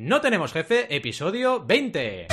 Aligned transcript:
No 0.00 0.20
tenemos 0.20 0.52
jefe, 0.52 0.94
episodio 0.94 1.58
20. 1.58 2.28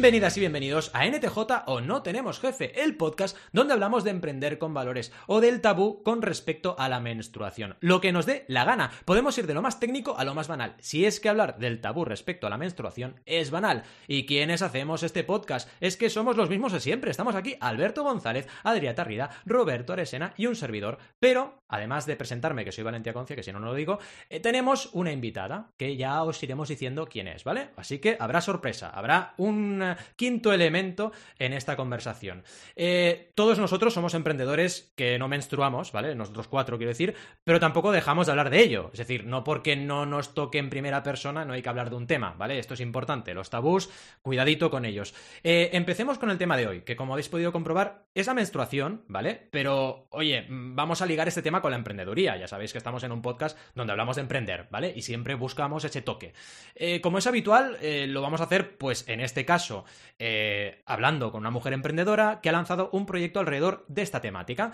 Bienvenidas 0.00 0.38
y 0.38 0.40
bienvenidos 0.40 0.90
a 0.94 1.06
NTJ 1.06 1.36
o 1.66 1.82
No 1.82 2.02
Tenemos 2.02 2.40
Jefe, 2.40 2.82
el 2.82 2.96
podcast 2.96 3.36
donde 3.52 3.74
hablamos 3.74 4.02
de 4.02 4.08
emprender 4.08 4.56
con 4.56 4.72
valores 4.72 5.12
o 5.26 5.42
del 5.42 5.60
tabú 5.60 6.02
con 6.02 6.22
respecto 6.22 6.74
a 6.78 6.88
la 6.88 7.00
menstruación. 7.00 7.76
Lo 7.80 8.00
que 8.00 8.10
nos 8.10 8.24
dé 8.24 8.46
la 8.48 8.64
gana. 8.64 8.92
Podemos 9.04 9.36
ir 9.36 9.46
de 9.46 9.52
lo 9.52 9.60
más 9.60 9.78
técnico 9.78 10.16
a 10.16 10.24
lo 10.24 10.34
más 10.34 10.48
banal. 10.48 10.74
Si 10.78 11.04
es 11.04 11.20
que 11.20 11.28
hablar 11.28 11.58
del 11.58 11.82
tabú 11.82 12.06
respecto 12.06 12.46
a 12.46 12.50
la 12.50 12.56
menstruación 12.56 13.20
es 13.26 13.50
banal. 13.50 13.82
¿Y 14.08 14.24
quiénes 14.24 14.62
hacemos 14.62 15.02
este 15.02 15.22
podcast? 15.22 15.68
Es 15.82 15.98
que 15.98 16.08
somos 16.08 16.34
los 16.34 16.48
mismos 16.48 16.72
de 16.72 16.80
siempre. 16.80 17.10
Estamos 17.10 17.34
aquí 17.34 17.56
Alberto 17.60 18.02
González, 18.02 18.48
Adrià 18.64 18.94
Tarrida, 18.94 19.28
Roberto 19.44 19.92
Aresena 19.92 20.32
y 20.38 20.46
un 20.46 20.56
servidor. 20.56 20.96
Pero, 21.18 21.60
además 21.68 22.06
de 22.06 22.16
presentarme, 22.16 22.64
que 22.64 22.72
soy 22.72 22.84
Valentía 22.84 23.12
Concia, 23.12 23.36
que 23.36 23.42
si 23.42 23.52
no, 23.52 23.60
no 23.60 23.66
lo 23.66 23.74
digo, 23.74 23.98
eh, 24.30 24.40
tenemos 24.40 24.88
una 24.94 25.12
invitada 25.12 25.72
que 25.76 25.98
ya 25.98 26.22
os 26.22 26.42
iremos 26.42 26.70
diciendo 26.70 27.06
quién 27.06 27.28
es, 27.28 27.44
¿vale? 27.44 27.68
Así 27.76 27.98
que 27.98 28.16
habrá 28.18 28.40
sorpresa, 28.40 28.88
habrá 28.88 29.34
un 29.36 29.89
quinto 30.16 30.52
elemento 30.52 31.12
en 31.38 31.52
esta 31.52 31.76
conversación. 31.76 32.44
Eh, 32.76 33.32
todos 33.34 33.58
nosotros 33.58 33.94
somos 33.94 34.14
emprendedores 34.14 34.92
que 34.96 35.18
no 35.18 35.28
menstruamos, 35.28 35.92
¿vale? 35.92 36.14
Nosotros 36.14 36.48
cuatro, 36.48 36.76
quiero 36.76 36.90
decir, 36.90 37.14
pero 37.44 37.60
tampoco 37.60 37.92
dejamos 37.92 38.26
de 38.26 38.32
hablar 38.32 38.50
de 38.50 38.60
ello. 38.60 38.90
Es 38.92 38.98
decir, 38.98 39.24
no 39.26 39.44
porque 39.44 39.76
no 39.76 40.06
nos 40.06 40.34
toque 40.34 40.58
en 40.58 40.70
primera 40.70 41.02
persona 41.02 41.44
no 41.44 41.52
hay 41.52 41.62
que 41.62 41.68
hablar 41.68 41.90
de 41.90 41.96
un 41.96 42.06
tema, 42.06 42.34
¿vale? 42.36 42.58
Esto 42.58 42.74
es 42.74 42.80
importante. 42.80 43.34
Los 43.34 43.50
tabús, 43.50 43.90
cuidadito 44.22 44.70
con 44.70 44.84
ellos. 44.84 45.14
Eh, 45.42 45.70
empecemos 45.72 46.18
con 46.18 46.30
el 46.30 46.38
tema 46.38 46.56
de 46.56 46.66
hoy, 46.66 46.82
que 46.82 46.96
como 46.96 47.14
habéis 47.14 47.28
podido 47.28 47.52
comprobar, 47.52 48.06
es 48.14 48.26
la 48.26 48.34
menstruación, 48.34 49.04
¿vale? 49.08 49.48
Pero, 49.50 50.08
oye, 50.10 50.46
vamos 50.48 51.02
a 51.02 51.06
ligar 51.06 51.28
este 51.28 51.42
tema 51.42 51.60
con 51.60 51.70
la 51.70 51.76
emprendeduría. 51.76 52.36
Ya 52.36 52.48
sabéis 52.48 52.72
que 52.72 52.78
estamos 52.78 53.02
en 53.04 53.12
un 53.12 53.22
podcast 53.22 53.58
donde 53.74 53.92
hablamos 53.92 54.16
de 54.16 54.22
emprender, 54.22 54.68
¿vale? 54.70 54.92
Y 54.94 55.02
siempre 55.02 55.34
buscamos 55.34 55.84
ese 55.84 56.02
toque. 56.02 56.32
Eh, 56.74 57.00
como 57.00 57.18
es 57.18 57.26
habitual, 57.26 57.78
lo 57.80 58.22
vamos 58.22 58.40
a 58.40 58.44
hacer, 58.44 58.76
pues, 58.76 59.06
en 59.08 59.20
este 59.20 59.44
caso, 59.44 59.79
eh, 60.18 60.82
hablando 60.86 61.32
con 61.32 61.40
una 61.40 61.50
mujer 61.50 61.72
emprendedora 61.72 62.40
que 62.40 62.48
ha 62.48 62.52
lanzado 62.52 62.90
un 62.92 63.06
proyecto 63.06 63.40
alrededor 63.40 63.84
de 63.88 64.02
esta 64.02 64.20
temática. 64.20 64.72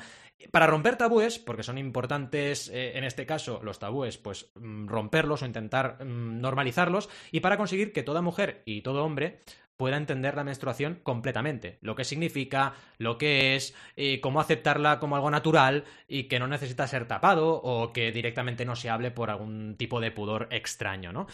Para 0.51 0.67
romper 0.67 0.97
tabúes, 0.97 1.39
porque 1.39 1.63
son 1.63 1.79
importantes 1.79 2.69
eh, 2.69 2.97
en 2.97 3.05
este 3.05 3.27
caso 3.27 3.61
los 3.63 3.79
tabúes, 3.79 4.19
pues 4.19 4.51
mm, 4.55 4.87
romperlos 4.87 5.43
o 5.43 5.47
intentar 5.47 6.05
mm, 6.05 6.41
normalizarlos, 6.41 7.09
y 7.33 7.41
para 7.41 7.57
conseguir 7.57 7.93
que 7.93 8.03
toda 8.03 8.23
mujer 8.23 8.63
y 8.65 8.83
todo 8.83 9.05
hombre 9.05 9.41
pueda 9.77 9.97
entender 9.97 10.35
la 10.35 10.45
menstruación 10.45 11.01
completamente, 11.03 11.79
lo 11.83 11.95
que 11.95 12.05
significa, 12.05 12.75
lo 12.99 13.19
que 13.19 13.57
es, 13.57 13.75
eh, 13.97 14.21
cómo 14.21 14.41
aceptarla 14.41 14.99
como 14.99 15.17
algo 15.17 15.31
natural 15.31 15.85
y 16.09 16.25
que 16.25 16.39
no 16.39 16.47
necesita 16.47 16.87
ser 16.87 17.07
tapado 17.07 17.55
o 17.63 17.93
que 17.93 18.11
directamente 18.13 18.65
no 18.65 18.77
se 18.77 18.91
hable 18.91 19.11
por 19.11 19.31
algún 19.31 19.77
tipo 19.77 20.01
de 20.01 20.11
pudor 20.11 20.49
extraño, 20.51 21.13
¿no? 21.13 21.27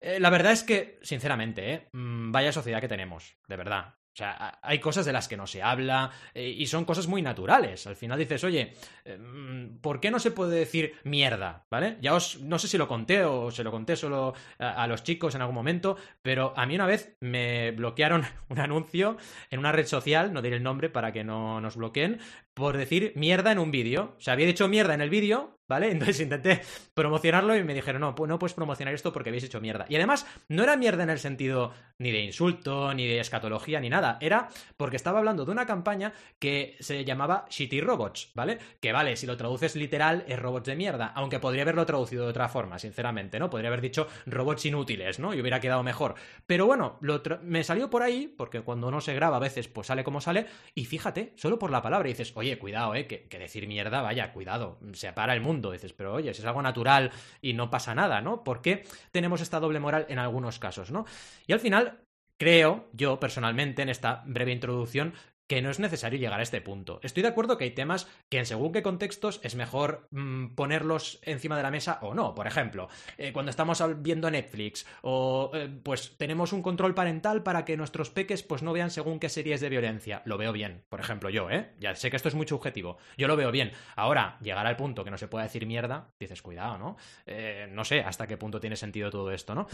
Eh, 0.00 0.18
la 0.18 0.30
verdad 0.30 0.52
es 0.52 0.62
que, 0.62 0.98
sinceramente, 1.02 1.72
¿eh? 1.72 1.88
Mm, 1.92 2.32
vaya 2.32 2.52
sociedad 2.52 2.80
que 2.80 2.88
tenemos, 2.88 3.36
de 3.46 3.56
verdad. 3.56 3.94
O 4.12 4.16
sea, 4.16 4.58
hay 4.62 4.80
cosas 4.80 5.06
de 5.06 5.12
las 5.12 5.28
que 5.28 5.36
no 5.36 5.46
se 5.46 5.62
habla 5.62 6.10
eh, 6.34 6.48
y 6.48 6.66
son 6.66 6.84
cosas 6.84 7.06
muy 7.06 7.22
naturales. 7.22 7.86
Al 7.86 7.94
final 7.94 8.18
dices, 8.18 8.42
oye, 8.42 8.74
mm, 9.06 9.78
¿por 9.80 10.00
qué 10.00 10.10
no 10.10 10.18
se 10.18 10.32
puede 10.32 10.58
decir 10.58 10.94
mierda? 11.04 11.64
¿Vale? 11.70 11.96
Ya 12.00 12.14
os, 12.14 12.40
no 12.40 12.58
sé 12.58 12.66
si 12.66 12.76
lo 12.76 12.88
conté 12.88 13.24
o 13.24 13.52
se 13.52 13.62
lo 13.62 13.70
conté 13.70 13.94
solo 13.94 14.34
a, 14.58 14.86
los 14.88 15.04
chicos 15.04 15.36
en 15.36 15.42
algún 15.42 15.54
momento, 15.54 15.96
pero 16.22 16.52
a 16.56 16.66
mí 16.66 16.74
una 16.74 16.86
vez 16.86 17.16
me 17.20 17.70
bloquearon 17.70 18.24
un 18.48 18.58
anuncio 18.58 19.16
en 19.48 19.60
una 19.60 19.70
red 19.70 19.86
social, 19.86 20.32
no 20.32 20.42
diré 20.42 20.56
el 20.56 20.64
nombre 20.64 20.90
para 20.90 21.12
que 21.12 21.22
no 21.22 21.60
nos 21.60 21.76
bloqueen, 21.76 22.18
por 22.52 22.76
decir 22.76 23.12
mierda 23.14 23.52
en 23.52 23.60
un 23.60 23.70
vídeo. 23.70 24.16
O 24.18 24.20
sea, 24.20 24.34
había 24.34 24.46
dicho 24.46 24.66
mierda 24.66 24.94
en 24.94 25.02
el 25.02 25.10
vídeo, 25.10 25.59
¿vale? 25.70 25.90
Entonces 25.92 26.20
intenté 26.20 26.60
promocionarlo 26.92 27.56
y 27.56 27.62
me 27.62 27.72
dijeron, 27.72 28.00
no, 28.02 28.14
no 28.26 28.38
puedes 28.38 28.54
promocionar 28.54 28.92
esto 28.92 29.12
porque 29.12 29.30
habéis 29.30 29.44
hecho 29.44 29.60
mierda. 29.60 29.86
Y 29.88 29.96
además, 29.96 30.26
no 30.48 30.64
era 30.64 30.76
mierda 30.76 31.04
en 31.04 31.10
el 31.10 31.20
sentido 31.20 31.72
ni 31.98 32.10
de 32.10 32.20
insulto, 32.20 32.92
ni 32.92 33.06
de 33.06 33.20
escatología, 33.20 33.80
ni 33.80 33.88
nada 33.88 34.18
era 34.20 34.48
porque 34.76 34.96
estaba 34.96 35.20
hablando 35.20 35.44
de 35.44 35.52
una 35.52 35.66
campaña 35.66 36.12
que 36.38 36.76
se 36.80 37.04
llamaba 37.04 37.46
Shitty 37.48 37.80
Robots, 37.80 38.32
¿vale? 38.34 38.58
Que 38.80 38.92
vale, 38.92 39.16
si 39.16 39.26
lo 39.26 39.36
traduces 39.36 39.76
literal 39.76 40.24
es 40.26 40.38
robots 40.38 40.66
de 40.66 40.74
mierda, 40.74 41.12
aunque 41.14 41.38
podría 41.38 41.62
haberlo 41.62 41.86
traducido 41.86 42.24
de 42.24 42.30
otra 42.30 42.48
forma, 42.48 42.78
sinceramente, 42.78 43.38
¿no? 43.38 43.48
Podría 43.48 43.68
haber 43.68 43.80
dicho 43.80 44.08
robots 44.26 44.66
inútiles, 44.66 45.20
¿no? 45.20 45.34
Y 45.34 45.40
hubiera 45.40 45.60
quedado 45.60 45.84
mejor. 45.84 46.16
Pero 46.46 46.66
bueno, 46.66 46.98
me 47.42 47.62
salió 47.62 47.90
por 47.90 48.02
ahí, 48.02 48.26
porque 48.26 48.62
cuando 48.62 48.90
no 48.90 49.00
se 49.00 49.14
graba 49.14 49.36
a 49.36 49.40
veces 49.40 49.68
pues 49.68 49.86
sale 49.86 50.02
como 50.02 50.20
sale, 50.20 50.46
y 50.74 50.86
fíjate, 50.86 51.32
solo 51.36 51.58
por 51.58 51.70
la 51.70 51.82
palabra 51.82 52.08
dices, 52.08 52.32
oye, 52.34 52.58
cuidado, 52.58 52.96
¿eh? 52.96 53.06
Que, 53.06 53.28
que 53.28 53.38
decir 53.38 53.68
mierda, 53.68 54.02
vaya, 54.02 54.32
cuidado, 54.32 54.80
se 54.94 55.12
para 55.12 55.34
el 55.34 55.40
mundo. 55.40 55.59
Dices, 55.68 55.92
pero 55.92 56.14
oye, 56.14 56.32
si 56.32 56.40
es 56.40 56.46
algo 56.46 56.62
natural 56.62 57.10
y 57.42 57.52
no 57.52 57.68
pasa 57.70 57.94
nada, 57.94 58.22
¿no? 58.22 58.44
¿Por 58.44 58.62
qué 58.62 58.86
tenemos 59.10 59.40
esta 59.40 59.60
doble 59.60 59.80
moral 59.80 60.06
en 60.08 60.18
algunos 60.18 60.58
casos, 60.58 60.90
¿no? 60.90 61.04
Y 61.46 61.52
al 61.52 61.60
final 61.60 62.00
Creo, 62.40 62.88
yo 62.94 63.20
personalmente, 63.20 63.82
en 63.82 63.90
esta 63.90 64.22
breve 64.24 64.52
introducción, 64.52 65.12
que 65.50 65.62
no 65.62 65.70
es 65.70 65.80
necesario 65.80 66.20
llegar 66.20 66.38
a 66.38 66.44
este 66.44 66.60
punto. 66.60 67.00
Estoy 67.02 67.24
de 67.24 67.28
acuerdo 67.28 67.58
que 67.58 67.64
hay 67.64 67.72
temas 67.72 68.06
que 68.28 68.38
en 68.38 68.46
según 68.46 68.70
qué 68.70 68.84
contextos 68.84 69.40
es 69.42 69.56
mejor 69.56 70.06
mm, 70.12 70.54
ponerlos 70.54 71.18
encima 71.22 71.56
de 71.56 71.64
la 71.64 71.72
mesa 71.72 71.98
o 72.02 72.14
no. 72.14 72.36
Por 72.36 72.46
ejemplo, 72.46 72.88
eh, 73.18 73.32
cuando 73.32 73.50
estamos 73.50 73.82
viendo 74.00 74.30
Netflix 74.30 74.86
o 75.02 75.50
eh, 75.52 75.68
pues 75.82 76.16
tenemos 76.18 76.52
un 76.52 76.62
control 76.62 76.94
parental 76.94 77.42
para 77.42 77.64
que 77.64 77.76
nuestros 77.76 78.10
peques 78.10 78.44
pues 78.44 78.62
no 78.62 78.72
vean 78.72 78.92
según 78.92 79.18
qué 79.18 79.28
series 79.28 79.60
de 79.60 79.70
violencia. 79.70 80.22
Lo 80.24 80.38
veo 80.38 80.52
bien. 80.52 80.84
Por 80.88 81.00
ejemplo, 81.00 81.30
yo, 81.30 81.50
¿eh? 81.50 81.72
Ya 81.80 81.96
sé 81.96 82.10
que 82.10 82.16
esto 82.16 82.28
es 82.28 82.36
muy 82.36 82.46
subjetivo. 82.46 82.98
Yo 83.18 83.26
lo 83.26 83.34
veo 83.34 83.50
bien. 83.50 83.72
Ahora, 83.96 84.38
llegar 84.40 84.68
al 84.68 84.76
punto 84.76 85.02
que 85.02 85.10
no 85.10 85.18
se 85.18 85.26
pueda 85.26 85.42
decir 85.42 85.66
mierda, 85.66 86.12
dices, 86.20 86.42
cuidado, 86.42 86.78
¿no? 86.78 86.96
Eh, 87.26 87.66
no 87.72 87.84
sé 87.84 88.02
hasta 88.02 88.28
qué 88.28 88.36
punto 88.36 88.60
tiene 88.60 88.76
sentido 88.76 89.10
todo 89.10 89.32
esto, 89.32 89.56
¿no? 89.56 89.66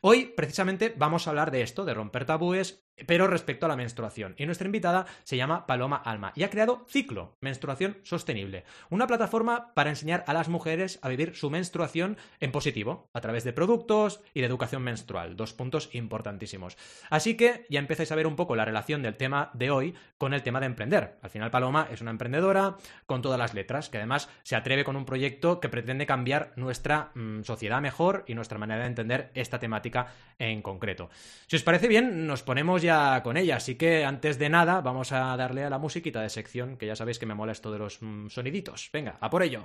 Hoy, 0.00 0.26
precisamente, 0.26 0.94
vamos 0.96 1.26
a 1.26 1.30
hablar 1.30 1.50
de 1.50 1.62
esto, 1.62 1.84
de 1.84 1.94
romper 1.94 2.24
tabúes, 2.24 2.84
pero 3.06 3.26
respecto 3.26 3.66
a 3.66 3.68
la 3.68 3.76
menstruación. 3.76 4.34
Y 4.38 4.46
nuestra 4.46 4.66
invitada 4.66 5.06
se 5.24 5.36
llama 5.36 5.66
Paloma 5.66 5.96
Alma 5.96 6.32
y 6.34 6.42
ha 6.42 6.50
creado 6.50 6.84
Ciclo, 6.88 7.36
Menstruación 7.40 7.98
Sostenible, 8.02 8.64
una 8.90 9.06
plataforma 9.06 9.74
para 9.74 9.90
enseñar 9.90 10.24
a 10.26 10.32
las 10.32 10.48
mujeres 10.48 10.98
a 11.02 11.08
vivir 11.08 11.34
su 11.34 11.50
menstruación 11.50 12.16
en 12.40 12.52
positivo, 12.52 13.08
a 13.12 13.20
través 13.20 13.44
de 13.44 13.52
productos 13.52 14.20
y 14.32 14.40
de 14.40 14.46
educación 14.46 14.82
menstrual, 14.82 15.36
dos 15.36 15.52
puntos 15.52 15.90
importantísimos. 15.92 16.76
Así 17.10 17.36
que 17.36 17.66
ya 17.68 17.80
empezáis 17.80 18.12
a 18.12 18.16
ver 18.16 18.26
un 18.26 18.36
poco 18.36 18.56
la 18.56 18.64
relación 18.64 19.02
del 19.02 19.16
tema 19.16 19.50
de 19.54 19.70
hoy 19.70 19.94
con 20.18 20.34
el 20.34 20.42
tema 20.42 20.60
de 20.60 20.66
emprender. 20.66 21.18
Al 21.22 21.30
final 21.30 21.50
Paloma 21.50 21.88
es 21.90 22.00
una 22.00 22.10
emprendedora 22.10 22.76
con 23.06 23.22
todas 23.22 23.38
las 23.38 23.54
letras, 23.54 23.88
que 23.88 23.98
además 23.98 24.28
se 24.42 24.56
atreve 24.56 24.84
con 24.84 24.96
un 24.96 25.04
proyecto 25.04 25.60
que 25.60 25.68
pretende 25.68 26.06
cambiar 26.06 26.52
nuestra 26.56 27.10
mm, 27.14 27.42
sociedad 27.42 27.80
mejor 27.80 28.24
y 28.26 28.34
nuestra 28.34 28.58
manera 28.58 28.82
de 28.82 28.88
entender 28.88 29.30
esta 29.34 29.58
temática 29.58 30.08
en 30.38 30.62
concreto. 30.62 31.10
Si 31.46 31.56
os 31.56 31.62
parece 31.62 31.88
bien, 31.88 32.26
nos 32.26 32.42
ponemos 32.42 32.83
ya 32.84 33.22
con 33.22 33.36
ella, 33.36 33.56
así 33.56 33.74
que 33.74 34.04
antes 34.04 34.38
de 34.38 34.48
nada 34.48 34.80
vamos 34.80 35.10
a 35.10 35.36
darle 35.36 35.64
a 35.64 35.70
la 35.70 35.78
musiquita 35.78 36.20
de 36.20 36.28
sección, 36.28 36.76
que 36.76 36.86
ya 36.86 36.94
sabéis 36.94 37.18
que 37.18 37.26
me 37.26 37.34
mola 37.34 37.52
esto 37.52 37.72
de 37.72 37.78
los 37.78 38.00
mm, 38.00 38.28
soniditos. 38.28 38.90
Venga, 38.92 39.16
a 39.20 39.30
por 39.30 39.42
ello. 39.42 39.64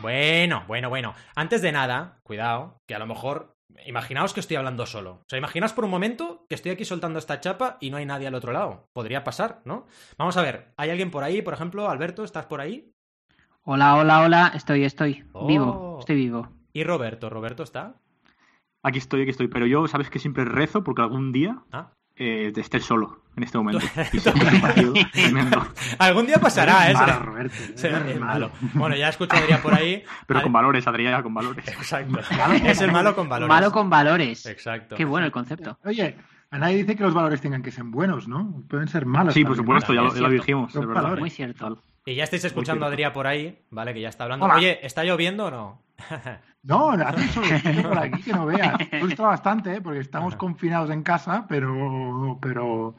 Bueno, 0.00 0.64
bueno, 0.68 0.88
bueno. 0.88 1.14
Antes 1.34 1.60
de 1.62 1.72
nada, 1.72 2.20
cuidado, 2.22 2.80
que 2.86 2.94
a 2.94 3.00
lo 3.00 3.06
mejor 3.06 3.58
Imaginaos 3.86 4.34
que 4.34 4.40
estoy 4.40 4.56
hablando 4.56 4.86
solo. 4.86 5.12
O 5.12 5.24
sea, 5.28 5.38
imaginaos 5.38 5.72
por 5.72 5.84
un 5.84 5.90
momento 5.90 6.44
que 6.48 6.54
estoy 6.54 6.72
aquí 6.72 6.84
soltando 6.84 7.18
esta 7.18 7.40
chapa 7.40 7.76
y 7.80 7.90
no 7.90 7.96
hay 7.96 8.06
nadie 8.06 8.26
al 8.26 8.34
otro 8.34 8.52
lado. 8.52 8.88
Podría 8.92 9.24
pasar, 9.24 9.60
¿no? 9.64 9.86
Vamos 10.16 10.36
a 10.36 10.42
ver, 10.42 10.72
¿hay 10.76 10.90
alguien 10.90 11.10
por 11.10 11.22
ahí? 11.22 11.42
Por 11.42 11.54
ejemplo, 11.54 11.88
Alberto, 11.88 12.24
¿estás 12.24 12.46
por 12.46 12.60
ahí? 12.60 12.92
Hola, 13.62 13.96
hola, 13.96 14.22
hola, 14.22 14.52
estoy, 14.54 14.84
estoy. 14.84 15.24
Vivo, 15.46 15.96
oh. 15.96 16.00
estoy 16.00 16.16
vivo. 16.16 16.48
¿Y 16.72 16.84
Roberto? 16.84 17.30
¿Roberto 17.30 17.62
está? 17.62 17.94
Aquí 18.88 18.98
estoy, 18.98 19.20
aquí 19.20 19.30
estoy. 19.30 19.48
Pero 19.48 19.66
yo, 19.66 19.86
¿sabes 19.86 20.08
que 20.08 20.18
siempre 20.18 20.46
rezo? 20.46 20.82
Porque 20.82 21.02
algún 21.02 21.30
día 21.30 21.58
¿Ah? 21.72 21.90
eh, 22.16 22.50
esté 22.56 22.80
solo 22.80 23.22
en 23.36 23.42
este 23.42 23.58
momento. 23.58 23.84
algún 25.98 26.26
día 26.26 26.38
pasará, 26.38 26.90
¿eh? 26.90 26.94
Malo, 26.94 27.18
Roberto. 27.18 27.54
Es 27.74 28.18
malo. 28.18 28.50
Bueno, 28.72 28.96
ya 28.96 29.10
escucho 29.10 29.36
a 29.36 29.40
Adrián 29.40 29.60
por 29.60 29.74
ahí. 29.74 30.02
Pero 30.26 30.42
con 30.42 30.54
valores, 30.54 30.86
Adrián, 30.86 31.22
con 31.22 31.34
valores. 31.34 31.68
Exacto. 31.68 32.18
Es 32.64 32.80
el 32.80 32.90
malo 32.90 33.14
con 33.14 33.28
valores. 33.28 33.54
Malo 33.54 33.70
con 33.70 33.90
valores. 33.90 34.46
Exacto. 34.46 34.96
Qué 34.96 35.04
bueno 35.04 35.26
el 35.26 35.32
concepto. 35.32 35.78
Oye, 35.84 36.16
a 36.50 36.58
nadie 36.58 36.78
dice 36.78 36.96
que 36.96 37.02
los 37.02 37.12
valores 37.12 37.42
tengan 37.42 37.62
que 37.62 37.70
ser 37.70 37.84
buenos, 37.84 38.26
¿no? 38.26 38.64
Pueden 38.70 38.88
ser 38.88 39.04
malos. 39.04 39.34
Sí, 39.34 39.44
por 39.44 39.56
supuesto, 39.56 39.92
ya 39.92 40.00
lo, 40.00 40.30
dijimos. 40.30 40.74
Es 40.74 40.86
verdad. 40.86 41.18
Muy 41.18 41.28
cierto. 41.28 41.82
Y 42.06 42.14
ya 42.14 42.24
estáis 42.24 42.46
escuchando 42.46 42.86
a 42.86 42.88
Adrián 42.88 43.12
por 43.12 43.26
ahí, 43.26 43.66
¿vale? 43.68 43.92
Que 43.92 44.00
ya 44.00 44.08
está 44.08 44.24
hablando. 44.24 44.46
Oye, 44.46 44.78
¿está 44.82 45.04
lloviendo 45.04 45.44
o 45.44 45.50
no? 45.50 45.87
No, 46.62 46.90
hace 46.90 47.20
un 47.20 47.28
solecito 47.28 47.88
por 47.88 47.98
aquí 47.98 48.22
que 48.22 48.32
no 48.32 48.46
veas. 48.46 48.74
Gusta 49.00 49.22
bastante, 49.24 49.74
¿eh? 49.74 49.80
porque 49.80 50.00
estamos 50.00 50.36
confinados 50.36 50.90
en 50.90 51.02
casa, 51.02 51.46
pero, 51.48 52.38
pero 52.40 52.96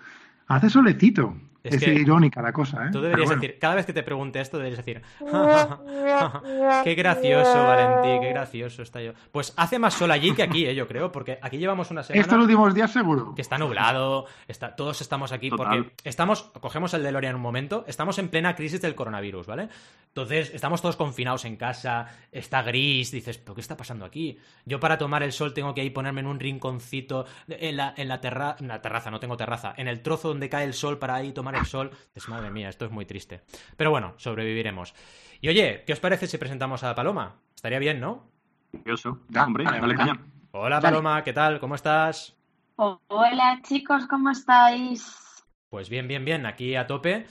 hace 0.48 0.69
solecito. 0.69 1.36
Es, 1.64 1.76
Es, 1.76 1.84
que 1.84 1.94
irónica 1.94 2.42
la 2.42 2.54
cosa, 2.54 2.86
¿eh? 2.86 2.90
tú 2.92 3.02
deberías 3.02 3.28
bueno. 3.28 3.42
decir, 3.42 3.60
cada 3.60 3.76
vez 3.76 3.86
que 3.86 3.92
te 3.94 4.02
pregunte 4.04 4.40
esto, 4.40 4.58
deberías 4.58 4.78
decir, 4.86 5.02
qué 6.84 6.96
gracioso, 6.96 7.54
Valentí, 7.64 8.20
qué 8.26 8.30
gracioso 8.30 8.82
está 8.82 9.02
yo. 9.02 9.14
Pues 9.32 9.54
hace 9.58 9.80
más 9.80 9.94
sol 9.94 10.12
allí 10.12 10.34
que 10.34 10.44
aquí, 10.44 10.66
eh, 10.66 10.76
yo 10.76 10.88
creo, 10.88 11.12
porque 11.12 11.40
aquí 11.42 11.58
llevamos 11.58 11.92
una 11.92 12.04
semana 12.04 12.22
Estos 12.22 12.38
últimos 12.40 12.74
días 12.74 12.92
seguro. 12.92 13.34
que 13.36 13.42
está 13.42 13.58
nublado, 13.58 14.26
está, 14.48 14.76
todos 14.76 15.02
estamos 15.02 15.32
aquí 15.32 15.50
Total. 15.50 15.84
porque 15.86 15.94
estamos, 16.04 16.44
cogemos 16.62 16.94
el 16.94 17.04
DeLorean 17.04 17.36
un 17.36 17.42
momento, 17.42 17.84
estamos 17.88 18.18
en 18.20 18.30
plena 18.30 18.56
crisis 18.56 18.82
del 18.82 18.96
coronavirus, 18.96 19.48
¿vale? 19.48 19.70
Entonces, 20.08 20.52
estamos 20.54 20.82
todos 20.82 20.96
confinados 20.96 21.46
en 21.46 21.56
casa, 21.56 22.08
está 22.32 22.62
gris, 22.64 23.12
dices, 23.12 23.38
¿pero 23.38 23.54
qué 23.56 23.62
está 23.62 23.78
pasando 23.78 24.06
aquí? 24.06 24.40
Yo 24.66 24.80
para 24.80 24.98
tomar 24.98 25.24
el 25.24 25.32
sol 25.32 25.54
tengo 25.54 25.74
que 25.74 25.84
ir 25.84 25.94
ponerme 25.94 26.22
en 26.22 26.28
un 26.28 26.40
rinconcito 26.40 27.26
en 27.48 27.78
la, 27.78 27.94
en 27.96 28.08
la, 28.08 28.20
terra- 28.20 28.56
en 28.60 28.68
la 28.68 28.82
terraza, 28.82 29.12
no 29.12 29.20
tengo 29.20 29.38
terraza, 29.38 29.74
en 29.78 29.88
el 29.88 30.02
trozo 30.02 30.30
donde 30.30 30.50
cae 30.50 30.66
el 30.66 30.74
sol 30.74 30.98
para 30.98 31.16
ahí 31.16 31.32
tomar 31.32 31.49
el 31.56 31.66
sol. 31.66 31.92
Dices, 32.13 32.30
madre 32.30 32.50
mía, 32.51 32.69
esto 32.69 32.86
es 32.86 32.92
muy 32.92 33.06
triste. 33.06 33.42
Pero 33.78 33.92
bueno, 33.92 34.13
sobreviviremos. 34.18 34.94
Y 35.42 35.50
oye, 35.50 35.84
¿qué 35.86 35.94
os 35.94 36.00
parece 36.00 36.28
si 36.28 36.38
presentamos 36.38 36.84
a 36.84 36.94
Paloma? 36.96 37.36
Estaría 37.56 37.80
bien, 37.80 38.00
¿no? 38.00 38.30
Curioso. 38.72 39.19
Da- 39.30 39.46
Hombre, 39.46 39.63
dale, 39.63 39.80
dale 39.80 39.94
venga. 39.96 40.06
caña. 40.13 40.25
Hola. 40.51 40.80
Paloma, 40.81 41.24
¿qué 41.24 41.34
tal? 41.34 41.60
¿Cómo 41.60 41.75
estás? 41.75 42.36
Hola 42.75 43.60
chicos, 43.63 44.07
¿cómo 44.07 44.31
estáis? 44.31 45.44
Pues 45.69 45.90
bien, 45.90 46.07
bien, 46.07 46.24
bien, 46.25 46.46
aquí 46.46 46.75
a 46.75 46.88
tope. 46.88 47.25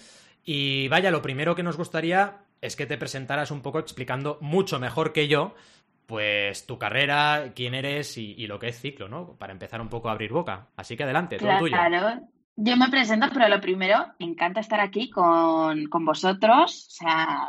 Y 0.45 0.89
vaya, 0.89 1.11
lo 1.11 1.23
primero 1.23 1.55
que 1.55 1.63
nos 1.63 1.77
gustaría 1.77 2.39
es 2.61 2.77
que 2.77 2.87
te 2.87 2.99
presentaras 2.99 3.51
un 3.51 3.63
poco 3.63 3.79
explicando 3.79 4.39
mucho 4.41 4.79
mejor 4.79 5.13
que 5.13 5.27
yo, 5.29 5.55
pues 6.07 6.67
tu 6.67 6.79
carrera, 6.79 7.53
quién 7.55 7.75
eres 7.75 8.17
y, 8.19 8.33
y 8.37 8.47
lo 8.47 8.59
que 8.59 8.69
es 8.69 8.81
ciclo, 8.81 9.09
¿no? 9.09 9.35
Para 9.37 9.53
empezar 9.53 9.81
un 9.81 9.89
poco 9.89 10.09
a 10.09 10.13
abrir 10.13 10.33
boca. 10.33 10.69
Así 10.77 10.97
que 10.97 11.05
adelante, 11.05 11.37
todo 11.39 11.59
tuyo. 11.59 11.77
Claro, 11.77 12.21
yo 12.61 12.77
me 12.77 12.89
presento, 12.89 13.29
pero 13.33 13.49
lo 13.49 13.61
primero, 13.61 13.99
me 14.19 14.27
encanta 14.27 14.59
estar 14.59 14.81
aquí 14.81 15.11
con, 15.11 15.87
con 15.87 16.05
vosotros, 16.05 16.89
o 16.89 16.91
sea, 16.91 17.49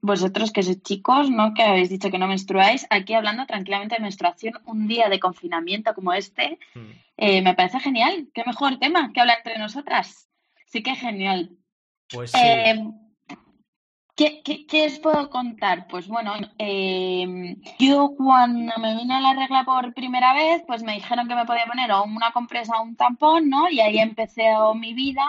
vosotros 0.00 0.50
que 0.50 0.64
sois 0.64 0.82
chicos, 0.82 1.30
¿no? 1.30 1.54
Que 1.54 1.62
habéis 1.62 1.88
dicho 1.88 2.10
que 2.10 2.18
no 2.18 2.26
menstruáis, 2.26 2.84
aquí 2.90 3.14
hablando 3.14 3.46
tranquilamente 3.46 3.94
de 3.94 4.02
menstruación, 4.02 4.54
un 4.66 4.88
día 4.88 5.08
de 5.08 5.20
confinamiento 5.20 5.94
como 5.94 6.12
este, 6.12 6.58
Mm. 6.74 6.90
eh, 7.16 7.42
me 7.42 7.54
parece 7.54 7.78
genial, 7.78 8.28
qué 8.34 8.42
mejor 8.44 8.78
tema 8.78 9.12
que 9.12 9.20
hablar 9.20 9.38
entre 9.38 9.58
nosotras. 9.58 10.28
Sí 10.66 10.82
que 10.82 10.96
genial. 10.96 11.50
Pues 12.12 12.32
sí. 12.32 12.38
Eh, 12.42 12.90
¿qué, 14.20 14.42
qué, 14.44 14.66
qué 14.66 14.80
os 14.86 14.98
puedo 14.98 15.30
contar? 15.30 15.86
Pues 15.88 16.06
bueno, 16.14 16.32
eh, 16.58 17.56
yo 17.78 18.12
cuando 18.16 18.72
me 18.78 18.94
vine 18.94 19.18
la 19.20 19.32
regla 19.34 19.64
por 19.64 19.94
primera 19.94 20.34
vez, 20.34 20.62
pues 20.66 20.82
me 20.82 20.92
dijeron 20.94 21.26
que 21.28 21.34
me 21.34 21.46
podía 21.46 21.64
poner 21.66 21.90
o 21.92 22.04
una 22.04 22.30
compresa 22.32 22.78
o 22.78 22.82
un 22.82 22.96
tampón, 22.96 23.48
¿no? 23.48 23.70
Y 23.70 23.80
ahí 23.80 23.98
empecé 23.98 24.44
mi 24.74 24.92
vida 24.94 25.24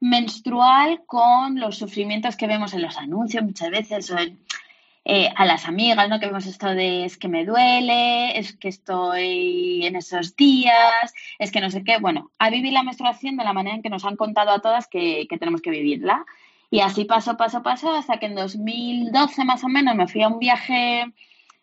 menstrual 0.00 1.02
con 1.06 1.58
los 1.58 1.76
sufrimientos 1.78 2.36
que 2.36 2.46
vemos 2.46 2.72
en 2.74 2.82
los 2.82 2.96
anuncios 2.96 3.42
muchas 3.44 3.70
veces, 3.70 4.10
o 4.12 4.18
en- 4.18 4.38
eh, 5.04 5.30
a 5.34 5.44
las 5.46 5.66
amigas, 5.66 6.08
¿no? 6.08 6.20
Que 6.20 6.26
vemos 6.26 6.46
esto 6.46 6.68
de 6.68 7.04
es 7.06 7.16
que 7.16 7.28
me 7.28 7.44
duele, 7.44 8.38
es 8.38 8.56
que 8.56 8.68
estoy 8.68 9.84
en 9.86 9.96
esos 9.96 10.36
días, 10.36 11.12
es 11.40 11.50
que 11.50 11.60
no 11.60 11.70
sé 11.70 11.82
qué. 11.82 11.98
Bueno, 11.98 12.30
a 12.38 12.50
vivir 12.50 12.72
la 12.72 12.82
menstruación 12.84 13.36
de 13.36 13.44
la 13.44 13.52
manera 13.54 13.74
en 13.76 13.82
que 13.82 13.90
nos 13.90 14.04
han 14.04 14.16
contado 14.16 14.50
a 14.52 14.60
todas 14.60 14.86
que, 14.86 15.26
que 15.28 15.38
tenemos 15.38 15.62
que 15.62 15.70
vivirla. 15.70 16.24
Y 16.70 16.80
así 16.80 17.04
paso, 17.04 17.36
paso, 17.36 17.62
paso, 17.62 17.94
hasta 17.94 18.18
que 18.18 18.26
en 18.26 18.34
2012 18.34 19.44
más 19.44 19.64
o 19.64 19.68
menos 19.68 19.94
me 19.94 20.06
fui 20.06 20.22
a 20.22 20.28
un 20.28 20.38
viaje 20.38 21.12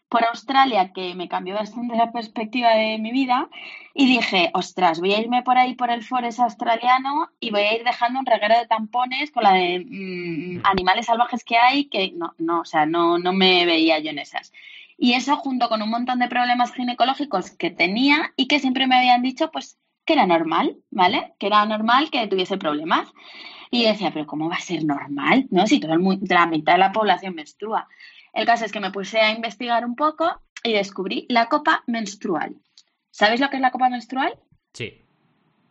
por 0.10 0.24
Australia 0.24 0.94
que 0.94 1.16
me 1.16 1.28
cambió 1.28 1.56
bastante 1.56 1.96
la 1.96 2.12
perspectiva 2.12 2.69
de 2.75 2.98
mi 3.00 3.12
vida 3.12 3.50
y 3.94 4.07
dije, 4.07 4.52
ostras, 4.54 5.00
voy 5.00 5.13
a 5.13 5.19
irme 5.19 5.44
por 5.44 5.57
ahí 5.57 5.75
por 5.75 5.90
el 5.90 6.04
forest 6.04 6.40
australiano 6.40 7.30
y 7.40 7.52
voy 7.52 7.62
a 7.62 7.75
ir 7.75 7.84
dejando 7.84 8.19
un 8.19 8.25
reguero 8.25 8.57
de 8.57 8.68
tampones 8.68 9.31
con 9.31 9.44
la 9.44 9.54
de 9.54 9.80
mm, 9.80 10.66
animales 10.66 11.07
salvajes 11.07 11.44
que 11.44 11.57
hay, 11.57 11.86
que 11.86 12.12
no, 12.12 12.34
no, 12.38 12.62
o 12.62 12.66
sea, 12.66 12.86
no, 12.86 13.18
no 13.18 13.34
me 13.34 13.66
veía 13.66 14.00
yo 14.00 14.10
en 14.10 14.19
esas. 14.19 14.52
Y 14.98 15.13
eso 15.13 15.36
junto 15.38 15.69
con 15.69 15.81
un 15.81 15.90
montón 15.90 16.19
de 16.19 16.28
problemas 16.28 16.74
ginecológicos 16.74 17.52
que 17.52 17.72
tenía 17.72 18.34
y 18.36 18.48
que 18.48 18.60
siempre 18.60 18.88
me 18.88 18.96
habían 18.96 19.22
dicho, 19.22 19.52
pues, 19.52 19.78
que 20.06 20.13
era 20.13 20.25
normal, 20.25 20.78
¿vale? 20.92 21.34
Que 21.40 21.48
era 21.48 21.66
normal 21.66 22.10
que 22.12 22.28
tuviese 22.28 22.57
problemas. 22.57 23.12
Y 23.71 23.83
yo 23.83 23.89
decía, 23.89 24.12
pero 24.13 24.25
¿cómo 24.27 24.50
va 24.50 24.56
a 24.56 24.59
ser 24.59 24.83
normal? 24.83 25.45
¿No? 25.51 25.67
Si 25.67 25.79
todo 25.79 25.94
el 25.94 26.00
mundo, 26.00 26.25
la 26.29 26.45
mitad 26.47 26.73
de 26.73 26.79
la 26.79 26.91
población 26.91 27.35
menstrua. 27.35 27.88
El 28.33 28.45
caso 28.45 28.65
es 28.65 28.71
que 28.71 28.79
me 28.79 28.91
puse 28.91 29.19
a 29.19 29.31
investigar 29.31 29.85
un 29.85 29.95
poco 29.95 30.41
y 30.63 30.73
descubrí 30.73 31.25
la 31.29 31.47
copa 31.47 31.83
menstrual. 31.88 32.56
¿Sabéis 33.12 33.39
lo 33.39 33.50
que 33.50 33.56
es 33.57 33.62
la 33.62 33.71
copa 33.71 33.89
menstrual? 33.89 34.38
Sí. 34.73 35.01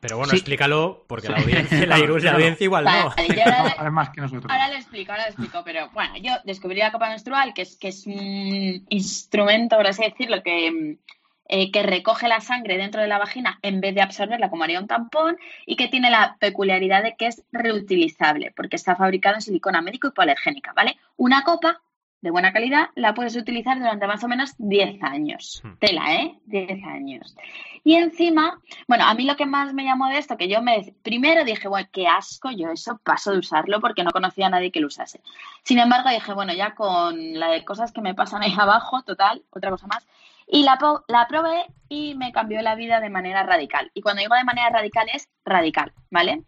Pero 0.01 0.19
bueno, 0.19 0.31
Sí. 0.33 0.37
explícalo, 0.37 1.05
porque 1.09 1.29
la 1.31 1.39
audiencia, 1.39 1.87
la, 1.87 1.97
la 1.99 2.33
audiencia 2.33 2.65
igual 2.65 2.85
no. 2.85 2.91
Vale, 3.17 3.29
yo 3.35 3.43
ahora- 3.45 3.75
Además 3.79 4.11
que 4.11 4.21
nosotros. 4.21 4.51
Ahora 4.51 4.69
lo 4.69 4.75
explico, 4.75 5.13
ahora 5.13 5.25
lo 5.25 5.29
explico, 5.31 5.63
pero 5.65 5.89
bueno, 5.95 6.17
yo 6.19 6.33
descubrí 6.45 6.79
la 6.79 6.93
copa 6.93 7.09
menstrual, 7.09 7.55
que 7.55 7.63
es, 7.63 7.77
que 7.77 7.89
es 7.89 8.07
un 8.07 8.85
instrumento, 8.91 9.77
por 9.77 9.87
así 9.87 10.03
decirlo, 10.03 10.43
que, 10.43 10.99
eh, 11.47 11.71
que 11.71 11.83
recoge 11.83 12.27
la 12.29 12.41
sangre 12.41 12.79
dentro 12.79 13.03
de 13.03 13.09
la 13.09 13.19
vagina 13.19 13.59
en 13.63 13.81
vez 13.81 13.95
de 13.95 14.01
absorberla 14.03 14.51
como 14.51 14.65
haría 14.65 14.81
un 14.81 14.87
tampón 14.87 15.37
y 15.67 15.77
que 15.77 15.89
tiene 15.89 16.11
la 16.11 16.37
peculiaridad 16.39 17.03
de 17.03 17.17
que 17.17 17.27
es 17.27 17.43
reutilizable, 17.53 18.53
porque 18.57 18.77
está 18.77 18.97
fabricado 18.97 19.37
en 19.37 19.43
silicona 19.43 19.83
médico 19.83 20.07
y 20.07 20.11
hipoalergénica, 20.11 20.73
¿vale? 20.73 20.97
Una 21.17 21.43
copa 21.43 21.83
de 22.25 22.31
buena 22.31 22.55
calidad 22.55 22.89
la 22.95 23.13
puedes 23.13 23.37
utilizar 23.37 23.79
durante 23.79 24.07
más 24.07 24.25
o 24.25 24.29
menos 24.29 24.55
10 24.57 25.03
años. 25.03 25.61
Hmm. 25.63 25.77
Tela, 25.79 26.15
¿eh? 26.15 26.39
10 26.47 26.83
años. 26.85 27.37
Y 27.85 27.97
encima, 27.97 28.59
bueno, 28.89 29.05
a 29.05 29.13
mí 29.13 29.25
lo 29.25 29.37
que 29.37 29.45
más 29.45 29.75
me 29.75 29.85
llamó 29.85 30.09
de 30.09 30.17
esto, 30.17 30.39
que 30.39 30.49
yo 30.49 30.63
me 30.63 30.95
primero 31.03 31.45
dije, 31.45 31.69
bueno, 31.69 31.87
qué 31.93 32.07
asco, 32.07 32.51
yo 32.51 32.71
eso 32.71 32.99
paso 33.05 33.33
de 33.33 33.41
usarlo 33.41 33.79
porque 33.79 34.05
no 34.05 34.11
conocía 34.11 34.47
a 34.47 34.49
nadie 34.49 34.73
que 34.73 34.81
lo 34.81 34.87
usase. 34.87 35.21
Sin 35.65 35.79
embargo, 35.79 36.09
dije, 36.09 36.33
bueno, 36.33 36.55
ya 36.55 36.75
con 36.75 37.39
la 37.39 37.49
de 37.49 37.63
cosas 37.63 37.93
que 37.93 38.01
me 38.01 38.15
pasan 38.15 38.43
ahí 38.43 38.55
abajo, 38.59 39.03
total, 39.03 39.43
otra 39.51 39.71
cosa 39.71 39.87
más. 39.87 40.07
Y 40.47 40.63
la, 40.63 40.79
la 41.09 41.27
probé 41.27 41.67
y 41.89 42.15
me 42.15 42.33
cambió 42.33 42.61
la 42.63 42.75
vida 42.75 43.01
de 43.01 43.11
manera 43.11 43.43
radical. 43.43 43.91
Y 43.95 44.03
cuando 44.03 44.21
digo 44.21 44.35
de 44.35 44.45
manera 44.45 44.71
radical 44.71 45.07
es 45.13 45.29
radical, 45.45 45.93
¿vale? 46.11 46.43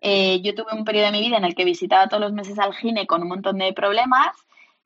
Eh, 0.00 0.40
yo 0.42 0.54
tuve 0.54 0.72
un 0.72 0.84
periodo 0.84 1.06
de 1.06 1.12
mi 1.12 1.20
vida 1.20 1.36
en 1.36 1.44
el 1.44 1.54
que 1.54 1.64
visitaba 1.64 2.08
todos 2.08 2.22
los 2.22 2.32
meses 2.32 2.58
al 2.58 2.74
gine 2.74 3.06
con 3.06 3.22
un 3.22 3.28
montón 3.28 3.58
de 3.58 3.72
problemas 3.72 4.36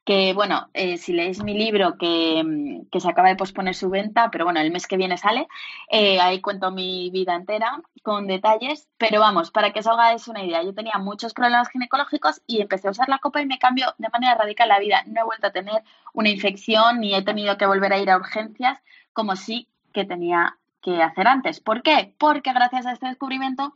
que 0.07 0.35
bueno, 0.35 0.71
eh, 0.73 0.99
si 0.99 1.13
leéis 1.13 1.43
mi 1.43 1.53
libro 1.53 1.99
que, 1.99 2.43
mm, 2.43 2.89
que 2.93 3.01
se 3.01 3.09
acaba 3.09 3.29
de 3.29 3.35
posponer 3.37 3.75
su 3.75 3.91
venta, 3.91 4.31
pero 4.31 4.45
bueno, 4.45 4.61
el 4.61 4.71
mes 4.71 4.87
que 4.87 4.97
viene 4.97 5.19
sale, 5.19 5.49
eh, 5.91 6.21
ahí 6.21 6.41
cuento 6.41 6.71
mi 6.71 7.11
vida 7.11 7.35
entera 7.35 7.83
con 8.05 8.29
detalles, 8.29 8.89
pero 8.99 9.19
vamos, 9.21 9.51
para 9.51 9.73
que 9.73 9.81
os 9.81 9.87
hagáis 9.89 10.29
una 10.29 10.45
idea, 10.45 10.63
yo 10.63 10.73
tenía 10.75 10.99
muchos 10.99 11.35
problemas 11.35 11.69
ginecológicos 11.71 12.41
y 12.47 12.61
empecé 12.61 12.87
a 12.87 12.93
usar 12.93 13.09
la 13.09 13.19
copa 13.19 13.43
y 13.43 13.47
me 13.47 13.59
cambió 13.59 13.95
de 13.99 14.09
manera 14.09 14.37
radical 14.37 14.69
la 14.69 14.79
vida. 14.79 15.03
No 15.07 15.23
he 15.23 15.25
vuelto 15.25 15.49
a 15.49 15.53
tener 15.53 15.83
una 16.13 16.31
infección 16.31 17.01
ni 17.01 17.13
he 17.15 17.23
tenido 17.23 17.59
que 17.59 17.67
volver 17.67 17.93
a 17.93 17.99
ir 17.99 18.09
a 18.09 18.17
urgencias 18.17 18.79
como 19.13 19.35
sí 19.35 19.69
que 19.93 20.05
tenía 20.05 20.57
que 20.83 21.03
hacer 21.03 21.27
antes. 21.27 21.59
¿Por 21.61 21.83
qué? 21.83 22.15
Porque 22.17 22.53
gracias 22.53 22.87
a 22.87 22.93
este 22.93 23.09
descubrimiento, 23.09 23.75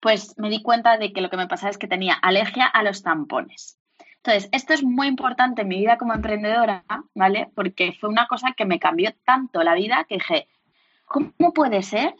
pues 0.00 0.34
me 0.38 0.48
di 0.48 0.62
cuenta 0.62 0.96
de 0.96 1.12
que 1.12 1.20
lo 1.20 1.28
que 1.28 1.36
me 1.36 1.46
pasaba 1.46 1.70
es 1.70 1.78
que 1.78 1.88
tenía 1.88 2.14
alergia 2.14 2.64
a 2.64 2.82
los 2.82 3.02
tampones. 3.02 3.77
Entonces, 4.28 4.50
esto 4.52 4.74
es 4.74 4.84
muy 4.84 5.06
importante 5.06 5.62
en 5.62 5.68
mi 5.68 5.78
vida 5.78 5.96
como 5.96 6.12
emprendedora, 6.12 6.84
¿vale? 7.14 7.50
Porque 7.54 7.96
fue 7.98 8.10
una 8.10 8.26
cosa 8.26 8.52
que 8.54 8.66
me 8.66 8.78
cambió 8.78 9.14
tanto 9.24 9.62
la 9.62 9.72
vida 9.72 10.04
que 10.06 10.16
dije, 10.16 10.48
¿cómo 11.06 11.54
puede 11.54 11.82
ser 11.82 12.14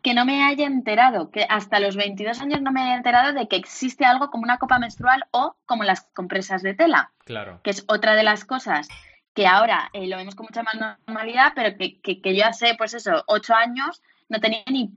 que 0.00 0.14
no 0.14 0.24
me 0.24 0.44
haya 0.44 0.66
enterado, 0.66 1.30
que 1.30 1.44
hasta 1.46 1.78
los 1.78 1.94
22 1.94 2.40
años 2.40 2.62
no 2.62 2.72
me 2.72 2.80
haya 2.80 2.96
enterado 2.96 3.34
de 3.34 3.48
que 3.48 3.56
existe 3.56 4.06
algo 4.06 4.30
como 4.30 4.44
una 4.44 4.56
copa 4.56 4.78
menstrual 4.78 5.26
o 5.30 5.54
como 5.66 5.84
las 5.84 6.08
compresas 6.14 6.62
de 6.62 6.72
tela? 6.72 7.12
Claro. 7.26 7.60
que 7.62 7.70
es 7.70 7.84
otra 7.86 8.14
de 8.14 8.22
las 8.22 8.46
cosas 8.46 8.88
que 9.34 9.46
ahora 9.46 9.90
eh, 9.92 10.06
lo 10.06 10.16
vemos 10.16 10.34
con 10.34 10.46
mucha 10.46 10.62
más 10.62 10.76
normalidad, 11.06 11.52
pero 11.54 11.76
que, 11.76 12.00
que, 12.00 12.22
que 12.22 12.34
yo 12.34 12.46
hace, 12.46 12.76
pues 12.78 12.94
eso, 12.94 13.24
ocho 13.26 13.54
años 13.54 14.00
no 14.30 14.40
tenía 14.40 14.62
ni 14.70 14.90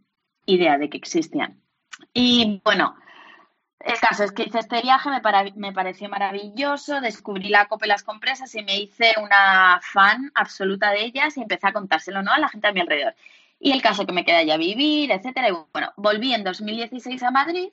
idea 0.45 0.77
de 0.77 0.89
que 0.89 0.97
existían. 0.97 1.59
Y 2.13 2.61
bueno, 2.63 2.95
el 3.85 3.99
caso 3.99 4.23
es 4.23 4.31
que 4.31 4.43
hice 4.43 4.59
este 4.59 4.81
viaje, 4.81 5.09
me, 5.09 5.21
para- 5.21 5.45
me 5.55 5.71
pareció 5.71 6.09
maravilloso, 6.09 6.99
descubrí 7.01 7.49
la 7.49 7.67
copa 7.67 7.85
y 7.85 7.89
las 7.89 8.03
compresas 8.03 8.53
y 8.55 8.63
me 8.63 8.77
hice 8.77 9.13
una 9.21 9.79
fan 9.81 10.31
absoluta 10.35 10.91
de 10.91 11.05
ellas 11.05 11.37
y 11.37 11.41
empecé 11.41 11.67
a 11.67 11.73
contárselo 11.73 12.21
¿no? 12.23 12.31
a 12.33 12.39
la 12.39 12.49
gente 12.49 12.67
a 12.67 12.71
mi 12.73 12.81
alrededor. 12.81 13.13
Y 13.59 13.71
el 13.71 13.81
caso 13.81 14.05
que 14.05 14.11
me 14.13 14.25
quedé 14.25 14.37
allá 14.37 14.55
a 14.55 14.57
vivir, 14.57 15.11
etcétera. 15.11 15.49
Y 15.49 15.53
bueno, 15.71 15.93
volví 15.95 16.33
en 16.33 16.43
2016 16.43 17.23
a 17.23 17.31
Madrid 17.31 17.69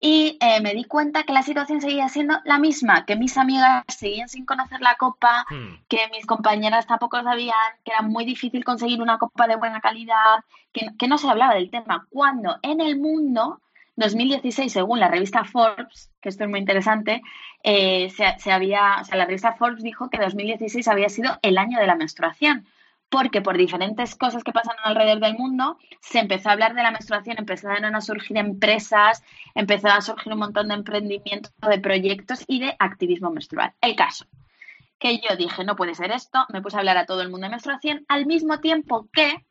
y 0.00 0.38
eh, 0.40 0.60
me 0.60 0.74
di 0.74 0.84
cuenta 0.84 1.24
que 1.24 1.32
la 1.32 1.42
situación 1.42 1.80
seguía 1.80 2.08
siendo 2.08 2.38
la 2.44 2.58
misma, 2.58 3.04
que 3.04 3.16
mis 3.16 3.36
amigas 3.36 3.82
seguían 3.88 4.28
sin 4.28 4.44
conocer 4.46 4.80
la 4.80 4.94
copa, 4.94 5.44
Hmm. 5.50 5.82
que 5.88 6.08
mis 6.12 6.24
compañeras 6.24 6.86
tampoco 6.86 7.20
sabían, 7.22 7.56
que 7.84 7.90
era 7.92 8.02
muy 8.02 8.24
difícil 8.24 8.64
conseguir 8.64 9.02
una 9.02 9.18
copa 9.18 9.48
de 9.48 9.56
buena 9.56 9.80
calidad, 9.80 10.44
que, 10.72 10.86
que 10.98 11.08
no 11.08 11.18
se 11.18 11.28
hablaba 11.28 11.54
del 11.54 11.70
tema, 11.70 12.06
cuando 12.10 12.58
en 12.62 12.80
el 12.80 12.96
mundo, 12.98 13.60
2016, 13.98 14.72
según 14.72 15.00
la 15.00 15.08
revista 15.08 15.42
Forbes, 15.42 16.12
que 16.20 16.28
esto 16.28 16.44
es 16.44 16.50
muy 16.50 16.60
interesante, 16.60 17.20
eh, 17.64 18.08
se, 18.10 18.52
había, 18.52 19.02
la 19.12 19.24
revista 19.24 19.54
Forbes 19.54 19.82
dijo 19.82 20.08
que 20.08 20.18
2016 20.18 20.86
había 20.86 21.08
sido 21.08 21.36
el 21.42 21.58
año 21.58 21.80
de 21.80 21.86
la 21.88 21.96
menstruación, 21.96 22.64
porque 23.08 23.42
por 23.42 23.58
diferentes 23.58 24.14
cosas 24.14 24.44
que 24.44 24.52
pasan 24.52 24.76
alrededor 24.84 25.18
del 25.18 25.36
mundo, 25.36 25.78
se 26.00 26.20
empezó 26.20 26.48
a 26.48 26.52
hablar 26.52 26.74
de 26.74 26.82
la 26.84 26.92
menstruación, 26.92 27.38
empezaron 27.38 27.96
a 27.96 28.00
surgir 28.00 28.36
empresas, 28.36 29.24
empezó 29.56 29.88
a 29.88 30.00
surgir 30.00 30.32
un 30.32 30.38
montón 30.38 30.68
de 30.68 30.74
emprendimientos, 30.74 31.52
de 31.60 31.80
proyectos 31.80 32.44
y 32.46 32.60
de 32.60 32.76
activismo 32.78 33.30
menstrual. 33.30 33.72
El 33.80 33.96
caso, 33.96 34.26
que 35.00 35.18
yo 35.18 35.34
dije, 35.36 35.64
no 35.64 35.74
puede 35.74 35.96
ser 35.96 36.12
esto, 36.12 36.38
me 36.52 36.62
puse 36.62 36.76
a 36.76 36.80
hablar 36.80 36.98
a 36.98 37.06
todo 37.06 37.22
el 37.22 37.30
mundo 37.30 37.46
de 37.46 37.50
menstruación, 37.50 38.04
al 38.06 38.26
mismo 38.26 38.60
tiempo 38.60 39.08
que 39.12 39.44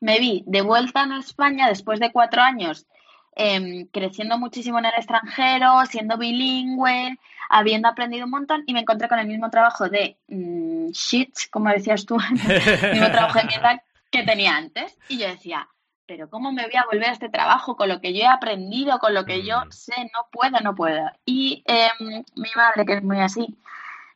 me 0.00 0.18
vi 0.18 0.44
de 0.46 0.60
vuelta 0.60 1.04
en 1.04 1.12
España 1.12 1.68
después 1.68 2.00
de 2.00 2.12
cuatro 2.12 2.42
años 2.42 2.86
Em, 3.36 3.86
creciendo 3.88 4.38
muchísimo 4.38 4.78
en 4.78 4.84
el 4.84 4.94
extranjero, 4.96 5.84
siendo 5.86 6.16
bilingüe, 6.16 7.18
habiendo 7.48 7.88
aprendido 7.88 8.26
un 8.26 8.30
montón 8.30 8.62
y 8.66 8.72
me 8.72 8.80
encontré 8.80 9.08
con 9.08 9.18
el 9.18 9.26
mismo 9.26 9.50
trabajo 9.50 9.88
de 9.88 10.16
mm, 10.28 10.90
shit, 10.90 11.34
como 11.50 11.68
decías 11.70 12.06
tú, 12.06 12.16
el 12.20 12.92
mismo 12.92 13.10
trabajo 13.10 13.40
de 13.40 13.46
mierda 13.46 13.82
que 14.10 14.22
tenía 14.22 14.56
antes. 14.56 14.96
Y 15.08 15.18
yo 15.18 15.26
decía, 15.26 15.68
pero 16.06 16.30
¿cómo 16.30 16.52
me 16.52 16.64
voy 16.64 16.76
a 16.76 16.84
volver 16.84 17.08
a 17.08 17.12
este 17.12 17.28
trabajo 17.28 17.76
con 17.76 17.88
lo 17.88 18.00
que 18.00 18.14
yo 18.14 18.20
he 18.20 18.28
aprendido, 18.28 19.00
con 19.00 19.14
lo 19.14 19.24
que 19.24 19.44
yo 19.44 19.64
mm. 19.64 19.72
sé? 19.72 19.94
No 20.14 20.28
puedo, 20.30 20.60
no 20.60 20.76
puedo. 20.76 21.10
Y 21.24 21.64
em, 21.66 22.22
mi 22.36 22.50
madre, 22.54 22.86
que 22.86 22.94
es 22.94 23.02
muy 23.02 23.18
así, 23.18 23.56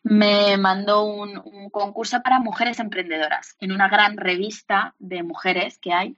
me 0.04 0.56
mandó 0.58 1.02
un, 1.02 1.42
un 1.44 1.70
concurso 1.70 2.22
para 2.22 2.38
mujeres 2.38 2.78
emprendedoras 2.78 3.56
en 3.58 3.72
una 3.72 3.88
gran 3.88 4.16
revista 4.16 4.94
de 5.00 5.24
mujeres 5.24 5.78
que 5.78 5.92
hay 5.92 6.16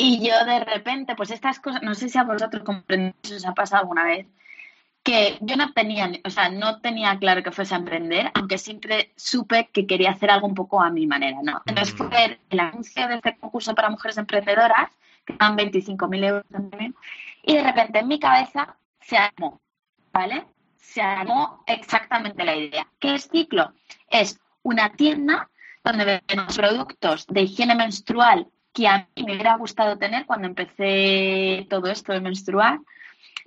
y 0.00 0.24
yo 0.24 0.44
de 0.46 0.64
repente, 0.64 1.16
pues 1.16 1.32
estas 1.32 1.58
cosas, 1.58 1.82
no 1.82 1.94
sé 1.94 2.08
si 2.08 2.16
a 2.16 2.22
vosotros 2.22 2.62
comprendéis, 2.62 3.32
os 3.32 3.46
ha 3.46 3.52
pasado 3.52 3.82
alguna 3.82 4.04
vez, 4.04 4.28
que 5.02 5.36
yo 5.40 5.56
no 5.56 5.72
tenía, 5.72 6.08
o 6.24 6.30
sea, 6.30 6.50
no 6.50 6.80
tenía 6.80 7.18
claro 7.18 7.42
que 7.42 7.50
fuese 7.50 7.74
a 7.74 7.78
emprender, 7.78 8.30
aunque 8.34 8.58
siempre 8.58 9.12
supe 9.16 9.68
que 9.72 9.88
quería 9.88 10.12
hacer 10.12 10.30
algo 10.30 10.46
un 10.46 10.54
poco 10.54 10.80
a 10.80 10.90
mi 10.90 11.06
manera, 11.08 11.38
¿no? 11.42 11.62
Entonces 11.66 11.94
fue 11.94 12.06
ver 12.08 12.40
el 12.48 12.60
anuncio 12.60 13.08
de 13.08 13.16
este 13.16 13.36
concurso 13.38 13.74
para 13.74 13.90
mujeres 13.90 14.18
emprendedoras, 14.18 14.88
que 15.26 15.34
dan 15.34 15.56
25.000 15.56 16.24
euros 16.24 16.44
también, 16.48 16.94
y 17.42 17.56
de 17.56 17.64
repente 17.64 17.98
en 17.98 18.08
mi 18.08 18.20
cabeza 18.20 18.76
se 19.00 19.16
armó, 19.16 19.60
¿vale? 20.12 20.46
Se 20.76 21.02
armó 21.02 21.64
exactamente 21.66 22.44
la 22.44 22.54
idea. 22.54 22.86
¿Qué 23.00 23.16
es 23.16 23.28
Ciclo? 23.28 23.72
Es 24.08 24.38
una 24.62 24.92
tienda 24.92 25.50
donde 25.82 26.04
vendemos 26.04 26.56
productos 26.56 27.26
de 27.26 27.42
higiene 27.42 27.74
menstrual 27.74 28.46
que 28.72 28.88
a 28.88 29.08
mí 29.16 29.24
me 29.24 29.34
hubiera 29.34 29.56
gustado 29.56 29.98
tener 29.98 30.26
cuando 30.26 30.48
empecé 30.48 31.66
todo 31.68 31.88
esto 31.88 32.12
de 32.12 32.20
menstruar. 32.20 32.80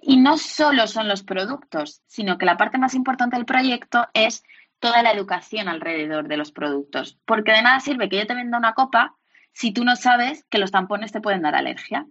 Y 0.01 0.17
no 0.17 0.37
solo 0.37 0.87
son 0.87 1.07
los 1.07 1.23
productos, 1.23 2.01
sino 2.07 2.37
que 2.37 2.45
la 2.45 2.57
parte 2.57 2.77
más 2.77 2.95
importante 2.95 3.35
del 3.35 3.45
proyecto 3.45 4.07
es 4.13 4.43
toda 4.79 5.03
la 5.03 5.11
educación 5.11 5.67
alrededor 5.67 6.27
de 6.27 6.37
los 6.37 6.51
productos. 6.51 7.17
Porque 7.25 7.51
de 7.51 7.61
nada 7.61 7.79
sirve 7.79 8.09
que 8.09 8.17
yo 8.17 8.27
te 8.27 8.33
venda 8.33 8.57
una 8.57 8.73
copa 8.73 9.15
si 9.53 9.71
tú 9.71 9.83
no 9.83 9.95
sabes 9.95 10.43
que 10.49 10.57
los 10.57 10.71
tampones 10.71 11.11
te 11.11 11.21
pueden 11.21 11.43
dar 11.43 11.55
alergia. 11.55 12.07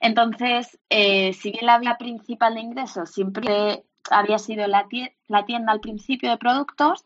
Entonces, 0.00 0.78
eh, 0.88 1.32
si 1.34 1.50
bien 1.50 1.66
la 1.66 1.78
vía 1.78 1.98
principal 1.98 2.54
de 2.54 2.60
ingresos 2.60 3.10
siempre 3.10 3.82
había 4.10 4.38
sido 4.38 4.66
la 4.66 4.86
tienda 5.44 5.72
al 5.72 5.80
principio 5.80 6.30
de 6.30 6.38
productos, 6.38 7.04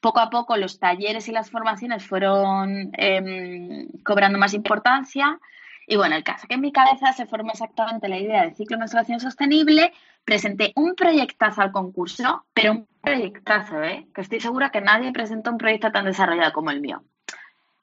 poco 0.00 0.20
a 0.20 0.30
poco 0.30 0.56
los 0.56 0.78
talleres 0.78 1.28
y 1.28 1.32
las 1.32 1.50
formaciones 1.50 2.06
fueron 2.06 2.90
em, 2.94 3.88
cobrando 4.04 4.38
más 4.38 4.54
importancia. 4.54 5.38
Y 5.86 5.96
bueno, 5.96 6.16
el 6.16 6.24
caso 6.24 6.46
que 6.48 6.54
en 6.54 6.60
mi 6.60 6.72
cabeza 6.72 7.12
se 7.12 7.26
formó 7.26 7.50
exactamente 7.50 8.08
la 8.08 8.18
idea 8.18 8.44
de 8.44 8.54
ciclo 8.54 8.76
de 8.76 8.80
menstruación 8.80 9.20
sostenible, 9.20 9.92
presenté 10.24 10.72
un 10.76 10.94
proyectazo 10.94 11.62
al 11.62 11.72
concurso, 11.72 12.44
pero 12.54 12.72
un 12.72 12.88
proyectazo, 13.02 13.82
¿eh? 13.82 14.06
que 14.14 14.20
estoy 14.20 14.40
segura 14.40 14.70
que 14.70 14.80
nadie 14.80 15.12
presentó 15.12 15.50
un 15.50 15.58
proyecto 15.58 15.90
tan 15.90 16.04
desarrollado 16.04 16.52
como 16.52 16.70
el 16.70 16.80
mío. 16.80 17.02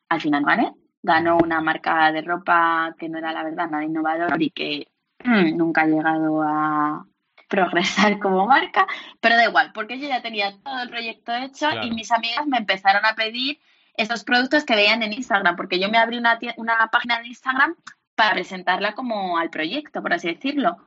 Al 0.09 0.21
final 0.21 0.45
gané, 0.45 0.73
ganó 1.03 1.37
una 1.37 1.59
marca 1.59 2.11
de 2.11 2.21
ropa 2.21 2.95
que 2.97 3.09
no 3.09 3.17
era 3.17 3.33
la 3.33 3.43
verdad 3.43 3.69
nada 3.69 3.83
innovador 3.83 4.41
y 4.41 4.51
que 4.51 4.87
mm, 5.23 5.57
nunca 5.57 5.81
ha 5.81 5.87
llegado 5.87 6.41
a, 6.43 7.05
progresar 7.47 8.19
como 8.19 8.47
marca, 8.47 8.87
pero 9.19 9.35
da 9.35 9.45
igual, 9.45 9.71
porque 9.73 9.99
yo 9.99 10.07
ya 10.07 10.21
tenía 10.21 10.57
todo 10.63 10.81
el 10.81 10.89
proyecto 10.89 11.35
hecho 11.35 11.69
y 11.83 11.91
mis 11.91 12.11
amigas 12.11 12.45
me 12.47 12.57
empezaron 12.57 13.05
a 13.05 13.15
pedir 13.15 13.59
estos 13.95 14.23
productos 14.23 14.63
que 14.63 14.75
veían 14.75 15.01
en 15.03 15.13
Instagram, 15.13 15.55
porque 15.55 15.79
yo 15.79 15.89
me 15.89 15.97
abrí 15.97 16.17
una, 16.17 16.37
una 16.57 16.87
página 16.91 17.19
de 17.19 17.27
Instagram 17.27 17.75
para 18.15 18.33
presentarla 18.33 18.93
como 18.93 19.37
al 19.37 19.49
proyecto, 19.49 20.01
por 20.01 20.13
así 20.13 20.27
decirlo. 20.27 20.77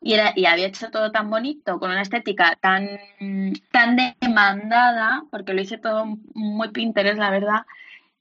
Y, 0.00 0.14
era, 0.14 0.32
y 0.36 0.46
había 0.46 0.66
hecho 0.66 0.90
todo 0.90 1.10
tan 1.10 1.28
bonito, 1.28 1.80
con 1.80 1.90
una 1.90 2.02
estética 2.02 2.56
tan, 2.60 2.88
tan 3.72 3.96
demandada, 4.20 5.24
porque 5.30 5.54
lo 5.54 5.60
hice 5.60 5.78
todo 5.78 6.06
muy 6.34 6.68
Pinterest, 6.68 7.18
la 7.18 7.30
verdad, 7.30 7.62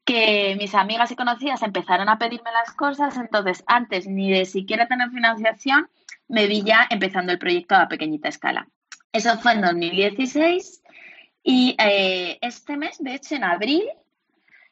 que 0.08 0.56
mis 0.58 0.74
amigas 0.74 1.12
y 1.12 1.18
conocidas 1.18 1.62
empezaron 1.64 2.08
a 2.08 2.18
pedirme 2.18 2.50
las 2.54 2.74
cosas, 2.74 3.18
entonces 3.18 3.62
antes 3.68 4.08
ni 4.08 4.32
de 4.32 4.46
siquiera 4.46 4.88
tener 4.88 5.10
financiación, 5.10 5.90
me 6.30 6.48
vi 6.48 6.64
ya 6.64 6.88
empezando 6.90 7.34
el 7.34 7.38
proyecto 7.38 7.76
a 7.76 7.90
pequeñita 7.90 8.30
escala. 8.30 8.70
Eso 9.12 9.38
fue 9.38 9.52
en 9.52 9.62
2016 9.62 10.82
y 11.44 11.76
eh, 11.78 12.38
este 12.42 12.78
mes, 12.78 12.98
de 13.00 13.16
hecho 13.16 13.36
en 13.36 13.44
abril, 13.44 13.84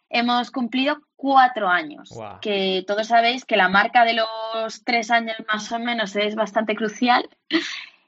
hemos 0.10 0.52
cumplido 0.52 1.02
cuatro 1.18 1.68
años. 1.68 2.18
Que 2.40 2.86
todos 2.88 3.08
sabéis 3.08 3.44
que 3.44 3.58
la 3.58 3.68
marca 3.68 4.06
de 4.06 4.14
los 4.14 4.86
tres 4.86 5.12
años 5.12 5.36
más 5.52 5.70
o 5.74 5.80
menos 5.80 6.16
es 6.16 6.36
bastante 6.36 6.78
crucial. 6.78 7.28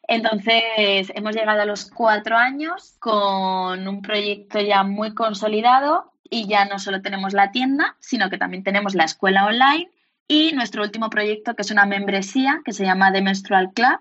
Entonces, 0.08 1.12
hemos 1.14 1.36
llegado 1.36 1.62
a 1.62 1.66
los 1.66 1.92
cuatro 1.92 2.38
años 2.38 2.96
con 3.00 3.86
un 3.86 4.02
proyecto 4.02 4.62
ya 4.62 4.84
muy 4.84 5.14
consolidado 5.14 6.14
y 6.30 6.48
ya 6.48 6.66
no 6.66 6.80
solo 6.80 7.02
tenemos 7.02 7.34
la 7.34 7.52
tienda, 7.52 7.96
sino 8.00 8.30
que 8.30 8.38
también 8.38 8.64
tenemos 8.64 8.96
la 8.96 9.04
escuela 9.04 9.46
online 9.46 9.90
y 10.28 10.52
nuestro 10.54 10.84
último 10.84 11.10
proyecto, 11.10 11.56
que 11.56 11.62
es 11.62 11.72
una 11.72 11.86
membresía 11.86 12.62
que 12.66 12.74
se 12.74 12.86
llama 12.86 13.12
The 13.12 13.22
Menstrual 13.22 13.72
Club, 13.74 14.00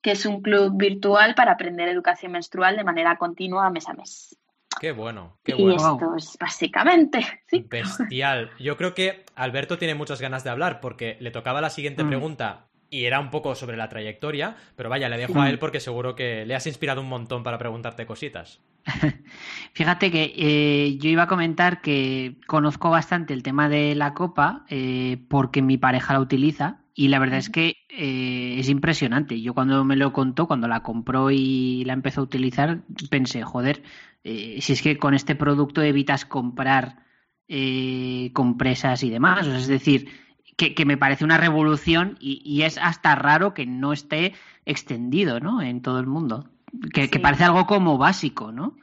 que 0.00 0.12
es 0.12 0.24
un 0.26 0.40
club 0.40 0.76
virtual 0.76 1.34
para 1.34 1.52
aprender 1.52 1.88
educación 1.88 2.32
menstrual 2.32 2.76
de 2.76 2.84
manera 2.84 3.16
continua 3.16 3.70
mes 3.70 3.88
a 3.88 3.94
mes. 3.94 4.36
Qué 4.80 4.92
bueno, 4.92 5.38
qué 5.42 5.54
bueno. 5.54 5.72
Y 5.72 5.76
esto 5.76 6.16
es 6.16 6.36
básicamente. 6.38 7.26
Bestial. 7.68 8.50
Yo 8.58 8.76
creo 8.76 8.94
que 8.94 9.24
Alberto 9.34 9.78
tiene 9.78 9.94
muchas 9.94 10.20
ganas 10.20 10.44
de 10.44 10.50
hablar 10.50 10.80
porque 10.80 11.16
le 11.20 11.30
tocaba 11.30 11.60
la 11.60 11.70
siguiente 11.70 12.04
mm. 12.04 12.08
pregunta 12.08 12.68
y 12.96 13.04
era 13.04 13.20
un 13.20 13.30
poco 13.30 13.54
sobre 13.54 13.76
la 13.76 13.90
trayectoria, 13.90 14.56
pero 14.74 14.88
vaya, 14.88 15.10
le 15.10 15.18
dejo 15.18 15.38
a 15.38 15.50
él 15.50 15.58
porque 15.58 15.80
seguro 15.80 16.14
que 16.14 16.46
le 16.46 16.54
has 16.54 16.66
inspirado 16.66 17.02
un 17.02 17.08
montón 17.08 17.42
para 17.42 17.58
preguntarte 17.58 18.06
cositas. 18.06 18.60
Fíjate 19.74 20.10
que 20.10 20.32
eh, 20.34 20.96
yo 20.96 21.10
iba 21.10 21.24
a 21.24 21.28
comentar 21.28 21.82
que 21.82 22.36
conozco 22.46 22.88
bastante 22.88 23.34
el 23.34 23.42
tema 23.42 23.68
de 23.68 23.94
la 23.94 24.14
copa 24.14 24.64
eh, 24.70 25.18
porque 25.28 25.60
mi 25.60 25.76
pareja 25.76 26.14
la 26.14 26.20
utiliza 26.20 26.78
y 26.94 27.08
la 27.08 27.18
verdad 27.18 27.38
es 27.38 27.50
que 27.50 27.76
eh, 27.90 28.56
es 28.58 28.70
impresionante. 28.70 29.42
Yo 29.42 29.52
cuando 29.52 29.84
me 29.84 29.96
lo 29.96 30.14
contó, 30.14 30.46
cuando 30.46 30.66
la 30.66 30.82
compró 30.82 31.30
y 31.30 31.84
la 31.84 31.92
empezó 31.92 32.22
a 32.22 32.24
utilizar, 32.24 32.80
pensé, 33.10 33.42
joder, 33.42 33.82
si 34.24 34.72
es 34.72 34.80
que 34.80 34.96
con 34.96 35.12
este 35.12 35.34
producto 35.34 35.82
evitas 35.82 36.24
comprar 36.24 37.04
compresas 38.32 39.02
y 39.04 39.10
demás. 39.10 39.46
es 39.46 39.68
decir, 39.68 40.08
que, 40.56 40.84
me 40.86 40.96
parece 40.96 41.24
una 41.24 41.36
revolución 41.36 42.16
y, 42.20 42.62
es 42.62 42.78
hasta 42.78 43.14
raro 43.14 43.54
que 43.54 43.66
no 43.66 43.92
esté 43.92 44.34
extendido, 44.64 45.38
¿no? 45.38 45.60
En 45.60 45.82
todo 45.82 46.00
el 46.00 46.06
mundo. 46.06 46.48
Que, 46.92 47.08
parece 47.20 47.44
algo 47.44 47.66
como 47.66 47.98
básico, 47.98 48.52
¿no? 48.52 48.76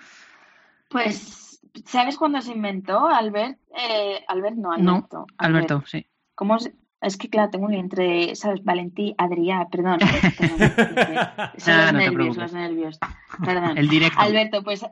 Pues, 0.89 1.59
¿sabes 1.85 2.17
cuándo 2.17 2.41
se 2.41 2.51
inventó, 2.51 3.07
Albert? 3.07 3.57
Eh, 3.75 4.23
Albert, 4.27 4.55
no, 4.55 4.71
Alberto. 4.71 5.17
No, 5.19 5.25
Alberto, 5.37 5.83
sí. 5.87 6.05
¿Cómo 6.35 6.57
Es 7.01 7.17
que, 7.17 7.29
claro, 7.29 7.49
tengo 7.49 7.65
un 7.65 7.73
entre, 7.73 8.35
¿sabes? 8.35 8.63
Valentí, 8.63 9.15
Adrián, 9.17 9.67
perdón. 9.71 9.99
Son 11.57 11.77
los 11.77 11.93
nervios, 11.93 12.37
los 12.37 12.53
nervios. 12.53 12.99
Perdón. 13.43 13.77
El 13.77 13.89
directo. 13.89 14.19
Alberto, 14.19 14.63
pues, 14.63 14.85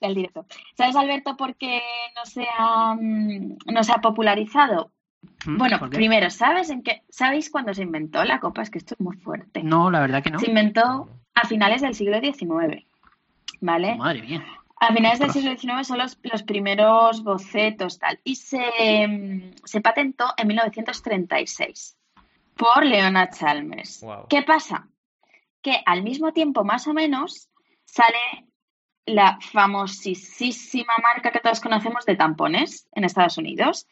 el 0.00 0.14
directo. 0.14 0.46
¿Sabes, 0.76 0.96
Alberto, 0.96 1.36
por 1.36 1.56
qué 1.56 1.82
no 2.16 2.24
se 2.24 2.46
ha, 2.58 2.94
mm, 2.94 3.58
no 3.66 3.84
se 3.84 3.92
ha 3.92 3.98
popularizado? 3.98 4.92
Bueno, 5.46 5.78
primero, 5.90 6.30
¿sabes 6.30 6.70
en 6.70 6.82
qué? 6.82 7.02
¿Sabéis 7.08 7.50
cuándo 7.50 7.72
se 7.72 7.82
inventó 7.82 8.24
la 8.24 8.40
copa? 8.40 8.62
Es 8.62 8.70
que 8.70 8.78
esto 8.78 8.94
es 8.94 9.00
muy 9.00 9.16
fuerte. 9.16 9.62
No, 9.62 9.90
la 9.90 10.00
verdad 10.00 10.22
que 10.22 10.30
no. 10.30 10.38
Se 10.38 10.48
inventó 10.48 11.08
a 11.34 11.46
finales 11.46 11.82
del 11.82 11.94
siglo 11.94 12.20
XIX, 12.20 12.84
¿vale? 13.60 13.96
Madre 13.96 14.22
mía. 14.22 14.44
A 14.82 14.94
finales 14.94 15.18
del 15.18 15.30
siglo 15.30 15.56
XIX 15.56 15.86
son 15.86 15.98
los, 15.98 16.42
primeros 16.42 17.22
bocetos, 17.22 17.98
tal. 17.98 18.18
Y 18.24 18.36
se, 18.36 18.60
patentó 19.82 20.32
en 20.38 20.48
1936 20.48 21.98
por 22.56 22.84
Leona 22.84 23.28
Chalmers. 23.28 24.04
¿Qué 24.30 24.42
pasa? 24.42 24.88
Que 25.60 25.82
al 25.84 26.02
mismo 26.02 26.32
tiempo, 26.32 26.64
más 26.64 26.86
o 26.86 26.94
menos, 26.94 27.50
sale 27.84 28.48
la 29.04 29.38
famosísima 29.40 30.94
marca 31.02 31.30
que 31.30 31.40
todos 31.40 31.60
conocemos 31.60 32.06
de 32.06 32.16
tampones 32.16 32.88
en 32.92 33.04
Estados 33.04 33.36
Unidos. 33.36 33.86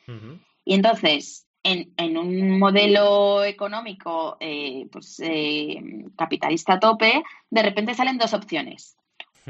Y 0.69 0.75
entonces, 0.75 1.47
en, 1.63 2.19
un 2.19 2.59
modelo 2.59 3.43
económico 3.43 4.37
eh, 4.39 4.87
pues, 4.93 5.19
eh, 5.25 5.83
capitalista 6.15 6.75
a 6.75 6.79
tope, 6.79 7.23
de 7.49 7.63
repente 7.63 7.95
salen 7.95 8.19
dos 8.19 8.35
opciones. 8.35 8.95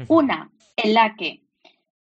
Una 0.07 0.49
en 0.77 0.93
la 0.93 1.15
que 1.15 1.43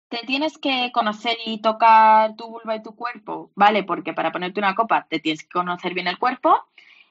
te 0.08 0.20
tienes 0.28 0.60
que 0.60 0.92
conocer 0.94 1.36
y 1.48 1.64
tocar 1.64 2.36
tu 2.36 2.48
vulva 2.48 2.76
y 2.76 2.84
tu 2.84 2.96
cuerpo, 2.96 3.50
¿vale? 3.56 3.84
Porque 3.84 4.14
para 4.14 4.32
ponerte 4.32 4.60
una 4.60 4.76
copa 4.76 5.08
te 5.10 5.20
tienes 5.20 5.42
que 5.42 5.50
conocer 5.50 5.96
bien 5.96 6.06
el 6.08 6.20
cuerpo, 6.20 6.56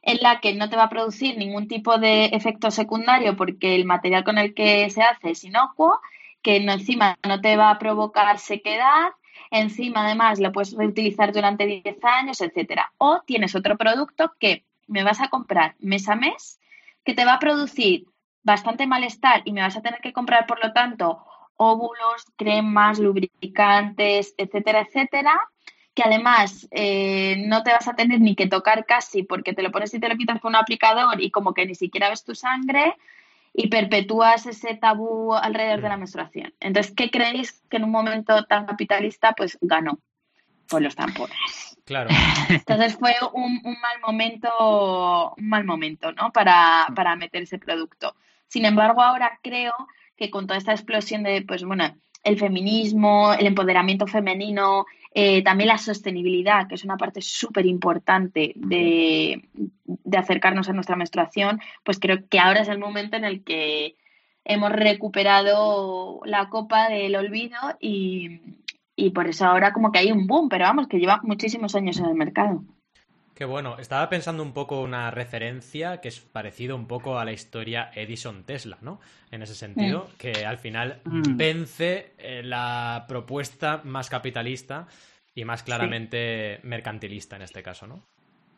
en 0.00 0.18
la 0.20 0.38
que 0.38 0.54
no 0.54 0.70
te 0.70 0.76
va 0.76 0.84
a 0.84 0.88
producir 0.88 1.36
ningún 1.36 1.66
tipo 1.66 1.98
de 1.98 2.26
efecto 2.26 2.70
secundario 2.70 3.36
porque 3.36 3.74
el 3.74 3.84
material 3.84 4.22
con 4.22 4.38
el 4.38 4.54
que 4.54 4.88
se 4.90 5.02
hace 5.02 5.30
es 5.30 5.42
inocuo, 5.42 5.98
que 6.40 6.60
no, 6.60 6.70
encima 6.70 7.18
no 7.26 7.40
te 7.40 7.56
va 7.56 7.70
a 7.70 7.80
provocar 7.80 8.38
sequedad, 8.38 9.08
encima 9.50 10.04
además 10.04 10.38
lo 10.40 10.52
puedes 10.52 10.72
reutilizar 10.72 11.32
durante 11.32 11.66
10 11.66 12.04
años, 12.04 12.40
etcétera. 12.40 12.92
O 12.98 13.20
tienes 13.26 13.54
otro 13.54 13.76
producto 13.76 14.32
que 14.38 14.64
me 14.86 15.04
vas 15.04 15.20
a 15.20 15.28
comprar 15.28 15.74
mes 15.78 16.08
a 16.08 16.16
mes, 16.16 16.60
que 17.04 17.14
te 17.14 17.24
va 17.24 17.34
a 17.34 17.38
producir 17.38 18.06
bastante 18.42 18.86
malestar 18.86 19.42
y 19.44 19.52
me 19.52 19.62
vas 19.62 19.76
a 19.76 19.82
tener 19.82 20.00
que 20.00 20.12
comprar, 20.12 20.46
por 20.46 20.64
lo 20.64 20.72
tanto, 20.72 21.24
óvulos, 21.56 22.26
cremas, 22.36 22.98
lubricantes, 22.98 24.34
etcétera, 24.36 24.80
etcétera, 24.82 25.40
que 25.94 26.02
además 26.04 26.68
eh, 26.70 27.42
no 27.46 27.62
te 27.62 27.72
vas 27.72 27.88
a 27.88 27.96
tener 27.96 28.20
ni 28.20 28.36
que 28.36 28.46
tocar 28.46 28.84
casi 28.84 29.22
porque 29.22 29.54
te 29.54 29.62
lo 29.62 29.72
pones 29.72 29.94
y 29.94 30.00
te 30.00 30.08
lo 30.08 30.16
quitas 30.16 30.40
con 30.40 30.50
un 30.50 30.56
aplicador 30.56 31.20
y 31.20 31.30
como 31.30 31.54
que 31.54 31.66
ni 31.66 31.74
siquiera 31.74 32.10
ves 32.10 32.22
tu 32.22 32.34
sangre 32.34 32.94
y 33.58 33.68
perpetúas 33.68 34.44
ese 34.44 34.74
tabú 34.74 35.32
alrededor 35.34 35.80
de 35.80 35.88
la 35.88 35.96
menstruación. 35.96 36.52
Entonces, 36.60 36.92
¿qué 36.94 37.10
creéis 37.10 37.62
que 37.70 37.78
en 37.78 37.84
un 37.84 37.90
momento 37.90 38.44
tan 38.44 38.66
capitalista 38.66 39.32
pues 39.32 39.56
ganó? 39.62 39.98
Pues 40.68 40.82
los 40.82 40.94
tampones. 40.94 41.78
Claro. 41.86 42.10
Entonces 42.50 42.96
fue 42.98 43.14
un, 43.32 43.62
un 43.64 43.80
mal 43.80 44.00
momento, 44.06 45.34
un 45.38 45.48
mal 45.48 45.64
momento, 45.64 46.12
¿no? 46.12 46.32
Para, 46.32 46.86
para 46.94 47.16
meter 47.16 47.44
ese 47.44 47.58
producto. 47.58 48.14
Sin 48.46 48.66
embargo, 48.66 49.00
ahora 49.00 49.40
creo 49.42 49.72
que 50.18 50.30
con 50.30 50.46
toda 50.46 50.58
esta 50.58 50.72
explosión 50.72 51.22
de, 51.22 51.40
pues 51.40 51.64
bueno, 51.64 51.96
el 52.24 52.38
feminismo, 52.38 53.32
el 53.32 53.46
empoderamiento 53.46 54.06
femenino, 54.06 54.84
eh, 55.18 55.42
también 55.42 55.68
la 55.68 55.78
sostenibilidad, 55.78 56.68
que 56.68 56.74
es 56.74 56.84
una 56.84 56.98
parte 56.98 57.22
súper 57.22 57.64
importante 57.64 58.52
de, 58.54 59.48
acercarnos 60.14 60.68
a 60.68 60.74
nuestra 60.74 60.94
menstruación, 60.94 61.58
pues 61.84 61.98
creo 61.98 62.28
que 62.28 62.38
ahora 62.38 62.60
es 62.60 62.68
el 62.68 62.78
momento 62.78 63.16
en 63.16 63.24
el 63.24 63.42
que 63.42 63.96
hemos 64.44 64.72
recuperado 64.72 66.20
la 66.26 66.50
copa 66.50 66.90
del 66.90 67.16
olvido 67.16 67.56
y, 67.80 68.40
y 68.94 69.08
por 69.12 69.26
eso 69.26 69.46
ahora 69.46 69.72
como 69.72 69.90
que 69.90 70.00
hay 70.00 70.12
un 70.12 70.26
boom, 70.26 70.50
pero 70.50 70.66
vamos, 70.66 70.86
que 70.86 70.98
lleva 70.98 71.22
muchísimos 71.22 71.74
años 71.74 71.98
en 71.98 72.04
el 72.04 72.14
mercado. 72.14 72.62
Qué 73.36 73.44
bueno. 73.44 73.76
Estaba 73.78 74.08
pensando 74.08 74.42
un 74.42 74.54
poco 74.54 74.80
una 74.80 75.10
referencia 75.10 76.00
que 76.00 76.08
es 76.08 76.20
parecido 76.20 76.74
un 76.74 76.86
poco 76.86 77.18
a 77.18 77.24
la 77.26 77.32
historia 77.32 77.90
Edison-Tesla, 77.94 78.78
¿no? 78.80 78.98
En 79.30 79.42
ese 79.42 79.54
sentido, 79.54 80.08
mm. 80.08 80.16
que 80.16 80.46
al 80.46 80.56
final 80.56 81.02
mm. 81.04 81.36
vence 81.36 82.14
eh, 82.16 82.42
la 82.42 83.04
propuesta 83.06 83.82
más 83.84 84.08
capitalista 84.08 84.86
y 85.34 85.44
más 85.44 85.62
claramente 85.62 86.60
mercantilista 86.62 87.36
en 87.36 87.42
este 87.42 87.62
caso, 87.62 87.86
¿no? 87.86 88.06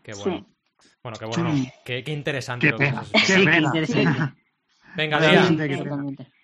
Qué 0.01 0.13
bueno. 0.15 0.47
Bueno, 1.03 1.19
qué 1.19 1.25
bueno. 1.25 1.55
Qué, 1.85 2.05
interesante. 2.07 2.71
Qué 2.71 2.77
pena. 2.77 3.03
Qué 3.27 3.85
pena. 3.85 4.37
Venga, 4.95 5.19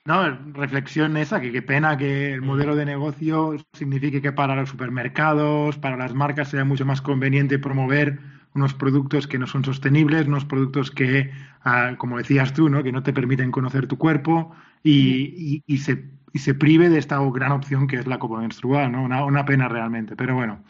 No, 0.06 0.38
reflexión 0.52 1.16
esa, 1.16 1.40
que 1.40 1.50
qué 1.50 1.62
pena 1.62 1.96
que 1.96 2.34
el 2.34 2.42
modelo 2.42 2.76
de 2.76 2.84
negocio 2.84 3.56
signifique 3.72 4.20
que 4.20 4.32
para 4.32 4.54
los 4.54 4.68
supermercados, 4.68 5.78
para 5.78 5.96
las 5.96 6.12
marcas 6.12 6.50
sea 6.50 6.62
mucho 6.62 6.84
más 6.84 7.00
conveniente 7.00 7.58
promover 7.58 8.18
unos 8.54 8.74
productos 8.74 9.26
que 9.26 9.38
no 9.38 9.46
son 9.46 9.64
sostenibles, 9.64 10.26
unos 10.26 10.44
productos 10.44 10.90
que, 10.90 11.30
ah, 11.64 11.94
como 11.96 12.18
decías 12.18 12.52
tú, 12.52 12.68
¿no? 12.68 12.82
que 12.82 12.92
no 12.92 13.02
te 13.02 13.14
permiten 13.14 13.50
conocer 13.50 13.86
tu 13.86 13.96
cuerpo 13.96 14.54
y, 14.82 15.62
y, 15.66 15.78
se, 15.78 16.04
y 16.34 16.38
se 16.38 16.52
prive 16.52 16.90
de 16.90 16.98
esta 16.98 17.18
gran 17.32 17.52
opción 17.52 17.86
que 17.86 17.96
es 17.96 18.06
la 18.06 18.18
copa 18.18 18.40
menstrual, 18.40 18.92
¿no? 18.92 19.02
Una, 19.02 19.24
una, 19.24 19.46
pena 19.46 19.68
realmente. 19.68 20.16
Pero 20.16 20.34
bueno, 20.34 20.62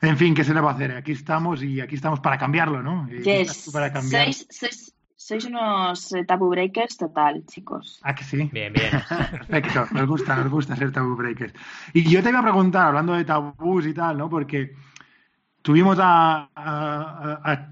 en 0.00 0.16
fin, 0.16 0.34
¿qué 0.34 0.42
se 0.42 0.54
le 0.54 0.60
va 0.60 0.70
a 0.70 0.74
hacer? 0.74 0.92
Aquí 0.92 1.12
estamos 1.12 1.62
y 1.62 1.80
aquí 1.80 1.96
estamos 1.96 2.20
para 2.20 2.38
cambiarlo, 2.38 2.82
¿no? 2.82 3.06
Para 3.72 3.92
cambiar 3.92 4.32
sois 4.32 4.94
unos 5.30 6.12
eh, 6.12 6.24
taboo 6.24 6.50
breakers 6.50 6.96
total, 6.96 7.44
chicos. 7.46 8.00
Ah, 8.02 8.14
que 8.14 8.24
sí. 8.24 8.48
Bien, 8.52 8.72
bien. 8.72 8.90
Perfecto, 9.30 9.86
nos 9.92 10.06
gusta, 10.06 10.36
nos 10.36 10.50
gusta 10.50 10.76
ser 10.76 10.92
taboo 10.92 11.16
breakers. 11.16 11.54
Y 11.92 12.08
yo 12.08 12.22
te 12.22 12.30
iba 12.30 12.40
a 12.40 12.42
preguntar, 12.42 12.88
hablando 12.88 13.14
de 13.14 13.24
tabús 13.24 13.86
y 13.86 13.94
tal, 13.94 14.18
¿no? 14.18 14.28
Porque 14.28 14.74
tuvimos 15.62 15.98
a, 16.00 16.48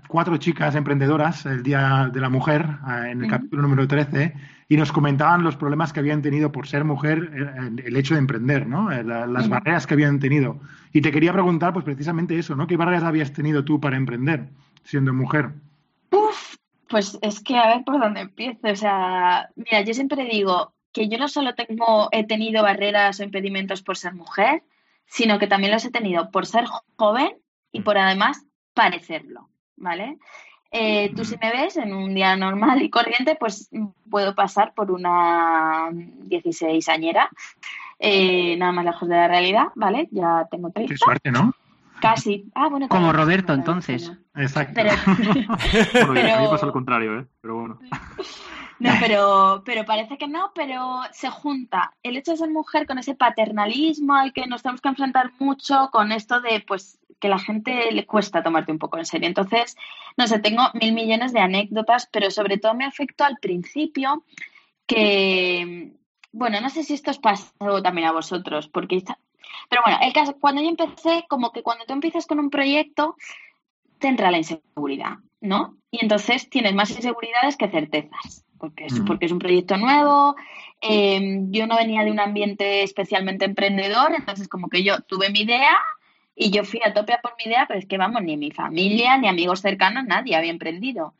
cuatro 0.09 0.37
chicas 0.37 0.75
emprendedoras 0.75 1.47
el 1.47 1.63
Día 1.63 2.11
de 2.13 2.21
la 2.21 2.29
Mujer, 2.29 2.67
en 3.07 3.23
el 3.23 3.31
capítulo 3.31 3.63
número 3.63 3.89
13, 3.89 4.35
y 4.69 4.77
nos 4.77 4.93
comentaban 4.93 5.43
los 5.43 5.57
problemas 5.57 5.93
que 5.93 6.01
habían 6.01 6.21
tenido 6.21 6.53
por 6.53 6.67
ser 6.67 6.85
mujer, 6.85 7.31
eh, 7.35 7.83
el, 7.85 7.97
hecho 7.97 8.15
de 8.15 8.21
emprender, 8.21 8.67
¿no? 8.67 8.93
Eh, 8.93 9.03
las 9.03 9.49
barreras 9.49 9.87
que 9.87 9.95
habían 9.95 10.19
tenido. 10.19 10.61
Y 10.93 11.01
te 11.01 11.11
quería 11.11 11.33
preguntar, 11.33 11.73
pues 11.73 11.85
precisamente 11.85 12.39
eso, 12.39 12.55
¿no? 12.55 12.67
¿Qué 12.67 12.77
barreras 12.77 13.05
habías 13.05 13.33
tenido 13.33 13.65
tú 13.65 13.81
para 13.81 13.97
emprender 13.97 14.49
siendo 14.85 15.13
mujer? 15.13 15.51
Uf, 16.11 16.48
pues 16.89 17.19
es 17.23 17.43
que 17.43 17.57
a 17.57 17.69
ver 17.69 17.85
por 17.85 18.01
dónde 18.01 18.21
empiezo. 18.21 18.69
O 18.69 18.77
sea, 18.77 19.51
mira, 19.57 19.83
yo 19.83 19.95
siempre 19.95 20.25
digo 20.25 20.75
que 20.93 21.09
yo 21.09 21.19
no 21.19 21.29
solo 21.29 21.55
tengo, 21.55 22.09
he 22.13 22.25
tenido 22.25 22.63
barreras 22.63 23.21
o 23.21 23.25
impedimentos 23.25 23.83
por 23.83 23.97
ser 23.97 24.15
mujer, 24.15 24.63
sino 25.07 25.39
que 25.39 25.47
también 25.47 25.73
los 25.73 25.85
he 25.85 25.91
tenido 25.91 26.31
por 26.31 26.47
ser 26.47 26.65
joven 26.97 27.37
y 27.73 27.81
por 27.83 27.99
además 27.99 28.45
parecerlo, 28.75 29.49
¿vale? 29.77 30.19
Eh, 30.71 31.13
tú 31.17 31.25
si 31.25 31.37
me 31.39 31.51
ves 31.51 31.77
en 31.79 31.95
un 31.95 32.15
día 32.15 32.37
normal 32.37 32.83
y 32.83 32.91
corriente, 32.91 33.37
pues 33.37 33.71
puedo 34.11 34.35
pasar 34.35 34.75
por 34.75 34.91
una 34.91 35.89
16 35.93 36.89
añera, 36.89 37.31
eh, 37.99 38.57
nada 38.59 38.73
más 38.73 38.85
lejos 38.85 39.09
de 39.09 39.17
la 39.17 39.29
realidad, 39.29 39.69
¿vale? 39.75 40.09
Ya 40.11 40.47
tengo 40.51 40.71
30. 40.71 40.93
Qué 40.93 40.99
suerte, 40.99 41.31
¿no? 41.31 41.55
Casi. 42.01 42.51
Ah, 42.55 42.69
bueno, 42.69 42.89
Como 42.89 43.13
Roberto, 43.13 43.53
entonces. 43.53 44.13
Exacto. 44.35 44.75
Pero, 44.75 44.91
bueno, 46.07 46.35
a 46.35 46.41
mí 46.41 46.47
pasa 46.49 46.67
lo 46.67 46.73
contrario, 46.73 47.21
¿eh? 47.21 47.27
Pero 47.41 47.55
bueno. 47.55 47.79
No, 48.81 48.93
pero, 49.01 49.63
pero 49.67 49.85
parece 49.85 50.19
que 50.19 50.29
no, 50.29 50.53
pero 50.55 51.01
se 51.11 51.29
junta 51.31 51.95
el 52.05 52.17
hecho 52.17 52.31
de 52.31 52.37
ser 52.37 52.51
mujer 52.51 52.87
con 52.87 52.99
ese 52.99 53.17
paternalismo 53.17 54.15
al 54.15 54.33
que 54.33 54.47
nos 54.47 54.63
tenemos 54.63 54.81
que 54.81 54.89
enfrentar 54.89 55.33
mucho 55.41 55.89
con 55.91 56.13
esto 56.13 56.41
de, 56.41 56.65
pues, 56.65 57.01
que 57.19 57.29
la 57.29 57.41
gente 57.41 57.91
le 57.91 58.07
cuesta 58.07 58.43
tomarte 58.43 58.71
un 58.71 58.79
poco 58.79 58.99
en 58.99 59.05
serio. 59.05 59.27
Entonces, 59.27 59.77
no 60.17 60.29
sé, 60.29 60.39
tengo 60.39 60.63
mil 60.75 60.93
millones 60.93 61.33
de 61.33 61.41
anécdotas, 61.41 62.09
pero 62.13 62.31
sobre 62.31 62.59
todo 62.59 62.75
me 62.75 62.85
afectó 62.85 63.25
al 63.25 63.39
principio 63.39 64.23
que, 64.87 65.95
bueno, 66.31 66.61
no 66.61 66.71
sé 66.71 66.85
si 66.85 66.95
esto 66.95 67.11
os 67.11 67.19
pasó 67.19 67.83
también 67.83 68.07
a 68.07 68.13
vosotros, 68.13 68.69
porque 68.69 69.03
pero 69.69 69.83
bueno, 69.85 69.99
el 70.03 70.13
caso, 70.13 70.37
cuando 70.41 70.63
yo 70.63 70.69
empecé, 70.69 71.25
como 71.29 71.53
que 71.53 71.63
cuando 71.63 71.85
tú 71.85 71.93
empiezas 71.93 72.27
con 72.27 72.39
un 72.39 72.51
proyecto, 72.51 73.17
te 73.99 74.09
entra 74.09 74.31
la 74.31 74.39
inseguridad, 74.39 75.19
¿no? 75.41 75.77
Y 75.91 76.03
entonces 76.03 76.49
tienes 76.49 76.75
más 76.75 76.91
inseguridades 76.91 77.57
que 77.57 77.69
certezas, 77.69 78.45
porque 78.59 78.87
es, 78.87 79.01
porque 79.01 79.27
es 79.27 79.33
un 79.33 79.39
proyecto 79.39 79.77
nuevo. 79.77 80.37
Em, 80.81 81.51
yo 81.51 81.67
no 81.67 81.77
venía 81.77 82.05
de 82.05 82.11
un 82.11 82.21
ambiente 82.21 82.83
especialmente 82.83 83.45
emprendedor, 83.45 84.13
entonces 84.15 84.49
como 84.49 84.69
que 84.69 84.83
yo 84.83 85.01
tuve 85.01 85.31
mi 85.31 85.41
idea 85.41 85.77
y 86.35 86.51
yo 86.51 86.65
fui 86.65 86.81
a 86.85 86.95
tope 86.95 87.13
a 87.13 87.21
por 87.21 87.35
mi 87.37 87.51
idea, 87.51 87.67
pero 87.67 87.81
es 87.81 87.87
que 87.87 87.99
vamos, 87.99 88.23
ni 88.23 88.37
mi 88.37 88.53
familia, 88.53 89.19
ni 89.19 89.27
amigos 89.27 89.61
cercanos, 89.61 90.05
nadie 90.07 90.37
había 90.37 90.53
emprendido. 90.53 91.15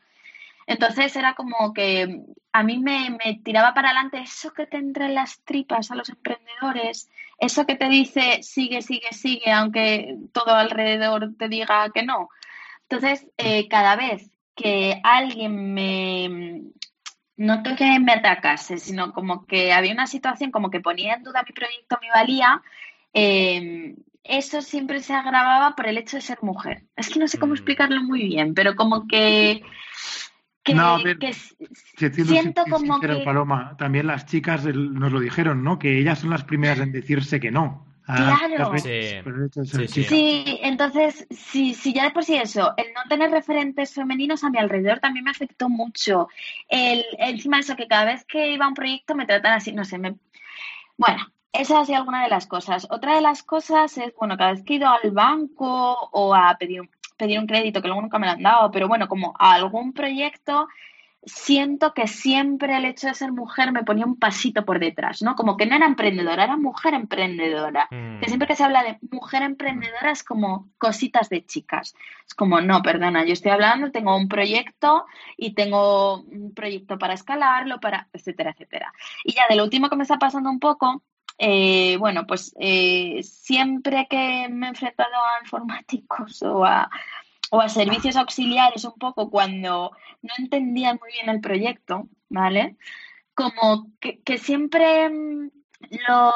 Entonces 0.69 1.15
era 1.15 1.33
como 1.33 1.73
que 1.73 2.21
a 2.51 2.61
mí 2.61 2.77
me, 2.77 3.17
tiraba 3.43 3.73
para 3.73 3.89
adelante 3.89 4.19
eso 4.19 4.53
que 4.53 4.67
te 4.67 4.77
entra 4.77 5.07
en 5.07 5.15
las 5.15 5.43
tripas 5.43 5.89
a 5.89 5.95
los 5.95 6.09
emprendedores, 6.09 7.09
eso 7.39 7.65
que 7.65 7.73
te 7.73 7.89
dice 7.89 8.43
sigue, 8.43 8.83
sigue, 8.83 9.11
sigue, 9.11 9.51
aunque 9.51 10.15
todo 10.31 10.53
alrededor 10.53 11.33
te 11.39 11.49
diga 11.49 11.89
que 11.91 12.03
no. 12.03 12.29
Entonces, 12.83 13.25
eh, 13.37 13.67
cada 13.67 13.95
vez 13.95 14.29
que 14.55 15.01
alguien 15.03 15.73
me, 15.73 16.61
no 17.35 17.63
que 17.63 17.99
me 17.99 18.11
atacase, 18.11 18.77
sino 18.77 19.11
como 19.11 19.47
que 19.47 19.73
había 19.73 19.91
una 19.91 20.05
situación 20.05 20.51
como 20.51 20.69
que 20.69 20.81
ponía 20.81 21.15
en 21.15 21.23
duda 21.23 21.43
mi 21.47 21.53
proyecto, 21.53 21.97
mi 21.99 22.09
valía, 22.09 22.61
em, 23.13 23.95
eso 24.23 24.61
siempre 24.61 25.01
se 25.01 25.13
agravaba 25.15 25.75
por 25.75 25.87
el 25.87 25.97
hecho 25.97 26.17
de 26.17 26.21
ser 26.21 26.37
mujer. 26.43 26.83
Es 26.95 27.09
que 27.09 27.17
no 27.17 27.27
sé 27.27 27.39
cómo 27.39 27.53
mm. 27.53 27.55
explicarlo 27.55 28.03
muy 28.03 28.21
bien, 28.27 28.53
pero 28.53 28.75
como 28.75 29.07
que 29.07 29.63
no, 30.73 30.97
siento 31.97 32.63
como 32.69 32.99
que... 32.99 33.07
Paloma, 33.25 33.75
también 33.77 34.07
las 34.07 34.25
chicas 34.25 34.65
nos 34.65 35.11
lo 35.11 35.19
dijeron, 35.19 35.63
¿no? 35.63 35.79
Que 35.79 35.99
ellas 35.99 36.19
son 36.19 36.29
las 36.29 36.43
primeras 36.43 36.79
en 36.79 36.91
decirse 36.91 37.39
que 37.39 37.51
no. 37.51 37.85
Claro. 38.15 38.71
Sí. 38.79 40.03
sí, 40.03 40.59
entonces, 40.63 41.27
si, 41.29 41.75
si 41.75 41.93
ya 41.93 42.05
de 42.05 42.11
por 42.11 42.23
sí 42.23 42.37
eso, 42.37 42.73
el 42.75 42.87
no 42.93 43.01
tener 43.07 43.29
referentes 43.29 43.93
femeninos 43.93 44.43
a 44.43 44.49
mi 44.49 44.57
alrededor 44.57 44.99
también 44.99 45.25
me 45.25 45.31
afectó 45.31 45.69
mucho. 45.69 46.27
El, 46.67 47.05
encima 47.19 47.57
de 47.57 47.61
eso, 47.61 47.75
que 47.75 47.87
cada 47.87 48.05
vez 48.05 48.25
que 48.25 48.51
iba 48.51 48.65
a 48.65 48.69
un 48.69 48.73
proyecto 48.73 49.13
me 49.13 49.27
tratan 49.27 49.53
así, 49.53 49.73
no 49.73 49.85
sé, 49.85 49.99
me... 49.99 50.15
Bueno, 50.97 51.27
esa 51.53 51.79
ha 51.79 51.85
sido 51.85 51.99
alguna 51.99 52.23
de 52.23 52.29
las 52.29 52.47
cosas. 52.47 52.87
Otra 52.89 53.15
de 53.15 53.21
las 53.21 53.43
cosas 53.43 53.95
es, 53.99 54.11
bueno, 54.17 54.37
cada 54.37 54.53
vez 54.53 54.63
que 54.63 54.73
he 54.73 54.77
ido 54.77 54.89
al 54.89 55.11
banco 55.11 56.09
o 56.11 56.33
a 56.33 56.57
pedir 56.57 56.81
un 56.81 56.89
pedir 57.19 57.37
un 57.37 57.45
crédito, 57.45 57.81
que 57.81 57.87
luego 57.87 58.01
nunca 58.01 58.17
me 58.17 58.25
lo 58.25 58.31
han 58.31 58.41
dado, 58.41 58.71
pero 58.71 58.87
bueno, 58.87 59.07
como 59.07 59.35
a 59.37 59.53
algún 59.53 59.93
proyecto, 59.93 60.67
siento 61.23 61.93
que 61.93 62.07
siempre 62.07 62.77
el 62.77 62.85
hecho 62.85 63.07
de 63.07 63.13
ser 63.13 63.31
mujer 63.33 63.71
me 63.71 63.83
ponía 63.83 64.05
un 64.05 64.17
pasito 64.17 64.63
por 64.63 64.79
detrás, 64.79 65.21
¿no? 65.21 65.35
Como 65.35 65.57
que 65.57 65.65
no 65.65 65.75
era 65.75 65.85
emprendedora, 65.85 66.45
era 66.45 66.55
mujer 66.55 66.93
emprendedora. 66.93 67.87
Mm. 67.91 68.21
Que 68.21 68.27
siempre 68.27 68.47
que 68.47 68.55
se 68.55 68.63
habla 68.63 68.83
de 68.83 68.97
mujer 69.11 69.43
emprendedora 69.43 70.11
es 70.11 70.23
como 70.23 70.69
cositas 70.77 71.29
de 71.29 71.45
chicas. 71.45 71.93
Es 72.25 72.33
como, 72.33 72.61
no, 72.61 72.81
perdona, 72.81 73.25
yo 73.25 73.33
estoy 73.33 73.51
hablando, 73.51 73.91
tengo 73.91 74.15
un 74.15 74.29
proyecto 74.29 75.05
y 75.35 75.53
tengo 75.53 76.21
un 76.21 76.53
proyecto 76.53 76.97
para 76.97 77.13
escalarlo, 77.13 77.79
para, 77.81 78.07
etcétera, 78.13 78.51
etcétera. 78.51 78.93
Y 79.25 79.33
ya 79.33 79.43
de 79.49 79.57
lo 79.57 79.65
último 79.65 79.89
que 79.89 79.97
me 79.97 80.03
está 80.03 80.17
pasando 80.17 80.49
un 80.49 80.59
poco, 80.59 81.03
eh, 81.39 81.95
bueno, 81.97 82.27
pues 82.27 82.53
eh, 82.59 83.21
siempre 83.23 84.07
que 84.09 84.47
me 84.49 84.65
he 84.65 84.69
enfrentado 84.69 85.09
a 85.15 85.41
informáticos 85.41 86.43
o 86.43 86.65
a, 86.65 86.89
o 87.49 87.61
a 87.61 87.69
servicios 87.69 88.17
auxiliares 88.17 88.83
un 88.83 88.99
poco 88.99 89.29
cuando 89.29 89.91
no 90.21 90.33
entendían 90.37 90.99
muy 91.01 91.13
bien 91.13 91.29
el 91.29 91.39
proyecto, 91.39 92.09
¿vale? 92.27 92.75
Como 93.33 93.89
que, 94.01 94.19
que 94.19 94.37
siempre 94.37 95.09
mm, 95.09 95.49
lo 96.07 96.33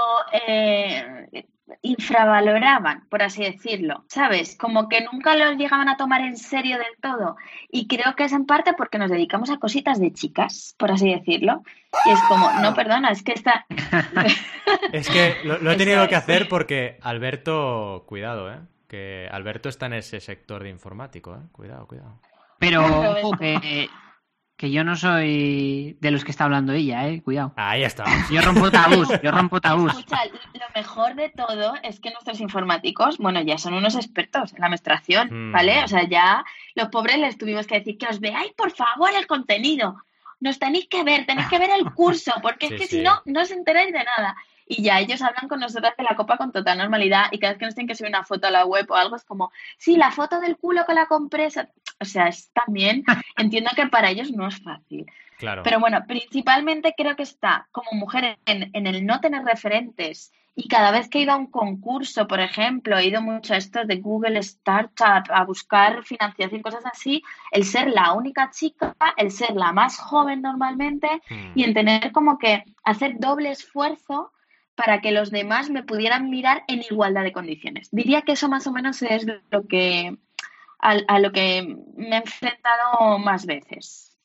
eh, 0.48 1.46
infravaloraban, 1.82 3.08
por 3.10 3.22
así 3.24 3.44
decirlo, 3.44 4.06
¿sabes? 4.08 4.58
Como 4.58 4.88
que 4.88 5.02
nunca 5.02 5.36
lo 5.36 5.52
llegaban 5.54 5.90
a 5.90 5.98
tomar 5.98 6.22
en 6.22 6.38
serio 6.38 6.78
del 6.78 6.96
todo. 7.02 7.36
Y 7.72 7.88
creo 7.88 8.16
que 8.16 8.26
es 8.26 8.34
en 8.34 8.46
parte 8.46 8.74
porque 8.74 8.98
nos 8.98 9.12
dedicamos 9.12 9.50
a 9.50 9.58
cositas 9.58 10.00
de 10.00 10.14
chicas, 10.14 10.76
por 10.78 10.92
así 10.92 11.10
decirlo. 11.10 11.64
Y 12.06 12.12
es 12.12 12.20
como, 12.28 12.52
no, 12.62 12.74
perdona, 12.74 13.12
es 13.12 13.24
que 13.24 13.34
está... 13.34 13.66
Es 14.92 15.10
que 15.10 15.36
lo, 15.44 15.58
lo 15.60 15.72
he 15.72 15.76
tenido 15.76 16.08
que 16.08 16.16
hacer 16.16 16.48
porque 16.48 16.98
Alberto, 17.02 18.06
cuidado, 18.08 18.52
¿eh? 18.52 18.60
Que 18.88 19.28
Alberto 19.32 19.70
está 19.70 19.88
en 19.88 19.94
ese 19.94 20.20
sector 20.20 20.64
de 20.64 20.70
informático, 20.70 21.36
¿eh? 21.36 21.48
Cuidado, 21.52 21.88
cuidado. 21.88 22.20
Pero 22.60 22.86
Claro, 22.86 23.12
ojo, 23.22 23.38
que, 23.38 23.90
que 24.64 24.72
yo 24.72 24.86
no 24.86 24.96
soy 24.96 25.98
de 26.00 26.10
los 26.10 26.24
que 26.24 26.32
está 26.32 26.46
hablando 26.46 26.72
ella, 26.72 27.10
eh. 27.10 27.22
Cuidado. 27.22 27.52
Ahí 27.58 27.84
está. 27.84 28.06
Yo 28.32 28.40
rompo 28.42 28.72
tabús, 28.72 29.10
yo 29.22 29.30
rompo 29.30 29.60
tabús. 29.60 29.92
Escucha, 29.92 30.24
lo 30.54 30.66
mejor 30.74 31.16
de 31.16 31.28
todo 31.32 31.74
es 31.84 32.00
que 32.00 32.12
nuestros 32.12 32.40
informáticos, 32.40 33.18
bueno, 33.18 33.42
ya 33.42 33.58
son 33.58 33.74
unos 33.74 33.96
expertos 33.96 34.54
en 34.54 34.62
la 34.62 34.70
menstruación, 34.70 35.50
Mm. 35.50 35.52
¿vale? 35.52 35.84
O 35.84 35.88
sea, 35.90 36.08
ya 36.08 36.46
los 36.76 36.88
pobres 36.88 37.18
les 37.18 37.38
tuvimos 37.38 37.68
que 37.68 37.80
decir 37.80 37.98
que 37.98 38.08
os 38.08 38.22
veáis, 38.22 38.54
por 38.54 38.72
favor, 38.72 39.10
el 39.14 39.28
contenido. 39.28 40.02
Nos 40.40 40.60
tenéis 40.60 40.88
que 40.88 41.04
ver, 41.04 41.26
tenéis 41.26 41.50
que 41.50 41.60
ver 41.60 41.72
el 41.78 41.92
curso, 41.94 42.32
porque 42.42 42.68
Sí, 42.70 42.76
es 42.76 42.80
que 42.82 42.88
sí. 42.88 42.96
si 43.00 43.04
no, 43.04 43.22
no 43.26 43.42
os 43.42 43.52
enteráis 43.52 43.92
de 43.92 44.06
nada. 44.06 44.38
Y 44.66 44.82
ya 44.82 45.02
ellos 45.02 45.22
hablan 45.22 45.50
con 45.50 45.60
nosotras 45.60 45.94
de 45.98 46.06
la 46.06 46.16
copa 46.16 46.38
con 46.38 46.54
total 46.54 46.78
normalidad 46.78 47.26
y 47.32 47.38
cada 47.40 47.52
vez 47.52 47.60
que 47.60 47.66
nos 47.66 47.76
tienen 47.76 47.90
que 47.90 47.96
subir 47.96 48.12
una 48.12 48.24
foto 48.24 48.48
a 48.48 48.50
la 48.52 48.66
web 48.66 48.90
o 48.90 48.96
algo 48.96 49.18
es 49.18 49.26
como, 49.26 49.52
sí, 49.78 49.98
la 49.98 50.10
foto 50.12 50.40
del 50.40 50.56
culo 50.56 50.86
que 50.88 50.94
la 50.94 51.06
compré. 51.08 51.50
Esa-". 52.04 52.12
O 52.12 52.24
sea, 52.24 52.28
es 52.28 52.52
también, 52.54 53.04
entiendo 53.38 53.72
que 53.76 53.88
para 53.88 54.10
ellos 54.12 54.32
no 54.32 54.48
es 54.48 54.62
fácil. 54.62 55.06
Claro. 55.38 55.64
Pero 55.64 55.80
bueno, 55.80 56.00
principalmente 56.08 56.94
creo 56.96 57.16
que 57.16 57.24
está 57.24 57.68
como 57.72 57.92
mujer 57.94 58.38
en, 58.46 58.70
en 58.74 58.88
el 58.88 59.06
no 59.06 59.20
tener 59.20 59.44
referentes. 59.44 60.32
Y 60.56 60.68
cada 60.68 60.92
vez 60.92 61.10
que 61.10 61.18
he 61.18 61.22
ido 61.24 61.32
a 61.34 61.38
un 61.38 61.48
concurso, 61.48 62.28
por 62.28 62.40
ejemplo, 62.40 62.96
he 62.96 63.08
ido 63.08 63.22
mucho 63.24 63.56
a 63.56 63.58
estos 63.58 63.88
de 63.88 63.96
Google 63.96 64.38
Startup 64.40 65.24
a 65.30 65.44
buscar 65.46 66.04
financiación, 66.04 66.62
cosas 66.62 66.86
así, 66.86 67.24
el 67.52 67.64
ser 67.66 67.90
la 67.90 68.14
única 68.14 68.52
chica, 68.52 68.96
el 69.18 69.32
ser 69.32 69.56
la 69.56 69.72
más 69.74 69.98
joven 69.98 70.44
normalmente 70.44 71.08
Mm. 71.30 71.52
y 71.56 71.64
en 71.64 71.74
tener 71.74 72.12
como 72.12 72.38
que 72.38 72.64
hacer 72.84 73.16
doble 73.18 73.50
esfuerzo 73.50 74.32
para 74.76 75.02
que 75.02 75.12
los 75.12 75.32
demás 75.32 75.70
me 75.72 75.84
pudieran 75.84 76.30
mirar 76.30 76.64
en 76.68 76.84
igualdad 76.90 77.24
de 77.24 77.32
condiciones. 77.32 77.90
Diría 77.92 78.22
que 78.22 78.34
eso 78.34 78.48
más 78.48 78.68
o 78.68 78.72
menos 78.72 79.02
es 79.02 79.26
lo 79.50 79.68
que 79.68 80.18
a, 80.84 80.98
a 81.08 81.20
lo 81.20 81.32
que 81.32 81.78
me 81.98 82.10
he 82.10 82.18
enfrentado 82.20 83.18
más 83.20 83.46
veces. 83.46 84.18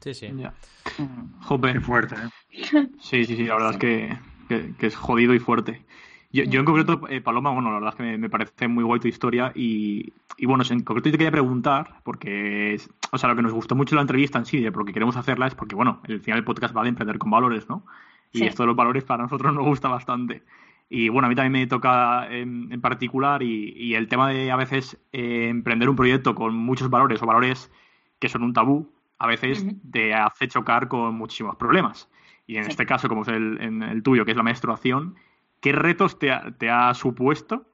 Sí, 0.00 0.14
sí. 0.14 0.28
Ya. 0.36 0.52
Mm. 0.98 1.60
Qué 1.72 1.80
fuerte, 1.80 2.14
¿eh? 2.16 2.88
Sí, 3.00 3.24
sí, 3.24 3.36
sí, 3.36 3.44
la 3.44 3.54
verdad 3.54 3.70
es 3.72 3.76
que, 3.78 4.18
que- 4.48 4.74
que 4.76 4.86
es 4.86 4.96
jodido 4.96 5.34
y 5.34 5.38
fuerte. 5.38 5.84
Yo, 6.30 6.44
yo 6.44 6.60
en 6.60 6.66
concreto, 6.66 7.00
eh, 7.08 7.20
Paloma, 7.22 7.50
bueno, 7.50 7.70
la 7.70 7.76
verdad 7.76 7.90
es 7.90 7.96
que 7.96 8.02
me, 8.02 8.18
me 8.18 8.28
parece 8.28 8.68
muy 8.68 8.84
guay 8.84 9.00
tu 9.00 9.08
historia 9.08 9.50
y, 9.54 10.12
y 10.36 10.46
bueno, 10.46 10.62
en 10.68 10.80
concreto 10.82 11.10
te 11.10 11.16
quería 11.16 11.30
preguntar, 11.30 12.00
porque, 12.04 12.74
es- 12.74 12.90
o 13.12 13.18
sea, 13.18 13.30
lo 13.30 13.36
que 13.36 13.42
nos 13.42 13.52
gustó 13.52 13.74
mucho 13.74 13.94
la 13.94 14.02
entrevista 14.02 14.38
en 14.38 14.44
sí, 14.46 14.60
de 14.60 14.70
por 14.72 14.84
qué 14.84 14.92
queremos 14.92 15.16
hacerla, 15.16 15.46
es 15.46 15.54
porque, 15.54 15.74
bueno, 15.74 16.00
al 16.06 16.20
final 16.20 16.38
el 16.38 16.44
podcast 16.44 16.76
va 16.76 16.82
de 16.82 16.90
emprender 16.90 17.18
con 17.18 17.30
valores, 17.30 17.68
¿no? 17.68 17.84
Y 18.32 18.38
Sí. 18.40 18.44
esto 18.46 18.62
de 18.62 18.66
los 18.68 18.76
valores 18.76 19.04
para 19.04 19.22
nosotros 19.22 19.54
nos 19.54 19.64
gusta 19.64 19.88
bastante. 19.88 20.42
Y 20.90 21.10
bueno, 21.10 21.26
a 21.26 21.28
mí 21.28 21.34
también 21.34 21.52
me 21.52 21.66
toca 21.66 22.26
en, 22.30 22.72
en 22.72 22.80
particular 22.80 23.42
y, 23.42 23.74
y 23.76 23.94
el 23.94 24.08
tema 24.08 24.30
de 24.30 24.50
a 24.50 24.56
veces 24.56 24.98
eh, 25.12 25.48
emprender 25.48 25.88
un 25.88 25.96
proyecto 25.96 26.34
con 26.34 26.54
muchos 26.54 26.88
valores 26.88 27.22
o 27.22 27.26
valores 27.26 27.70
que 28.18 28.28
son 28.28 28.42
un 28.42 28.52
tabú, 28.54 28.90
a 29.18 29.26
veces 29.26 29.66
te 29.92 30.14
hace 30.14 30.48
chocar 30.48 30.88
con 30.88 31.14
muchísimos 31.14 31.56
problemas. 31.56 32.08
Y 32.46 32.56
en 32.56 32.64
Sí. 32.64 32.70
este 32.70 32.86
caso, 32.86 33.08
como 33.08 33.22
es 33.22 33.28
el, 33.28 33.58
en 33.60 33.82
el 33.82 34.02
tuyo, 34.02 34.24
que 34.24 34.30
es 34.30 34.36
la 34.36 34.42
menstruación, 34.42 35.16
¿qué 35.60 35.72
retos 35.72 36.18
te 36.18 36.32
ha, 36.32 36.50
te 36.56 36.70
ha 36.70 36.94
supuesto 36.94 37.66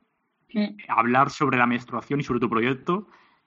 hablar 0.88 1.30
sobre 1.30 1.58
la 1.58 1.66
menstruación 1.66 2.20
y 2.20 2.24
sobre 2.24 2.40
tu 2.40 2.48
proyecto? 2.50 3.06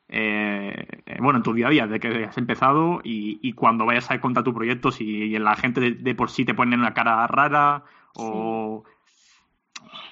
eh, 0.10 0.88
eh, 1.06 1.18
bueno, 1.20 1.38
en 1.38 1.44
tu 1.44 1.54
día 1.54 1.68
a 1.68 1.70
día, 1.70 1.88
de 1.88 2.00
que 2.00 2.24
has 2.24 2.38
empezado 2.38 3.02
y, 3.04 3.40
y 3.42 3.52
cuando 3.52 3.86
vayas 3.86 4.10
a 4.10 4.22
contar 4.22 4.46
tu 4.46 4.54
proyecto, 4.54 4.90
si 4.90 5.38
la 5.38 5.56
gente 5.58 5.82
de, 5.82 5.92
de 5.92 6.16
por 6.16 6.30
sí 6.30 6.46
te 6.46 6.54
pone 6.54 6.78
una 6.78 6.94
cara 6.94 7.28
rara 7.28 7.84
o... 8.14 8.86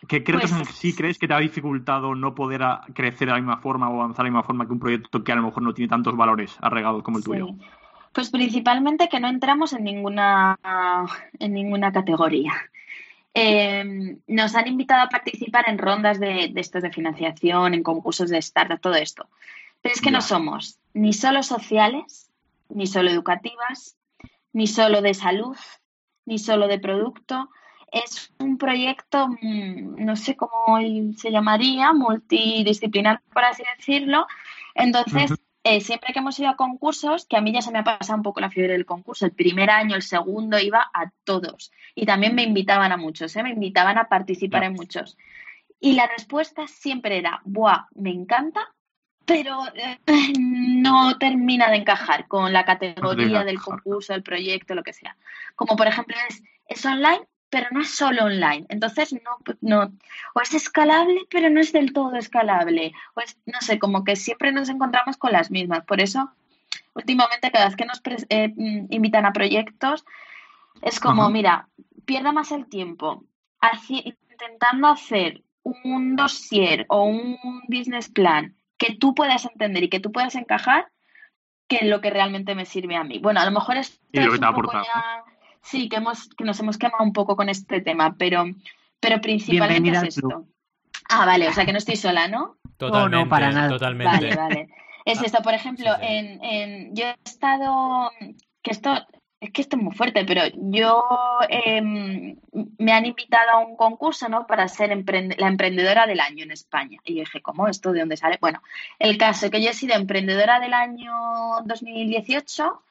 ¿Qué, 0.08 0.24
qué 0.24 0.32
retos 0.32 0.52
Pues- 0.52 0.70
sí 0.76 0.94
crees 0.96 1.18
que 1.18 1.28
te 1.28 1.34
ha 1.34 1.40
dificultado 1.40 2.16
no 2.16 2.36
poder 2.36 2.64
a- 2.64 2.82
crecer 2.94 3.28
de 3.28 3.34
la 3.34 3.40
misma 3.40 3.58
forma 3.58 3.90
o 3.90 4.02
avanzar 4.02 4.24
de 4.24 4.30
la 4.30 4.38
misma 4.38 4.44
forma 4.44 4.66
que 4.66 4.74
un 4.74 4.80
proyecto 4.80 5.24
que 5.24 5.32
a 5.32 5.36
lo 5.36 5.44
mejor 5.44 5.64
no 5.64 5.74
tiene 5.74 5.90
tantos 5.90 6.16
valores 6.16 6.56
arregados 6.62 7.04
como 7.04 7.18
el 7.18 7.24
tuyo? 7.24 7.48
Pues 8.12 8.30
principalmente 8.30 9.10
que 9.10 9.20
no 9.20 9.28
entramos 9.28 9.74
en 9.74 9.84
ninguna, 9.84 10.58
en 11.40 11.54
ninguna 11.54 11.92
categoría. 11.92 12.54
Eh, 13.34 14.18
nos 14.28 14.56
han 14.56 14.68
invitado 14.68 15.02
a 15.04 15.10
participar 15.10 15.66
en 15.68 15.78
rondas 15.78 16.20
de, 16.22 16.50
de 16.54 16.62
estos 16.62 16.82
de 16.82 16.92
financiación, 16.92 17.74
en 17.74 17.84
concursos 17.84 18.30
de 18.30 18.38
startup, 18.38 18.80
todo 18.80 18.96
esto. 18.96 19.28
Pero 19.82 19.94
es 19.94 20.02
que 20.02 20.12
no 20.12 20.22
somos 20.22 20.80
ni 20.94 21.12
solo 21.12 21.44
sociales, 21.44 22.32
ni 22.70 22.88
solo 22.88 23.10
educativas, 23.10 23.98
ni 24.54 24.68
solo 24.68 25.02
de 25.02 25.14
salud, 25.14 25.58
ni 26.26 26.40
solo 26.40 26.68
de 26.70 26.80
producto. 26.80 27.50
Es 27.92 28.34
un 28.40 28.58
proyecto, 28.58 29.28
mm, 29.28 30.04
no 30.04 30.16
sé 30.16 30.36
cómo 30.36 30.80
se 31.16 31.32
llamaría, 31.32 31.94
multidisciplinar, 31.94 33.22
por 33.34 33.44
así 33.46 33.64
decirlo. 33.78 34.28
Entonces, 34.74 35.32
eh, 35.68 35.82
siempre 35.82 36.14
que 36.14 36.20
hemos 36.20 36.38
ido 36.38 36.50
a 36.50 36.56
concursos, 36.56 37.26
que 37.26 37.38
a 37.38 37.42
mí 37.42 37.52
ya 37.52 37.62
se 37.62 37.72
me 37.72 37.80
ha 37.80 37.84
pasado 37.84 38.18
un 38.18 38.24
poco 38.24 38.40
la 38.40 38.52
fiebre 38.52 38.74
del 38.74 38.86
concurso, 38.86 39.26
el 39.26 39.32
primer 39.32 39.72
año, 39.72 39.96
el 39.96 40.04
segundo, 40.04 40.60
iba 40.60 40.92
a 40.94 41.12
todos. 41.24 41.72
Y 41.96 42.06
también 42.06 42.36
me 42.36 42.44
invitaban 42.44 42.92
a 42.92 42.98
muchos, 42.98 43.36
¿eh? 43.36 43.42
me 43.42 43.50
invitaban 43.50 43.98
a 43.98 44.08
participar 44.08 44.64
en 44.64 44.74
muchos. 44.74 45.18
Y 45.80 45.94
la 45.94 46.06
respuesta 46.06 46.68
siempre 46.68 47.18
era, 47.18 47.42
¡buah, 47.46 47.88
me 47.96 48.12
encanta! 48.12 48.62
Pero 49.26 49.58
eh, 49.74 49.98
no 50.40 51.18
termina 51.18 51.72
de 51.72 51.78
encajar 51.78 52.28
con 52.28 52.54
la 52.54 52.64
categoría 52.64 53.44
del 53.44 53.60
concurso, 53.60 54.14
del 54.14 54.22
proyecto, 54.22 54.76
lo 54.76 54.84
que 54.84 54.94
sea. 54.94 55.18
Como 55.56 55.76
por 55.76 55.88
ejemplo 55.88 56.16
es, 56.30 56.44
es 56.68 56.86
online, 56.86 57.26
pero 57.56 57.68
no 57.72 57.80
es 57.80 57.96
solo 57.96 58.26
online. 58.26 58.66
Entonces, 58.68 59.14
no, 59.14 59.38
no, 59.62 59.94
o 60.34 60.42
es 60.42 60.54
escalable, 60.54 61.22
pero 61.30 61.50
no 61.50 61.62
es 61.62 61.72
del 61.72 61.94
todo 61.94 62.14
escalable. 62.18 62.92
O 63.14 63.22
es, 63.22 63.38
no 63.46 63.62
sé, 63.62 63.80
como 63.80 64.04
que 64.04 64.18
siempre 64.18 64.52
nos 64.52 64.68
encontramos 64.68 65.16
con 65.16 65.32
las 65.32 65.52
mismas. 65.52 65.86
Por 65.86 66.02
eso, 66.02 66.30
últimamente, 66.96 67.52
cada 67.52 67.68
vez 67.68 67.78
que 67.78 67.86
nos 67.86 68.02
eh, 68.28 68.50
mm, 68.54 68.88
invitan 68.90 69.26
a 69.26 69.32
proyectos, 69.32 70.04
es 70.82 71.00
como, 71.00 71.22
Ajá. 71.22 71.32
mira, 71.32 71.70
pierda 72.04 72.34
más 72.34 72.52
el 72.52 72.66
tiempo 72.68 73.24
haci- 73.62 74.18
intentando 74.30 74.90
hacer 74.90 75.42
un 75.64 76.18
dossier 76.18 76.86
o 76.90 77.06
un 77.06 77.38
business 77.70 78.10
plan 78.10 78.54
que 78.78 78.96
tú 78.96 79.16
puedas 79.16 79.46
entender 79.46 79.82
y 79.86 79.90
que 79.90 80.02
tú 80.02 80.12
puedas 80.12 80.36
encajar 80.36 80.90
que 81.70 81.86
lo 81.86 82.02
que 82.02 82.10
realmente 82.10 82.54
me 82.54 82.66
sirve 82.66 82.98
a 82.98 83.06
mí. 83.06 83.20
Bueno, 83.20 83.40
a 83.40 83.46
lo 83.46 83.52
mejor 83.52 83.78
esto 83.78 83.98
es 84.12 84.28
un 84.28 84.40
poco 84.56 84.74
ya- 84.94 85.24
Sí, 85.66 85.90
que, 85.90 85.98
hemos, 85.98 86.30
que 86.30 86.44
nos 86.44 86.60
hemos 86.60 86.78
quemado 86.78 87.04
un 87.04 87.12
poco 87.14 87.36
con 87.36 87.50
este 87.50 87.82
tema, 87.82 88.16
pero, 88.18 88.46
pero 89.00 89.20
principalmente 89.20 89.82
Bienvenida 89.82 90.08
es 90.08 90.18
esto. 90.18 90.46
Ah, 91.10 91.26
vale, 91.26 91.48
o 91.48 91.54
sea 91.54 91.66
que 91.66 91.72
no 91.72 91.80
estoy 91.80 91.96
sola, 91.96 92.28
¿no? 92.28 92.58
Totalmente, 92.78 93.30
para 93.30 93.52
nada. 93.52 93.70
totalmente. 93.70 94.14
Vale, 94.16 94.36
vale. 94.36 94.68
Es 95.06 95.22
esto, 95.22 95.42
por 95.44 95.54
ejemplo, 95.54 95.92
sí, 95.96 96.00
sí. 96.02 96.08
En, 96.08 96.44
en- 96.44 96.96
yo 96.96 97.06
he 97.06 97.16
estado, 97.26 98.12
que 98.64 98.72
esto, 98.72 98.92
es 99.40 99.52
que 99.52 99.62
esto 99.62 99.76
es 99.78 99.84
muy 99.84 99.94
fuerte, 99.96 100.24
pero 100.26 100.42
yo 100.56 101.04
em, 101.50 102.36
me 102.80 102.92
han 102.92 103.06
invitado 103.06 103.52
a 103.52 103.58
un 103.60 103.76
concurso, 103.76 104.30
¿no? 104.30 104.48
Para 104.48 104.68
ser 104.68 104.92
emprende- 104.92 105.36
la 105.38 105.48
emprendedora 105.48 106.08
del 106.08 106.20
año 106.20 106.44
en 106.44 106.52
España. 106.52 106.98
Y 107.06 107.16
yo 107.16 107.20
dije, 107.22 107.42
¿cómo 107.42 107.68
esto? 107.68 107.92
¿De 107.92 108.00
dónde 108.00 108.18
sale? 108.18 108.38
Bueno, 108.42 108.62
el 108.98 109.18
caso 109.18 109.50
que 109.52 109.62
yo 109.64 109.70
he 109.70 109.74
sido 109.74 109.96
emprendedora 109.96 110.60
del 110.60 110.74
año 110.74 111.12
2018 111.66 112.82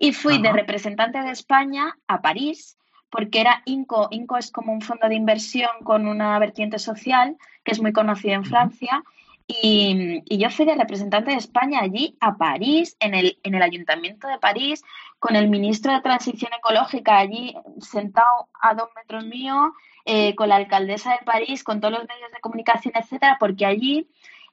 y 0.00 0.14
fui 0.14 0.38
de 0.38 0.50
representante 0.50 1.22
de 1.22 1.30
España 1.30 1.94
a 2.08 2.22
París 2.22 2.78
porque 3.10 3.42
era 3.42 3.62
INCO. 3.66 4.08
INCO 4.10 4.38
es 4.38 4.50
como 4.50 4.72
un 4.72 4.80
fondo 4.80 5.08
de 5.08 5.14
inversión 5.14 5.70
con 5.84 6.08
una 6.08 6.38
vertiente 6.38 6.78
social 6.78 7.36
que 7.62 7.72
es 7.72 7.82
muy 7.82 7.92
conocido 7.92 8.34
en 8.34 8.44
Francia. 8.46 9.04
Y, 9.46 10.22
y, 10.24 10.38
yo 10.38 10.48
fui 10.48 10.64
de 10.64 10.76
representante 10.76 11.32
de 11.32 11.36
España 11.36 11.80
allí 11.82 12.16
a 12.20 12.36
París, 12.36 12.96
en 13.00 13.14
el, 13.14 13.36
en 13.42 13.56
el 13.56 13.62
Ayuntamiento 13.62 14.28
de 14.28 14.38
París, 14.38 14.82
con 15.18 15.36
el 15.36 15.50
ministro 15.50 15.92
de 15.92 16.00
Transición 16.00 16.52
Ecológica 16.56 17.18
allí 17.18 17.54
sentado 17.80 18.48
a 18.62 18.74
dos 18.74 18.88
metros 18.96 19.26
mío, 19.26 19.74
eh, 20.06 20.34
con 20.34 20.48
la 20.48 20.56
alcaldesa 20.56 21.10
de 21.10 21.26
París, 21.26 21.62
con 21.62 21.80
todos 21.80 21.92
los 21.92 22.08
medios 22.08 22.30
de 22.32 22.40
comunicación, 22.40 22.94
etcétera, 22.96 23.36
porque 23.38 23.66
allí 23.66 24.08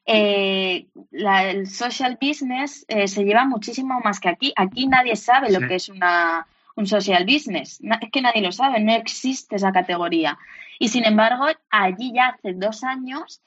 eh, 0.09 0.87
la, 1.11 1.49
el 1.49 1.67
social 1.67 2.17
business 2.19 2.85
eh, 2.87 3.09
se 3.09 3.25
lleva 3.25 3.45
muchísimo 3.45 3.99
más 4.03 4.21
que 4.21 4.29
aquí. 4.29 4.53
Aquí 4.55 4.87
nadie 4.87 5.17
sabe 5.17 5.51
lo 5.51 5.59
que 5.67 5.75
es 5.75 5.89
una, 5.89 6.47
un 6.75 6.87
social 6.87 7.25
business. 7.25 7.81
Es 8.01 8.09
que 8.11 8.21
nadie 8.21 8.41
lo 8.41 8.53
sabe, 8.53 8.79
no 8.79 8.93
existe 8.93 9.57
esa 9.57 9.73
categoría. 9.73 10.37
Y 10.79 10.87
sin 10.87 11.05
embargo, 11.05 11.45
allí 11.69 12.13
ya 12.13 12.29
hace 12.29 12.53
dos 12.53 12.85
años 12.85 13.41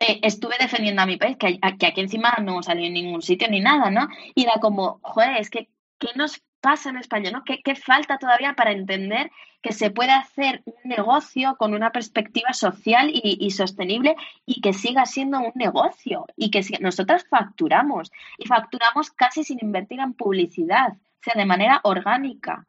eh, 0.00 0.20
estuve 0.22 0.56
defendiendo 0.58 1.02
a 1.02 1.06
mi 1.06 1.18
país, 1.18 1.36
que, 1.36 1.60
que, 1.78 1.86
aquí 1.86 2.00
encima 2.00 2.38
no 2.42 2.62
salió 2.62 2.86
en 2.86 2.94
ningún 2.94 3.20
sitio 3.20 3.48
ni 3.48 3.60
nada, 3.60 3.90
¿no? 3.90 4.08
Y 4.34 4.44
era 4.44 4.54
como, 4.60 5.00
joder, 5.02 5.36
es 5.36 5.50
que, 5.50 5.68
¿qué 5.98 6.08
nos 6.14 6.40
pasa 6.60 6.90
en 6.90 6.96
España, 6.96 7.30
¿no? 7.30 7.44
¿Qué, 7.44 7.60
¿Qué, 7.62 7.74
falta 7.74 8.18
todavía 8.18 8.54
para 8.54 8.72
entender 8.72 9.30
que 9.62 9.72
se 9.72 9.90
puede 9.90 10.12
hacer 10.12 10.62
un 10.64 10.74
negocio 10.84 11.56
con 11.56 11.74
una 11.74 11.90
perspectiva 11.90 12.52
social 12.52 13.10
y, 13.12 13.38
y 13.40 13.50
sostenible 13.50 14.16
y 14.46 14.60
que 14.60 14.72
siga 14.72 15.06
siendo 15.06 15.40
un 15.40 15.52
negocio? 15.54 16.26
Y 16.36 16.50
que 16.50 16.62
si, 16.62 16.74
nosotras 16.80 17.26
facturamos 17.28 18.10
y 18.38 18.46
facturamos 18.46 19.10
casi 19.10 19.44
sin 19.44 19.58
invertir 19.60 20.00
en 20.00 20.14
publicidad, 20.14 20.92
o 20.92 21.22
sea, 21.22 21.34
de 21.36 21.46
manera 21.46 21.80
orgánica. 21.84 22.66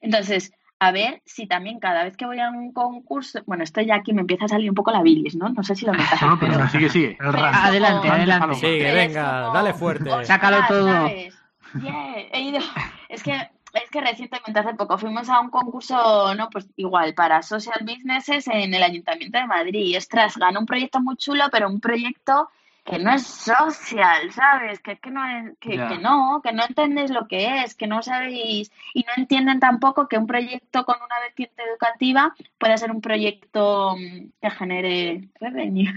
Entonces, 0.00 0.52
a 0.82 0.90
ver 0.90 1.22
si 1.24 1.46
también 1.46 1.78
cada 1.78 2.02
vez 2.02 2.16
que 2.16 2.26
voy 2.26 2.40
a 2.40 2.50
un 2.50 2.72
concurso, 2.72 3.40
bueno, 3.46 3.62
esto 3.62 3.80
ya 3.80 3.94
aquí 3.94 4.12
me 4.12 4.22
empieza 4.22 4.46
a 4.46 4.48
salir 4.48 4.68
un 4.68 4.74
poco 4.74 4.90
la 4.90 5.00
bilis, 5.00 5.36
¿no? 5.36 5.48
No 5.48 5.62
sé 5.62 5.76
si 5.76 5.86
lo 5.86 5.92
metas. 5.92 6.20
No, 6.22 6.38
pero, 6.40 6.54
pero 6.54 6.68
sigue, 6.68 6.88
sigue. 6.88 7.18
adelante, 7.20 8.08
adelante. 8.08 8.54
Sigue, 8.56 8.92
venga, 8.92 9.50
dale 9.54 9.74
fuerte. 9.74 10.10
Sácalo 10.24 10.58
todo. 10.66 11.08
Yeah, 11.80 12.16
he 12.32 12.42
ido, 12.42 12.60
es 13.08 13.22
que 13.22 13.50
es 13.72 13.90
que 13.90 14.00
recientemente 14.00 14.60
hace 14.60 14.74
poco 14.74 14.98
fuimos 14.98 15.28
a 15.30 15.40
un 15.40 15.48
concurso, 15.48 16.34
no, 16.34 16.50
pues 16.50 16.66
igual 16.76 17.14
para 17.14 17.42
social 17.42 17.80
businesses 17.82 18.46
en 18.48 18.74
el 18.74 18.82
Ayuntamiento 18.82 19.38
de 19.38 19.46
Madrid. 19.46 19.86
Y 19.86 19.96
ostras, 19.96 20.36
ganó 20.36 20.60
un 20.60 20.66
proyecto 20.66 21.00
muy 21.00 21.16
chulo, 21.16 21.44
pero 21.50 21.68
un 21.68 21.80
proyecto 21.80 22.50
que 22.84 22.98
no 22.98 23.12
es 23.12 23.26
social, 23.26 24.32
¿sabes? 24.32 24.80
Que, 24.80 24.96
que, 24.96 25.10
no, 25.10 25.24
es, 25.24 25.56
que, 25.58 25.72
yeah. 25.72 25.88
que, 25.88 25.98
no, 25.98 26.40
que 26.42 26.52
no 26.52 26.64
entendéis 26.64 27.10
lo 27.10 27.28
que 27.28 27.62
es, 27.62 27.74
que 27.74 27.86
no 27.86 28.02
sabéis 28.02 28.72
y 28.92 29.02
no 29.02 29.12
entienden 29.16 29.60
tampoco 29.60 30.08
que 30.08 30.18
un 30.18 30.26
proyecto 30.26 30.84
con 30.84 30.96
una 30.96 31.20
vertiente 31.20 31.62
educativa 31.62 32.34
puede 32.58 32.76
ser 32.78 32.90
un 32.90 33.00
proyecto 33.00 33.94
que 34.40 34.50
genere 34.50 35.28
revenue, 35.40 35.92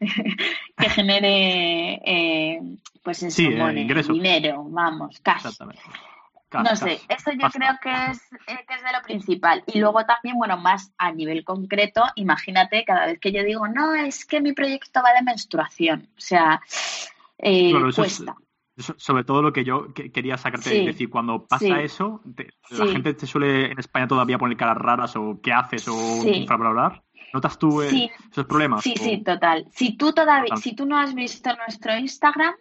que 0.76 0.90
genere, 0.90 2.00
eh, 2.04 2.62
pues 3.02 3.22
eso, 3.22 3.36
sí, 3.36 3.50
money, 3.50 3.88
eh, 3.88 4.02
dinero, 4.08 4.64
vamos, 4.68 5.20
cash. 5.20 5.46
Exactamente. 5.46 5.82
No 6.50 6.76
sé, 6.76 6.98
esto 7.08 7.30
yo 7.32 7.48
creo 7.50 7.74
que 7.82 7.90
es, 8.10 8.22
eh, 8.46 8.64
que 8.66 8.74
es 8.74 8.82
de 8.82 8.92
lo 8.92 9.02
principal. 9.02 9.62
Y 9.66 9.78
luego 9.80 10.04
también, 10.06 10.36
bueno, 10.38 10.56
más 10.56 10.92
a 10.96 11.12
nivel 11.12 11.44
concreto, 11.44 12.04
imagínate 12.14 12.84
cada 12.86 13.06
vez 13.06 13.18
que 13.20 13.32
yo 13.32 13.42
digo, 13.44 13.68
no, 13.68 13.94
es 13.94 14.24
que 14.24 14.40
mi 14.40 14.52
proyecto 14.54 15.02
va 15.02 15.12
de 15.12 15.22
menstruación. 15.22 16.08
O 16.16 16.20
sea, 16.20 16.62
eh, 17.36 17.70
Claro, 17.70 17.90
eso 17.90 18.02
cuesta. 18.02 18.34
es- 18.76 18.84
eso- 18.84 18.94
sobre 18.96 19.24
todo 19.24 19.42
lo 19.42 19.52
que 19.52 19.64
yo 19.64 19.92
que- 19.92 20.10
quería 20.10 20.38
sacarte, 20.38 20.70
Sí, 20.70 20.78
es 20.80 20.86
decir, 20.86 21.10
cuando 21.10 21.46
pasa 21.46 21.66
sí. 21.66 21.72
eso, 21.82 22.22
te- 22.34 22.48
la 22.70 22.86
Sí. 22.86 22.92
gente 22.92 23.12
te 23.14 23.26
suele 23.26 23.72
en 23.72 23.78
España 23.78 24.08
todavía 24.08 24.38
poner 24.38 24.56
caras 24.56 24.78
raras 24.78 25.16
o 25.16 25.38
qué 25.42 25.52
haces 25.52 25.86
o 25.88 26.22
Sí. 26.22 26.30
infravalorar. 26.30 27.02
¿Notas 27.34 27.58
tú 27.58 27.82
eh, 27.82 28.10
esos 28.32 28.46
problemas? 28.46 28.82
Sí, 28.82 28.94
O- 28.98 29.02
sí, 29.02 29.22
total. 29.22 29.66
Si 29.72 29.98
tú 29.98 30.14
todavía, 30.14 30.44
Total. 30.54 30.62
si 30.62 30.74
tú 30.74 30.86
no 30.86 30.98
has 30.98 31.14
visto 31.14 31.50
nuestro 31.56 31.94
Instagram, 31.98 32.54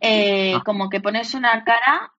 eh, 0.00 0.54
Ah. 0.56 0.62
como 0.64 0.88
que 0.88 1.00
pones 1.00 1.32
una 1.34 1.62
cara, 1.62 2.10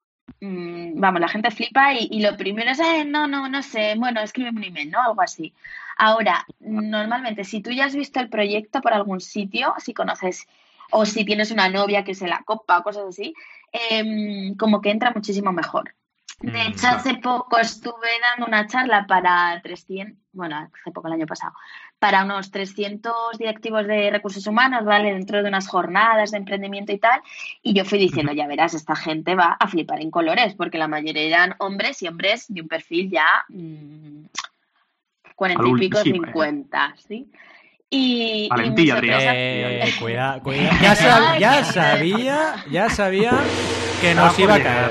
mm, 0.41 1.01
vamos, 1.01 1.21
la 1.21 1.29
gente 1.29 1.51
flipa 1.51 1.93
y, 1.95 2.09
y 2.11 2.21
lo 2.23 2.37
primero 2.37 2.71
es, 2.71 2.81
eh, 2.81 3.05
no, 3.05 3.27
no, 3.27 3.49
no 3.49 3.63
sé, 3.63 3.95
bueno, 3.97 4.21
escríbeme 4.21 4.59
un 4.61 4.65
email, 4.65 4.91
¿no? 4.91 5.03
Algo 5.03 5.23
así. 5.23 5.55
Ahora, 5.97 6.47
normalmente, 6.61 7.45
si 7.45 7.61
tú 7.61 7.71
ya 7.71 7.85
has 7.87 7.95
visto 7.95 8.21
el 8.21 8.29
proyecto 8.31 8.81
por 8.81 8.93
algún 8.95 9.21
sitio, 9.21 9.75
si 9.79 9.93
conoces 9.95 10.47
o 10.91 11.05
si 11.07 11.25
tienes 11.25 11.51
una 11.51 11.69
novia 11.69 12.05
que 12.05 12.15
se 12.15 12.27
la 12.27 12.43
copa 12.45 12.79
o 12.79 12.83
cosas 12.83 13.05
así, 13.09 13.35
em, 13.73 14.57
como 14.57 14.81
que 14.81 14.91
entra 14.91 15.13
muchísimo 15.15 15.53
mejor. 15.53 15.95
De 16.43 16.53
Mm, 16.53 16.57
hecho, 16.73 16.89
hace 16.89 17.15
poco 17.17 17.59
estuve 17.59 18.09
dando 18.23 18.47
una 18.47 18.67
charla 18.67 19.07
para 19.07 19.61
300, 19.63 20.19
bueno, 20.33 20.57
hace 20.57 20.91
poco 20.91 21.09
el 21.09 21.15
año 21.15 21.27
pasado, 21.27 21.53
para 22.01 22.25
unos 22.25 22.51
300 22.51 23.13
directivos 23.39 23.87
de 23.87 24.11
recursos 24.11 24.47
humanos, 24.47 24.85
¿vale? 24.85 25.13
Dentro 25.13 25.43
de 25.43 25.49
unas 25.49 25.69
jornadas 25.69 26.31
de 26.33 26.39
emprendimiento 26.39 26.93
y 26.93 26.99
tal. 26.99 27.21
Y 27.63 27.75
yo 27.75 27.85
fui 27.85 27.99
diciendo, 27.99 28.33
ya 28.33 28.47
verás, 28.47 28.73
esta 28.75 28.97
gente 28.97 29.35
va 29.35 29.57
a 29.61 29.69
flipar 29.69 30.01
en 30.01 30.11
colores, 30.11 30.55
porque 30.55 30.79
la 30.79 30.89
mayoría 30.89 31.23
eran 31.23 31.55
hombres 31.59 32.03
y 32.03 32.09
hombres 32.09 32.47
de 32.49 32.63
un 32.63 32.69
perfil 32.69 33.11
ya 33.11 33.27
mm, 33.51 34.25
cuarenta 35.37 35.63
y 35.69 35.75
pico, 35.75 35.99
¿eh? 35.99 36.03
cincuenta, 36.03 36.95
¿sí? 37.07 37.31
Y, 37.91 38.45
y 38.45 38.49
Valentía, 38.49 38.95
mi 38.95 39.01
sorpresa- 39.01 39.33
Eh, 39.35 39.95
cuidado, 40.01 40.43
cuidado. 40.43 40.77
Ya, 40.81 40.95
sab- 40.95 41.39
ya 41.39 41.65
sabía, 41.65 42.65
ya 42.71 42.89
sabía 42.89 43.33
que 44.01 44.15
nos 44.15 44.39
iba 44.39 44.55
a 44.55 44.63
caer. 44.63 44.91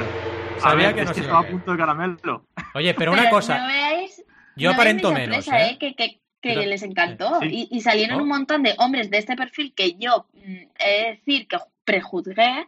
A 0.58 0.62
Sabía 0.62 0.88
ver, 0.88 0.95
que 0.95 1.02
es 1.02 1.08
nos 1.08 1.15
que 1.15 1.19
iba 1.22 1.26
estaba 1.28 1.39
a 1.39 1.43
caer. 1.43 1.54
punto 1.54 1.72
de 1.72 1.78
caramelo. 1.78 2.45
Oye, 2.76 2.93
pero 2.93 3.13
una 3.13 3.30
cosa, 3.30 3.65
veáis- 3.67 4.24
yo 4.56 4.69
no 4.69 4.74
aparento 4.76 5.12
menos, 5.12 5.45
sorpresa, 5.45 5.67
¿eh? 5.72 5.78
Que, 5.80 5.95
que- 5.95 6.19
que 6.41 6.49
Pero- 6.56 6.62
les 6.62 6.84
encantó. 6.84 7.39
sí. 7.41 7.67
Y, 7.71 7.78
y 7.78 7.82
salieron 7.82 8.17
¿No? 8.17 8.23
un 8.23 8.30
montón 8.30 8.63
de 8.63 8.75
hombres 8.78 9.10
de 9.10 9.17
este 9.17 9.36
perfil 9.36 9.73
que 9.75 9.93
yo, 9.95 10.25
mm, 10.34 10.39
he 10.80 10.89
de 11.04 11.10
decir, 11.12 11.47
que 11.47 11.58
prejuzgué. 11.84 12.67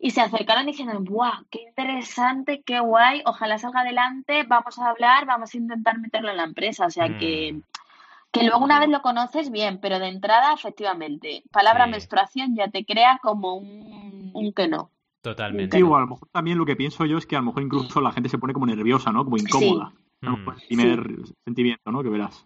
Y 0.00 0.10
se 0.10 0.20
acercaron 0.20 0.66
diciendo, 0.66 0.98
¡buah! 1.00 1.44
¡Qué 1.50 1.60
interesante! 1.68 2.62
¡Qué 2.66 2.80
guay! 2.80 3.22
Ojalá 3.24 3.56
salga 3.58 3.80
adelante, 3.80 4.42
vamos 4.42 4.78
a 4.78 4.90
hablar, 4.90 5.24
vamos 5.26 5.54
a 5.54 5.58
intentar 5.58 5.98
meterlo 5.98 6.30
en 6.30 6.36
la 6.36 6.44
empresa. 6.44 6.86
O 6.86 6.90
sea 6.90 7.08
Mm. 7.08 7.18
que, 7.18 7.60
que 8.32 8.42
luego 8.42 8.64
una 8.64 8.80
vez 8.80 8.88
lo 8.88 9.00
conoces 9.00 9.50
bien, 9.50 9.78
pero 9.80 9.98
de 10.00 10.08
entrada, 10.08 10.52
efectivamente, 10.52 11.44
palabra 11.52 11.84
Sí. 11.84 11.90
menstruación 11.92 12.56
ya 12.56 12.68
te 12.68 12.84
crea 12.84 13.18
como 13.22 13.54
un, 13.54 14.30
un 14.34 14.52
que 14.52 14.66
no. 14.68 14.90
Totalmente. 15.22 15.76
Sí, 15.78 15.82
o 15.82 15.96
a 15.96 16.00
lo 16.00 16.06
mejor 16.08 16.28
también 16.32 16.58
lo 16.58 16.66
que 16.66 16.76
pienso 16.76 17.06
yo 17.06 17.16
es 17.16 17.24
que 17.26 17.36
a 17.36 17.38
lo 17.38 17.46
mejor 17.46 17.62
incluso 17.62 18.00
la 18.02 18.12
gente 18.12 18.28
se 18.28 18.36
pone 18.36 18.52
como 18.52 18.66
nerviosa, 18.66 19.10
¿no? 19.12 19.24
Como 19.24 19.36
incómoda. 19.38 19.92
¿no? 20.20 20.36
Mm. 20.38 20.44
Pues 20.44 20.58
el 20.62 20.66
primer 20.66 21.06
sentimiento, 21.44 21.90
¿no? 21.92 22.02
Que 22.02 22.08
verás. 22.10 22.44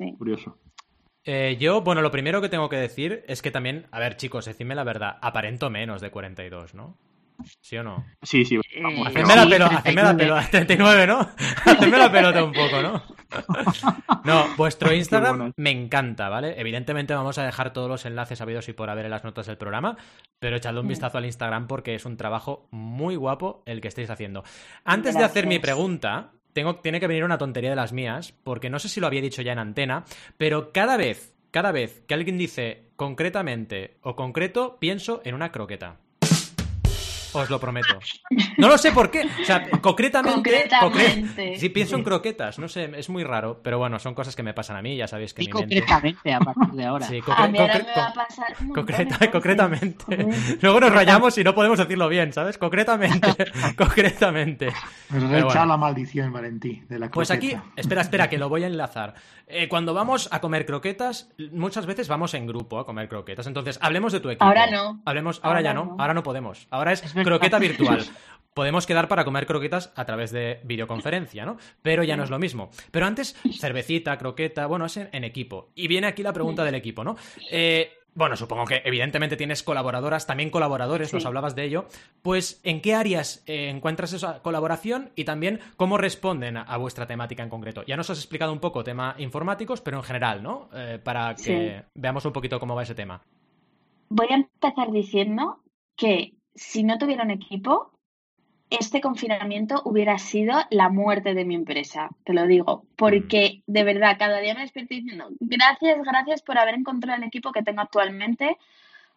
Sí. 0.00 0.14
Curioso. 0.16 0.58
Eh, 1.24 1.56
yo, 1.60 1.82
bueno, 1.82 2.00
lo 2.00 2.10
primero 2.10 2.40
que 2.40 2.48
tengo 2.48 2.68
que 2.70 2.76
decir 2.76 3.22
es 3.28 3.42
que 3.42 3.50
también, 3.50 3.86
a 3.92 3.98
ver, 4.00 4.16
chicos, 4.16 4.46
decidme 4.46 4.74
la 4.74 4.84
verdad, 4.84 5.18
aparento 5.20 5.68
menos 5.68 6.00
de 6.00 6.10
42, 6.10 6.74
¿no? 6.74 6.96
¿Sí 7.60 7.76
o 7.78 7.82
no? 7.82 8.04
Sí, 8.22 8.44
sí. 8.44 8.56
Eh, 8.56 8.82
Hacedme 9.06 9.34
la 9.36 9.46
pelo, 9.48 9.66
hacedme 9.66 10.02
la 10.02 10.16
39. 10.16 10.16
pelo, 10.18 10.36
39, 10.50 11.06
¿no? 11.06 11.20
Hacedme 11.64 11.98
la 11.98 12.12
pelota 12.12 12.44
un 12.44 12.52
poco, 12.52 12.82
¿no? 12.82 13.02
No, 14.24 14.44
vuestro 14.56 14.92
Instagram 14.92 15.52
me 15.56 15.70
encanta, 15.70 16.28
¿vale? 16.28 16.60
Evidentemente 16.60 17.14
vamos 17.14 17.38
a 17.38 17.44
dejar 17.44 17.72
todos 17.72 17.88
los 17.88 18.04
enlaces 18.04 18.40
habidos 18.40 18.68
y 18.68 18.72
por 18.74 18.90
haber 18.90 19.04
en 19.06 19.10
las 19.12 19.24
notas 19.24 19.46
del 19.46 19.56
programa, 19.56 19.96
pero 20.38 20.56
echadle 20.56 20.80
un 20.80 20.86
Mm. 20.86 20.88
vistazo 20.90 21.18
al 21.18 21.24
Instagram 21.26 21.66
porque 21.66 21.94
es 21.94 22.04
un 22.04 22.16
trabajo 22.16 22.66
muy 22.70 23.16
guapo 23.16 23.62
el 23.66 23.80
que 23.80 23.88
estáis 23.88 24.10
haciendo. 24.10 24.42
Antes 24.84 25.14
de 25.16 25.24
hacer 25.24 25.46
mi 25.46 25.58
pregunta, 25.58 26.32
tengo, 26.52 26.76
tiene 26.76 27.00
que 27.00 27.06
venir 27.06 27.24
una 27.24 27.38
tontería 27.38 27.70
de 27.70 27.76
las 27.76 27.92
mías, 27.92 28.34
porque 28.44 28.70
no 28.70 28.78
sé 28.78 28.88
si 28.88 29.00
lo 29.00 29.06
había 29.06 29.22
dicho 29.22 29.42
ya 29.42 29.52
en 29.52 29.58
antena, 29.58 30.04
pero 30.36 30.72
cada 30.72 30.96
vez, 30.96 31.34
cada 31.50 31.72
vez 31.72 32.02
que 32.06 32.14
alguien 32.14 32.38
dice 32.38 32.90
concretamente 32.96 33.96
o 34.02 34.16
concreto, 34.16 34.78
pienso 34.78 35.22
en 35.24 35.34
una 35.34 35.52
croqueta. 35.52 35.98
Os 37.32 37.48
lo 37.50 37.58
prometo. 37.60 37.98
No 38.58 38.68
lo 38.68 38.76
sé 38.78 38.92
por 38.92 39.10
qué. 39.10 39.28
O 39.40 39.44
sea, 39.44 39.68
concretamente. 39.80 40.34
Concretamente. 40.34 41.54
concre- 41.54 41.56
Sí, 41.58 41.68
pienso 41.68 41.96
en 41.96 42.02
croquetas. 42.04 42.58
No 42.58 42.68
sé, 42.68 42.90
es 42.96 43.08
muy 43.08 43.24
raro. 43.24 43.60
Pero 43.62 43.78
bueno, 43.78 43.98
son 43.98 44.14
cosas 44.14 44.34
que 44.36 44.42
me 44.42 44.54
pasan 44.54 44.76
a 44.76 44.82
mí. 44.82 44.96
Ya 44.96 45.06
sabéis 45.06 45.34
que 45.34 45.42
Sí, 45.42 45.48
mi 45.52 45.60
mente. 45.60 45.80
concretamente, 45.80 46.32
a 46.34 46.40
partir 46.40 46.68
de 46.74 46.84
ahora. 46.84 47.06
Sí, 47.06 47.18
A 47.18 47.20
concre- 47.22 47.50
mí 47.50 47.58
ahora 47.58 47.74
concre- 47.74 47.86
me 47.86 47.92
va 48.00 48.06
a 48.08 48.12
con- 48.12 48.24
pasar 48.26 48.46
un 48.60 48.66
montón 48.68 48.86
de 48.86 48.92
concreta- 48.92 49.16
cosas. 49.18 49.28
concretamente. 49.32 50.26
Luego 50.60 50.80
nos 50.80 50.92
rayamos 50.92 51.38
y 51.38 51.44
no 51.44 51.54
podemos 51.54 51.78
decirlo 51.78 52.08
bien, 52.08 52.32
¿sabes? 52.32 52.58
Concretamente. 52.58 53.28
concretamente. 53.76 54.68
Echado 55.08 55.44
bueno. 55.46 55.66
la 55.66 55.76
maldición, 55.76 56.32
Valentí, 56.32 56.82
de 56.88 56.98
la 56.98 57.10
Pues 57.10 57.30
aquí, 57.30 57.56
espera, 57.76 58.02
espera, 58.02 58.28
que 58.28 58.38
lo 58.38 58.48
voy 58.48 58.64
a 58.64 58.66
enlazar. 58.66 59.14
Eh, 59.52 59.68
cuando 59.68 59.94
vamos 59.94 60.28
a 60.30 60.40
comer 60.40 60.64
croquetas, 60.64 61.28
muchas 61.52 61.84
veces 61.84 62.06
vamos 62.06 62.34
en 62.34 62.46
grupo 62.46 62.78
a 62.78 62.86
comer 62.86 63.08
croquetas. 63.08 63.46
Entonces, 63.48 63.78
hablemos 63.82 64.12
de 64.12 64.20
tu 64.20 64.30
equipo. 64.30 64.44
Ahora 64.44 64.70
no. 64.70 65.02
Hablemos, 65.04 65.38
ahora, 65.42 65.48
Ahora 65.58 65.60
ya 65.62 65.74
no, 65.74 65.84
no. 65.86 65.96
ahora 65.98 66.14
no 66.14 66.22
podemos. 66.22 66.68
Ahora 66.70 66.92
es. 66.92 67.02
Croqueta 67.24 67.58
virtual. 67.60 68.04
Podemos 68.54 68.84
quedar 68.86 69.06
para 69.06 69.24
comer 69.24 69.46
croquetas 69.46 69.92
a 69.94 70.04
través 70.04 70.32
de 70.32 70.60
videoconferencia, 70.64 71.44
¿no? 71.46 71.56
Pero 71.82 72.02
ya 72.02 72.16
no 72.16 72.24
es 72.24 72.30
lo 72.30 72.38
mismo. 72.38 72.70
Pero 72.90 73.06
antes, 73.06 73.36
cervecita, 73.60 74.18
croqueta, 74.18 74.66
bueno, 74.66 74.86
es 74.86 74.96
en, 74.96 75.08
en 75.12 75.22
equipo. 75.24 75.70
Y 75.76 75.86
viene 75.86 76.08
aquí 76.08 76.22
la 76.24 76.32
pregunta 76.32 76.64
del 76.64 76.74
equipo, 76.74 77.04
¿no? 77.04 77.16
Eh, 77.50 77.92
bueno, 78.12 78.34
supongo 78.36 78.64
que 78.64 78.82
evidentemente 78.84 79.36
tienes 79.36 79.62
colaboradoras, 79.62 80.26
también 80.26 80.50
colaboradores, 80.50 81.10
Sí. 81.10 81.16
nos 81.16 81.26
hablabas 81.26 81.54
de 81.54 81.62
ello. 81.64 81.86
Pues, 82.22 82.60
¿en 82.64 82.80
qué 82.80 82.92
áreas 82.96 83.44
eh, 83.46 83.68
encuentras 83.68 84.12
esa 84.12 84.42
colaboración 84.42 85.10
y 85.14 85.22
también 85.24 85.60
cómo 85.76 85.96
responden 85.96 86.56
a, 86.56 86.62
a 86.62 86.76
vuestra 86.76 87.06
temática 87.06 87.44
en 87.44 87.50
concreto? 87.50 87.84
Ya 87.86 87.96
nos 87.96 88.10
has 88.10 88.18
explicado 88.18 88.52
un 88.52 88.58
poco 88.58 88.82
tema 88.82 89.14
informáticos, 89.18 89.80
pero 89.80 89.98
en 89.98 90.02
general, 90.02 90.42
¿no? 90.42 90.68
Eh, 90.74 90.98
para 91.02 91.36
que 91.36 91.42
Sí. 91.78 91.84
veamos 91.94 92.24
un 92.24 92.32
poquito 92.32 92.58
cómo 92.58 92.74
va 92.74 92.82
ese 92.82 92.96
tema. 92.96 93.22
voy 94.08 94.26
a 94.28 94.34
empezar 94.34 94.90
diciendo 94.90 95.60
que 95.96 96.32
si 96.54 96.82
no 96.84 96.98
tuviera 96.98 97.24
un 97.24 97.30
equipo, 97.30 97.92
este 98.70 99.00
confinamiento 99.00 99.82
hubiera 99.84 100.18
sido 100.18 100.56
la 100.70 100.88
muerte 100.88 101.34
de 101.34 101.44
mi 101.44 101.56
empresa, 101.56 102.10
te 102.24 102.32
lo 102.32 102.46
digo, 102.46 102.84
porque 102.96 103.62
de 103.66 103.84
verdad 103.84 104.16
cada 104.18 104.40
día 104.40 104.54
me 104.54 104.60
despierto 104.60 104.94
diciendo 104.94 105.28
gracias, 105.40 105.98
gracias 106.04 106.42
por 106.42 106.56
haber 106.56 106.74
encontrado 106.74 107.18
el 107.18 107.26
equipo 107.26 107.50
que 107.50 107.62
tengo 107.62 107.80
actualmente, 107.80 108.56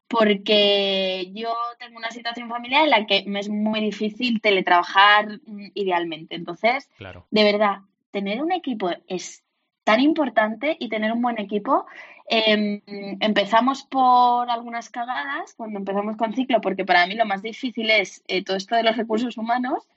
porque 0.07 1.31
yo 1.33 1.53
tengo 1.79 1.97
una 1.97 2.11
situación 2.11 2.49
familiar 2.49 2.83
en 2.83 2.89
la 2.89 3.05
que 3.05 3.23
me 3.27 3.39
es 3.39 3.49
muy 3.49 3.79
difícil 3.79 4.41
teletrabajar 4.41 5.39
mm, 5.45 5.67
idealmente. 5.75 6.35
Entonces, 6.35 6.89
de 6.99 7.43
verdad, 7.43 7.79
tener 8.11 8.41
un 8.41 8.51
equipo 8.51 8.89
es 9.07 9.43
tan 9.83 9.99
importante 9.99 10.77
y 10.79 10.89
tener 10.89 11.11
un 11.11 11.21
buen 11.21 11.39
equipo. 11.39 11.85
Em, 12.25 12.81
empezamos 13.19 13.83
por 13.83 14.49
algunas 14.49 14.89
cagadas 14.89 15.53
cuando 15.55 15.79
empezamos 15.79 16.15
con 16.17 16.33
ciclo, 16.33 16.61
porque 16.61 16.85
para 16.85 17.05
mí 17.05 17.15
lo 17.15 17.25
más 17.25 17.41
difícil 17.41 17.89
es 17.89 18.23
eh, 18.27 18.43
todo 18.43 18.57
esto 18.57 18.75
de 18.75 18.83
los 18.83 18.95
recursos 18.95 19.37
humanos, 19.37 19.87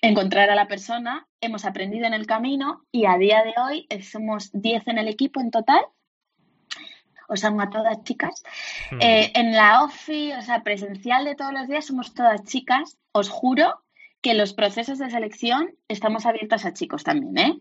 encontrar 0.00 0.50
a 0.50 0.54
la 0.54 0.66
persona. 0.66 1.26
Hemos 1.40 1.64
aprendido 1.64 2.06
en 2.06 2.14
el 2.14 2.26
camino 2.26 2.84
y 2.90 3.06
a 3.06 3.16
día 3.16 3.42
de 3.44 3.54
hoy 3.60 3.86
eh, 3.88 4.02
somos 4.02 4.50
10 4.52 4.88
en 4.88 4.98
el 4.98 5.08
equipo 5.08 5.40
en 5.40 5.50
total. 5.50 5.82
Os 7.28 7.44
amo 7.44 7.62
a 7.62 7.70
todas 7.70 8.02
chicas. 8.02 8.42
Hmm. 8.90 9.00
Eh, 9.00 9.32
en 9.34 9.52
la 9.52 9.84
OFI, 9.84 10.32
o 10.32 10.42
sea, 10.42 10.62
presencial 10.62 11.24
de 11.24 11.36
todos 11.36 11.52
los 11.52 11.68
días, 11.68 11.86
somos 11.86 12.12
todas 12.12 12.42
chicas. 12.44 12.98
Os 13.12 13.30
juro 13.30 13.82
que 14.20 14.34
los 14.34 14.52
procesos 14.52 14.98
de 14.98 15.10
selección 15.10 15.70
estamos 15.88 16.26
abiertos 16.26 16.64
a 16.64 16.72
chicos 16.72 17.04
también, 17.04 17.38
¿eh? 17.38 17.60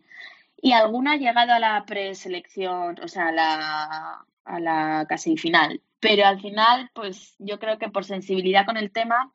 Y 0.62 0.74
alguna 0.74 1.14
ha 1.14 1.18
llegado 1.18 1.54
a 1.54 1.60
la 1.60 1.84
preselección, 1.86 3.00
o 3.04 3.08
sea, 3.08 3.30
a 3.30 3.32
la, 3.32 4.26
a 4.46 4.60
la 4.60 5.06
casi 5.10 5.38
final. 5.38 5.82
Pero 6.00 6.26
al 6.26 6.42
final, 6.42 6.90
pues 6.94 7.36
yo 7.40 7.60
creo 7.60 7.78
que 7.78 7.90
por 7.90 8.06
sensibilidad 8.06 8.66
con 8.66 8.78
el 8.78 8.92
tema, 8.92 9.32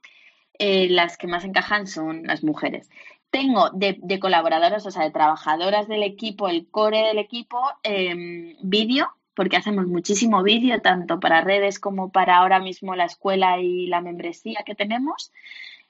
eh, 0.58 0.88
las 0.88 1.16
que 1.16 1.26
más 1.26 1.44
encajan 1.44 1.86
son 1.86 2.24
las 2.24 2.42
mujeres. 2.42 2.88
Tengo 3.30 3.70
de, 3.70 4.18
colaboradoras, 4.20 4.86
o 4.86 4.90
sea, 4.90 5.04
de 5.04 5.10
trabajadoras 5.10 5.88
del 5.88 6.02
equipo, 6.02 6.48
el 6.48 6.68
core 6.70 7.02
del 7.02 7.18
equipo, 7.18 7.60
eh, 7.82 8.56
vídeo, 8.62 9.10
porque 9.34 9.56
hacemos 9.56 9.86
muchísimo 9.86 10.42
vídeo, 10.42 10.80
tanto 10.80 11.20
para 11.20 11.42
redes 11.42 11.78
como 11.78 12.10
para 12.10 12.38
ahora 12.38 12.60
mismo 12.60 12.94
la 12.94 13.04
escuela 13.04 13.60
y 13.60 13.86
la 13.86 14.00
membresía 14.00 14.62
que 14.64 14.74
tenemos. 14.74 15.32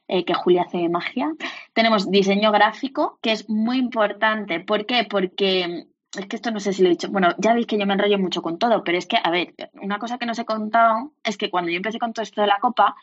Eh, 0.08 0.24
que 0.24 0.34
Julia 0.34 0.62
hace 0.62 0.88
magia. 0.88 1.34
Tenemos 1.72 2.10
diseño 2.10 2.52
gráfico, 2.52 3.18
que 3.22 3.32
es 3.32 3.48
muy 3.48 3.78
importante. 3.78 4.60
¿Por 4.60 4.86
qué? 4.86 5.04
Porque 5.08 5.86
es 6.16 6.26
que 6.26 6.36
esto 6.36 6.50
no 6.50 6.60
sé 6.60 6.72
si 6.72 6.82
lo 6.82 6.88
he 6.88 6.92
dicho. 6.92 7.10
Bueno, 7.10 7.34
ya 7.38 7.54
veis 7.54 7.66
que 7.66 7.78
yo 7.78 7.86
me 7.86 7.94
enrollo 7.94 8.18
mucho 8.18 8.40
con 8.40 8.58
todo, 8.58 8.84
pero 8.84 8.98
es 8.98 9.06
que, 9.06 9.18
a 9.22 9.30
ver, 9.30 9.54
una 9.82 9.98
cosa 9.98 10.18
que 10.18 10.26
no 10.26 10.32
os 10.32 10.38
he 10.38 10.44
contado 10.44 11.12
es 11.24 11.36
que 11.36 11.50
cuando 11.50 11.70
yo 11.70 11.76
empecé 11.76 11.98
con 11.98 12.12
todo 12.12 12.22
esto 12.22 12.40
de 12.40 12.46
la 12.46 12.58
copa, 12.60 12.94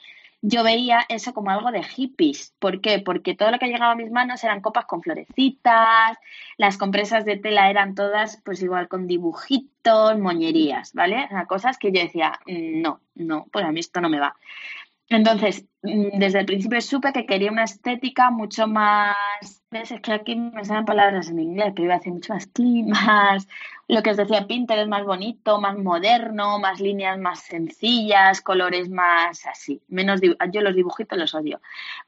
yo 0.45 0.61
veía 0.61 1.05
eso 1.07 1.33
como 1.33 1.51
algo 1.51 1.71
de 1.71 1.83
hippies. 1.83 2.53
¿Por 2.59 2.81
qué? 2.81 2.99
Porque 2.99 3.33
todo 3.33 3.49
lo 3.51 3.59
que 3.59 3.67
llegaba 3.67 3.93
a 3.93 3.95
mis 3.95 4.11
manos 4.11 4.43
eran 4.43 4.61
copas 4.61 4.85
con 4.85 5.01
florecitas, 5.01 6.17
las 6.57 6.77
compresas 6.77 7.23
de 7.23 7.37
tela 7.37 7.69
eran 7.69 7.95
todas, 7.95 8.41
pues 8.43 8.61
igual 8.61 8.89
con 8.89 9.07
dibujitos, 9.07 10.19
moñerías, 10.19 10.93
¿vale? 10.93 11.25
O 11.25 11.29
sea, 11.29 11.45
cosas 11.45 11.77
que 11.77 11.93
yo 11.93 12.01
decía, 12.01 12.39
mm, 12.45 12.81
no, 12.81 12.99
no, 13.15 13.47
pues 13.53 13.63
a 13.63 13.71
mí 13.71 13.79
esto 13.79 14.01
no 14.01 14.09
me 14.09 14.19
va. 14.19 14.35
Entonces, 15.09 15.65
mm, 15.83 16.17
desde 16.17 16.39
el 16.39 16.45
principio 16.45 16.81
supe 16.81 17.11
que 17.13 17.25
quería 17.25 17.51
una 17.51 17.65
estética 17.65 18.31
mucho 18.31 18.67
más, 18.67 19.15
ves, 19.69 19.91
es 19.91 20.01
que 20.01 20.13
aquí 20.13 20.35
me 20.35 20.63
salen 20.63 20.85
palabras 20.85 21.29
en 21.29 21.39
inglés, 21.39 21.73
pero 21.75 21.85
iba 21.85 21.95
a 21.95 21.97
decir 21.97 22.13
mucho 22.13 22.33
más 22.33 22.47
clean, 22.47 22.87
más, 22.89 23.47
lo 23.87 24.01
que 24.01 24.11
os 24.11 24.17
decía 24.17 24.47
Pinterest, 24.47 24.87
más 24.87 25.03
bonito, 25.03 25.59
más 25.59 25.77
moderno, 25.77 26.57
más 26.59 26.79
líneas 26.79 27.19
más 27.19 27.41
sencillas, 27.41 28.41
colores 28.41 28.89
más 28.89 29.45
así, 29.45 29.81
menos, 29.89 30.21
yo 30.51 30.61
los 30.61 30.75
dibujitos 30.75 31.17
los 31.17 31.35
odio. 31.35 31.61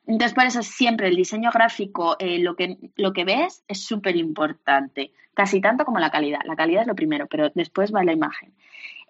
Entonces, 0.07 0.33
por 0.33 0.45
eso 0.45 0.63
siempre 0.63 1.07
el 1.09 1.15
diseño 1.15 1.51
gráfico, 1.51 2.15
eh, 2.19 2.39
lo, 2.39 2.55
que, 2.55 2.77
lo 2.95 3.13
que 3.13 3.25
ves 3.25 3.63
es 3.67 3.83
súper 3.83 4.15
importante, 4.15 5.11
casi 5.33 5.59
tanto 5.59 5.83
como 5.85 5.99
la 5.99 6.11
calidad. 6.11 6.39
La 6.45 6.55
calidad 6.55 6.83
es 6.83 6.87
lo 6.87 6.95
primero, 6.95 7.27
pero 7.27 7.51
después 7.53 7.93
va 7.93 8.03
la 8.03 8.13
imagen. 8.13 8.53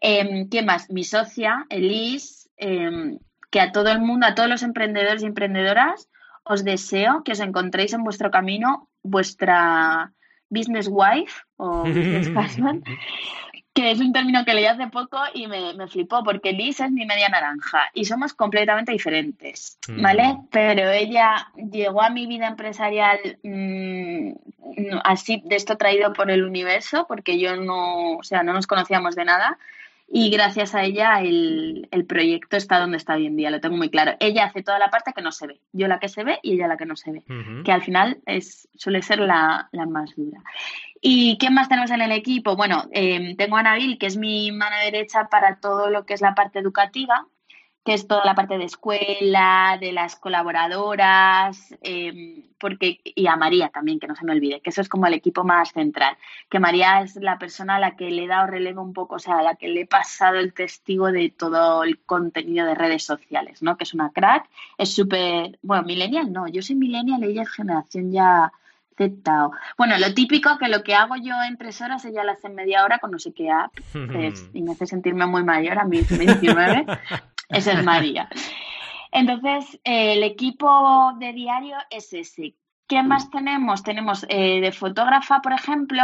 Eh, 0.01 0.47
¿Quién 0.49 0.65
más? 0.65 0.89
Mi 0.89 1.03
socia, 1.03 1.65
Elise. 1.69 2.49
Em, 2.57 3.19
que 3.55 3.61
a 3.61 3.71
todo 3.71 3.87
el 3.89 4.01
mundo, 4.01 4.27
a 4.27 4.35
todos 4.35 4.49
los 4.49 4.63
emprendedores 4.63 5.23
y 5.23 5.27
emprendedoras, 5.27 6.09
os 6.43 6.65
deseo 6.65 7.23
que 7.23 7.31
os 7.31 7.39
encontréis 7.39 7.93
en 7.93 8.03
vuestro 8.03 8.29
camino 8.29 8.89
vuestra 9.01 10.11
business 10.49 10.89
wife 10.91 11.41
o 11.55 11.83
business 11.85 12.27
husband, 12.27 12.83
que 13.73 13.91
es 13.91 14.01
un 14.01 14.11
término 14.11 14.43
que 14.43 14.53
leí 14.53 14.65
hace 14.65 14.87
poco 14.87 15.19
y 15.33 15.47
me, 15.47 15.87
flipó, 15.87 16.21
porque 16.21 16.51
Liz 16.51 16.81
es 16.81 16.91
mi 16.91 17.05
media 17.05 17.29
naranja 17.29 17.85
y 17.93 18.03
somos 18.03 18.33
completamente 18.33 18.91
diferentes, 18.91 19.79
mm. 19.87 20.01
¿vale? 20.01 20.37
Pero 20.51 20.89
ella 20.91 21.47
llegó 21.71 22.01
a 22.01 22.09
mi 22.09 22.27
vida 22.27 22.47
empresarial 22.47 23.39
mm, 23.41 24.31
así, 25.05 25.41
de 25.45 25.55
esto 25.55 25.77
traído 25.77 26.11
por 26.11 26.29
el 26.29 26.43
universo, 26.43 27.05
porque 27.07 27.39
yo 27.39 27.55
no, 27.55 28.17
o 28.17 28.23
sea, 28.23 28.43
no 28.43 28.51
nos 28.51 28.67
conocíamos 28.67 29.15
de 29.15 29.23
nada 29.23 29.57
y 30.07 30.29
gracias 30.29 30.75
a 30.75 30.83
ella 30.83 31.19
el, 31.21 31.87
proyecto 32.07 32.57
está 32.57 32.79
donde 32.79 32.97
está 32.97 33.15
hoy 33.15 33.25
en 33.25 33.35
día, 33.35 33.49
lo 33.49 33.59
tengo 33.59 33.75
muy 33.75 33.89
claro. 33.89 34.13
Ella 34.19 34.45
hace 34.45 34.61
toda 34.61 34.77
la 34.77 34.89
parte 34.89 35.13
que 35.13 35.21
no 35.21 35.31
se 35.31 35.47
ve, 35.47 35.61
yo 35.73 35.87
la 35.87 35.99
que 35.99 36.09
se 36.09 36.23
ve 36.23 36.39
y 36.43 36.53
ella 36.53 36.67
la 36.67 36.77
que 36.77 36.85
no 36.85 36.95
se 36.95 37.11
ve, 37.11 37.23
que 37.63 37.71
al 37.71 37.81
final 37.81 38.19
es, 38.25 38.67
suele 38.75 39.01
ser 39.01 39.19
la, 39.19 39.69
más 39.87 40.15
dura. 40.15 40.41
¿Y 41.01 41.37
quién 41.37 41.53
más 41.53 41.69
tenemos 41.69 41.91
en 41.91 42.01
el 42.01 42.11
equipo? 42.11 42.55
Bueno, 42.55 42.85
eh, 42.91 43.35
tengo 43.37 43.57
a 43.57 43.63
Nabil, 43.63 43.97
que 43.97 44.07
es 44.07 44.17
mi 44.17 44.51
mano 44.51 44.75
derecha 44.83 45.27
para 45.29 45.59
todo 45.59 45.89
lo 45.89 46.05
que 46.05 46.13
es 46.13 46.21
la 46.21 46.35
parte 46.35 46.59
educativa, 46.59 47.27
que 47.85 47.93
es 47.93 48.07
toda 48.07 48.25
la 48.25 48.33
parte 48.33 48.57
de 48.57 48.65
escuela, 48.65 49.77
de 49.79 49.91
las 49.91 50.15
colaboradoras, 50.15 51.75
em, 51.81 52.41
porque, 52.59 52.99
y 53.03 53.27
a 53.27 53.35
María 53.35 53.69
también, 53.69 53.99
que 53.99 54.07
no 54.07 54.15
se 54.15 54.25
me 54.25 54.31
olvide, 54.31 54.59
que 54.59 54.71
eso 54.71 54.81
es 54.81 54.89
como 54.89 55.05
el 55.05 55.13
equipo 55.13 55.43
más 55.43 55.71
central, 55.71 56.17
que 56.49 56.59
María 56.59 57.01
es 57.01 57.15
la 57.17 57.37
persona 57.37 57.75
a 57.75 57.79
la 57.79 57.95
que 57.95 58.09
le 58.09 58.23
he 58.23 58.27
dado 58.27 58.47
relevo 58.47 58.81
un 58.81 58.93
poco, 58.93 59.15
o 59.15 59.19
sea, 59.19 59.37
a 59.37 59.43
la 59.43 59.55
que 59.55 59.67
le 59.67 59.81
he 59.81 59.85
pasado 59.85 60.37
el 60.37 60.51
testigo 60.51 61.11
de 61.11 61.29
todo 61.29 61.83
el 61.83 61.99
contenido 61.99 62.65
de 62.65 62.73
redes 62.73 63.03
sociales, 63.03 63.61
¿no? 63.61 63.77
Que 63.77 63.83
es 63.83 63.93
una 63.93 64.09
crack, 64.09 64.49
es 64.79 64.95
súper, 64.95 65.59
bueno, 65.61 65.83
millennial 65.83 66.33
no, 66.33 66.47
yo 66.47 66.63
soy 66.63 66.75
millennial, 66.75 67.23
ella 67.23 67.43
es 67.43 67.51
generación 67.51 68.11
ya 68.11 68.51
Z. 68.97 69.49
Bueno, 69.77 69.97
lo 69.99 70.13
típico 70.13 70.57
que 70.57 70.69
lo 70.69 70.81
que 70.81 70.95
hago 70.95 71.17
yo 71.17 71.35
en 71.47 71.57
tres 71.57 71.81
horas, 71.81 72.03
ella 72.05 72.23
lo 72.23 72.31
hace 72.31 72.47
en 72.47 72.55
media 72.55 72.83
hora 72.83 72.97
con 72.97 73.11
no 73.11 73.19
sé 73.19 73.31
qué 73.31 73.51
app, 73.51 73.73
y 74.53 74.61
me 74.63 74.71
hace 74.71 74.87
sentirme 74.87 75.27
muy 75.27 75.43
mayor 75.43 75.77
a 75.77 75.85
mis 75.85 76.09
29. 76.17 76.85
Esa 77.49 77.73
es 77.73 77.83
María. 77.83 78.29
Entonces, 79.11 79.79
eh, 79.83 80.13
el 80.13 80.23
equipo 80.23 81.13
de 81.19 81.33
diario 81.33 81.77
es 81.89 82.11
ese. 82.13 82.55
¿Qué 82.87 83.01
más 83.01 83.29
tenemos? 83.31 83.83
Tenemos 83.83 84.25
eh, 84.29 84.61
de 84.61 84.71
fotógrafa, 84.71 85.41
por 85.41 85.53
ejemplo, 85.53 86.01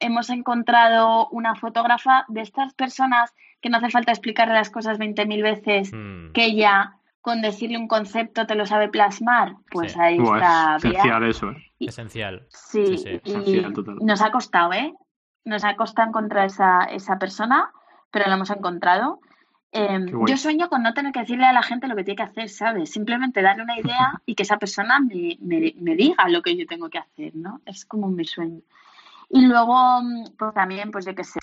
hemos 0.00 0.30
encontrado 0.30 1.28
una 1.30 1.54
fotógrafa 1.54 2.24
de 2.28 2.42
estas 2.42 2.74
personas 2.74 3.32
que 3.60 3.70
no 3.70 3.78
hace 3.78 3.90
falta 3.90 4.12
explicarle 4.12 4.54
las 4.54 4.70
cosas 4.70 4.98
20.000 4.98 5.42
veces, 5.42 5.92
mm. 5.92 6.32
que 6.32 6.44
ella 6.44 6.94
con 7.20 7.42
decirle 7.42 7.76
un 7.76 7.88
concepto 7.88 8.46
te 8.46 8.54
lo 8.54 8.64
sabe 8.64 8.88
plasmar, 8.88 9.56
pues 9.70 9.96
ahí 9.96 10.18
está. 10.18 10.76
esencial 10.76 11.24
eso. 11.24 11.50
¿eh? 11.50 11.72
esencial. 11.80 12.46
Sí, 12.48 13.20
y 13.24 13.64
nos 14.00 14.22
ha 14.22 14.30
costado, 14.30 14.72
¿eh? 14.72 14.94
Nos 15.44 15.64
ha 15.64 15.76
costado 15.76 16.08
encontrar 16.08 16.46
esa, 16.46 16.84
esa 16.84 17.18
persona, 17.18 17.70
pero 18.10 18.26
la 18.28 18.34
hemos 18.34 18.50
encontrado. 18.50 19.20
Em, 19.70 20.06
yo 20.26 20.36
sueño 20.38 20.68
con 20.70 20.82
no 20.82 20.94
tener 20.94 21.12
que 21.12 21.20
decirle 21.20 21.44
a 21.44 21.52
la 21.52 21.62
gente 21.62 21.88
lo 21.88 21.96
que 21.96 22.04
tiene 22.04 22.16
que 22.16 22.22
hacer, 22.22 22.48
¿sabes? 22.48 22.90
Simplemente 22.90 23.42
darle 23.42 23.62
una 23.62 23.78
idea 23.78 24.12
y 24.26 24.34
que 24.34 24.42
esa 24.42 24.58
persona 24.58 24.98
me, 25.00 25.36
me, 25.40 25.94
diga 25.94 26.28
lo 26.28 26.42
que 26.42 26.56
yo 26.56 26.66
tengo 26.66 26.88
que 26.88 26.98
hacer, 26.98 27.34
¿no? 27.34 27.60
Es 27.66 27.84
como 27.84 28.08
mi 28.08 28.24
sueño. 28.24 28.62
Y 29.28 29.42
luego, 29.42 30.00
pues 30.38 30.54
también, 30.54 30.90
pues 30.90 31.04
yo 31.04 31.14
qué 31.14 31.24
sé, 31.24 31.38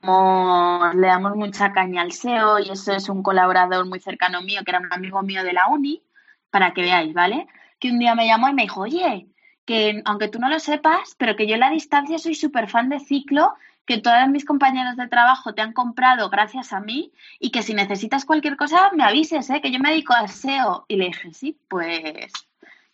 como 0.00 0.90
le 0.94 1.08
damos 1.08 1.34
mucha 1.34 1.72
caña 1.72 2.02
al 2.02 2.12
SEO 2.12 2.60
y 2.60 2.70
eso 2.70 2.92
es 2.92 3.08
un 3.08 3.24
colaborador 3.24 3.84
muy 3.86 3.98
cercano 3.98 4.42
mío, 4.42 4.60
que 4.64 4.70
era 4.70 4.78
un 4.78 4.92
amigo 4.92 5.20
mío 5.22 5.42
de 5.42 5.52
la 5.52 5.66
uni, 5.66 6.04
para 6.50 6.72
que 6.72 6.82
veáis, 6.82 7.12
¿vale? 7.12 7.48
Que 7.80 7.90
un 7.90 7.98
día 7.98 8.14
me 8.14 8.28
llamó 8.28 8.48
y 8.48 8.54
me 8.54 8.62
dijo, 8.62 8.82
oye, 8.82 9.26
que 9.66 10.00
aunque 10.04 10.28
tú 10.28 10.38
no 10.38 10.48
lo 10.48 10.58
sepas, 10.58 11.14
pero 11.18 11.36
que 11.36 11.46
yo 11.46 11.54
en 11.54 11.60
la 11.60 11.70
distancia 11.70 12.18
soy 12.18 12.34
súper 12.34 12.70
fan 12.70 12.88
de 12.88 13.00
ciclo 13.00 13.54
que 13.84 13.98
todos 13.98 14.28
mis 14.28 14.44
compañeros 14.44 14.96
de 14.96 15.08
trabajo 15.08 15.54
te 15.54 15.62
han 15.62 15.72
comprado 15.72 16.28
gracias 16.28 16.72
a 16.72 16.80
mí 16.80 17.12
y 17.38 17.50
que 17.50 17.62
si 17.62 17.72
necesitas 17.72 18.24
cualquier 18.24 18.56
cosa 18.56 18.90
me 18.92 19.04
avises, 19.04 19.48
¿eh? 19.50 19.60
que 19.60 19.70
yo 19.70 19.78
me 19.78 19.90
dedico 19.90 20.12
al 20.12 20.28
SEO. 20.28 20.84
Y 20.88 20.96
le 20.96 21.06
dije, 21.06 21.32
sí, 21.32 21.56
pues 21.68 22.32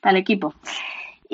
tal 0.01 0.17
equipo. 0.17 0.55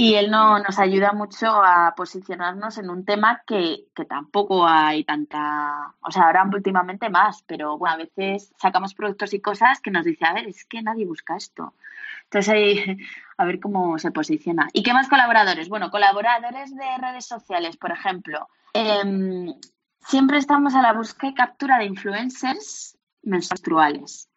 Y 0.00 0.14
él 0.14 0.30
no, 0.30 0.60
nos 0.60 0.78
ayuda 0.78 1.12
mucho 1.12 1.48
a 1.48 1.92
posicionarnos 1.96 2.78
en 2.78 2.88
un 2.88 3.04
tema 3.04 3.42
que, 3.44 3.86
que, 3.96 4.04
tampoco 4.04 4.64
hay 4.64 5.02
tanta, 5.02 5.92
o 6.00 6.12
sea, 6.12 6.26
ahora 6.26 6.48
últimamente 6.52 7.10
más, 7.10 7.42
pero 7.42 7.76
bueno, 7.76 7.94
a 7.94 7.98
veces 7.98 8.54
sacamos 8.60 8.94
productos 8.94 9.34
y 9.34 9.40
cosas 9.40 9.80
que 9.80 9.90
nos 9.90 10.04
dice, 10.04 10.24
a 10.24 10.34
ver, 10.34 10.46
es 10.46 10.64
que 10.66 10.82
nadie 10.82 11.04
busca 11.04 11.36
esto. 11.36 11.74
Entonces 12.22 12.48
ahí, 12.48 12.96
a 13.38 13.44
ver 13.44 13.58
cómo 13.58 13.98
se 13.98 14.12
posiciona. 14.12 14.68
¿Y 14.72 14.84
qué 14.84 14.92
más 14.92 15.08
colaboradores? 15.08 15.68
Bueno, 15.68 15.90
colaboradores 15.90 16.76
de 16.76 16.98
redes 16.98 17.26
sociales, 17.26 17.76
por 17.76 17.90
ejemplo. 17.90 18.48
Em, 18.74 19.52
siempre 19.98 20.38
estamos 20.38 20.76
a 20.76 20.80
la 20.82 20.92
búsqueda 20.92 21.32
y 21.32 21.34
captura 21.34 21.78
de 21.78 21.86
influencers 21.86 22.96
menstruales. 23.24 24.28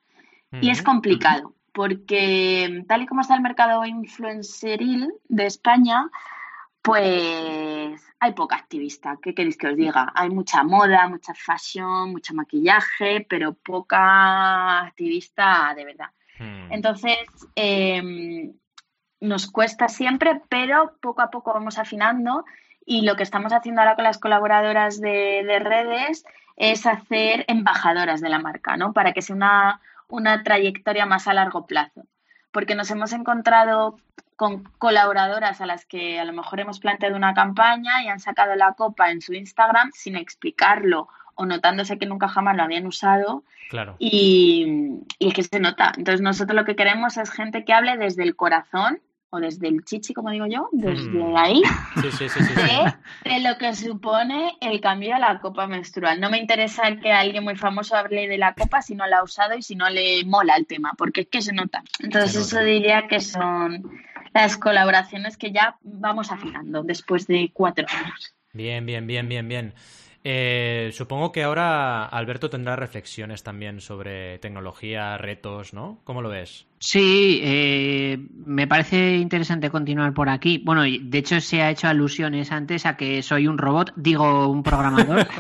Y 0.60 0.72
es 0.72 0.82
complicado, 0.82 1.54
porque 1.74 2.84
tal 2.88 3.04
y 3.04 3.06
como 3.06 3.22
está 3.22 3.36
el 3.36 3.42
mercado 3.42 3.86
influenceril 3.86 5.14
de 5.28 5.46
España, 5.46 6.10
pues 6.82 8.02
hay 8.20 8.34
poca 8.34 8.56
activista. 8.56 9.18
¿Qué 9.22 9.34
queréis 9.34 9.58
que 9.58 9.68
os 9.68 9.78
diga? 9.78 10.12
Hay 10.16 10.30
mucha 10.30 10.64
moda, 10.64 11.08
mucha 11.08 11.34
fashion, 11.34 12.12
mucho 12.12 12.34
maquillaje, 12.34 13.26
pero 13.30 13.54
poca 13.54 14.82
activista 14.82 15.74
de 15.76 15.86
verdad. 15.86 16.10
Hmm. 16.40 16.72
Entonces, 16.72 17.18
em, 17.56 18.54
nos 19.20 19.50
cuesta 19.52 19.88
siempre, 19.88 20.42
pero 20.50 20.98
poco 21.00 21.22
a 21.22 21.30
poco 21.30 21.54
vamos 21.54 21.78
afinando 21.78 22.46
y 22.86 23.02
lo 23.04 23.16
que 23.16 23.24
estamos 23.24 23.54
haciendo 23.54 23.82
ahora 23.82 23.96
con 23.96 24.04
las 24.04 24.18
colaboradoras 24.18 25.00
de, 25.00 25.44
de 25.46 25.60
redes 25.60 26.26
es 26.56 26.86
hacer 26.86 27.46
embajadoras 27.48 28.22
de 28.22 28.30
la 28.30 28.40
marca, 28.40 28.76
¿no? 28.76 28.92
Para 28.92 29.14
que 29.14 29.22
sea 29.22 29.36
una, 29.36 29.82
una 30.12 30.44
trayectoria 30.44 31.06
más 31.06 31.28
a 31.28 31.34
largo 31.34 31.66
plazo. 31.66 32.04
Porque 32.52 32.76
nos 32.76 32.92
hemos 32.92 33.14
encontrado 33.14 33.98
con 34.36 34.64
colaboradoras 34.78 35.62
a 35.62 35.66
las 35.66 35.86
que 35.86 36.20
a 36.20 36.26
lo 36.26 36.34
mejor 36.34 36.60
hemos 36.60 36.80
planteado 36.80 37.16
una 37.16 37.34
campaña 37.34 38.04
y 38.04 38.08
han 38.08 38.20
sacado 38.20 38.56
la 38.56 38.74
copa 38.74 39.12
en 39.12 39.22
su 39.22 39.34
Instagram 39.34 39.92
sin 39.94 40.16
explicarlo 40.16 41.08
o 41.36 41.46
notándose 41.46 41.98
que 41.98 42.06
nunca 42.06 42.28
jamás 42.28 42.58
lo 42.58 42.64
habían 42.64 42.86
usado 42.86 43.44
Claro. 43.70 43.96
y, 44.00 45.00
y 45.18 45.28
es 45.30 45.34
que 45.34 45.44
se 45.44 45.60
nota. 45.60 45.94
Entonces 45.96 46.22
nosotros 46.22 46.56
lo 46.56 46.66
que 46.66 46.76
queremos 46.76 47.18
es 47.18 47.32
gente 47.32 47.64
que 47.64 47.74
hable 47.74 47.98
desde 47.98 48.24
el 48.24 48.36
corazón 48.36 49.00
o 49.32 49.40
desde 49.40 49.68
el 49.70 49.84
chichi, 49.86 50.14
como 50.14 50.30
digo 50.30 50.46
yo, 50.46 50.68
desde 50.74 51.10
Mm. 51.20 51.38
ahí, 51.38 51.62
Sí, 52.02 52.12
sí, 52.12 52.30
sí, 52.30 52.40
sí, 52.44 52.44
sí. 52.44 52.54
de, 52.54 53.34
de 53.34 53.40
lo 53.50 53.58
que 53.58 53.74
supone 53.74 54.52
el 54.62 54.80
cambio 54.82 55.16
a 55.16 55.20
la 55.20 55.40
copa 55.40 55.68
menstrual. 55.68 56.20
No 56.20 56.30
me 56.30 56.38
interesa 56.38 56.96
que 56.98 57.12
alguien 57.12 57.44
muy 57.44 57.56
famoso 57.56 57.96
hable 57.96 58.28
de 58.28 58.38
la 58.38 58.54
copa 58.54 58.82
si 58.82 58.94
no 58.94 59.08
la 59.08 59.20
ha 59.20 59.24
usado 59.24 59.56
y 59.58 59.62
si 59.62 59.76
no 59.76 59.90
le 59.90 60.24
mola 60.26 60.56
el 60.56 60.68
tema, 60.68 60.92
porque 60.98 61.22
es 61.22 61.28
que 61.28 61.42
se 61.42 61.54
nota. 61.54 61.82
Entonces 62.00 62.34
Se 62.34 62.40
eso 62.42 62.60
diría 62.60 63.08
que 63.08 63.20
son 63.22 63.84
las 64.34 64.58
colaboraciones 64.58 65.38
que 65.38 65.52
ya 65.52 65.78
vamos 65.82 66.32
afinando 66.32 66.84
después 66.84 67.26
de 67.28 67.52
cuatro 67.54 67.86
años. 67.90 68.36
Bien, 68.54 68.86
bien, 68.86 69.08
bien, 69.08 69.30
bien, 69.30 69.48
bien. 69.48 69.74
Eh, 70.24 70.92
supongo 70.94 71.32
que 71.32 71.44
ahora 71.44 72.06
Alberto 72.06 72.50
tendrá 72.50 72.76
reflexiones 72.76 73.42
también 73.42 73.82
sobre 73.82 74.38
tecnología, 74.40 75.18
retos, 75.18 75.74
¿no? 75.74 76.00
¿Cómo 76.04 76.22
lo 76.22 76.30
ves? 76.30 76.68
Sí, 76.78 77.42
eh, 77.44 78.20
me 78.46 78.68
parece 78.68 79.18
interesante 79.18 79.72
continuar 79.72 80.14
por 80.14 80.30
aquí. 80.30 80.62
Bueno, 80.64 80.84
de 80.84 81.18
hecho 81.18 81.42
se 81.42 81.62
ha 81.62 81.72
hecho 81.72 81.88
alusiones 81.88 82.52
antes 82.52 82.86
a 82.86 82.98
que 82.98 83.24
soy 83.24 83.48
un 83.48 83.58
robot, 83.58 83.94
digo 83.96 84.48
un 84.48 84.64
programador. 84.64 85.28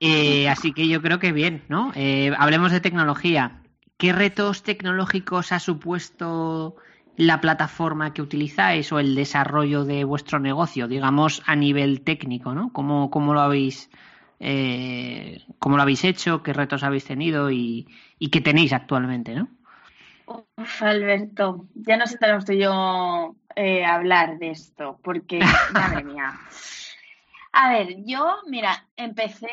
Eh, 0.00 0.48
así 0.48 0.72
que 0.72 0.86
yo 0.86 1.02
creo 1.02 1.18
que 1.18 1.32
bien, 1.32 1.64
¿no? 1.68 1.92
Hablemos 2.38 2.70
de 2.70 2.78
tecnología. 2.78 3.62
¿Qué 3.96 4.12
retos 4.12 4.62
tecnológicos 4.62 5.50
ha 5.50 5.58
supuesto 5.58 6.76
la 7.18 7.40
plataforma 7.40 8.14
que 8.14 8.22
utilizáis 8.22 8.92
o 8.92 9.00
el 9.00 9.16
desarrollo 9.16 9.84
de 9.84 10.04
vuestro 10.04 10.38
negocio, 10.38 10.86
digamos 10.86 11.42
a 11.46 11.56
nivel 11.56 12.02
técnico, 12.02 12.54
¿no? 12.54 12.72
¿Cómo, 12.72 13.10
cómo 13.10 13.34
lo 13.34 13.40
habéis 13.40 13.90
eh, 14.38 15.42
cómo 15.58 15.76
lo 15.76 15.82
habéis 15.82 16.04
hecho? 16.04 16.44
¿Qué 16.44 16.52
retos 16.52 16.84
habéis 16.84 17.04
tenido 17.04 17.50
y, 17.50 17.88
y 18.20 18.30
qué 18.30 18.40
tenéis 18.40 18.72
actualmente, 18.72 19.34
¿no? 19.34 19.48
Uf, 20.26 20.82
Alberto, 20.82 21.66
ya 21.74 21.96
no 21.96 22.06
sé 22.06 22.18
tú 22.46 22.52
y 22.52 22.58
yo 22.58 23.34
eh, 23.56 23.84
hablar 23.84 24.38
de 24.38 24.50
esto, 24.50 25.00
porque, 25.02 25.40
madre 25.72 26.04
mía. 26.04 26.38
A 27.50 27.70
ver, 27.70 27.96
yo, 28.04 28.36
mira, 28.46 28.86
empecé, 28.96 29.48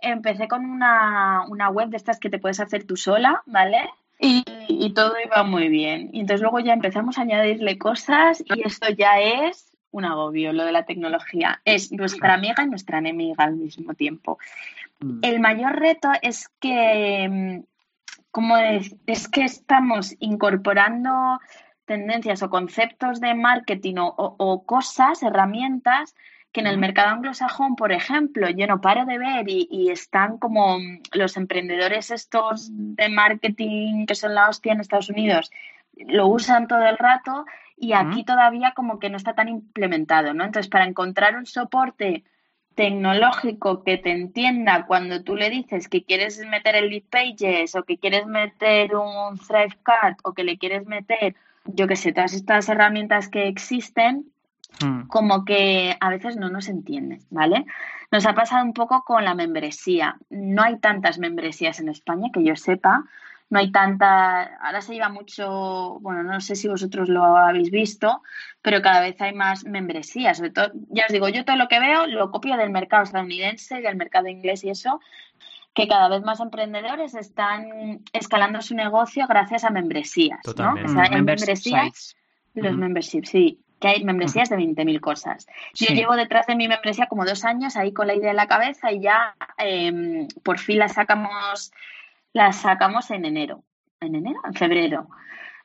empecé 0.00 0.48
con 0.48 0.64
una, 0.64 1.44
una 1.48 1.68
web 1.68 1.90
de 1.90 1.98
estas 1.98 2.18
que 2.18 2.30
te 2.30 2.38
puedes 2.38 2.60
hacer 2.60 2.86
tú 2.86 2.96
sola, 2.96 3.42
¿vale? 3.44 3.90
Y, 4.20 4.44
y 4.68 4.92
todo 4.92 5.14
iba 5.24 5.42
muy 5.44 5.68
bien. 5.68 6.10
Y 6.12 6.20
entonces 6.20 6.42
luego 6.42 6.60
ya 6.60 6.74
empezamos 6.74 7.16
a 7.18 7.22
añadirle 7.22 7.78
cosas 7.78 8.42
y 8.44 8.62
esto 8.66 8.88
ya 8.90 9.18
es 9.20 9.72
un 9.92 10.04
agobio, 10.04 10.52
lo 10.52 10.64
de 10.64 10.72
la 10.72 10.84
tecnología. 10.84 11.60
Es 11.64 11.90
nuestra 11.90 12.34
amiga 12.34 12.62
y 12.62 12.68
nuestra 12.68 12.98
enemiga 12.98 13.44
al 13.44 13.56
mismo 13.56 13.94
tiempo. 13.94 14.38
El 15.22 15.40
mayor 15.40 15.76
reto 15.80 16.10
es 16.20 16.48
que, 16.60 17.26
mm, 17.28 17.64
como 18.30 18.56
es, 18.58 18.94
es 19.06 19.26
que 19.28 19.42
estamos 19.44 20.14
incorporando 20.20 21.40
tendencias 21.86 22.42
o 22.42 22.50
conceptos 22.50 23.20
de 23.20 23.34
marketing 23.34 23.96
o, 23.96 24.06
o- 24.16 24.34
o 24.38 24.64
cosas, 24.64 25.22
herramientas 25.22 26.14
que 26.52 26.60
en 26.60 26.66
el 26.66 26.78
mercado 26.78 27.10
anglosajón, 27.10 27.76
por 27.76 27.92
ejemplo, 27.92 28.48
yo 28.50 28.66
no 28.66 28.80
paro 28.80 29.04
de 29.06 29.18
ver 29.18 29.48
y, 29.48 29.68
y 29.70 29.90
están 29.90 30.38
como 30.38 30.78
los 31.12 31.36
emprendedores 31.36 32.10
estos 32.10 32.68
de 32.72 33.08
marketing 33.08 34.06
que 34.06 34.14
son 34.14 34.34
la 34.34 34.48
hostia 34.48 34.72
en 34.72 34.80
Estados 34.80 35.10
Unidos, 35.10 35.50
lo 35.96 36.26
usan 36.26 36.66
todo 36.66 36.84
el 36.84 36.98
rato 36.98 37.44
y 37.76 37.94
aquí 37.94 38.24
todavía 38.24 38.72
como 38.72 38.98
que 38.98 39.08
no 39.08 39.16
está 39.16 39.34
tan 39.34 39.48
implementado, 39.48 40.34
¿no? 40.34 40.44
Entonces, 40.44 40.68
para 40.68 40.84
encontrar 40.84 41.36
un 41.36 41.46
soporte 41.46 42.24
tecnológico 42.74 43.82
que 43.84 43.96
te 43.96 44.10
entienda 44.10 44.86
cuando 44.86 45.22
tú 45.22 45.34
le 45.36 45.50
dices 45.50 45.88
que 45.88 46.04
quieres 46.04 46.38
meter 46.46 46.76
el 46.76 46.90
lead 46.90 47.02
pages 47.10 47.74
o 47.74 47.82
que 47.84 47.98
quieres 47.98 48.26
meter 48.26 48.94
un 48.96 49.38
Thrive 49.38 49.78
Card 49.82 50.16
o 50.24 50.34
que 50.34 50.44
le 50.44 50.58
quieres 50.58 50.86
meter, 50.86 51.34
yo 51.64 51.86
qué 51.86 51.96
sé, 51.96 52.12
todas 52.12 52.32
estas 52.32 52.68
herramientas 52.68 53.28
que 53.28 53.48
existen, 53.48 54.26
Mm. 54.82 55.08
como 55.08 55.44
que 55.44 55.96
a 56.00 56.10
veces 56.10 56.36
no 56.36 56.48
nos 56.48 56.68
entiende, 56.68 57.20
¿vale? 57.30 57.66
Nos 58.10 58.24
ha 58.26 58.34
pasado 58.34 58.64
un 58.64 58.72
poco 58.72 59.02
con 59.04 59.24
la 59.24 59.34
membresía. 59.34 60.16
No 60.30 60.62
hay 60.62 60.78
tantas 60.78 61.18
membresías 61.18 61.80
en 61.80 61.88
España 61.88 62.30
que 62.32 62.42
yo 62.42 62.56
sepa. 62.56 63.04
No 63.50 63.58
hay 63.58 63.72
tanta. 63.72 64.42
Ahora 64.64 64.80
se 64.80 64.94
lleva 64.94 65.08
mucho. 65.08 65.98
Bueno, 66.00 66.22
no 66.22 66.40
sé 66.40 66.54
si 66.54 66.68
vosotros 66.68 67.08
lo 67.08 67.24
habéis 67.36 67.70
visto, 67.70 68.22
pero 68.62 68.80
cada 68.80 69.00
vez 69.00 69.20
hay 69.20 69.34
más 69.34 69.64
membresías. 69.64 70.38
Sobre 70.38 70.50
todo, 70.50 70.70
ya 70.88 71.04
os 71.06 71.12
digo, 71.12 71.28
yo 71.28 71.44
todo 71.44 71.56
lo 71.56 71.68
que 71.68 71.80
veo 71.80 72.06
lo 72.06 72.30
copio 72.30 72.56
del 72.56 72.70
mercado 72.70 73.02
estadounidense, 73.02 73.80
del 73.80 73.96
mercado 73.96 74.28
inglés 74.28 74.62
y 74.64 74.70
eso, 74.70 75.00
que 75.74 75.88
cada 75.88 76.08
vez 76.08 76.22
más 76.22 76.40
emprendedores 76.40 77.14
están 77.14 78.02
escalando 78.12 78.62
su 78.62 78.74
negocio 78.74 79.26
gracias 79.28 79.64
a 79.64 79.70
membresías, 79.70 80.38
¿no? 80.46 80.52
Totalmente. 80.52 80.90
O 80.90 80.94
sea, 80.94 81.02
hay 81.02 81.10
Members 81.10 81.40
membresías. 81.42 81.84
sites. 81.84 82.16
Los 82.54 82.76
memberships, 82.76 83.28
sí, 83.30 83.60
que 83.80 83.88
hay 83.88 84.04
membresías 84.04 84.48
de 84.50 84.56
20.000 84.56 85.00
cosas. 85.00 85.46
Yo 85.74 85.86
Sí. 85.86 85.94
llevo 85.94 86.14
detrás 86.14 86.46
de 86.46 86.54
mi 86.54 86.68
membresía 86.68 87.06
como 87.06 87.24
dos 87.24 87.44
años 87.44 87.76
ahí 87.76 87.92
con 87.92 88.06
la 88.06 88.14
idea 88.14 88.30
en 88.30 88.36
la 88.36 88.46
cabeza 88.46 88.92
y 88.92 89.00
ya 89.00 89.34
em, 89.58 90.28
por 90.44 90.58
fin 90.58 90.78
la 90.78 90.88
sacamos, 90.88 91.72
la 92.32 92.52
sacamos 92.52 93.10
en 93.10 93.24
enero. 93.24 93.64
¿En 94.00 94.14
enero? 94.14 94.40
En 94.44 94.54
febrero. 94.54 95.08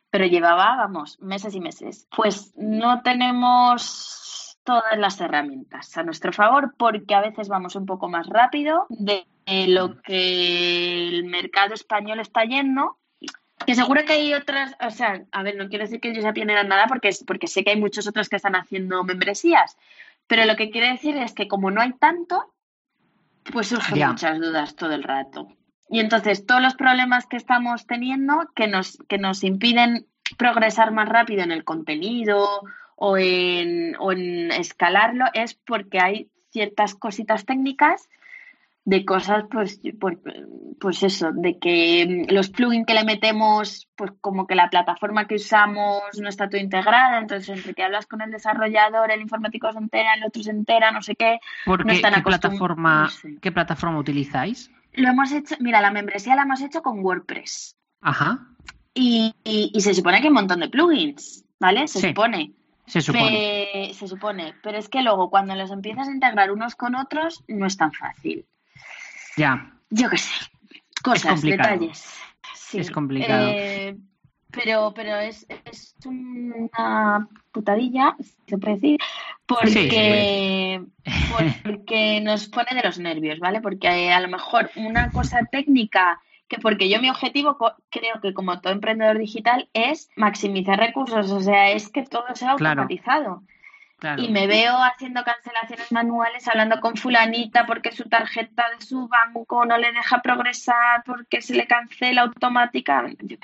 Pero 0.09 0.26
llevaba, 0.26 0.76
vamos, 0.78 1.20
meses 1.20 1.53
y 1.55 1.59
meses. 1.59 2.07
Pues 2.16 2.53
no 2.57 3.01
tenemos 3.01 4.57
todas 4.63 4.97
las 4.97 5.20
herramientas 5.22 5.95
a 5.97 6.03
nuestro 6.03 6.32
favor 6.34 6.74
porque 6.78 7.13
a 7.16 7.22
veces 7.22 7.49
vamos 7.49 7.76
un 7.76 7.86
poco 7.86 8.07
más 8.09 8.28
rápido 8.28 8.88
de 8.89 9.26
lo 9.68 10.01
que 10.01 11.07
el 11.07 11.26
mercado 11.26 11.74
español 11.74 12.20
está 12.20 12.43
yendo 12.45 12.97
que 13.66 13.76
seguro 13.76 14.03
que 14.06 14.14
hay 14.14 14.34
otras, 14.34 14.76
o 14.86 14.89
sea, 14.89 15.24
a 15.32 15.43
ver, 15.43 15.56
no 15.56 15.70
quiero 15.70 15.86
decir 15.86 15.99
que 15.99 16.10
ellos 16.10 16.24
ya 16.24 16.34
tienen 16.34 16.68
nada 16.68 16.88
porque, 16.88 17.12
porque 17.26 17.47
sé 17.47 17.64
que 17.64 17.72
hay 17.72 17.80
muchos 17.80 18.08
otros 18.08 18.30
que 18.30 18.36
están 18.36 18.56
haciendo 18.56 19.03
membresías, 19.03 19.78
pero 20.28 20.45
lo 20.45 20.56
que 20.56 20.70
quiero 20.70 20.88
decir 20.88 21.18
es 21.18 21.34
que 21.34 21.47
como 21.47 21.72
no 21.72 21.82
hay 21.82 21.93
tanto, 21.93 22.53
pues 23.51 23.68
surgen 23.68 24.08
muchas 24.08 24.39
dudas 24.39 24.76
todo 24.76 24.93
el 24.93 25.03
rato. 25.03 25.47
Y 25.89 25.99
entonces 25.99 26.45
todos 26.45 26.62
los 26.62 26.76
problemas 26.76 27.28
que 27.28 27.38
estamos 27.38 27.86
teniendo 27.86 28.49
que 28.56 28.68
nos, 28.68 28.97
que 29.08 29.20
nos 29.20 29.43
impiden 29.43 30.08
progresar 30.38 30.91
más 30.91 31.08
rápido 31.08 31.43
en 31.43 31.51
el 31.51 31.64
contenido 31.64 32.62
o 32.95 33.18
en, 33.18 33.95
o 33.99 34.12
en 34.12 34.51
escalarlo 34.51 35.26
es 35.34 35.53
porque 35.53 35.99
hay 35.99 36.30
ciertas 36.49 36.95
cositas 36.95 37.45
técnicas 37.45 38.10
de 38.88 39.03
cosas, 39.03 39.45
pues, 39.51 39.79
pues, 39.99 40.19
pues 40.79 41.01
eso, 41.03 41.31
de 41.33 41.57
que 41.57 42.27
los 42.29 42.49
plugins 42.51 42.86
que 42.86 42.93
le 42.93 43.03
metemos, 43.03 43.88
pues 43.95 44.11
como 44.21 44.45
que 44.45 44.53
la 44.53 44.69
plataforma 44.69 45.25
que 45.27 45.36
usamos 45.36 46.01
no 46.21 46.29
está 46.29 46.47
todo 46.49 46.61
integrada, 46.61 47.17
entonces 47.19 47.49
entre 47.57 47.73
que 47.73 47.81
hablas 47.83 48.05
con 48.05 48.21
el 48.21 48.29
desarrollador, 48.29 49.09
el 49.11 49.21
informático 49.21 49.71
se 49.71 49.79
entera, 49.79 50.13
el 50.13 50.23
otro 50.23 50.43
se 50.43 50.51
entera, 50.51 50.91
no 50.91 51.01
sé 51.01 51.15
qué, 51.15 51.39
¿Por 51.65 51.79
no 51.79 51.89
qué, 51.89 51.95
están 51.95 52.13
qué 52.13 52.19
acostum- 52.19 52.23
plataforma, 52.39 53.01
no 53.03 53.09
sé. 53.09 53.38
qué 53.41 53.51
plataforma 53.51 53.97
utilizáis? 53.97 54.69
Lo 54.93 55.09
hemos 55.09 55.31
hecho, 55.31 55.55
mira, 55.59 55.81
la 55.81 55.89
membresía 55.91 56.36
la 56.36 56.43
hemos 56.43 56.61
hecho 56.61 56.81
con 56.83 56.99
WordPress 57.03 57.75
Ajá, 58.01 58.47
y, 58.93 59.33
y- 59.43 59.71
y 59.73 59.81
se 59.81 59.95
supone 59.95 60.17
que 60.17 60.23
hay 60.25 60.29
un 60.29 60.36
montón 60.36 60.59
de 60.59 60.69
plugins, 60.69 61.43
¿vale? 61.59 61.88
Se 61.88 61.99
Sí, 62.01 62.07
supone. 62.09 62.51
se 62.86 63.01
supone. 63.01 63.67
Pe- 63.73 63.93
se 63.95 64.07
supone, 64.07 64.53
pero 64.61 64.77
es 64.77 64.89
que 64.89 65.01
luego 65.01 65.31
cuando 65.31 65.55
los 65.55 65.71
empiezas 65.71 66.07
a 66.07 66.11
integrar 66.11 66.51
unos 66.51 66.75
con 66.75 66.93
otros 66.95 67.43
no 67.47 67.65
es 67.65 67.77
tan 67.77 67.91
fácil. 67.91 68.45
Ya, 69.38 69.71
Yo 69.89 70.09
qué 70.09 70.17
sé, 70.17 70.33
cosas, 71.03 71.41
detalles. 71.41 72.17
Sí, 72.55 72.79
Es 72.79 72.91
complicado. 72.91 73.49
eh, 73.49 73.95
pero, 74.51 74.93
pero 74.95 75.17
es, 75.17 75.45
es 75.65 75.95
una 76.05 77.27
putadilla, 77.51 78.15
se 78.47 78.57
puede 78.57 78.75
decir, 78.75 78.99
porque, 79.45 80.81
porque 81.63 82.21
nos 82.21 82.47
pone 82.47 82.73
de 82.73 82.81
los 82.83 82.97
nervios, 82.97 83.39
¿vale? 83.39 83.61
Porque 83.61 83.88
eh, 83.88 84.13
a 84.13 84.21
lo 84.21 84.29
mejor 84.29 84.69
una 84.75 85.11
cosa 85.11 85.39
técnica 85.51 86.21
que 86.47 86.57
porque 86.59 86.89
yo 86.89 87.01
mi 87.01 87.09
objetivo 87.09 87.57
creo 87.89 88.21
que 88.21 88.33
como 88.33 88.61
todo 88.61 88.73
emprendedor 88.73 89.17
digital 89.17 89.67
es 89.73 90.09
maximizar 90.15 90.79
recursos, 90.79 91.31
o 91.31 91.41
sea, 91.41 91.71
es 91.71 91.89
que 91.89 92.03
todo 92.03 92.23
sea 92.36 92.51
automatizado. 92.51 93.43
Y 94.18 94.30
me 94.30 94.46
veo 94.46 94.76
haciendo 94.84 95.24
cancelaciones 95.24 95.91
manuales, 95.91 96.48
hablando 96.48 96.80
con 96.80 96.96
fulanita 96.96 97.66
porque 97.66 97.91
su 97.91 98.04
tarjeta 98.04 98.66
de 98.78 98.86
su 98.86 99.08
banco 99.08 99.66
no 99.66 99.78
le 99.78 99.91
deja 99.93 100.22
progresar, 100.22 101.04
porque 101.06 101.41
se 101.41 101.56
le 101.56 101.66
cancela 101.66 102.24
automáticamente. 102.24 103.39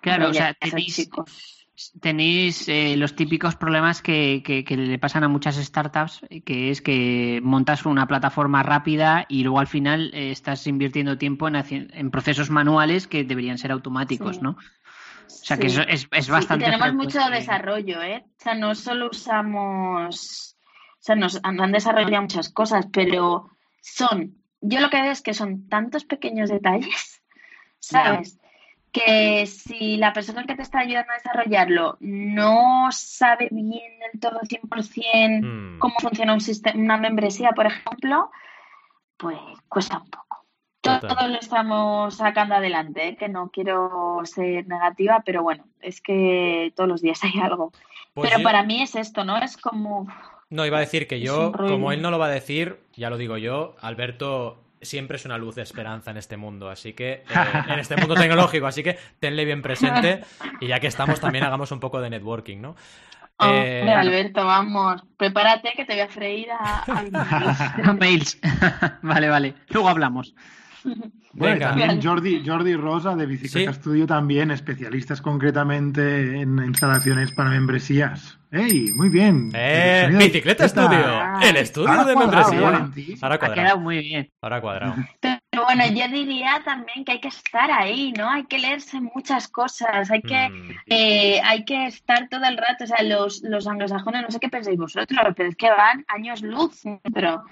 Claro, 0.00 0.28
o 0.28 0.34
sea, 0.34 0.54
tenéis, 2.00 2.68
eh, 2.68 2.96
los 2.96 3.14
típicos 3.14 3.56
problemas 3.56 4.02
que, 4.02 4.42
que, 4.44 4.76
le 4.76 4.98
pasan 4.98 5.24
a 5.24 5.28
muchas 5.28 5.56
startups, 5.56 6.20
que 6.44 6.70
es 6.70 6.82
que 6.82 7.40
montas 7.42 7.86
una 7.86 8.06
plataforma 8.06 8.62
rápida 8.62 9.26
y 9.28 9.42
luego 9.42 9.60
al 9.60 9.68
final 9.68 10.10
eh, 10.12 10.30
estás 10.30 10.66
invirtiendo 10.66 11.18
tiempo 11.18 11.48
en, 11.48 11.56
en, 11.56 12.10
procesos 12.10 12.50
manuales 12.50 13.06
que 13.06 13.24
deberían 13.24 13.58
ser 13.58 13.72
automáticos, 13.72 14.42
¿no? 14.42 14.56
O 15.28 15.44
sea 15.44 15.58
que 15.58 15.66
eso 15.66 15.82
es, 15.82 16.08
es 16.10 16.28
bastante. 16.28 16.64
tenemos 16.64 16.94
mucho 16.94 17.20
desarrollo, 17.30 18.02
¿eh? 18.02 18.24
O 18.26 18.42
sea, 18.42 18.54
no 18.54 18.74
solo 18.74 19.10
usamos. 19.10 20.56
O 20.94 21.02
sea, 21.02 21.14
nos 21.14 21.40
han 21.42 21.72
desarrollado 21.72 22.22
muchas 22.22 22.48
cosas, 22.48 22.86
pero 22.92 23.50
son. 23.80 24.36
Yo 24.60 24.80
lo 24.80 24.90
que 24.90 25.00
veo 25.00 25.12
es 25.12 25.22
que 25.22 25.34
son 25.34 25.68
tantos 25.68 26.04
pequeños 26.04 26.50
detalles, 26.50 27.22
¿sabes? 27.78 28.38
Que 28.90 29.46
si 29.46 29.98
la 29.98 30.12
persona 30.12 30.44
que 30.44 30.56
te 30.56 30.62
está 30.62 30.80
ayudando 30.80 31.12
a 31.12 31.16
desarrollarlo 31.16 31.98
no 32.00 32.88
sabe 32.90 33.48
bien 33.52 34.00
del 34.00 34.20
todo 34.20 34.40
100% 34.40 35.42
mm. 35.42 35.78
cómo 35.78 35.94
funciona 36.00 36.32
un 36.32 36.40
sistema, 36.40 36.80
una 36.80 36.96
membresía, 36.96 37.52
por 37.52 37.66
ejemplo, 37.66 38.30
pues 39.16 39.38
cuesta 39.68 39.98
un 39.98 40.10
poco. 40.10 40.27
Todo, 41.00 41.28
lo 41.28 41.38
estamos 41.38 42.16
sacando 42.16 42.54
adelante, 42.54 43.08
¿eh? 43.08 43.16
que 43.16 43.28
no 43.28 43.50
quiero 43.50 44.20
ser 44.24 44.66
negativa, 44.66 45.22
pero 45.24 45.42
bueno, 45.42 45.64
es 45.80 46.00
que 46.00 46.72
todos 46.76 46.88
los 46.88 47.02
días 47.02 47.20
hay 47.24 47.40
algo. 47.40 47.72
Pues 48.14 48.30
pero 48.30 48.42
para 48.42 48.62
mí 48.62 48.82
es 48.82 48.94
esto, 48.96 49.24
¿no? 49.24 49.38
Es 49.38 49.56
como... 49.56 50.08
No, 50.50 50.64
iba 50.64 50.78
a 50.78 50.80
decir 50.80 51.06
que 51.06 51.20
yo, 51.20 51.52
como 51.52 51.92
él 51.92 52.00
no 52.00 52.10
lo 52.10 52.18
va 52.18 52.26
a 52.26 52.30
decir, 52.30 52.80
ya 52.96 53.10
lo 53.10 53.18
digo 53.18 53.36
yo, 53.36 53.76
Alberto 53.80 54.58
siempre 54.80 55.16
es 55.16 55.24
una 55.24 55.38
luz 55.38 55.54
de 55.54 55.62
esperanza 55.62 56.10
en 56.10 56.16
este 56.16 56.36
mundo, 56.36 56.70
así 56.70 56.92
que 56.92 57.12
eh, 57.12 57.24
en 57.68 57.78
este 57.78 57.96
mundo 57.96 58.14
tecnológico, 58.14 58.66
así 58.66 58.82
que 58.82 58.98
tenle 59.20 59.44
bien 59.44 59.62
presente 59.62 60.22
y 60.60 60.68
ya 60.68 60.80
que 60.80 60.86
estamos 60.86 61.20
también 61.20 61.44
hagamos 61.44 61.70
un 61.72 61.80
poco 61.80 62.00
de 62.00 62.10
networking, 62.10 62.60
¿no? 62.60 62.76
Oh, 63.40 63.46
eh, 63.46 63.88
Alberto, 63.88 64.44
vamos, 64.44 65.02
prepárate 65.16 65.72
que 65.76 65.84
te 65.84 65.92
voy 65.92 66.02
a 66.02 66.08
freír 66.08 66.48
a, 66.50 67.92
mails. 68.00 68.40
vale, 69.02 69.28
vale, 69.28 69.54
luego 69.68 69.88
hablamos. 69.88 70.34
Bueno, 71.32 71.60
también 71.60 72.02
Jordi, 72.02 72.42
Jordi 72.44 72.74
Rosa 72.74 73.14
de 73.14 73.26
Bicicleta 73.26 73.72
Studio 73.72 74.06
también, 74.06 74.50
especialistas 74.50 75.20
concretamente 75.20 76.40
en 76.40 76.58
instalaciones 76.58 77.32
para 77.32 77.50
membresías. 77.50 78.38
¡Ey! 78.50 78.92
Muy 78.94 79.10
bien. 79.10 79.50
Eh, 79.54 80.08
Bicicleta 80.18 80.66
Studio, 80.66 81.22
el 81.42 81.56
estudio 81.56 82.04
de 82.04 82.16
membresía. 82.16 82.90
Ahora 83.20 83.38
cuadrado. 83.38 83.52
Ha 83.52 83.54
quedado 83.54 83.78
muy 83.78 83.98
bien. 83.98 84.30
Ahora 84.40 84.60
cuadrado. 84.60 84.94
Pero 85.20 85.64
bueno, 85.64 85.84
yo 85.86 86.08
diría 86.08 86.62
también 86.64 87.04
que 87.04 87.12
hay 87.12 87.20
que 87.20 87.28
estar 87.28 87.70
ahí, 87.70 88.12
¿no? 88.16 88.30
Hay 88.30 88.44
que 88.44 88.58
leerse 88.58 89.00
muchas 89.00 89.48
cosas, 89.48 90.10
hay 90.10 90.22
que, 90.22 90.48
mm. 90.48 90.70
eh, 90.86 91.40
hay 91.44 91.64
que 91.64 91.86
estar 91.86 92.28
todo 92.28 92.44
el 92.46 92.56
rato. 92.56 92.84
O 92.84 92.86
sea, 92.86 93.02
los, 93.02 93.42
los 93.42 93.66
anglosajones, 93.66 94.22
no 94.22 94.30
sé 94.30 94.40
qué 94.40 94.48
pensáis 94.48 94.78
vosotros, 94.78 95.20
pero 95.36 95.48
es 95.48 95.56
que 95.56 95.70
van 95.70 96.04
años 96.08 96.42
luz, 96.42 96.82
pero 97.12 97.44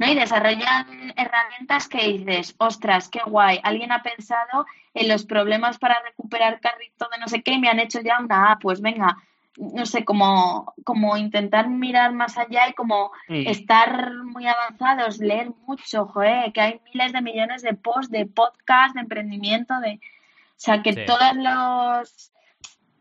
¿no? 0.00 0.10
Y 0.10 0.14
desarrollan 0.14 1.12
herramientas 1.14 1.86
que 1.86 2.08
dices, 2.08 2.54
ostras, 2.56 3.10
qué 3.10 3.20
guay, 3.24 3.60
alguien 3.62 3.92
ha 3.92 4.02
pensado 4.02 4.66
en 4.94 5.08
los 5.08 5.26
problemas 5.26 5.78
para 5.78 6.00
recuperar 6.00 6.58
carrito 6.58 7.06
de 7.12 7.18
no 7.18 7.28
sé 7.28 7.42
qué 7.42 7.52
y 7.52 7.58
me 7.58 7.68
han 7.68 7.80
hecho 7.80 8.00
ya 8.00 8.18
una 8.18 8.52
app, 8.52 8.62
pues 8.62 8.80
venga, 8.80 9.18
no 9.58 9.84
sé, 9.84 10.06
como, 10.06 10.72
como 10.84 11.18
intentar 11.18 11.68
mirar 11.68 12.14
más 12.14 12.38
allá 12.38 12.68
y 12.68 12.72
como 12.72 13.12
estar 13.28 14.14
muy 14.24 14.46
avanzados, 14.46 15.18
leer 15.18 15.50
mucho, 15.66 16.06
joder, 16.06 16.50
que 16.54 16.60
hay 16.62 16.80
miles 16.86 17.12
de 17.12 17.20
millones 17.20 17.60
de 17.60 17.74
posts, 17.74 18.10
de 18.10 18.24
podcast, 18.24 18.94
de 18.94 19.02
emprendimiento, 19.02 19.78
de... 19.80 20.00
O 20.00 20.62
sea, 20.62 20.82
que 20.82 20.94
todos 20.94 21.36
los 21.36 22.32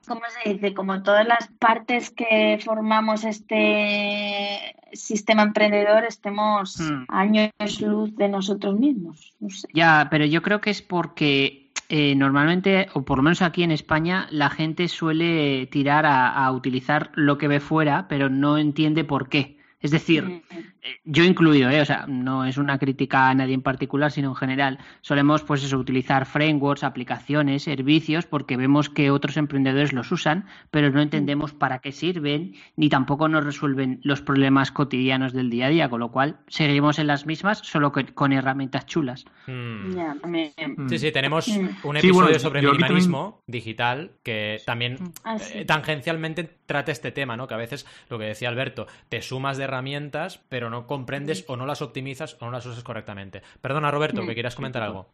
¿cómo 0.10 0.22
se 0.44 0.50
dice? 0.54 0.74
Como 0.74 1.04
todas 1.04 1.26
las 1.26 1.48
partes 1.60 2.10
que 2.10 2.60
formamos 2.62 3.24
este 3.24 4.76
sistema 4.92 5.44
emprendedor 5.44 6.04
estemos 6.04 6.78
hmm. 6.80 7.04
años 7.08 7.52
luz 7.80 8.16
de 8.16 8.28
nosotros 8.28 8.78
mismos. 8.78 9.34
Ya, 9.74 10.08
pero 10.10 10.26
yo 10.26 10.42
creo 10.42 10.60
que 10.60 10.72
es 10.72 10.82
porque 10.82 11.72
eh, 11.88 12.16
normalmente, 12.16 12.90
o 12.94 13.04
por 13.04 13.20
lo 13.20 13.24
menos 13.24 13.44
aquí 13.44 13.64
en 13.64 13.72
España, 13.72 14.28
la 14.32 14.50
gente 14.50 14.88
suele 14.88 15.68
tirar 15.68 16.06
a 16.08 16.52
utilizar 16.52 17.12
lo 17.14 17.38
que 17.38 17.48
ve 17.48 17.60
fuera, 17.60 18.08
pero 18.08 18.30
no 18.30 18.58
entiende 18.58 19.04
por 19.04 19.30
qué. 19.30 19.60
Es 19.82 19.92
decir, 19.92 20.24
mm. 20.24 20.42
Eh, 20.82 21.00
yo 21.04 21.24
incluido, 21.24 21.70
¿eh? 21.70 21.82
o 21.82 21.86
sea, 21.86 22.06
no 22.08 22.46
es 22.46 22.58
una 22.58 22.78
crítica 22.78 23.30
a 23.30 23.34
nadie 23.34 23.54
en 23.54 23.62
particular, 23.62 24.12
sino 24.12 24.30
en 24.30 24.36
general. 24.36 24.80
Solemos, 25.02 25.44
pues 25.44 25.64
eso, 25.64 25.78
utilizar 25.78 26.26
frameworks, 26.26 26.84
aplicaciones, 26.84 27.64
servicios, 27.64 28.26
porque 28.26 28.58
vemos 28.58 28.90
que 28.90 29.12
otros 29.12 29.38
emprendedores 29.38 29.94
los 29.94 30.12
usan, 30.12 30.46
pero 30.72 30.90
no 30.90 31.02
entendemos 31.02 31.54
para 31.54 31.80
qué 31.80 31.92
sirven, 31.92 32.56
ni 32.76 32.90
tampoco 32.90 33.28
nos 33.28 33.44
resuelven 33.44 34.00
los 34.04 34.22
problemas 34.22 34.72
cotidianos 34.72 35.34
del 35.34 35.50
día 35.50 35.68
a 35.68 35.70
día, 35.70 35.90
con 35.90 36.00
lo 36.00 36.12
cual 36.12 36.38
seguimos 36.48 37.00
en 37.00 37.08
las 37.08 37.26
mismas, 37.26 37.60
solo 37.60 37.92
que 37.92 38.06
con 38.06 38.32
herramientas 38.32 38.86
chulas. 38.86 39.26
Mm. 39.48 40.88
Sí, 40.88 41.00
sí, 41.00 41.12
tenemos 41.12 41.48
un 41.48 41.98
episodio 41.98 42.40
sobre 42.40 42.62
minimalismo 42.62 43.42
digital 43.48 44.12
que 44.24 44.62
también 44.66 45.14
ah, 45.24 45.38
eh, 45.54 45.66
tangencialmente 45.66 46.44
trata 46.66 46.92
este 46.92 47.12
tema, 47.12 47.36
¿no? 47.36 47.48
Que 47.48 47.54
a 47.54 47.58
veces, 47.58 47.86
lo 48.10 48.20
que 48.20 48.26
decía 48.26 48.50
Alberto, 48.50 48.88
te 49.10 49.22
sumas 49.22 49.58
de 49.58 49.64
herramientas, 49.66 50.40
pero 50.50 50.69
no 50.70 50.88
comprendes 50.88 51.46
o 51.48 51.56
no 51.56 51.66
las 51.66 51.82
optimizas 51.82 52.38
o 52.40 52.46
no 52.46 52.52
las 52.52 52.66
usas 52.66 52.84
correctamente. 52.84 53.42
Perdona, 53.62 53.92
Roberto, 53.92 54.26
que 54.26 54.34
quieras 54.34 54.56
comentar 54.56 54.84
algo. 54.84 55.08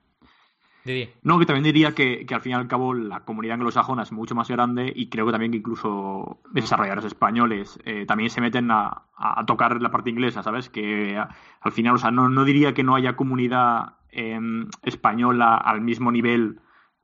Didi. 0.84 1.10
No, 1.24 1.40
que 1.40 1.48
también 1.48 1.64
diría 1.64 1.94
que, 1.94 2.28
al 2.30 2.42
fin 2.42 2.52
y 2.52 2.56
al 2.56 2.68
cabo 2.68 2.94
la 2.94 3.22
comunidad 3.22 3.56
anglosajona 3.56 4.04
es 4.04 4.12
mucho 4.12 4.36
más 4.36 4.50
grande 4.50 4.94
y 4.96 5.10
creo 5.10 5.26
que 5.26 5.32
también 5.32 5.52
que 5.52 5.58
incluso 5.58 6.42
desarrolladores 6.52 7.06
españoles 7.06 7.80
eh, 7.86 8.06
también 8.06 8.30
se 8.30 8.40
meten 8.40 8.70
a, 8.70 9.02
tocar 9.48 9.82
la 9.82 9.90
parte 9.90 10.12
inglesa, 10.12 10.44
¿sabes? 10.44 10.70
Que 10.70 11.18
al 11.18 11.72
final, 11.72 11.96
o 11.96 11.98
sea, 11.98 12.12
no, 12.12 12.30
no 12.30 12.46
diría 12.46 12.76
que 12.76 12.84
no 12.84 12.96
haya 12.96 13.16
comunidad 13.16 13.96
em, 14.12 14.70
española 14.84 15.56
al 15.56 15.82
mismo 15.82 16.12
nivel 16.12 16.60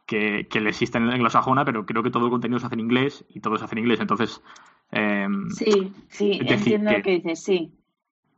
que, 0.05 0.47
que 0.47 0.61
le 0.61 0.69
existe 0.69 0.99
en 0.99 1.07
la 1.07 1.15
anglosajona, 1.15 1.65
pero 1.65 1.87
creo 1.87 2.03
que 2.03 2.11
todo 2.11 2.25
el 2.25 2.31
contenido 2.31 2.59
se 2.59 2.67
hace 2.67 2.75
en 2.75 2.81
inglés 2.81 3.25
y 3.29 3.39
todo 3.39 3.57
se 3.57 3.65
hace 3.65 3.73
en 3.73 3.79
inglés. 3.79 3.99
Entonces, 3.99 4.43
Em, 4.91 5.49
sí, 5.51 5.93
sí, 6.09 6.39
entiendo 6.41 6.91
lo 6.91 7.01
que 7.01 7.11
dices, 7.11 7.43
sí. 7.43 7.71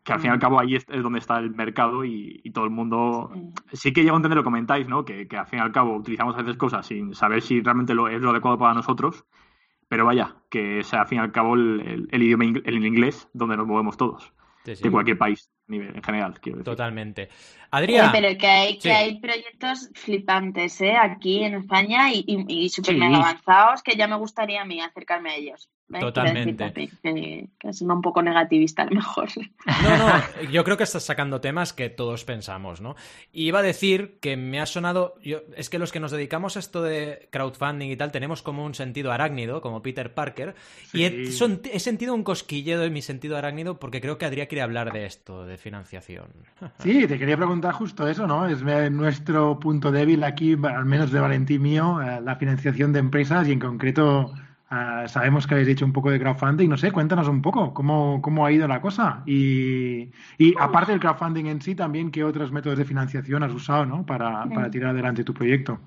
Que 0.04 0.14
al 0.14 0.20
fin 0.20 0.28
y 0.28 0.32
al 0.32 0.38
mm. 0.38 0.41
cabo 0.41 0.60
ahí 0.60 0.76
es, 0.76 0.86
donde 0.86 1.20
está 1.20 1.39
el 1.39 1.51
mercado 1.51 2.04
y, 2.04 2.41
todo 2.54 2.66
el 2.66 2.72
mundo. 2.72 3.32
Sí. 3.72 3.93
que 3.93 4.04
llego 4.04 4.16
a 4.16 4.18
entender 4.18 4.36
lo 4.36 4.41
que 4.43 4.45
comentáis, 4.45 4.88
¿no? 4.88 5.06
Que, 5.06 5.28
al 5.38 5.47
fin 5.47 5.60
y 5.60 5.62
al 5.62 5.72
cabo 5.72 5.95
utilizamos 5.95 6.36
a 6.36 6.39
veces 6.39 6.58
cosas 6.58 6.86
sin 6.86 7.16
saber 7.16 7.41
si 7.41 7.62
realmente 7.62 7.93
lo, 7.93 8.08
es 8.10 8.22
lo 8.22 8.32
adecuado 8.32 8.58
para 8.58 8.74
nosotros. 8.74 9.26
Pero 9.88 10.06
vaya, 10.06 10.36
que 10.49 10.80
es 10.80 10.93
al 10.93 11.08
fin 11.08 11.20
y 11.20 11.22
al 11.22 11.32
cabo 11.32 11.56
el, 11.56 12.10
idioma 12.12 12.45
el 12.45 12.86
inglés 12.86 13.30
donde 13.34 13.58
nos 13.58 13.68
movemos 13.68 13.97
todos. 13.97 14.34
De 14.66 14.89
cualquier 14.89 15.18
país 15.18 15.54
nivel 15.68 15.95
en 15.95 16.04
general. 16.04 16.39
Totalmente. 16.64 17.30
Adrián. 17.72 18.12
pero 18.12 18.38
que 18.38 18.47
hay, 18.47 18.78
que 18.78 18.91
hay 18.91 19.20
proyectos 19.20 19.89
flipantes 19.95 20.80
¿eh? 20.82 20.95
aquí 20.95 21.43
en 21.43 21.56
España 21.56 22.12
y, 22.14 22.24
y, 22.28 22.70
súper 22.70 23.01
avanzados 23.01 23.82
que 23.82 23.95
ya 23.95 24.08
me 24.08 24.16
gustaría 24.18 24.62
a 24.62 24.66
mí 24.66 24.82
acercarme 24.82 25.32
a 25.32 25.36
ellos. 25.36 25.70
Totalmente. 26.00 26.74
Que, 27.04 27.48
es 27.62 27.82
un 27.82 28.02
poco 28.02 28.22
negativista 28.22 28.84
a 28.84 28.86
lo 28.86 28.96
mejor. 28.96 29.30
No, 29.84 29.98
no, 29.98 30.24
yo 30.52 30.64
creo 30.64 30.78
que 30.78 30.84
estás 30.84 31.04
sacando 31.04 31.42
temas 31.42 31.74
que 31.74 31.90
todos 31.90 32.24
pensamos, 32.26 32.82
¿no? 32.82 32.96
Y 33.32 33.48
iba 33.48 33.60
a 33.60 33.64
decir 33.64 34.18
que 34.20 34.38
me 34.38 34.60
ha 34.60 34.66
sonado, 34.66 35.16
yo, 35.24 35.42
es 35.56 35.70
que 35.70 35.80
los 35.80 35.92
que 35.92 36.00
nos 36.00 36.12
dedicamos 36.12 36.56
a 36.56 36.60
esto 36.60 36.82
de 36.82 37.28
crowdfunding 37.32 37.90
y 37.90 37.98
tal 37.98 38.12
tenemos 38.12 38.42
como 38.42 38.66
un 38.66 38.74
sentido 38.74 39.12
arácnido, 39.12 39.62
como 39.62 39.82
Peter 39.82 40.14
Parker, 40.14 40.56
y 40.94 41.04
he, 41.04 41.24
he, 41.24 41.80
sentido 41.80 42.14
un 42.16 42.24
cosquilleo 42.24 42.84
en 42.84 42.94
mi 42.94 43.02
sentido 43.02 43.38
arácnido 43.38 43.80
porque 43.80 44.02
creo 44.02 44.18
que 44.18 44.26
Adrián 44.26 44.48
quiere 44.48 44.62
hablar 44.62 44.94
de 44.94 45.06
esto, 45.06 45.46
de 45.46 45.58
financiación. 45.58 46.28
Sí, 46.80 47.08
te 47.08 47.18
quería 47.18 47.38
preguntar 47.38 47.74
justo 47.74 48.08
eso, 48.08 48.28
¿no? 48.28 48.46
Es 48.48 48.62
nuestro 48.92 49.60
punto 49.60 49.92
débil 49.92 50.24
aquí, 50.24 50.58
al 50.64 50.86
menos 50.86 51.12
de 51.12 51.20
Valentín 51.20 51.62
mío, 51.62 52.02
eh, 52.02 52.20
la 52.22 52.36
financiación 52.36 52.92
de 52.92 53.00
empresas 53.00 53.48
y 53.48 53.54
en 53.54 53.60
concreto 53.60 54.34
eh, 54.74 55.08
sabemos 55.08 55.46
que 55.46 55.54
habéis 55.54 55.68
dicho 55.68 55.86
un 55.86 55.94
poco 55.94 56.10
de 56.10 56.20
crowdfunding, 56.20 56.68
no 56.68 56.78
sé, 56.78 56.92
cuéntanos 56.92 57.28
un 57.28 57.42
poco 57.42 57.74
cómo, 57.74 58.22
cómo 58.22 58.46
ha 58.46 58.52
ido 58.52 58.68
la 58.68 58.82
cosa 58.82 59.22
y, 59.26 60.10
y 60.38 60.56
aparte 60.60 60.92
del 60.92 61.00
crowdfunding 61.00 61.46
en 61.46 61.62
sí, 61.62 61.76
también 61.76 62.10
qué 62.12 62.24
otros 62.24 62.52
métodos 62.52 62.78
de 62.80 62.86
financiación 62.86 63.44
has 63.44 63.54
usado, 63.54 63.86
¿no? 63.86 64.06
Para, 64.06 64.46
para 64.46 64.72
tirar 64.72 64.92
adelante 64.92 65.24
tu 65.24 65.34
proyecto. 65.34 65.80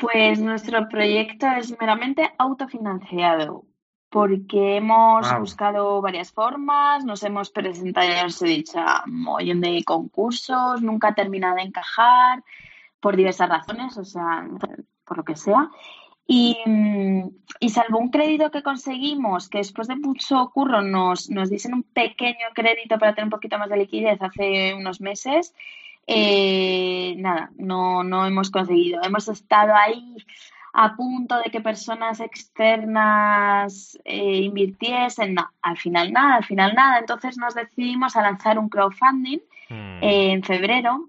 Pues 0.00 0.40
nuestro 0.40 0.88
proyecto 0.88 1.46
es 1.58 1.78
meramente 1.80 2.30
autofinanciado 2.38 3.64
porque 4.10 4.76
hemos 4.76 5.26
buscado 5.38 6.00
varias 6.00 6.32
formas, 6.32 7.04
nos 7.04 7.22
hemos 7.22 7.50
presentado, 7.50 8.08
ya 8.08 8.26
os 8.26 8.40
he 8.42 8.46
dicho, 8.46 8.78
a 8.78 9.04
de 9.06 9.84
concursos, 9.84 10.80
nunca 10.82 11.08
ha 11.08 11.14
terminado 11.14 11.56
de 11.56 11.62
encajar, 11.62 12.42
por 13.00 13.16
diversas 13.16 13.48
razones, 13.48 13.96
o 13.96 14.04
sea, 14.04 14.48
por 15.04 15.18
lo 15.18 15.24
que 15.24 15.36
sea. 15.36 15.70
Y, 16.30 16.58
y, 17.58 17.68
salvo 17.70 17.98
un 17.98 18.10
crédito 18.10 18.50
que 18.50 18.62
conseguimos, 18.62 19.48
que 19.48 19.58
después 19.58 19.88
de 19.88 19.96
mucho 19.96 20.50
curro 20.50 20.82
nos, 20.82 21.30
nos 21.30 21.48
dicen 21.48 21.72
un 21.72 21.82
pequeño 21.82 22.48
crédito 22.54 22.98
para 22.98 23.14
tener 23.14 23.24
un 23.24 23.30
poquito 23.30 23.58
más 23.58 23.70
de 23.70 23.78
liquidez 23.78 24.20
hace 24.20 24.74
unos 24.74 25.00
meses, 25.00 25.54
eh, 26.06 27.14
nada, 27.16 27.50
no, 27.56 28.04
no 28.04 28.26
hemos 28.26 28.50
conseguido. 28.50 29.00
Hemos 29.02 29.28
estado 29.28 29.74
ahí 29.74 30.16
a 30.74 30.96
punto 30.96 31.38
de 31.38 31.50
que 31.50 31.60
personas 31.60 32.20
externas 32.20 33.98
eh, 34.04 34.36
invirtiesen, 34.42 35.34
no, 35.34 35.50
al 35.62 35.76
final 35.78 36.12
nada, 36.12 36.36
al 36.36 36.44
final 36.44 36.74
nada. 36.74 36.98
Entonces 36.98 37.38
nos 37.38 37.54
decidimos 37.54 38.16
a 38.16 38.22
lanzar 38.22 38.58
un 38.58 38.68
crowdfunding 38.68 39.40
hmm. 39.70 39.98
en 40.02 40.42
febrero 40.42 41.08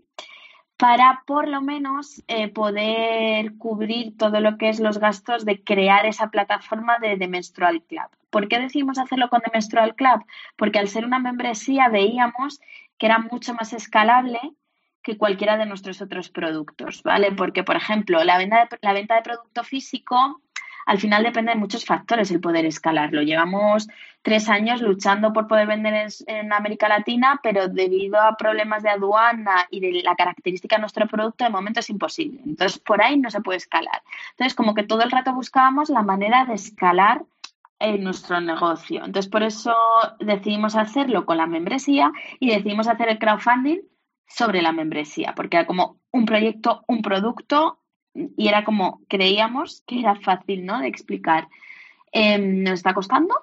para 0.79 1.23
por 1.27 1.49
lo 1.49 1.61
menos 1.61 2.23
eh, 2.29 2.47
poder 2.47 3.57
cubrir 3.57 4.17
todo 4.17 4.39
lo 4.39 4.57
que 4.57 4.69
es 4.69 4.79
los 4.79 4.97
gastos 4.97 5.43
de 5.43 5.61
crear 5.61 6.05
esa 6.05 6.29
plataforma 6.29 6.97
de 6.99 7.17
The 7.17 7.27
Menstrual 7.27 7.83
Club. 7.83 8.07
¿Por 8.29 8.47
qué 8.47 8.59
decidimos 8.59 8.97
hacerlo 8.97 9.29
con 9.29 9.41
The 9.41 9.51
Menstrual 9.53 9.93
Club? 9.93 10.23
Porque 10.55 10.79
al 10.79 10.87
ser 10.87 11.03
una 11.03 11.19
membresía 11.19 11.89
veíamos 11.89 12.61
que 12.97 13.07
era 13.07 13.19
mucho 13.19 13.53
más 13.55 13.73
escalable 13.73 14.39
que 15.03 15.17
cualquiera 15.17 15.57
de 15.57 15.65
nuestros 15.65 16.01
otros 16.01 16.29
productos, 16.29 17.03
¿vale? 17.03 17.33
Porque, 17.33 17.65
por 17.65 17.75
ejemplo, 17.75 18.23
la 18.23 18.37
venta 18.37 18.65
de, 18.65 18.77
la 18.81 18.93
venta 18.93 19.15
de 19.15 19.21
producto 19.21 19.65
físico 19.65 20.41
al 20.89 20.97
final 20.97 21.21
depende 21.21 21.51
de 21.51 21.57
muchos 21.59 21.85
factores 21.85 22.31
el 22.31 22.41
poder 22.41 22.65
escalarlo. 22.65 23.21
Llevamos 23.21 23.87
tres 24.23 24.49
años 24.49 24.81
luchando 24.81 25.31
por 25.31 25.47
poder 25.47 25.67
vender 25.67 26.09
en, 26.25 26.51
América 26.51 26.89
Latina, 26.89 27.39
pero 27.43 27.67
debido 27.67 28.19
a 28.19 28.35
problemas 28.35 28.81
de 28.81 28.89
aduana 28.89 29.67
y 29.69 29.81
de 29.81 30.01
la 30.01 30.15
característica 30.15 30.77
de 30.77 30.79
nuestro 30.79 31.05
producto, 31.05 31.43
de 31.43 31.51
momento 31.51 31.79
es 31.79 31.91
imposible. 31.91 32.41
Entonces, 32.43 32.79
por 32.79 33.03
ahí 33.03 33.19
no 33.19 33.29
se 33.29 33.39
puede 33.41 33.57
escalar. 33.57 34.01
Entonces, 34.31 34.55
como 34.55 34.73
que 34.73 34.81
todo 34.81 35.03
el 35.03 35.11
rato 35.11 35.31
buscábamos 35.31 35.91
la 35.91 36.01
manera 36.01 36.45
de 36.45 36.55
escalar 36.55 37.21
en 37.77 38.03
nuestro 38.03 38.41
negocio. 38.41 39.05
Entonces, 39.05 39.29
por 39.29 39.43
eso 39.43 39.75
decidimos 40.19 40.75
hacerlo 40.75 41.27
con 41.27 41.37
la 41.37 41.45
membresía 41.45 42.11
y 42.39 42.49
decidimos 42.49 42.87
hacer 42.87 43.09
el 43.09 43.19
crowdfunding 43.19 43.81
sobre 44.27 44.63
la 44.63 44.71
membresía, 44.71 45.35
porque 45.35 45.57
era 45.57 45.67
como 45.67 45.97
un 46.09 46.25
proyecto, 46.25 46.83
un 46.87 47.03
producto 47.03 47.78
y 48.37 48.47
era 48.47 48.63
como 48.63 49.01
creíamos 49.07 49.83
que 49.87 49.99
era 49.99 50.15
fácil, 50.15 50.65
¿no? 50.65 50.79
De 50.79 50.87
explicar. 50.87 51.47
Em, 52.11 52.63
nos 52.63 52.73
está 52.73 52.93
costando, 52.93 53.35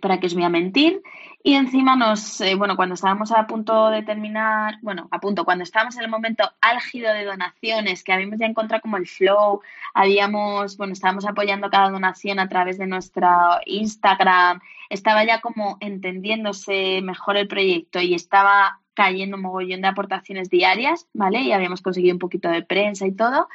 para 0.00 0.18
que 0.18 0.26
os 0.26 0.34
voy 0.34 0.44
a 0.44 0.48
mentir. 0.48 1.02
Y 1.42 1.54
encima 1.54 1.94
nos, 1.94 2.40
eh, 2.40 2.56
bueno, 2.56 2.74
cuando 2.74 2.96
estábamos 2.96 3.30
a 3.30 3.46
punto 3.46 3.90
de 3.90 4.02
terminar, 4.02 4.78
bueno, 4.82 5.06
a 5.12 5.20
punto, 5.20 5.44
cuando 5.44 5.62
estábamos 5.62 5.96
en 5.96 6.02
el 6.02 6.10
momento 6.10 6.50
álgido 6.60 7.12
de 7.12 7.24
donaciones, 7.24 8.02
que 8.02 8.12
habíamos 8.12 8.40
ya 8.40 8.46
encontrado 8.46 8.82
como 8.82 8.96
el 8.96 9.06
flow, 9.06 9.60
habíamos, 9.94 10.76
bueno, 10.76 10.92
estábamos 10.92 11.24
apoyando 11.24 11.70
cada 11.70 11.90
donación 11.90 12.40
a 12.40 12.48
través 12.48 12.78
de 12.78 12.86
nuestra 12.86 13.60
Instagram, 13.66 14.60
estaba 14.90 15.24
ya 15.24 15.40
como 15.40 15.76
entendiéndose 15.80 17.00
mejor 17.02 17.36
el 17.36 17.46
proyecto 17.46 18.00
y 18.00 18.14
estaba 18.14 18.80
cayendo 18.94 19.36
un 19.36 19.42
mogollón 19.42 19.82
de 19.82 19.88
aportaciones 19.88 20.50
diarias, 20.50 21.06
¿vale? 21.12 21.42
Y 21.42 21.52
habíamos 21.52 21.82
conseguido 21.82 22.14
un 22.14 22.18
poquito 22.18 22.48
de 22.48 22.62
prensa 22.62 23.06
y 23.06 23.12
todo 23.12 23.46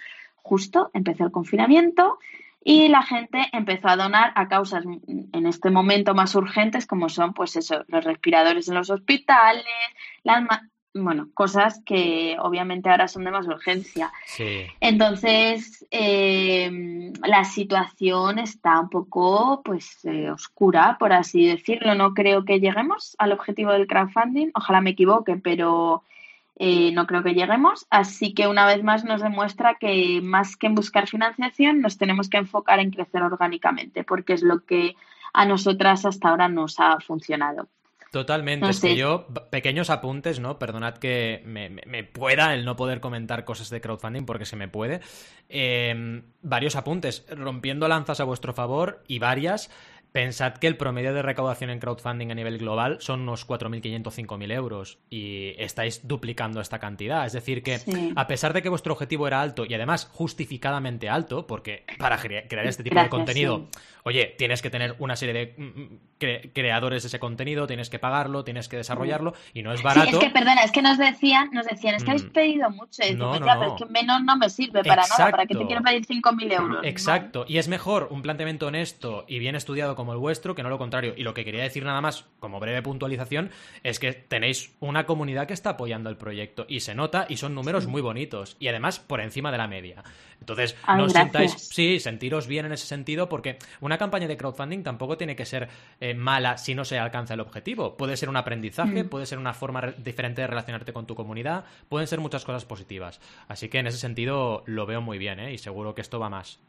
justo 0.42 0.90
empezó 0.94 1.26
el 1.26 1.32
confinamiento 1.32 2.20
y 2.64 2.90
la 2.90 3.02
gente 3.02 3.48
empezó 3.54 3.88
a 3.88 3.96
donar 3.96 4.34
a 4.36 4.48
causas 4.48 4.84
en 4.86 5.46
este 5.48 5.72
momento 5.72 6.14
más 6.14 6.36
urgentes 6.36 6.86
como 6.86 7.10
son 7.10 7.34
pues 7.34 7.56
eso, 7.56 7.84
los 7.88 8.04
respiradores 8.04 8.68
en 8.68 8.76
los 8.76 8.90
hospitales, 8.90 9.66
las 10.24 10.44
bueno, 10.94 11.30
cosas 11.34 11.82
que 11.86 12.36
obviamente 12.40 12.90
ahora 12.90 13.08
son 13.08 13.24
de 13.24 13.32
más 13.32 13.48
urgencia. 13.48 14.12
Entonces, 14.80 15.86
em, 15.90 17.14
la 17.24 17.46
situación 17.46 18.40
está 18.40 18.80
un 18.80 18.90
poco, 18.90 19.62
pues, 19.64 20.04
eh, 20.04 20.30
oscura, 20.30 20.98
por 21.00 21.14
así 21.14 21.46
decirlo. 21.46 21.96
No 21.96 22.14
creo 22.14 22.44
que 22.44 22.60
lleguemos 22.60 23.16
al 23.20 23.32
objetivo 23.32 23.72
del 23.72 23.88
crowdfunding. 23.88 24.52
Ojalá 24.54 24.82
me 24.82 24.92
equivoque, 24.92 25.38
pero 25.38 26.04
eh, 26.64 26.92
no 26.92 27.08
creo 27.08 27.24
que 27.24 27.34
lleguemos. 27.34 27.88
Así 27.90 28.36
que 28.36 28.48
una 28.48 28.68
vez 28.68 28.84
más 28.84 29.04
nos 29.04 29.24
demuestra 29.24 29.78
que 29.80 30.20
más 30.22 30.56
que 30.56 30.68
en 30.68 30.76
buscar 30.76 31.08
financiación, 31.08 31.82
nos 31.82 31.98
tenemos 31.98 32.30
que 32.30 32.38
enfocar 32.38 32.80
en 32.80 32.92
crecer 32.92 33.24
orgánicamente, 33.24 34.04
porque 34.04 34.34
es 34.34 34.44
lo 34.44 34.64
que 34.64 34.96
a 35.34 35.46
nosotras 35.46 36.06
hasta 36.06 36.30
ahora 36.30 36.50
nos 36.50 36.80
ha 36.80 37.00
funcionado. 37.00 37.68
Totalmente, 38.12 38.70
es 38.70 38.80
que 38.80 38.96
yo, 38.96 39.26
pequeños 39.50 39.90
apuntes, 39.90 40.40
¿no? 40.40 40.60
Perdonad 40.60 40.98
que 40.98 41.42
me, 41.46 42.04
pueda 42.04 42.54
el 42.54 42.64
no 42.64 42.76
poder 42.76 43.00
comentar 43.00 43.44
cosas 43.44 43.72
de 43.72 43.82
crowdfunding 43.82 44.26
porque 44.26 44.46
se 44.46 44.56
me 44.56 44.68
puede. 44.68 45.00
Em, 45.50 46.22
varios 46.44 46.76
apuntes, 46.76 47.26
rompiendo 47.30 47.88
lanzas 47.88 48.20
a 48.20 48.26
vuestro 48.26 48.54
favor 48.54 49.02
y 49.08 49.18
varias. 49.18 49.72
Pensad 50.12 50.54
que 50.56 50.68
el 50.68 50.76
promedio 50.76 51.14
de 51.14 51.22
recaudación 51.22 51.70
en 51.70 51.80
crowdfunding 51.80 52.32
a 52.32 52.36
nivel 52.36 52.58
global 52.58 52.98
son 53.00 53.22
unos 53.22 53.48
4.500, 53.48 54.04
5.000 54.04 54.52
euros 54.54 55.00
y 55.10 55.54
estáis 55.58 56.06
duplicando 56.06 56.60
esta 56.60 56.80
cantidad. 56.80 57.26
Es 57.26 57.32
decir, 57.32 57.64
que 57.64 57.80
a 58.16 58.28
pesar 58.28 58.52
de 58.52 58.62
que 58.62 58.68
vuestro 58.68 58.94
objetivo 58.94 59.28
era 59.28 59.42
alto 59.42 59.66
y 59.66 59.74
además 59.74 60.10
justificadamente 60.12 61.08
alto, 61.08 61.48
porque 61.48 61.86
para 61.98 62.18
crear 62.18 62.68
este 62.68 62.84
tipo 62.84 63.00
de 63.00 63.10
contenido 63.10 63.70
oye, 64.04 64.36
tienes 64.38 64.62
que 64.62 64.70
tener 64.70 64.96
una 65.00 65.16
serie 65.16 65.34
de 65.34 65.54
mm, 65.58 65.82
mm, 65.82 66.50
creadores 66.54 67.04
de 67.04 67.08
ese 67.08 67.20
contenido, 67.20 67.68
tienes 67.68 67.90
que 67.90 68.00
pagarlo, 68.00 68.44
tienes 68.44 68.68
que 68.68 68.78
desarrollarlo 68.78 69.34
y 69.54 69.64
no 69.64 69.74
es 69.74 69.82
barato. 69.82 70.10
Sí, 70.10 70.16
es 70.16 70.20
que, 70.20 70.30
perdona, 70.30 70.64
es 70.64 70.72
que 70.72 70.82
nos 70.82 70.98
decían, 70.98 71.50
nos 71.52 71.66
decían, 71.66 71.96
es 71.96 72.04
que 72.04 72.12
habéis 72.12 72.26
mm. 72.26 72.32
pedido 72.32 72.70
mucho. 72.70 73.04
Y 73.08 73.16
no, 73.16 73.40
no, 73.40 73.46
pero 73.46 73.76
es 73.76 73.82
que 73.82 73.86
menos 73.86 74.24
no 74.24 74.38
me 74.38 74.50
sirve 74.50 74.84
para 74.84 75.04
nada, 75.08 75.32
¿para 75.32 75.46
qué 75.46 75.56
te 75.56 75.66
quiero 75.66 75.82
pedir 75.82 76.06
5.000 76.06 76.54
euros? 76.54 76.80
Exacto, 76.84 77.46
y 77.48 77.58
es 77.58 77.68
mejor 77.68 78.08
un 78.12 78.22
planteamiento 78.22 78.68
honesto 78.68 79.26
y 79.28 79.40
bien 79.40 79.56
estudiado 79.56 79.96
como 80.02 80.14
el 80.14 80.18
vuestro 80.18 80.56
que 80.56 80.64
no 80.64 80.70
lo 80.70 80.80
contrario. 80.80 81.14
Y 81.16 81.22
lo 81.22 81.36
que 81.36 81.46
quería 81.46 81.62
decir 81.62 81.86
nada 81.86 82.02
más, 82.02 82.26
como 82.40 82.60
breve 82.60 82.82
puntualización, 82.82 83.52
es 83.84 84.00
que 84.00 84.14
tenéis 84.14 84.76
una 84.80 85.06
comunidad 85.06 85.46
que 85.46 85.54
está 85.54 85.70
apoyando 85.70 86.10
el 86.10 86.18
proyecto 86.18 86.66
y 86.68 86.80
se 86.80 86.96
nota 86.96 87.28
y 87.30 87.38
son 87.38 87.54
números 87.54 87.86
muy 87.86 88.02
bonitos 88.02 88.58
y 88.60 88.68
además 88.68 88.98
por 88.98 89.22
encima 89.22 89.52
de 89.52 89.60
la 89.60 89.68
media. 89.68 90.04
Entonces, 90.40 90.76
no 90.88 91.04
os 91.04 91.14
sintáis, 91.14 91.52
sí, 91.52 92.00
sentiros 92.00 92.48
bien 92.48 92.66
en 92.66 92.72
ese 92.72 92.88
sentido 92.88 93.30
porque 93.30 93.60
una 93.80 94.00
campaña 94.00 94.28
de 94.28 94.38
crowdfunding 94.38 94.82
tampoco 94.82 95.18
tiene 95.18 95.36
que 95.36 95.46
ser 95.46 95.70
eh, 96.00 96.16
mala 96.16 96.58
si 96.58 96.74
no 96.74 96.84
se 96.84 96.98
alcanza 96.98 97.36
el 97.36 97.42
objetivo. 97.42 97.96
Puede 97.96 98.18
ser 98.18 98.28
un 98.28 98.38
aprendizaje, 98.38 99.04
mm. 99.04 99.10
puede 99.10 99.28
ser 99.28 99.38
una 99.38 99.54
forma 99.54 99.94
diferente 100.00 100.42
de 100.42 100.48
relacionarte 100.48 100.94
con 100.94 101.06
tu 101.06 101.14
comunidad, 101.14 101.66
pueden 101.90 102.08
ser 102.08 102.22
muchas 102.22 102.44
cosas 102.44 102.66
positivas. 102.66 103.22
Así 103.48 103.70
que 103.70 103.78
en 103.78 103.86
ese 103.86 104.00
sentido 104.00 104.64
lo 104.66 104.88
veo 104.88 105.00
muy 105.00 105.20
bien 105.20 105.40
¿eh? 105.40 105.54
y 105.54 105.60
seguro 105.60 105.94
que 105.94 106.02
esto 106.02 106.20
va 106.20 106.32
más. 106.32 106.60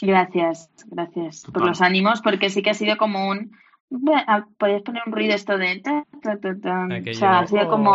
Gracias, 0.00 0.70
gracias 0.86 1.44
por 1.52 1.66
los 1.66 1.80
ánimos 1.80 2.20
porque 2.22 2.50
sí 2.50 2.62
que 2.62 2.70
ha 2.70 2.74
sido 2.74 2.96
como 2.96 3.28
un... 3.28 3.52
Bueno, 3.90 4.48
podéis 4.58 4.82
poner 4.82 5.02
un 5.06 5.12
ruido 5.12 5.34
esto 5.34 5.56
de... 5.56 5.82
o 5.82 7.14
sea, 7.14 7.38
ha 7.40 7.46
sido 7.46 7.68
como... 7.68 7.94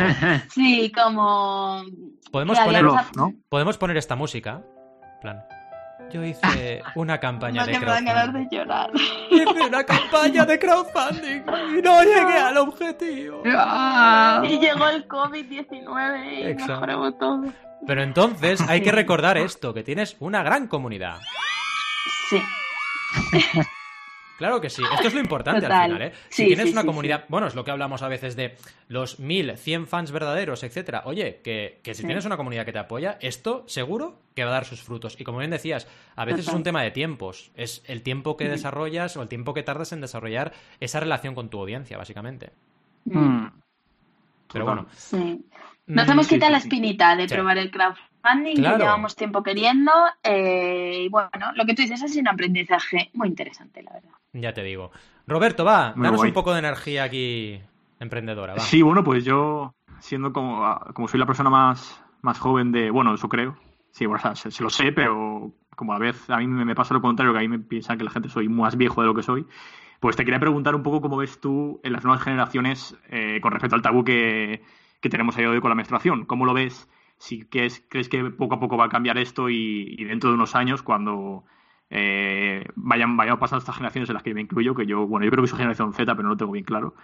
sí, 0.50 0.92
como... 0.92 1.82
Podemos 2.30 2.58
poner, 2.60 2.84
Podemos 3.48 3.76
poner 3.76 3.96
esta 3.96 4.16
música. 4.16 4.62
plan. 5.20 5.42
Yo 6.12 6.22
hice 6.22 6.82
una 6.94 7.18
campaña 7.18 7.64
de 7.64 7.78
crowdfunding. 7.78 8.32
de 8.32 8.48
llorar. 8.50 8.90
Hice 9.30 9.62
una 9.66 9.84
campaña 9.84 10.44
de 10.44 10.58
crowdfunding 10.58 11.42
y 11.78 11.82
no 11.82 12.02
llegué 12.02 12.38
al 12.38 12.58
objetivo. 12.58 13.42
Y 13.44 14.58
llegó 14.58 14.88
el 14.88 15.08
COVID-19 15.08 16.50
y 16.50 16.54
mejoramos 16.54 17.18
todo. 17.18 17.44
Pero 17.86 18.02
entonces 18.02 18.60
hay 18.62 18.82
que 18.82 18.92
recordar 18.92 19.38
esto, 19.38 19.74
que 19.74 19.82
tienes 19.82 20.16
una 20.20 20.42
gran 20.42 20.68
comunidad. 20.68 21.20
Sí. 22.28 22.40
Claro 24.42 24.60
que 24.60 24.70
sí, 24.70 24.82
esto 24.92 25.06
es 25.06 25.14
lo 25.14 25.20
importante 25.20 25.66
al 25.66 25.84
final, 25.84 26.02
¿eh? 26.02 26.12
Si 26.28 26.46
tienes 26.46 26.72
una 26.72 26.84
comunidad, 26.84 27.26
bueno, 27.28 27.46
es 27.46 27.54
lo 27.54 27.64
que 27.64 27.70
hablamos 27.70 28.02
a 28.02 28.08
veces 28.08 28.34
de 28.34 28.56
los 28.88 29.20
mil, 29.20 29.56
cien 29.56 29.86
fans 29.86 30.10
verdaderos, 30.10 30.64
etcétera. 30.64 31.02
Oye, 31.04 31.40
que, 31.44 31.80
si 31.94 32.04
tienes 32.04 32.24
una 32.24 32.36
comunidad 32.36 32.64
que 32.64 32.72
te 32.72 32.80
apoya, 32.80 33.18
esto 33.20 33.62
seguro 33.68 34.18
que 34.34 34.42
va 34.42 34.50
a 34.50 34.54
dar 34.54 34.64
sus 34.64 34.82
frutos. 34.82 35.20
Y 35.20 35.22
como 35.22 35.38
bien 35.38 35.52
decías, 35.52 35.86
a 36.16 36.24
veces 36.24 36.48
es 36.48 36.54
un 36.54 36.64
tema 36.64 36.82
de 36.82 36.90
tiempos. 36.90 37.52
Es 37.54 37.84
el 37.86 38.02
tiempo 38.02 38.36
que 38.36 38.48
desarrollas 38.48 39.16
o 39.16 39.22
el 39.22 39.28
tiempo 39.28 39.54
que 39.54 39.62
tardas 39.62 39.92
en 39.92 40.00
desarrollar 40.00 40.52
esa 40.80 40.98
relación 40.98 41.36
con 41.36 41.48
tu 41.48 41.60
audiencia, 41.60 41.96
básicamente. 41.96 42.50
Mm. 43.04 43.46
Pero 44.52 44.64
bueno. 44.64 44.86
Sí. 44.96 45.44
Nos 45.86 46.08
hemos 46.08 46.28
quitado 46.28 46.52
la 46.52 46.58
espinita 46.58 47.16
de 47.16 47.26
probar 47.26 47.58
el 47.58 47.70
crowdfunding 47.70 48.56
que 48.56 48.62
llevamos 48.62 49.16
tiempo 49.16 49.42
queriendo. 49.42 49.92
Eh, 50.22 51.04
y 51.04 51.08
bueno, 51.08 51.52
lo 51.54 51.64
que 51.64 51.74
tú 51.74 51.82
dices 51.82 52.02
es 52.02 52.16
un 52.16 52.28
aprendizaje 52.28 53.10
muy 53.14 53.28
interesante, 53.28 53.82
la 53.82 53.92
verdad. 53.92 54.10
Ya 54.32 54.52
te 54.52 54.62
digo. 54.62 54.92
Roberto, 55.26 55.64
va, 55.64 55.92
danos 55.96 56.22
un 56.22 56.32
poco 56.32 56.52
de 56.52 56.60
energía 56.60 57.04
aquí 57.04 57.60
emprendedora. 58.00 58.54
Va. 58.54 58.60
Sí, 58.60 58.82
bueno, 58.82 59.04
pues 59.04 59.24
yo, 59.24 59.74
siendo 60.00 60.32
como, 60.32 60.78
como 60.94 61.08
soy 61.08 61.20
la 61.20 61.26
persona 61.26 61.50
más, 61.50 62.02
más 62.22 62.38
joven 62.38 62.72
de, 62.72 62.90
bueno, 62.90 63.14
eso 63.14 63.28
creo. 63.28 63.56
Sí, 63.90 64.06
bueno, 64.06 64.34
se, 64.34 64.62
lo 64.62 64.70
sé, 64.70 64.92
pero 64.92 65.52
como 65.76 65.92
a 65.92 65.98
veces 65.98 66.30
a 66.30 66.38
mí 66.38 66.46
me, 66.46 66.74
pasa 66.74 66.94
lo 66.94 67.02
contrario, 67.02 67.32
que 67.32 67.38
a 67.38 67.42
mí 67.42 67.48
me 67.48 67.58
piensan 67.58 67.98
que 67.98 68.04
la 68.04 68.10
gente 68.10 68.28
soy 68.28 68.48
más 68.48 68.76
viejo 68.76 69.02
de 69.02 69.06
lo 69.06 69.14
que 69.14 69.22
soy. 69.22 69.46
Pues 70.00 70.16
te 70.16 70.24
quería 70.24 70.40
preguntar 70.40 70.74
un 70.74 70.82
poco 70.82 71.00
cómo 71.00 71.18
ves 71.18 71.40
tú 71.40 71.80
en 71.84 71.92
las 71.92 72.02
nuevas 72.02 72.22
generaciones 72.22 72.96
eh, 73.08 73.40
con 73.40 73.52
respecto 73.52 73.76
al 73.76 73.82
tabú 73.82 74.02
que, 74.02 74.62
que 75.02 75.10
tenemos 75.10 75.36
ahí 75.36 75.44
hoy 75.44 75.60
con 75.60 75.68
la 75.68 75.74
menstruación. 75.74 76.24
¿Cómo 76.24 76.46
lo 76.46 76.54
ves? 76.54 76.88
si 77.22 77.44
crees, 77.44 77.84
crees 77.88 78.08
que 78.08 78.24
poco 78.30 78.56
a 78.56 78.58
poco 78.58 78.76
va 78.76 78.86
a 78.86 78.88
cambiar 78.88 79.16
esto 79.16 79.48
y, 79.48 79.94
dentro 80.04 80.30
de 80.30 80.34
unos 80.34 80.56
años, 80.56 80.82
cuando 80.82 81.44
eh, 81.88 82.66
vayan, 82.74 83.16
pasando 83.16 83.58
estas 83.58 83.76
generaciones 83.76 84.10
en 84.10 84.14
las 84.14 84.24
que 84.24 84.34
me 84.34 84.40
incluyo, 84.40 84.74
que 84.74 84.86
yo, 84.86 85.06
bueno, 85.06 85.24
yo 85.24 85.30
creo 85.30 85.44
que 85.44 85.48
soy 85.48 85.58
generación 85.58 85.92
Z, 85.92 86.16
pero 86.16 86.24
no 86.24 86.30
lo 86.30 86.36
tengo 86.36 86.50
bien 86.50 86.64
claro. 86.64 86.96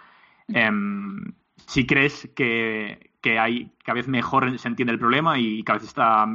Em, 0.49 1.31
si 1.67 1.87
crees 1.87 2.29
que, 2.35 3.13
hay 3.39 3.71
cada 3.85 3.93
vez 3.93 4.09
mejor 4.09 4.59
se 4.59 4.67
entiende 4.67 4.91
el 4.91 4.99
problema 4.99 5.39
y 5.39 5.63
cada 5.63 5.79
vez 5.79 5.87
está 5.87 6.27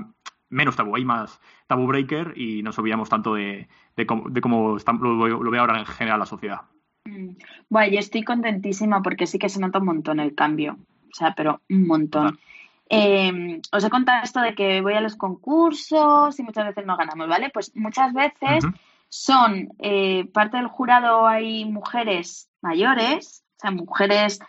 menos 0.48 0.76
tabú, 0.76 0.96
hay 0.96 1.04
más 1.04 1.38
tabú 1.66 1.86
breaker 1.86 2.32
y 2.36 2.62
nos 2.62 2.78
olvidamos 2.78 3.10
tanto 3.10 3.34
de, 3.34 3.68
cómo, 4.06 4.30
de 4.30 4.40
cómo 4.40 4.78
lo, 4.78 5.50
ve 5.50 5.58
ahora 5.58 5.78
en 5.78 5.84
general 5.84 6.20
la 6.20 6.26
sociedad. 6.26 6.62
Mm. 7.04 7.36
Bueno, 7.68 7.92
yo 7.92 7.98
estoy 7.98 8.22
contentísima 8.22 9.02
porque 9.02 9.26
sí 9.26 9.38
que 9.38 9.50
se 9.50 9.60
nota 9.60 9.78
un 9.78 9.84
montón 9.84 10.20
el 10.20 10.34
cambio, 10.34 10.78
o 11.14 11.16
sea, 11.16 11.32
pero 11.34 11.60
un 11.70 11.86
montón. 11.86 12.40
Eh, 12.90 13.60
os 13.72 13.84
he 13.84 13.90
contado 13.90 14.24
esto 14.24 14.40
de 14.40 14.54
que 14.56 14.80
voy 14.80 14.94
a 14.94 15.00
los 15.00 15.14
concursos 15.14 16.38
y 16.38 16.42
muchas 16.42 16.66
veces 16.66 16.84
no 16.84 16.96
ganamos, 16.96 17.28
¿vale? 17.28 17.50
Pues 17.50 17.70
muchas 17.76 18.12
veces 18.12 18.64
son 19.08 19.68
eh, 19.78 20.26
parte 20.32 20.56
del 20.56 20.66
jurado 20.66 21.26
hay 21.26 21.64
mujeres 21.66 22.50
mayores, 22.62 23.44
o 23.56 23.60
sea, 23.60 23.70
mujeres 23.70 24.40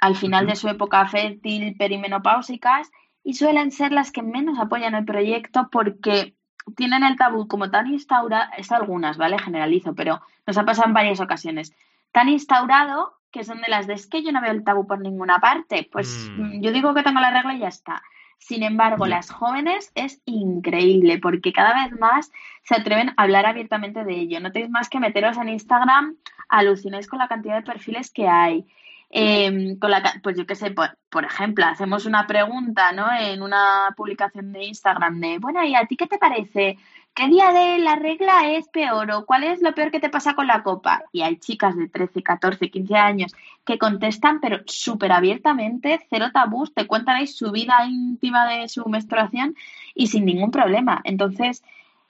al 0.00 0.16
final 0.16 0.46
de 0.46 0.56
su 0.56 0.66
época 0.68 1.06
fértil, 1.06 1.76
perimenopáusicas, 1.76 2.90
y 3.22 3.34
suelen 3.34 3.70
ser 3.70 3.92
las 3.92 4.10
que 4.10 4.22
menos 4.22 4.58
apoyan 4.58 4.94
el 4.94 5.04
proyecto 5.04 5.68
porque 5.70 6.34
tienen 6.74 7.04
el 7.04 7.16
tabú 7.16 7.46
como 7.48 7.70
tan 7.70 7.86
instaurado, 7.88 8.50
es 8.56 8.72
algunas, 8.72 9.18
¿vale? 9.18 9.38
Generalizo, 9.38 9.94
pero 9.94 10.22
nos 10.46 10.56
ha 10.56 10.64
pasado 10.64 10.88
en 10.88 10.94
varias 10.94 11.20
ocasiones, 11.20 11.74
tan 12.14 12.28
instaurado 12.28 13.18
que 13.32 13.42
son 13.42 13.60
de 13.60 13.68
las 13.68 13.88
de 13.88 13.94
es 13.94 14.06
que 14.06 14.22
yo 14.22 14.30
no 14.30 14.40
veo 14.40 14.52
el 14.52 14.62
tabú 14.62 14.86
por 14.86 15.00
ninguna 15.00 15.40
parte. 15.40 15.88
Pues 15.90 16.30
mm. 16.36 16.60
Yo 16.62 16.70
digo 16.70 16.94
que 16.94 17.02
tengo 17.02 17.18
la 17.18 17.32
regla 17.32 17.54
y 17.54 17.58
ya 17.58 17.68
está. 17.68 18.02
Sin 18.38 18.62
embargo, 18.62 19.06
las 19.06 19.30
jóvenes 19.32 19.90
es 19.96 20.22
increíble 20.24 21.18
porque 21.18 21.52
cada 21.52 21.74
vez 21.74 21.98
más 21.98 22.30
se 22.62 22.76
atreven 22.76 23.08
a 23.08 23.14
hablar 23.16 23.46
abiertamente 23.46 24.04
de 24.04 24.14
ello. 24.14 24.38
No 24.38 24.52
tenéis 24.52 24.70
más 24.70 24.88
que 24.88 25.00
meteros 25.00 25.36
en 25.38 25.48
Instagram, 25.48 26.16
alucináis 26.48 27.08
con 27.08 27.18
la 27.18 27.26
cantidad 27.26 27.56
de 27.56 27.62
perfiles 27.62 28.12
que 28.12 28.28
hay. 28.28 28.64
Em, 29.10 29.76
con 29.78 29.90
la, 29.90 30.02
pues 30.22 30.36
yo 30.36 30.46
qué 30.46 30.54
sé, 30.54 30.70
por, 30.70 30.96
por, 31.08 31.24
ejemplo, 31.24 31.64
hacemos 31.66 32.06
una 32.06 32.26
pregunta, 32.28 32.92
¿no? 32.92 33.06
En 33.12 33.42
una 33.42 33.92
publicación 33.96 34.52
de 34.52 34.64
Instagram 34.64 35.20
de, 35.20 35.38
bueno, 35.38 35.64
¿y 35.64 35.74
a 35.74 35.86
ti 35.86 35.96
qué 35.96 36.06
te 36.06 36.18
parece? 36.18 36.78
¿Qué 37.14 37.28
día 37.28 37.52
de 37.52 37.78
la 37.78 37.94
regla 37.94 38.50
es 38.50 38.66
peor 38.68 39.08
o 39.12 39.24
cuál 39.24 39.44
es 39.44 39.62
lo 39.62 39.72
peor 39.72 39.92
que 39.92 40.00
te 40.00 40.10
pasa 40.10 40.34
con 40.34 40.48
la 40.48 40.64
copa? 40.64 41.04
Y 41.12 41.22
hay 41.22 41.36
chicas 41.36 41.76
de 41.76 41.88
13, 41.88 42.24
14, 42.24 42.70
15 42.70 42.96
años 42.96 43.32
que 43.64 43.78
contestan, 43.78 44.40
pero 44.40 44.62
súper 44.66 45.12
abiertamente, 45.12 46.00
cero 46.10 46.30
tabús, 46.32 46.74
te 46.74 46.88
cuentan 46.88 47.14
ahí 47.16 47.28
su 47.28 47.52
vida 47.52 47.86
íntima 47.86 48.48
de 48.48 48.68
su 48.68 48.84
menstruación 48.86 49.54
y 49.94 50.08
sin 50.08 50.24
ningún 50.24 50.50
problema. 50.50 51.02
Entonces, 51.04 51.62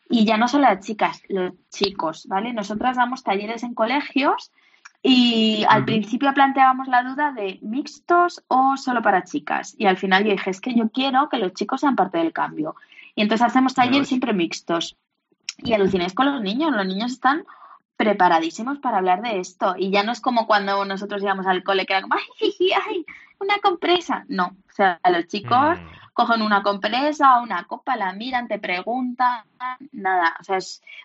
y 0.09 0.25
ya 0.25 0.39
no 0.39 0.49
solo 0.49 0.65
las 0.65 0.87
chicas, 0.87 1.23
los 1.29 1.53
chicos, 1.69 2.27
¿vale? 2.27 2.55
Nosotras 2.55 2.97
damos 2.97 3.23
talleres 3.23 3.63
en 3.63 3.75
colegios 3.75 4.53
y 5.03 5.67
al 5.69 5.85
principio 5.85 6.33
planteábamos 6.33 6.89
la 6.89 7.03
duda 7.03 7.31
de 7.33 7.59
mixtos 7.61 8.43
o 8.49 8.79
solo 8.79 9.03
para 9.03 9.25
chicas. 9.25 9.75
Y 9.77 9.85
al 9.85 9.99
final 9.99 10.25
yo 10.25 10.31
dije, 10.31 10.49
es 10.49 10.63
que 10.63 10.75
yo 10.75 10.89
quiero 10.89 11.29
que 11.29 11.37
los 11.37 11.53
chicos 11.53 11.83
sean 11.83 11.95
parte 11.95 12.17
del 12.17 12.33
cambio. 12.33 12.75
Y 13.15 13.23
entonces 13.23 13.47
hacemos 13.47 13.75
talleres 13.75 14.09
siempre 14.09 14.33
mixtos. 14.33 14.97
Y 15.59 15.73
alucináis 15.73 16.15
con 16.15 16.27
los 16.27 16.43
niños, 16.43 16.73
los 16.73 16.87
niños 16.87 17.13
están 17.13 17.45
preparadísimos 17.97 18.79
para 18.79 18.99
hablar 18.99 19.23
de 19.23 19.39
esto. 19.39 19.75
Y 19.79 19.91
ya 19.91 20.03
no 20.03 20.13
es 20.13 20.21
como 20.21 20.47
cuando 20.47 20.85
nosotros 20.85 21.23
íbamos 21.23 21.47
al 21.47 21.63
cole, 21.63 21.87
que 21.87 21.93
era 21.93 22.03
como, 22.03 22.15
ay, 22.15 22.73
ay, 22.87 23.07
una 23.39 23.59
compresa. 23.59 24.25
No, 24.29 24.47
o 24.47 24.73
sea, 24.73 25.01
los 25.11 25.27
chicos 25.29 25.79
mm. 25.79 26.13
cogen 26.13 26.43
una 26.43 26.63
compresa 26.63 27.39
o 27.39 27.43
una 27.43 27.65
copa, 27.65 27.97
la 27.97 28.13
miran, 28.13 28.49
te 28.49 28.59
preguntan, 28.59 29.45
nada. 29.93 30.37
O 30.41 30.45
sea, 30.45 30.59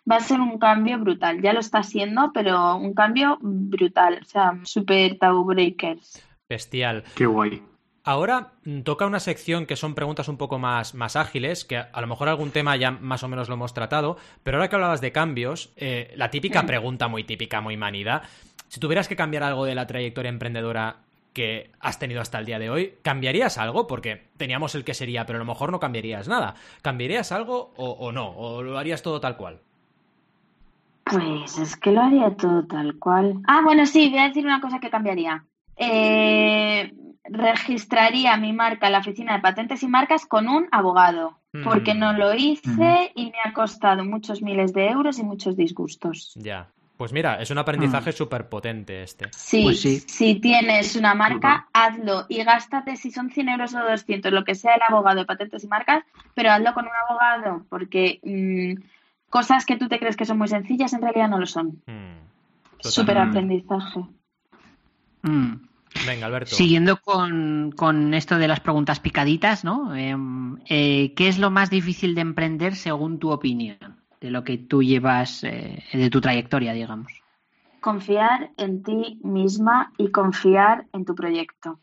va 0.09 0.15
a 0.15 0.21
ser 0.21 0.41
un 0.41 0.57
cambio 0.57 0.97
brutal. 0.99 1.41
Ya 1.41 1.53
lo 1.53 1.59
está 1.59 1.79
haciendo, 1.79 2.31
pero 2.33 2.75
un 2.75 2.93
cambio 2.93 3.37
brutal. 3.41 4.19
O 4.21 4.25
sea, 4.25 4.57
super 4.63 5.17
taboo 5.19 5.45
breakers. 5.45 6.23
Bestial. 6.47 7.03
Qué 7.15 7.27
guay. 7.27 7.68
Ahora 8.03 8.53
mm, 8.65 8.81
toca 8.81 9.05
una 9.05 9.19
sección 9.19 9.65
que 9.65 9.75
son 9.75 9.95
preguntas 9.95 10.27
un 10.27 10.37
poco 10.37 10.59
más, 10.59 10.95
más 10.95 11.15
ágiles, 11.15 11.65
que 11.65 11.77
a 11.77 12.01
lo 12.01 12.07
mejor 12.07 12.29
algún 12.29 12.51
tema 12.51 12.75
ya 12.75 12.91
más 12.91 13.23
o 13.23 13.27
menos 13.27 13.49
lo 13.49 13.55
hemos 13.55 13.73
tratado, 13.73 14.17
pero 14.43 14.57
ahora 14.57 14.69
que 14.69 14.75
hablabas 14.75 15.01
de 15.01 15.11
cambios, 15.11 15.73
eh, 15.75 16.13
la 16.15 16.29
típica 16.29 16.65
pregunta 16.65 17.07
muy 17.07 17.23
típica, 17.23 17.61
muy 17.61 17.77
manida, 17.77 18.23
si 18.67 18.79
tuvieras 18.79 19.07
que 19.07 19.15
cambiar 19.15 19.43
algo 19.43 19.65
de 19.65 19.75
la 19.75 19.87
trayectoria 19.87 20.29
emprendedora 20.29 20.97
que 21.33 21.71
has 21.79 21.99
tenido 21.99 22.21
hasta 22.21 22.39
el 22.39 22.45
día 22.45 22.59
de 22.59 22.69
hoy, 22.69 22.93
¿cambiarías 23.01 23.57
algo? 23.57 23.87
Porque 23.87 24.29
teníamos 24.37 24.75
el 24.75 24.83
que 24.83 24.93
sería, 24.93 25.25
pero 25.25 25.37
a 25.37 25.39
lo 25.39 25.45
mejor 25.45 25.71
no 25.71 25.79
cambiarías 25.79 26.27
nada. 26.27 26.55
¿Cambiarías 26.81 27.31
algo 27.31 27.73
o, 27.77 27.91
o 27.91 28.11
no? 28.11 28.29
¿O 28.29 28.61
lo 28.61 28.77
harías 28.77 29.01
todo 29.01 29.19
tal 29.19 29.37
cual? 29.37 29.59
Pues 31.03 31.57
es 31.57 31.75
que 31.75 31.91
lo 31.91 32.01
haría 32.01 32.35
todo 32.35 32.65
tal 32.65 32.97
cual. 32.99 33.41
Ah, 33.47 33.61
bueno, 33.63 33.85
sí, 33.85 34.09
voy 34.09 34.19
a 34.19 34.27
decir 34.27 34.45
una 34.45 34.61
cosa 34.61 34.79
que 34.79 34.89
cambiaría. 34.89 35.43
Eh, 35.75 36.93
registraría 37.31 38.37
mi 38.37 38.53
marca 38.53 38.87
en 38.87 38.93
la 38.93 38.99
oficina 38.99 39.35
de 39.35 39.41
patentes 39.41 39.83
y 39.83 39.87
marcas 39.87 40.25
con 40.25 40.47
un 40.47 40.67
abogado, 40.71 41.37
porque 41.63 41.93
no 41.93 42.13
lo 42.13 42.33
hice 42.33 43.11
y 43.15 43.25
me 43.25 43.37
ha 43.43 43.53
costado 43.53 44.03
muchos 44.05 44.41
miles 44.41 44.73
de 44.73 44.89
euros 44.89 45.19
y 45.19 45.23
muchos 45.23 45.55
disgustos. 45.55 46.33
Ya. 46.35 46.69
Pues 46.99 47.13
mira, 47.13 47.35
es 47.41 47.49
un 47.49 47.57
aprendizaje 47.57 48.09
mm. 48.09 48.13
súper 48.13 48.49
potente 48.49 49.03
este. 49.03 49.29
Sí, 49.31 49.63
pues 49.63 49.79
sí, 49.79 50.01
si 50.01 50.35
tienes 50.35 50.97
una 50.97 51.15
marca, 51.15 51.69
hazlo 51.71 52.25
y 52.27 52.43
gástate 52.43 52.97
si 52.97 53.09
son 53.09 53.29
100 53.29 53.47
euros 53.47 53.73
o 53.73 53.79
200, 53.79 54.33
lo 54.33 54.43
que 54.43 54.53
sea 54.53 54.75
el 54.75 54.81
abogado 54.85 55.19
de 55.19 55.25
patentes 55.25 55.63
y 55.63 55.67
marcas, 55.67 56.03
pero 56.35 56.51
hazlo 56.51 56.73
con 56.73 56.83
un 56.83 56.91
abogado, 57.07 57.65
porque 57.69 58.19
mm, 58.21 58.83
cosas 59.29 59.65
que 59.65 59.77
tú 59.77 59.87
te 59.87 59.97
crees 59.97 60.17
que 60.17 60.25
son 60.25 60.39
muy 60.39 60.49
sencillas 60.49 60.91
en 60.91 61.01
realidad 61.01 61.29
no 61.29 61.39
lo 61.39 61.45
son. 61.45 61.81
Mm. 61.85 62.19
Súper 62.81 63.17
aprendizaje. 63.17 64.01
Venga, 66.05 66.27
Alberto. 66.27 66.55
Siguiendo 66.55 66.97
con, 66.97 68.13
esto 68.13 68.37
de 68.37 68.47
las 68.47 68.59
preguntas 68.59 68.99
picaditas, 68.99 69.63
¿no? 69.63 69.95
Em, 69.95 70.57
eh, 70.69 71.13
¿Qué 71.15 71.27
es 71.27 71.39
lo 71.39 71.49
más 71.49 71.69
difícil 71.69 72.15
de 72.15 72.21
emprender 72.21 72.75
según 72.75 73.19
tu 73.19 73.31
opinión? 73.31 73.97
De 74.21 74.29
lo 74.29 74.43
que 74.43 74.57
tú 74.57 74.83
llevas, 74.83 75.43
eh, 75.43 75.83
de 75.91 76.09
tu 76.09 76.21
trayectoria, 76.21 76.73
digamos. 76.73 77.11
Confiar 77.79 78.51
en 78.57 78.83
ti 78.83 79.19
misma 79.23 79.93
y 79.97 80.09
confiar 80.09 80.85
en 80.93 81.05
tu 81.05 81.15
proyecto. 81.15 81.79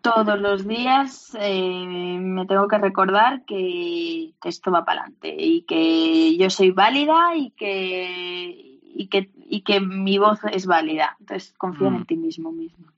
Todos 0.00 0.40
los 0.40 0.66
días 0.66 1.36
eh, 1.38 2.18
me 2.20 2.44
tengo 2.46 2.66
que 2.66 2.78
recordar 2.78 3.44
que, 3.44 4.34
esto 4.42 4.72
va 4.72 4.84
para 4.84 5.02
adelante 5.02 5.34
y 5.38 5.62
que 5.62 6.36
yo 6.36 6.50
soy 6.50 6.72
válida 6.72 7.36
y 7.36 7.50
que, 7.50 8.80
y 8.82 9.06
que, 9.06 9.30
y 9.46 9.60
que 9.60 9.80
mi 9.80 10.18
voz 10.18 10.40
es 10.50 10.66
válida. 10.66 11.16
Entonces, 11.20 11.54
confiar 11.56 11.92
en 11.92 12.00
mm. 12.00 12.06
ti 12.06 12.16
mismo 12.16 12.50
mismo. 12.50 12.92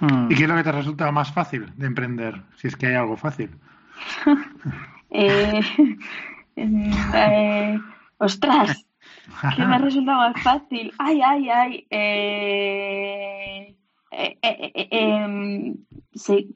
Hmm. 0.00 0.30
¿Y 0.30 0.34
qué 0.34 0.44
es 0.44 0.48
lo 0.48 0.56
que 0.56 0.64
te 0.64 0.72
resulta 0.72 1.10
más 1.12 1.32
fácil 1.32 1.72
de 1.76 1.86
emprender? 1.86 2.42
Si 2.56 2.68
es 2.68 2.76
que 2.76 2.86
hay 2.88 2.94
algo 2.94 3.16
fácil. 3.16 3.50
Eh, 5.16 5.60
eh, 6.56 7.78
ostras, 8.18 8.84
¿qué 9.56 9.64
me 9.64 9.78
resulta 9.78 10.16
más 10.16 10.42
fácil? 10.42 10.92
Ay, 10.98 11.20
ay, 11.22 11.48
ay. 11.48 11.86
Eh, 11.88 13.76
em, 14.10 15.76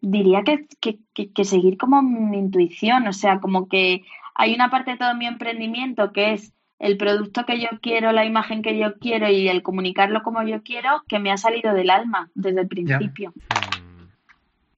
diría 0.01 0.43
que, 0.43 0.67
que, 1.15 1.45
seguir 1.45 1.77
como 1.77 2.03
mi 2.03 2.39
intuición, 2.39 3.07
o 3.07 3.13
sea, 3.13 3.39
como 3.39 3.69
que 3.69 4.03
hay 4.35 4.55
una 4.55 4.71
parte 4.71 4.93
de 4.93 4.97
todo 4.97 5.15
mi 5.15 5.27
emprendimiento 5.27 6.13
que 6.13 6.33
es 6.33 6.53
el 6.79 6.97
producto 6.97 7.45
que 7.45 7.61
yo 7.61 7.69
quiero, 7.83 8.13
la 8.13 8.25
imagen 8.25 8.63
que 8.63 8.79
yo 8.79 8.99
quiero 8.99 9.29
y 9.29 9.49
el 9.49 9.63
comunicarlo 9.63 10.23
como 10.23 10.43
yo 10.43 10.63
quiero, 10.63 11.03
que 11.09 11.19
me 11.19 11.33
ha 11.33 11.37
salido 11.37 11.75
del 11.75 11.91
alma 11.91 12.31
desde 12.35 12.61
el 12.61 12.69
principio. 12.69 13.33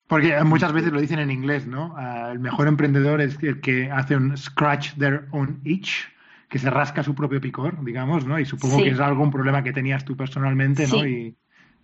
Porque 0.06 0.42
muchas 0.42 0.72
veces 0.72 0.92
lo 0.92 1.00
dicen 1.00 1.20
en 1.20 1.30
inglés, 1.30 1.66
¿no? 1.66 1.94
El 2.30 2.40
mejor 2.40 2.66
emprendedor 2.66 3.20
es 3.20 3.40
el 3.42 3.60
que 3.60 3.90
hace 3.90 4.16
un 4.16 4.36
scratch 4.36 4.94
their 4.98 5.28
own 5.30 5.60
itch, 5.64 6.08
que 6.48 6.58
se 6.58 6.68
rasca 6.68 7.04
su 7.04 7.14
propio 7.14 7.40
picor, 7.40 7.84
digamos, 7.84 8.26
¿no? 8.26 8.38
Y 8.40 8.44
supongo 8.44 8.78
que 8.78 8.88
es 8.88 8.98
algo, 8.98 9.22
un 9.22 9.30
problema 9.30 9.62
que 9.62 9.72
tenías 9.72 10.04
tú 10.04 10.16
personalmente, 10.16 10.88
¿no? 10.88 11.06
Y, 11.06 11.36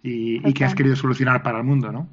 y, 0.02 0.52
que 0.54 0.64
has 0.64 0.74
querido 0.74 0.96
solucionar 0.96 1.42
para 1.42 1.58
el 1.58 1.64
mundo, 1.64 1.92
¿no? 1.92 2.08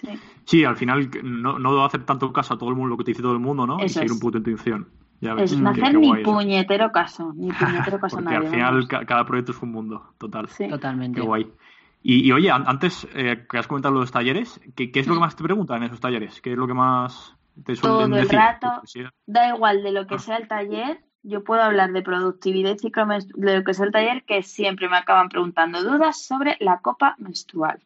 Sí. 0.00 0.08
Sí, 0.44 0.64
al 0.64 0.76
final 0.76 1.10
no, 1.24 1.58
no 1.58 1.84
hacer 1.84 2.04
tanto 2.04 2.32
caso 2.32 2.54
a 2.54 2.58
todo 2.58 2.68
el 2.68 2.76
mundo 2.76 2.90
lo 2.90 2.96
que 2.96 3.04
te 3.04 3.10
dice 3.10 3.22
todo 3.22 3.32
el 3.32 3.40
mundo, 3.40 3.66
¿no? 3.66 3.84
y 3.84 3.88
seguir 3.88 4.12
un 4.12 4.20
punto 4.20 4.38
de 4.38 4.50
intuición. 4.50 4.86
Es 5.20 5.58
no 5.58 5.70
hacer 5.70 5.94
ni 5.94 6.22
puñetero 6.22 6.92
caso, 6.92 7.32
ni 7.34 7.48
puñetero 7.52 7.98
caso 7.98 8.16
Porque 8.16 8.34
al 8.34 8.48
final 8.48 8.88
cada 8.88 9.24
proyecto 9.24 9.52
es 9.52 9.62
un 9.62 9.72
mundo, 9.72 10.12
total. 10.18 10.48
Sí. 10.48 10.68
Totalmente. 10.68 11.20
Qué 11.20 11.26
guay. 11.26 11.50
Y, 12.08 12.30
oye, 12.30 12.52
antes 12.52 13.08
eh, 13.14 13.46
que 13.50 13.58
has 13.58 13.66
comentado 13.66 13.92
los 13.94 14.12
talleres, 14.12 14.60
¿qué, 14.76 14.90
es 14.94 15.08
lo 15.08 15.14
que 15.14 15.20
más 15.20 15.34
te 15.34 15.42
preguntan 15.42 15.78
en 15.78 15.84
esos 15.84 15.98
talleres? 15.98 16.40
¿Qué 16.40 16.52
es 16.52 16.56
lo 16.56 16.68
que 16.68 16.74
más 16.74 17.34
te 17.64 17.74
suelen 17.74 18.10
Todo 18.10 18.20
el 18.20 18.28
rato, 18.28 18.82
da 19.26 19.48
igual 19.48 19.82
de 19.82 19.90
lo 19.90 20.06
que 20.06 20.14
ah. 20.14 20.18
sea 20.20 20.36
el 20.36 20.46
taller, 20.46 21.00
yo 21.24 21.42
puedo 21.42 21.62
hablar 21.62 21.92
de 21.92 22.02
productividad 22.02 22.74
y 22.74 22.78
ciclo 22.78 23.06
de 23.08 23.56
lo 23.56 23.64
que 23.64 23.74
sea 23.74 23.86
el 23.86 23.92
taller, 23.92 24.22
que 24.22 24.44
siempre 24.44 24.88
me 24.88 24.96
acaban 24.98 25.28
preguntando 25.28 25.82
dudas 25.82 26.22
sobre 26.22 26.56
la 26.60 26.78
copa 26.78 27.16
menstrual. 27.18 27.80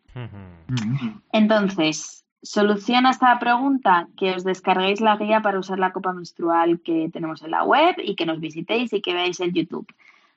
Entonces, 1.33 2.27
Solución 2.43 3.05
a 3.05 3.11
esta 3.11 3.39
pregunta, 3.39 4.09
que 4.17 4.35
os 4.35 4.45
descarguéis 4.45 5.01
la 5.01 5.17
guía 5.17 5.43
para 5.43 5.59
usar 5.59 5.79
la 5.79 5.93
copa 5.93 6.13
menstrual 6.13 6.81
que 6.81 7.11
tenemos 7.13 7.43
en 7.43 7.51
la 7.51 7.65
web 7.65 7.97
y 8.03 8.17
que 8.17 8.25
nos 8.25 8.41
visitéis 8.41 8.93
y 8.93 9.03
que 9.03 9.13
veáis 9.13 9.41
el 9.41 9.53
YouTube. 9.53 9.87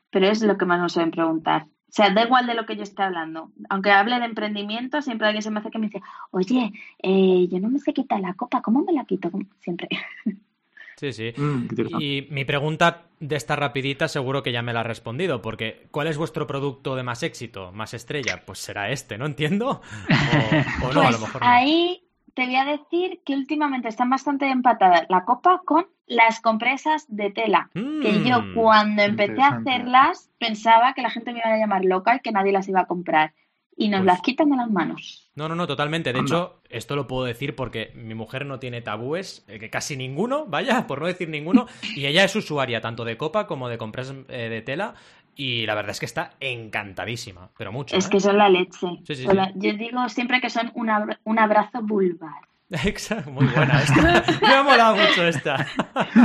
Pero 0.10 0.28
es 0.28 0.42
lo 0.42 0.58
que 0.58 0.66
más 0.66 0.80
nos 0.80 0.94
suelen 0.94 1.12
preguntar. 1.12 1.64
O 1.64 1.96
sea, 1.96 2.10
da 2.10 2.24
igual 2.24 2.46
de 2.48 2.56
lo 2.56 2.66
que 2.66 2.76
yo 2.76 2.84
esté 2.84 3.04
hablando. 3.04 3.52
Aunque 3.70 3.92
hable 3.92 4.20
de 4.20 4.26
emprendimiento, 4.26 5.02
siempre 5.02 5.28
alguien 5.28 5.44
se 5.44 5.52
me 5.52 5.60
hace 5.60 5.72
que 5.72 5.80
me 5.80 5.88
dice, 5.88 6.02
oye, 6.32 6.74
eh, 7.02 7.48
yo 7.50 7.60
no 7.60 7.70
me 7.70 7.80
sé 7.80 7.94
quitar 7.94 8.20
la 8.20 8.34
copa, 8.34 8.62
¿cómo 8.62 8.82
me 8.82 8.94
la 8.94 9.06
quito? 9.06 9.32
Siempre. 9.60 9.88
Sí, 10.96 11.12
sí. 11.14 11.34
Mm. 11.36 11.68
Y 12.00 12.28
mi 12.32 12.46
pregunta 12.46 13.08
de 13.20 13.36
esta 13.36 13.56
rapidita 13.56 14.08
seguro 14.08 14.44
que 14.44 14.52
ya 14.52 14.62
me 14.62 14.74
la 14.74 14.82
ha 14.82 14.84
respondido, 14.84 15.42
porque 15.42 15.88
¿cuál 15.92 16.08
es 16.08 16.18
vuestro 16.18 16.46
producto 16.48 16.96
de 16.96 17.04
más 17.04 17.24
éxito, 17.24 17.72
más 17.72 17.94
estrella? 17.94 18.44
Pues 18.46 18.60
será 18.60 18.90
este, 18.90 19.18
¿no 19.18 19.26
entiendo? 19.26 19.82
O, 20.26 20.66
o 20.80 20.94
no, 20.94 21.08
a 21.08 21.12
lo 21.12 21.20
Pues 21.20 21.20
mejor 21.20 21.46
no. 21.46 21.50
ahí 21.50 22.04
te 22.34 22.46
voy 22.46 22.56
a 22.56 22.66
decir 22.66 23.22
que 23.26 23.36
últimamente 23.36 23.88
están 23.88 24.10
bastante 24.10 24.50
empatadas 24.50 25.06
la 25.10 25.24
copa 25.26 25.62
con 25.66 25.86
las 26.08 26.42
compresas 26.42 27.06
de 27.08 27.32
tela. 27.32 27.70
Que 28.00 28.22
yo 28.24 28.42
Mm, 28.42 28.54
cuando 28.54 29.04
empecé 29.04 29.42
a 29.42 29.50
hacerlas 29.50 30.30
pensaba 30.40 30.94
que 30.94 31.02
la 31.02 31.10
gente 31.12 31.32
me 31.32 31.40
iba 31.40 31.50
a 31.54 31.58
llamar 31.58 31.86
loca 31.86 32.16
y 32.16 32.20
que 32.20 32.32
nadie 32.32 32.52
las 32.52 32.68
iba 32.68 32.82
a 32.82 32.88
comprar. 32.88 33.34
Y 33.76 33.90
nos 33.90 34.00
Pues- 34.02 34.06
las 34.06 34.22
quitan 34.22 34.50
de 34.50 34.58
las 34.58 34.70
manos. 34.70 35.32
No, 35.36 35.50
no, 35.50 35.56
no, 35.56 35.66
totalmente. 35.66 36.14
De 36.14 36.20
Anda. 36.20 36.36
hecho, 36.36 36.62
esto 36.70 36.96
lo 36.96 37.08
puedo 37.08 37.26
decir 37.26 37.56
porque 37.56 37.92
mi 37.96 38.14
mujer 38.14 38.46
no 38.46 38.60
tiene 38.60 38.82
tabúes, 38.82 39.44
eh, 39.48 39.58
que 39.58 39.70
casi 39.72 39.98
ninguno, 39.98 40.46
vaya, 40.46 40.86
por 40.86 41.02
no 41.02 41.08
decir 41.08 41.28
ninguno, 41.30 41.66
y 41.96 42.06
ella 42.06 42.24
es 42.24 42.36
usuaria 42.36 42.82
tanto 42.82 43.04
de 43.04 43.18
copa 43.18 43.48
como 43.48 43.70
de 43.70 43.78
compresas 43.80 44.16
eh, 44.30 44.50
de 44.50 44.62
tela, 44.62 44.94
y 45.36 45.66
la 45.66 45.74
verdad 45.74 45.92
es 45.92 46.00
que 46.00 46.06
está 46.06 46.34
encantadísima, 46.40 47.50
pero 47.58 47.72
mucho. 47.72 47.96
Es 47.96 48.06
¿eh? 48.06 48.10
que 48.12 48.20
son 48.20 48.38
la 48.38 48.50
leche. 48.50 48.88
Sí, 49.08 49.26
Yo 49.56 49.74
digo 49.74 50.08
siempre 50.10 50.40
que 50.40 50.50
son 50.52 50.72
un 50.76 51.40
abrazo 51.40 51.82
vulvar. 51.82 52.42
Exacto, 52.86 53.30
muy 53.30 53.46
buena 53.46 53.82
esta. 53.82 54.24
Me 54.42 54.54
ha 54.56 54.64
molado 54.64 54.96
mucho 54.96 55.28
esta. 55.28 55.56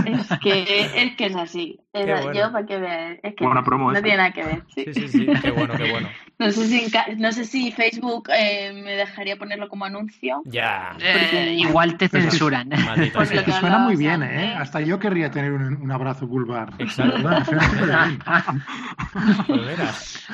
Es 0.06 0.28
que 0.40 0.90
es, 0.96 1.16
que 1.16 1.26
es 1.26 1.36
así. 1.36 1.78
Es- 1.92 2.06
bueno. 2.06 2.32
Yo, 2.32 2.52
para 2.52 2.64
que 2.66 3.20
es 3.22 3.34
que 3.34 3.44
Buena 3.44 3.60
no, 3.60 3.64
promo 3.66 3.86
no 3.86 3.92
esa. 3.92 4.02
tiene 4.02 4.16
nada 4.16 4.32
que 4.32 4.44
ver. 4.44 4.62
sí. 4.74 4.84
Sí, 4.86 4.94
sí, 4.94 5.08
sí, 5.08 5.26
qué 5.42 5.50
bueno, 5.50 5.74
qué 5.76 5.90
bueno. 5.90 6.08
No, 6.38 6.52
sé 6.52 6.66
si 6.68 6.92
no 7.16 7.32
sé 7.32 7.44
si 7.44 7.72
Facebook 7.72 8.28
eh, 8.32 8.72
me 8.72 8.92
dejaría 8.92 9.36
ponerlo 9.36 9.68
como 9.68 9.84
anuncio. 9.86 10.40
Ya. 10.44 10.96
Eh, 11.00 11.56
igual 11.58 11.96
te 11.96 12.08
censuran. 12.08 12.68
Maldita 12.68 13.18
Pues 13.18 13.30
que 13.30 13.50
Suena 13.50 13.78
muy 13.78 13.96
bien. 13.96 14.22
¿eh? 14.22 14.54
Hasta 14.56 14.80
yo 14.80 15.00
querría 15.00 15.32
tener 15.32 15.50
un, 15.52 15.74
un 15.82 15.90
abrazo 15.90 16.28
vulvar. 16.28 16.72
Exacto. 16.78 17.28
Pues 19.48 19.66
verás. 19.66 20.28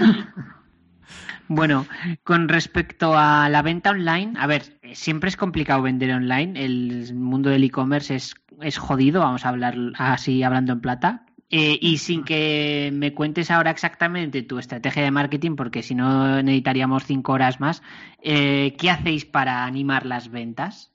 Bueno, 1.49 1.87
con 2.23 2.49
respecto 2.49 3.17
a 3.17 3.49
la 3.49 3.63
venta 3.63 3.91
online, 3.91 4.33
a 4.39 4.47
ver, 4.47 4.79
siempre 4.93 5.29
es 5.29 5.37
complicado 5.37 5.83
vender 5.83 6.13
online. 6.13 6.65
El 6.65 7.15
mundo 7.15 7.51
del 7.51 7.65
e-commerce 7.65 8.15
es, 8.15 8.35
es 8.63 8.79
jodido, 8.79 9.21
vamos 9.21 9.45
a 9.45 9.51
hablar 9.51 9.77
así 9.97 10.43
hablando 10.43 10.73
en 10.73 10.81
plata. 10.81 11.27
Eh, 11.51 11.79
y 11.81 11.99
sin 11.99 12.25
que 12.25 12.91
me 12.93 13.13
cuentes 13.13 13.51
ahora 13.51 13.71
exactamente 13.71 14.43
tu 14.43 14.59
estrategia 14.59 15.05
de 15.05 15.11
marketing, 15.11 15.55
porque 15.55 15.83
si 15.83 15.95
no 15.95 16.43
necesitaríamos 16.43 17.05
cinco 17.05 17.33
horas 17.33 17.61
más, 17.61 17.83
eh, 18.23 18.75
¿qué 18.79 18.91
hacéis 18.91 19.25
para 19.25 19.65
animar 19.65 20.07
las 20.07 20.31
ventas? 20.31 20.91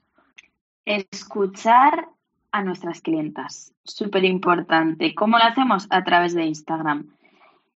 Escuchar 0.86 2.10
a 2.52 2.64
nuestras 2.64 3.02
clientas. 3.02 3.74
Súper 3.84 4.26
importante. 4.26 5.14
¿Cómo 5.14 5.38
lo 5.38 5.44
hacemos? 5.44 5.88
A 5.92 6.04
través 6.04 6.34
de 6.34 6.46
Instagram. 6.46 7.08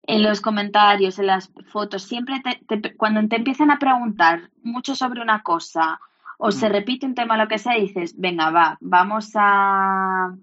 En 0.05 0.23
los 0.23 0.41
comentarios, 0.41 1.19
en 1.19 1.27
las 1.29 1.51
fotos, 1.71 2.03
siempre 2.03 2.41
te- 2.41 2.79
te- 2.79 2.97
cuando 2.97 3.27
te 3.29 3.37
empiezan 3.37 3.71
a 3.71 3.79
preguntar 3.79 4.51
mucho 4.63 4.95
sobre 4.97 5.23
una 5.23 5.43
cosa 5.43 6.01
o 6.39 6.51
se 6.51 6.69
repite 6.69 7.07
un 7.07 7.15
tema, 7.15 7.37
lo 7.37 7.47
que 7.49 7.59
sea, 7.59 7.75
dices, 7.75 8.15
venga, 8.19 8.51
va, 8.51 8.77
vamos 8.81 9.31
a, 9.37 10.35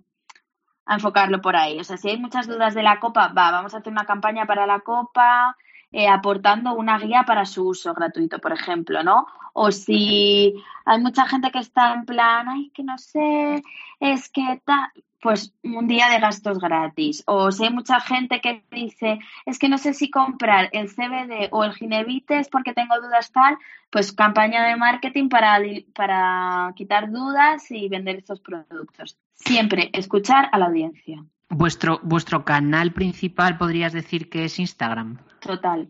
a 0.85 0.93
enfocarlo 0.93 1.41
por 1.41 1.55
ahí. 1.55 1.79
O 1.79 1.83
sea, 1.83 1.97
si 1.97 2.09
hay 2.09 2.17
muchas 2.17 2.47
dudas 2.47 2.73
de 2.73 2.83
la 2.83 2.99
copa, 2.99 3.27
va, 3.29 3.51
vamos 3.51 3.73
a 3.73 3.77
hacer 3.79 3.91
una 3.91 4.05
campaña 4.05 4.45
para 4.45 4.65
la 4.65 4.79
copa, 4.79 5.55
eh, 5.91 6.07
aportando 6.07 6.73
una 6.73 6.97
guía 6.99 7.23
para 7.27 7.45
su 7.45 7.67
uso 7.67 7.93
gratuito, 7.93 8.39
por 8.39 8.53
ejemplo, 8.53 9.03
¿no? 9.03 9.27
O 9.53 9.71
si 9.71 10.53
hay 10.85 11.01
mucha 11.01 11.27
gente 11.27 11.51
que 11.51 11.59
está 11.59 11.93
en 11.93 12.05
plan, 12.05 12.47
ay, 12.47 12.69
que 12.73 12.83
no 12.83 12.97
sé, 12.97 13.61
es 13.99 14.29
que 14.29 14.61
tal, 14.63 14.89
pues 15.21 15.53
un 15.63 15.87
día 15.87 16.09
de 16.09 16.19
gastos 16.19 16.59
gratis. 16.59 17.23
O 17.27 17.51
si 17.51 17.65
hay 17.65 17.73
mucha 17.73 17.99
gente 17.99 18.41
que 18.41 18.63
dice, 18.71 19.19
es 19.45 19.59
que 19.59 19.69
no 19.69 19.77
sé 19.77 19.93
si 19.93 20.09
comprar 20.09 20.69
el 20.71 20.87
CBD 20.89 21.49
o 21.51 21.63
el 21.63 21.73
Ginevites 21.73 22.49
porque 22.49 22.73
tengo 22.73 22.95
dudas 23.01 23.31
tal, 23.31 23.57
pues 23.89 24.11
campaña 24.13 24.65
de 24.67 24.75
marketing 24.77 25.29
para, 25.29 25.59
para 25.93 26.73
quitar 26.75 27.11
dudas 27.11 27.69
y 27.71 27.89
vender 27.89 28.17
estos 28.17 28.39
productos. 28.39 29.17
Siempre 29.35 29.89
escuchar 29.93 30.49
a 30.51 30.57
la 30.57 30.67
audiencia. 30.67 31.23
Vuestro, 31.49 31.99
vuestro 32.03 32.45
canal 32.45 32.93
principal 32.93 33.57
podrías 33.57 33.91
decir 33.93 34.29
que 34.29 34.45
es 34.45 34.59
Instagram. 34.59 35.17
Total, 35.39 35.89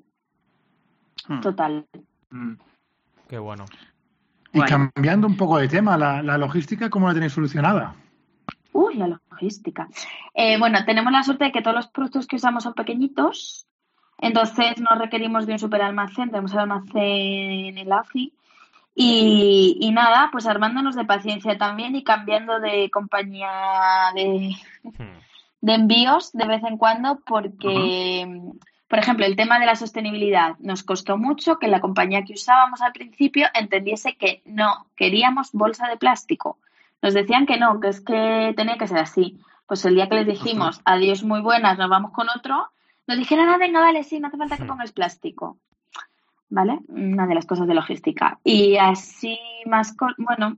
Hmm. 1.27 1.41
total. 1.41 1.85
Mm. 2.31 2.53
Qué 3.27 3.37
bueno. 3.37 3.65
Y 4.53 4.57
Guay. 4.59 4.69
cambiando 4.69 5.27
un 5.27 5.37
poco 5.37 5.57
de 5.59 5.67
tema, 5.67 5.97
la, 5.97 6.23
la 6.23 6.37
logística, 6.37 6.89
¿cómo 6.89 7.07
la 7.07 7.13
tenéis 7.13 7.33
solucionada? 7.33 7.93
Uy, 8.73 8.95
la 8.95 9.07
logística. 9.07 9.87
Eh, 10.33 10.57
bueno, 10.57 10.85
tenemos 10.85 11.11
la 11.11 11.23
suerte 11.23 11.45
de 11.45 11.51
que 11.51 11.61
todos 11.61 11.75
los 11.75 11.87
productos 11.87 12.27
que 12.27 12.35
usamos 12.35 12.63
son 12.63 12.73
pequeñitos, 12.73 13.67
entonces 14.17 14.79
no 14.79 14.97
requerimos 14.97 15.45
de 15.45 15.53
un 15.53 15.59
superalmacén, 15.59 16.29
tenemos 16.29 16.53
el 16.53 16.59
almacén 16.59 16.95
en 17.01 17.77
el 17.77 17.91
AFI. 17.91 18.33
Y, 18.95 19.77
y 19.79 19.91
nada, 19.91 20.29
pues 20.31 20.45
armándonos 20.45 20.95
de 20.95 21.05
paciencia 21.05 21.57
también 21.57 21.95
y 21.95 22.03
cambiando 22.03 22.59
de 22.59 22.89
compañía 22.89 23.47
de, 24.13 24.55
Hmm. 24.83 25.19
de 25.61 25.73
envíos 25.73 26.31
de 26.31 26.47
vez 26.47 26.63
en 26.63 26.77
cuando 26.77 27.19
porque, 27.25 28.25
por 28.87 28.99
ejemplo, 28.99 29.25
el 29.25 29.35
tema 29.35 29.59
de 29.59 29.65
la 29.65 29.75
sostenibilidad 29.75 30.57
nos 30.59 30.83
costó 30.83 31.17
mucho 31.17 31.59
que 31.59 31.67
la 31.67 31.81
compañía 31.81 32.23
que 32.23 32.33
usábamos 32.33 32.81
al 32.81 32.93
principio 32.93 33.47
entendiese 33.53 34.15
que 34.15 34.41
no 34.45 34.85
queríamos 34.95 35.51
bolsa 35.51 35.87
de 35.87 35.97
plástico. 35.97 36.57
Nos 37.01 37.13
decían 37.13 37.45
que 37.45 37.57
no, 37.57 37.79
que 37.79 37.87
es 37.89 38.01
que 38.01 38.53
tenía 38.57 38.77
que 38.77 38.87
ser 38.87 38.97
así. 38.99 39.39
Pues 39.67 39.85
el 39.85 39.95
día 39.95 40.09
que 40.09 40.15
les 40.15 40.27
dijimos 40.27 40.81
adiós 40.85 41.23
muy 41.23 41.41
buenas, 41.41 41.77
nos 41.77 41.89
vamos 41.89 42.11
con 42.11 42.27
otro, 42.35 42.67
nos 43.07 43.17
dijeron, 43.17 43.47
ah, 43.49 43.57
venga, 43.57 43.79
vale, 43.79 44.03
sí, 44.03 44.19
no 44.19 44.27
hace 44.27 44.37
falta 44.37 44.57
que 44.57 44.65
pongas 44.65 44.91
plástico. 44.91 45.57
¿Vale? 46.51 46.79
Una 46.87 47.27
de 47.27 47.35
las 47.35 47.45
cosas 47.45 47.67
de 47.67 47.75
logística. 47.75 48.39
Y 48.43 48.77
así 48.77 49.37
más, 49.67 49.95
bueno, 50.17 50.57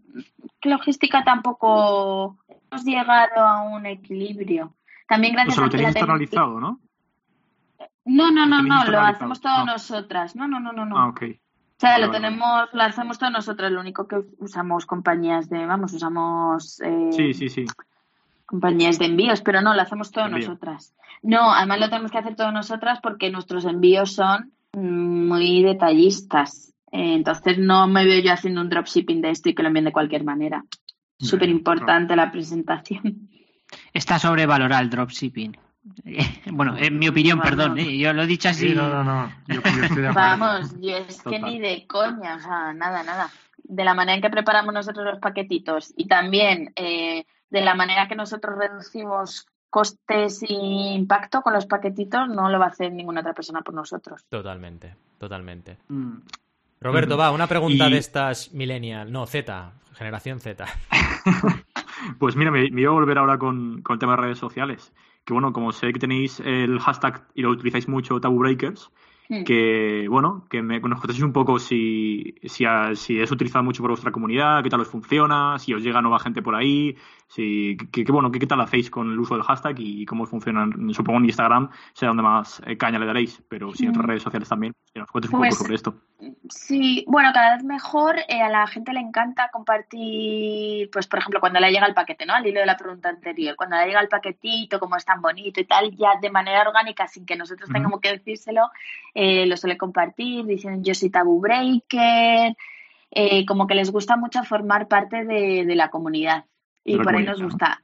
logística 0.63 1.23
tampoco 1.25 2.37
hemos 2.47 2.85
llegado 2.85 3.41
a 3.45 3.63
un 3.63 3.85
equilibrio. 3.85 4.73
También 5.07 5.33
gracias 5.33 5.55
sea, 5.55 5.63
lo 5.63 5.67
a 5.67 5.69
que 5.69 5.77
tenéis 5.77 5.93
la 5.95 5.99
tec- 5.99 6.03
externalizado, 6.03 6.59
¿no? 6.61 6.79
No, 8.05 8.31
no, 8.31 8.45
no, 8.45 8.63
no, 8.63 8.85
lo 8.85 8.99
hacemos 9.01 9.41
todo 9.41 9.57
No. 9.65 9.73
nosotras. 9.73 10.35
No, 10.35 10.47
no, 10.47 10.59
no, 10.61 10.71
no, 10.71 10.85
no. 10.85 10.97
Ah. 10.97 11.09
O 11.81 11.83
sea, 11.83 11.97
lo 11.97 12.11
tenemos, 12.11 12.69
lo 12.73 12.83
hacemos 12.83 13.17
todos 13.17 13.33
nosotros. 13.33 13.71
Lo 13.71 13.79
único 13.79 14.07
que 14.07 14.21
usamos 14.37 14.85
compañías 14.85 15.49
de, 15.49 15.65
vamos, 15.65 15.91
usamos 15.93 16.79
eh, 16.81 17.09
Sí, 17.11 17.33
sí, 17.33 17.49
sí. 17.49 17.65
compañías 18.45 18.99
de 18.99 19.05
envíos, 19.05 19.41
pero 19.41 19.61
no, 19.61 19.73
lo 19.73 19.81
hacemos 19.81 20.11
todo 20.11 20.25
Envío. 20.25 20.47
nosotras. 20.47 20.93
No, 21.23 21.51
además 21.51 21.79
lo 21.79 21.89
tenemos 21.89 22.11
que 22.11 22.19
hacer 22.19 22.35
todos 22.35 22.53
nosotras 22.53 22.99
porque 23.01 23.31
nuestros 23.31 23.65
envíos 23.65 24.13
son 24.13 24.51
muy 24.73 25.63
detallistas. 25.63 26.71
Eh, 26.91 27.15
Entonces 27.15 27.57
no 27.57 27.87
me 27.87 28.05
veo 28.05 28.21
yo 28.21 28.31
haciendo 28.31 28.61
un 28.61 28.69
dropshipping 28.69 29.19
de 29.19 29.31
esto 29.31 29.49
y 29.49 29.55
que 29.55 29.63
lo 29.63 29.69
envíen 29.69 29.85
de 29.85 29.91
cualquier 29.91 30.23
manera. 30.23 30.63
Súper 31.17 31.49
importante 31.49 32.15
la 32.15 32.31
presentación. 32.31 33.27
Está 33.91 34.19
sobrevalorado 34.19 34.83
el 34.83 34.91
dropshipping. 34.91 35.57
Bueno, 36.51 36.75
en 36.77 36.99
mi 36.99 37.07
opinión, 37.07 37.39
perdón, 37.41 37.79
¿eh? 37.79 37.97
yo 37.97 38.13
lo 38.13 38.23
he 38.23 38.27
dicho 38.27 38.49
así. 38.49 38.69
Sí, 38.69 38.75
no, 38.75 38.89
no, 38.89 39.03
no. 39.03 39.31
Yo, 39.47 39.61
yo 39.61 39.83
estoy 39.83 40.01
de 40.01 40.07
acuerdo. 40.09 40.13
Vamos, 40.37 40.75
yo 40.79 40.97
es 40.97 41.21
que 41.23 41.37
Total. 41.37 41.41
ni 41.43 41.59
de 41.59 41.85
coña, 41.87 42.35
o 42.35 42.39
sea, 42.39 42.73
nada, 42.73 43.03
nada. 43.03 43.29
De 43.63 43.83
la 43.83 43.93
manera 43.93 44.15
en 44.15 44.21
que 44.21 44.29
preparamos 44.29 44.73
nosotros 44.73 45.05
los 45.05 45.19
paquetitos 45.19 45.93
y 45.95 46.07
también 46.07 46.73
eh, 46.75 47.25
de 47.49 47.61
la 47.61 47.73
manera 47.75 48.07
que 48.07 48.15
nosotros 48.15 48.57
reducimos 48.57 49.47
costes 49.69 50.43
y 50.43 50.93
impacto 50.93 51.41
con 51.41 51.53
los 51.53 51.65
paquetitos, 51.65 52.27
no 52.27 52.49
lo 52.49 52.59
va 52.59 52.65
a 52.65 52.69
hacer 52.69 52.91
ninguna 52.91 53.21
otra 53.21 53.33
persona 53.33 53.61
por 53.61 53.73
nosotros. 53.73 54.25
Totalmente, 54.29 54.95
totalmente. 55.17 55.77
Mm. 55.87 56.17
Roberto, 56.81 57.15
va, 57.15 57.31
una 57.31 57.47
pregunta 57.47 57.87
Y- 57.87 57.93
de 57.93 57.97
estas 57.97 58.51
millennial, 58.53 59.11
no, 59.11 59.25
Z, 59.25 59.71
generación 59.93 60.39
Z. 60.39 60.65
Pues 62.17 62.35
mira, 62.35 62.49
me, 62.49 62.69
me 62.71 62.81
iba 62.81 62.89
a 62.89 62.95
volver 62.95 63.19
ahora 63.19 63.37
con, 63.37 63.83
con 63.83 63.93
el 63.93 63.99
tema 63.99 64.15
de 64.15 64.21
redes 64.23 64.39
sociales. 64.39 64.91
Que 65.25 65.33
bueno, 65.33 65.53
como 65.53 65.71
sé 65.71 65.93
que 65.93 65.99
tenéis 65.99 66.39
el 66.39 66.79
hashtag 66.79 67.27
y 67.35 67.41
lo 67.41 67.51
utilizáis 67.51 67.87
mucho, 67.87 68.19
Taboo 68.19 68.39
Breakers, 68.39 68.91
Hmm. 69.31 69.45
que 69.45 70.07
bueno, 70.09 70.45
que 70.49 70.61
me, 70.61 70.81
nos 70.81 70.99
contéis 70.99 71.21
un 71.21 71.31
poco 71.31 71.57
si, 71.57 72.35
si, 72.43 72.65
si 72.95 73.17
es 73.17 73.31
utilizado 73.31 73.63
mucho 73.63 73.81
por 73.81 73.91
vuestra 73.91 74.11
comunidad, 74.11 74.61
qué 74.61 74.69
tal 74.69 74.81
os 74.81 74.89
funciona, 74.89 75.57
si 75.57 75.73
os 75.73 75.81
llega 75.81 76.01
nueva 76.01 76.19
gente 76.19 76.41
por 76.41 76.53
ahí, 76.53 76.97
si, 77.33 77.77
que, 77.93 78.03
que, 78.03 78.11
bueno, 78.11 78.29
qué, 78.29 78.45
tal 78.45 78.59
hacéis 78.59 78.89
con 78.89 79.09
el 79.09 79.17
uso 79.17 79.35
del 79.35 79.43
hashtag 79.43 79.75
y 79.79 80.05
cómo 80.05 80.25
funcionan. 80.25 80.93
Supongo 80.93 81.19
en 81.19 81.25
Instagram 81.25 81.69
será 81.93 82.09
donde 82.09 82.23
más 82.23 82.61
eh, 82.65 82.75
caña 82.75 82.99
le 82.99 83.05
daréis, 83.05 83.41
pero 83.47 83.71
si 83.73 83.85
en 83.85 83.91
otras 83.91 84.05
redes 84.05 84.23
sociales 84.23 84.49
también, 84.49 84.73
Que 84.93 84.99
nos 84.99 85.09
cuentes 85.09 85.31
un 85.31 85.39
Pues- 85.39 85.55
poco 85.55 85.63
sobre 85.63 85.75
esto. 85.75 85.95
Sí, 86.49 87.05
bueno, 87.07 87.29
cada 87.33 87.55
vez 87.55 87.63
mejor. 87.63 88.17
eh, 88.27 88.41
a 88.41 88.49
la 88.49 88.67
gente 88.67 88.91
le 88.91 88.99
encanta 88.99 89.49
compartir, 89.51 90.89
pues 90.91 91.07
por 91.07 91.19
ejemplo, 91.19 91.39
cuando 91.39 91.61
le 91.61 91.71
llega 91.71 91.85
el 91.87 91.93
paquete, 91.93 92.25
¿no? 92.25 92.33
Al 92.33 92.45
hilo 92.45 92.59
de 92.59 92.65
la 92.65 92.75
pregunta 92.75 93.07
anterior, 93.07 93.55
cuando 93.55 93.77
le 93.77 93.85
llega 93.87 94.01
el 94.01 94.09
paquetito, 94.09 94.79
como 94.79 94.97
es 94.97 95.05
tan 95.05 95.21
bonito 95.21 95.61
y 95.61 95.65
tal, 95.65 95.95
ya 95.95 96.09
de 96.21 96.29
manera 96.29 96.61
orgánica, 96.67 97.07
sin 97.07 97.25
que 97.25 97.37
nosotros 97.37 97.69
tengamos 97.71 98.01
que 98.01 98.09
decírselo, 98.11 98.69
eh, 99.13 99.45
lo 99.45 99.55
suele 99.55 99.77
compartir, 99.77 100.45
dicen 100.45 100.83
yo 100.83 100.93
soy 100.93 101.09
tabú 101.09 101.39
breaker, 101.39 102.55
eh, 103.11 103.45
como 103.45 103.67
que 103.67 103.75
les 103.75 103.89
gusta 103.91 104.17
mucho 104.17 104.43
formar 104.43 104.87
parte 104.89 105.23
de, 105.23 105.65
de 105.65 105.75
la 105.75 105.89
comunidad. 105.89 106.43
Y 106.83 106.97
por 106.99 107.15
ahí 107.15 107.25
nos 107.25 107.39
¿no? 107.39 107.45
gusta. 107.45 107.81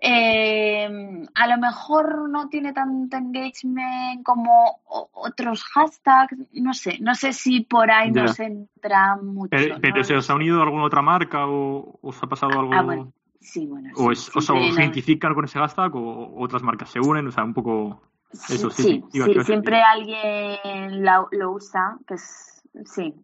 Eh, 0.00 1.26
a 1.34 1.46
lo 1.48 1.58
mejor 1.58 2.28
no 2.30 2.48
tiene 2.48 2.72
tanto 2.72 3.16
engagement 3.16 4.22
como 4.22 4.80
o- 4.86 5.10
otros 5.12 5.64
hashtags, 5.64 6.36
no 6.52 6.72
sé, 6.72 6.98
no 7.00 7.16
sé 7.16 7.32
si 7.32 7.62
por 7.62 7.90
ahí 7.90 8.12
Ya. 8.12 8.22
nos 8.22 8.38
entra 8.38 9.16
mucho. 9.16 9.48
Pero, 9.50 9.74
¿no? 9.74 9.80
pero 9.80 10.04
¿se 10.04 10.14
os 10.14 10.30
ha 10.30 10.36
unido 10.36 10.62
alguna 10.62 10.84
otra 10.84 11.02
marca 11.02 11.46
o 11.48 11.98
os 12.00 12.22
ha 12.22 12.28
pasado 12.28 12.60
algo? 12.60 12.74
Ah, 12.74 12.82
bueno, 12.82 13.12
sí, 13.40 13.66
bueno. 13.66 13.90
¿O, 13.96 14.06
sí, 14.06 14.12
es, 14.12 14.36
o 14.36 14.40
siempre 14.40 14.68
os 14.68 14.76
la- 14.76 14.82
identifican 14.84 15.34
con 15.34 15.44
ese 15.46 15.58
hashtag 15.58 15.96
o 15.96 16.40
otras 16.40 16.62
marcas 16.62 16.90
se 16.90 17.00
unen? 17.00 17.26
O 17.26 17.32
sea, 17.32 17.42
un 17.42 17.54
poco... 17.54 18.00
Eso, 18.48 18.70
sí, 18.70 19.02
sí, 19.10 19.20
sí, 19.24 19.38
a 19.38 19.42
siempre 19.44 19.82
alguien 19.82 21.02
la- 21.02 21.26
lo 21.32 21.50
usa, 21.52 21.98
que 22.06 22.14
es, 22.14 22.62
sí, 22.84 23.14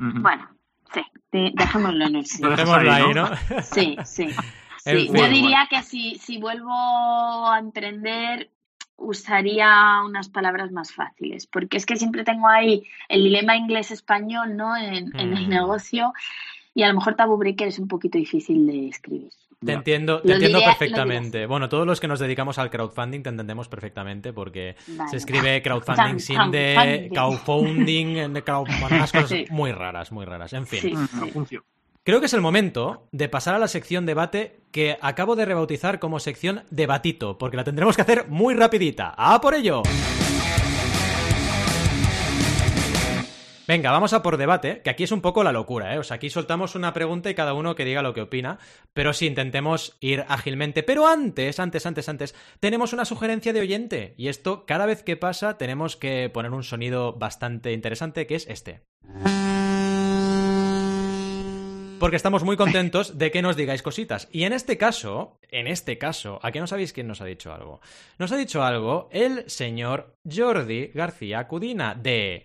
Ujú. 0.00 0.20
bueno, 0.22 0.48
sí, 0.92 1.00
de- 1.32 1.52
dejémoslo 1.54 2.04
en 2.04 2.16
el 2.16 2.26
sí. 2.26 2.42
Dejémoslo 2.42 2.90
ahí, 2.90 3.14
¿no? 3.14 3.30
Sí, 3.62 3.96
sí. 4.04 4.28
Sí, 4.84 5.08
yo 5.08 5.28
diría 5.28 5.66
que 5.68 5.82
si, 5.82 6.14
si 6.18 6.38
vuelvo 6.38 6.72
a 6.72 7.58
emprender, 7.58 8.48
usaría 8.96 10.00
unas 10.04 10.28
palabras 10.30 10.72
más 10.72 10.92
fáciles, 10.94 11.46
porque 11.46 11.76
es 11.76 11.84
que 11.84 11.96
siempre 11.96 12.24
tengo 12.24 12.48
ahí 12.48 12.84
el 13.08 13.24
dilema 13.24 13.56
inglés-español, 13.56 14.56
¿no? 14.56 14.76
En, 14.76 15.12
en 15.18 15.36
el 15.36 15.46
Mm. 15.46 15.50
negocio, 15.50 16.12
y 16.74 16.84
a 16.84 16.88
lo 16.88 16.94
mejor 16.94 17.16
Taboo 17.16 17.36
Breaker 17.36 17.68
es 17.68 17.78
un 17.78 17.88
poquito 17.88 18.16
difícil 18.18 18.66
de 18.66 18.88
escribir. 18.88 19.30
Te 19.64 19.72
entiendo, 19.72 20.20
te 20.22 20.28
Lo 20.28 20.34
entiendo 20.34 20.58
diré- 20.60 20.66
perfectamente. 20.68 21.46
Bueno, 21.46 21.68
todos 21.68 21.84
los 21.86 21.98
que 21.98 22.06
nos 22.06 22.20
dedicamos 22.20 22.58
al 22.58 22.70
crowdfunding 22.70 23.22
te 23.22 23.28
entendemos 23.30 23.68
perfectamente 23.68 24.32
porque 24.32 24.76
Vale. 24.86 25.10
se 25.10 25.16
escribe 25.16 25.60
crowdfunding 25.62 26.16
Crowd- 26.16 26.20
sin 26.20 26.50
de 26.52 27.10
crowdfunding. 27.12 28.32
de 28.34 28.44
crowd, 28.44 28.68
bueno, 28.80 28.96
unas 28.96 29.10
cosas 29.12 29.28
Sí. 29.30 29.46
muy 29.50 29.72
raras, 29.72 30.12
muy 30.12 30.24
raras. 30.24 30.52
En 30.52 30.66
fin. 30.66 30.80
Sí, 30.80 30.94
sí. 31.48 31.58
Creo 32.04 32.20
que 32.20 32.26
es 32.26 32.32
el 32.34 32.40
momento 32.40 33.08
de 33.12 33.28
pasar 33.28 33.54
a 33.56 33.58
la 33.58 33.68
sección 33.68 34.06
debate 34.06 34.60
que 34.70 34.96
acabo 35.00 35.34
de 35.36 35.44
rebautizar 35.44 35.98
como 35.98 36.20
sección 36.20 36.62
debatito, 36.70 37.36
porque 37.36 37.56
la 37.56 37.64
tendremos 37.64 37.96
que 37.96 38.02
hacer 38.02 38.28
muy 38.28 38.54
rapidita. 38.54 39.12
¡A 39.16 39.40
por 39.40 39.54
ello! 39.54 39.82
Venga, 43.68 43.90
vamos 43.90 44.14
a 44.14 44.22
por 44.22 44.38
debate, 44.38 44.80
que 44.80 44.88
aquí 44.88 45.04
es 45.04 45.12
un 45.12 45.20
poco 45.20 45.44
la 45.44 45.52
locura, 45.52 45.94
¿eh? 45.94 45.98
O 45.98 46.02
sea, 46.02 46.14
aquí 46.14 46.30
soltamos 46.30 46.74
una 46.74 46.94
pregunta 46.94 47.28
y 47.28 47.34
cada 47.34 47.52
uno 47.52 47.74
que 47.74 47.84
diga 47.84 48.00
lo 48.00 48.14
que 48.14 48.22
opina, 48.22 48.58
pero 48.94 49.12
sí 49.12 49.26
intentemos 49.26 49.98
ir 50.00 50.24
ágilmente. 50.26 50.82
Pero 50.82 51.06
antes, 51.06 51.60
antes, 51.60 51.84
antes, 51.84 52.08
antes, 52.08 52.34
tenemos 52.60 52.94
una 52.94 53.04
sugerencia 53.04 53.52
de 53.52 53.60
oyente. 53.60 54.14
Y 54.16 54.28
esto, 54.28 54.64
cada 54.64 54.86
vez 54.86 55.02
que 55.02 55.18
pasa, 55.18 55.58
tenemos 55.58 55.98
que 55.98 56.30
poner 56.30 56.52
un 56.52 56.64
sonido 56.64 57.12
bastante 57.12 57.74
interesante, 57.74 58.26
que 58.26 58.36
es 58.36 58.46
este. 58.48 58.80
Porque 62.00 62.16
estamos 62.16 62.44
muy 62.44 62.56
contentos 62.56 63.18
de 63.18 63.30
que 63.30 63.42
nos 63.42 63.56
digáis 63.56 63.82
cositas. 63.82 64.28
Y 64.32 64.44
en 64.44 64.54
este 64.54 64.78
caso, 64.78 65.40
en 65.50 65.66
este 65.66 65.98
caso, 65.98 66.40
¿a 66.42 66.52
qué 66.52 66.60
no 66.60 66.66
sabéis 66.66 66.94
quién 66.94 67.06
nos 67.06 67.20
ha 67.20 67.26
dicho 67.26 67.52
algo? 67.52 67.82
Nos 68.18 68.32
ha 68.32 68.38
dicho 68.38 68.62
algo 68.62 69.10
el 69.12 69.44
señor 69.50 70.16
Jordi 70.24 70.90
García 70.94 71.46
Cudina 71.46 71.94
de... 71.94 72.44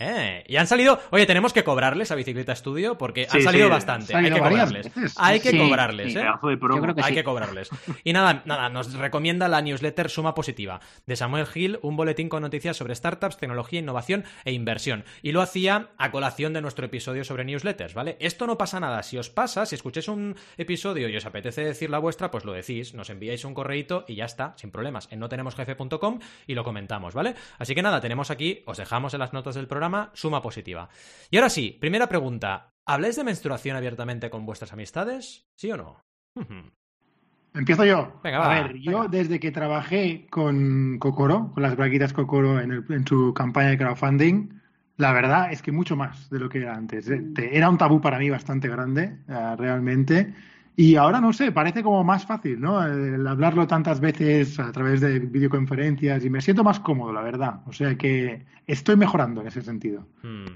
Eh, 0.00 0.42
y 0.48 0.56
han 0.56 0.66
salido... 0.66 0.98
Oye, 1.10 1.26
tenemos 1.26 1.52
que 1.52 1.62
cobrarles 1.62 2.10
a 2.10 2.14
Bicicleta 2.14 2.52
Estudio 2.52 2.96
porque 2.98 3.24
han 3.30 3.30
Sí, 3.38 3.42
salido 3.42 3.66
sí, 3.66 3.70
bastante. 3.70 4.14
ha 4.14 4.18
Hay 4.18 4.24
salido 4.24 4.42
que 4.44 4.48
cobrarles. 4.50 4.94
veces. 4.94 5.14
Hay 5.18 5.40
que 5.40 5.50
Sí, 5.50 5.58
cobrarles, 5.58 6.12
sí. 6.12 6.18
¿eh? 6.18 6.22
Pedazo 6.22 6.48
de 6.48 6.56
promo. 6.56 6.76
Yo 6.76 6.82
creo 6.82 6.94
que 6.94 7.02
Hay 7.02 7.08
sí. 7.10 7.14
que 7.14 7.24
cobrarles. 7.24 7.68
Y 8.04 8.12
nada, 8.14 8.42
nada, 8.46 8.70
nos 8.70 8.94
recomienda 8.94 9.46
la 9.48 9.60
newsletter 9.60 10.08
Suma 10.08 10.34
Positiva 10.34 10.80
de 11.06 11.16
Samuel 11.16 11.46
Gil, 11.46 11.78
un 11.82 11.96
boletín 11.96 12.28
con 12.30 12.42
noticias 12.42 12.78
sobre 12.78 12.94
startups, 12.94 13.36
tecnología, 13.36 13.78
innovación 13.80 14.24
e 14.44 14.52
inversión. 14.52 15.04
Y 15.22 15.32
lo 15.32 15.42
hacía 15.42 15.90
a 15.98 16.10
colación 16.10 16.54
de 16.54 16.62
nuestro 16.62 16.86
episodio 16.86 17.22
sobre 17.24 17.44
newsletters, 17.44 17.92
¿vale? 17.92 18.16
Esto 18.20 18.46
no 18.46 18.56
pasa 18.56 18.80
nada. 18.80 19.02
Si 19.02 19.18
os 19.18 19.28
pasa, 19.28 19.66
si 19.66 19.74
escucháis 19.74 20.08
un 20.08 20.34
episodio 20.56 21.08
y 21.10 21.16
os 21.16 21.26
apetece 21.26 21.62
decir 21.62 21.90
la 21.90 21.98
vuestra, 21.98 22.30
pues 22.30 22.46
lo 22.46 22.52
decís, 22.52 22.94
nos 22.94 23.10
enviáis 23.10 23.44
un 23.44 23.52
correíto 23.52 24.06
y 24.08 24.14
ya 24.14 24.24
está, 24.24 24.54
sin 24.56 24.70
problemas, 24.70 25.08
en 25.10 25.18
notenemosjefe.com 25.20 26.20
y 26.46 26.54
lo 26.54 26.64
comentamos, 26.64 27.12
¿vale? 27.12 27.34
Así 27.58 27.74
que 27.74 27.82
nada, 27.82 28.00
tenemos 28.00 28.30
aquí, 28.30 28.62
os 28.64 28.78
dejamos 28.78 29.12
en 29.12 29.20
las 29.20 29.34
notas 29.34 29.54
del 29.56 29.66
programa 29.68 29.89
Suma 30.14 30.40
Positiva. 30.42 30.88
Y 31.30 31.36
ahora 31.36 31.50
sí, 31.50 31.76
primera 31.80 32.08
pregunta. 32.08 32.72
¿Habláis 32.86 33.16
de 33.16 33.24
menstruación 33.24 33.76
abiertamente 33.76 34.30
con 34.30 34.46
vuestras 34.46 34.72
amistades? 34.72 35.46
¿Sí 35.54 35.70
o 35.70 35.76
no? 35.76 36.00
Empiezo 37.52 37.84
yo. 37.84 38.20
Venga, 38.22 38.38
a 38.38 38.48
va, 38.48 38.48
ver, 38.48 38.76
yo 38.78 39.08
desde 39.08 39.40
que 39.40 39.50
trabajé 39.50 40.26
con 40.30 40.98
Kokoro, 40.98 41.50
con 41.52 41.62
las 41.62 41.76
braguitas 41.76 42.12
Kokoro 42.12 42.60
en, 42.60 42.70
el- 42.72 42.84
en 42.90 43.06
su 43.06 43.34
campaña 43.34 43.70
de 43.70 43.78
crowdfunding, 43.78 44.60
la 44.96 45.12
verdad 45.12 45.52
es 45.52 45.60
que 45.62 45.72
mucho 45.72 45.96
más 45.96 46.30
de 46.30 46.38
lo 46.38 46.48
que 46.48 46.58
era 46.58 46.74
antes. 46.76 47.08
Eh, 47.10 47.32
Era 47.52 47.68
un 47.68 47.78
tabú 47.78 48.00
para 48.00 48.18
mí 48.18 48.30
bastante 48.30 48.68
grande, 48.68 49.18
eh, 49.28 49.56
realmente. 49.58 50.32
Y 50.76 50.96
ahora 50.96 51.20
no 51.20 51.32
sé, 51.32 51.52
parece 51.52 51.82
como 51.82 52.02
más 52.04 52.24
fácil, 52.24 52.60
¿no? 52.60 52.82
El 52.82 53.26
hablarlo 53.26 53.66
tantas 53.66 54.00
veces 54.00 54.58
a 54.58 54.72
través 54.72 55.00
de 55.00 55.18
videoconferencias 55.18 56.24
y 56.24 56.30
me 56.30 56.40
siento 56.40 56.64
más 56.64 56.80
cómodo, 56.80 57.12
la 57.12 57.20
verdad. 57.22 57.60
O 57.66 57.72
sea 57.72 57.96
que 57.96 58.44
estoy 58.66 58.96
mejorando 58.96 59.42
en 59.42 59.48
ese 59.48 59.60
sentido. 59.62 60.06
Hmm. 60.22 60.46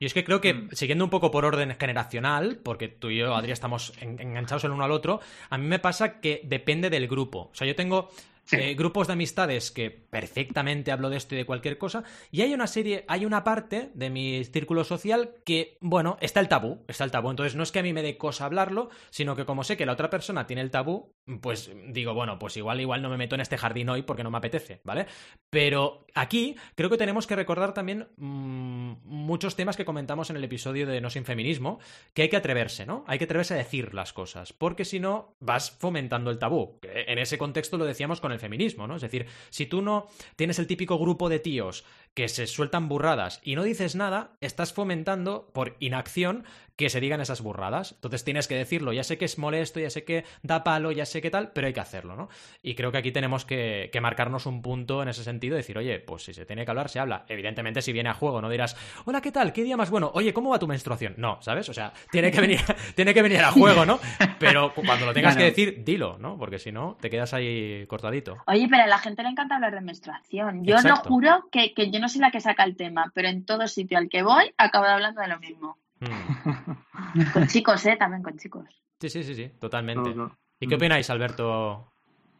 Y 0.00 0.06
es 0.06 0.14
que 0.14 0.22
creo 0.22 0.40
que, 0.40 0.68
siguiendo 0.72 1.02
un 1.04 1.10
poco 1.10 1.32
por 1.32 1.44
orden 1.44 1.74
generacional, 1.76 2.60
porque 2.62 2.86
tú 2.86 3.10
y 3.10 3.16
yo, 3.18 3.34
Adri, 3.34 3.50
estamos 3.50 3.92
en- 4.00 4.20
enganchados 4.20 4.62
el 4.62 4.70
uno 4.70 4.84
al 4.84 4.92
otro, 4.92 5.18
a 5.50 5.58
mí 5.58 5.66
me 5.66 5.80
pasa 5.80 6.20
que 6.20 6.40
depende 6.44 6.88
del 6.88 7.08
grupo. 7.08 7.48
O 7.50 7.54
sea, 7.54 7.66
yo 7.66 7.74
tengo 7.74 8.08
Eh, 8.52 8.74
grupos 8.74 9.06
de 9.06 9.12
amistades 9.12 9.70
que 9.70 9.90
perfectamente 9.90 10.90
hablo 10.90 11.10
de 11.10 11.18
esto 11.18 11.34
y 11.34 11.38
de 11.38 11.44
cualquier 11.44 11.76
cosa, 11.76 12.04
y 12.30 12.40
hay 12.42 12.54
una 12.54 12.66
serie, 12.66 13.04
hay 13.08 13.26
una 13.26 13.44
parte 13.44 13.90
de 13.94 14.10
mi 14.10 14.44
círculo 14.44 14.84
social 14.84 15.34
que, 15.44 15.76
bueno, 15.80 16.16
está 16.20 16.40
el 16.40 16.48
tabú, 16.48 16.84
está 16.88 17.04
el 17.04 17.10
tabú. 17.10 17.30
Entonces, 17.30 17.56
no 17.56 17.62
es 17.62 17.72
que 17.72 17.80
a 17.80 17.82
mí 17.82 17.92
me 17.92 18.02
dé 18.02 18.16
cosa 18.16 18.46
hablarlo, 18.46 18.88
sino 19.10 19.36
que 19.36 19.44
como 19.44 19.64
sé 19.64 19.76
que 19.76 19.86
la 19.86 19.92
otra 19.92 20.08
persona 20.08 20.46
tiene 20.46 20.62
el 20.62 20.70
tabú, 20.70 21.12
pues 21.42 21.70
digo, 21.88 22.14
bueno, 22.14 22.38
pues 22.38 22.56
igual, 22.56 22.80
igual 22.80 23.02
no 23.02 23.10
me 23.10 23.18
meto 23.18 23.34
en 23.34 23.42
este 23.42 23.58
jardín 23.58 23.90
hoy 23.90 24.02
porque 24.02 24.24
no 24.24 24.30
me 24.30 24.38
apetece, 24.38 24.80
¿vale? 24.84 25.06
Pero 25.50 26.06
aquí 26.14 26.56
creo 26.74 26.88
que 26.88 26.96
tenemos 26.96 27.26
que 27.26 27.36
recordar 27.36 27.74
también 27.74 28.08
mm, 28.16 28.92
muchos 29.04 29.56
temas 29.56 29.76
que 29.76 29.84
comentamos 29.84 30.30
en 30.30 30.36
el 30.36 30.44
episodio 30.44 30.86
de 30.86 31.00
No 31.00 31.10
sin 31.10 31.24
feminismo, 31.24 31.80
que 32.14 32.22
hay 32.22 32.28
que 32.28 32.36
atreverse, 32.36 32.86
¿no? 32.86 33.04
Hay 33.06 33.18
que 33.18 33.24
atreverse 33.24 33.54
a 33.54 33.58
decir 33.58 33.92
las 33.92 34.12
cosas, 34.12 34.52
porque 34.52 34.84
si 34.86 35.00
no 35.00 35.36
vas 35.40 35.70
fomentando 35.70 36.30
el 36.30 36.38
tabú. 36.38 36.78
En 36.82 37.18
ese 37.18 37.36
contexto 37.36 37.76
lo 37.76 37.84
decíamos 37.84 38.20
con 38.20 38.32
el 38.32 38.37
feminismo, 38.38 38.86
¿no? 38.86 38.96
Es 38.96 39.02
decir, 39.02 39.26
si 39.50 39.66
tú 39.66 39.82
no 39.82 40.08
tienes 40.36 40.58
el 40.58 40.66
típico 40.66 40.98
grupo 40.98 41.28
de 41.28 41.38
tíos 41.38 41.84
que 42.18 42.28
se 42.28 42.48
sueltan 42.48 42.88
burradas 42.88 43.40
y 43.44 43.54
no 43.54 43.62
dices 43.62 43.94
nada, 43.94 44.32
estás 44.40 44.72
fomentando 44.72 45.52
por 45.54 45.76
inacción 45.78 46.44
que 46.78 46.90
se 46.90 47.00
digan 47.00 47.20
esas 47.20 47.42
burradas. 47.42 47.92
Entonces 47.96 48.22
tienes 48.22 48.46
que 48.46 48.54
decirlo. 48.54 48.92
Ya 48.92 49.02
sé 49.02 49.18
que 49.18 49.24
es 49.24 49.36
molesto, 49.36 49.80
ya 49.80 49.90
sé 49.90 50.04
que 50.04 50.24
da 50.44 50.62
palo, 50.62 50.92
ya 50.92 51.06
sé 51.06 51.20
que 51.20 51.28
tal, 51.28 51.50
pero 51.50 51.66
hay 51.66 51.72
que 51.72 51.80
hacerlo, 51.80 52.14
¿no? 52.14 52.28
Y 52.62 52.76
creo 52.76 52.92
que 52.92 52.98
aquí 52.98 53.10
tenemos 53.10 53.44
que, 53.44 53.90
que 53.92 54.00
marcarnos 54.00 54.46
un 54.46 54.62
punto 54.62 55.02
en 55.02 55.08
ese 55.08 55.24
sentido, 55.24 55.56
decir, 55.56 55.76
oye, 55.76 55.98
pues 55.98 56.22
si 56.22 56.32
se 56.32 56.46
tiene 56.46 56.64
que 56.64 56.70
hablar, 56.70 56.88
se 56.88 57.00
habla. 57.00 57.24
Evidentemente, 57.26 57.82
si 57.82 57.92
viene 57.92 58.10
a 58.10 58.14
juego, 58.14 58.40
no 58.40 58.48
dirás, 58.48 58.76
hola, 59.06 59.20
¿qué 59.20 59.32
tal? 59.32 59.52
¿Qué 59.52 59.64
día 59.64 59.76
más 59.76 59.90
bueno? 59.90 60.12
Oye, 60.14 60.32
¿cómo 60.32 60.50
va 60.50 60.60
tu 60.60 60.68
menstruación? 60.68 61.14
No, 61.16 61.38
¿sabes? 61.42 61.68
O 61.68 61.74
sea, 61.74 61.92
tiene 62.12 62.30
que 62.30 62.40
venir, 62.40 62.60
tiene 62.94 63.12
que 63.12 63.22
venir 63.22 63.40
a 63.40 63.50
juego, 63.50 63.84
¿no? 63.84 63.98
Pero 64.38 64.72
cuando 64.72 65.04
lo 65.04 65.12
tengas 65.12 65.36
que 65.36 65.44
decir, 65.44 65.82
dilo, 65.84 66.16
¿no? 66.20 66.38
Porque 66.38 66.60
si 66.60 66.70
no, 66.70 66.96
te 67.00 67.10
quedas 67.10 67.34
ahí 67.34 67.86
cortadito. 67.88 68.36
Oye, 68.46 68.68
pero 68.70 68.84
a 68.84 68.86
la 68.86 68.98
gente 68.98 69.24
le 69.24 69.30
encanta 69.30 69.56
hablar 69.56 69.74
de 69.74 69.80
menstruación. 69.80 70.64
Yo 70.64 70.76
Exacto. 70.76 71.08
lo 71.08 71.10
juro 71.10 71.48
que, 71.50 71.74
que 71.74 71.90
yo 71.90 71.98
no 71.98 72.07
soy 72.08 72.20
la 72.20 72.30
que 72.30 72.40
saca 72.40 72.64
el 72.64 72.76
tema, 72.76 73.10
pero 73.14 73.28
en 73.28 73.44
todo 73.44 73.66
sitio 73.68 73.98
al 73.98 74.08
que 74.08 74.22
voy 74.22 74.52
acabo 74.56 74.86
hablando 74.86 75.20
de 75.20 75.28
lo 75.28 75.38
mismo. 75.38 75.78
Mm. 76.00 77.32
Con 77.32 77.46
chicos, 77.46 77.84
¿eh? 77.86 77.96
También 77.96 78.22
con 78.22 78.38
chicos. 78.38 78.64
Sí, 79.00 79.08
sí, 79.08 79.22
sí, 79.22 79.34
sí, 79.34 79.50
totalmente. 79.60 80.10
No, 80.14 80.26
no. 80.26 80.38
¿Y 80.60 80.66
qué 80.66 80.74
opináis, 80.74 81.08
Alberto 81.10 81.92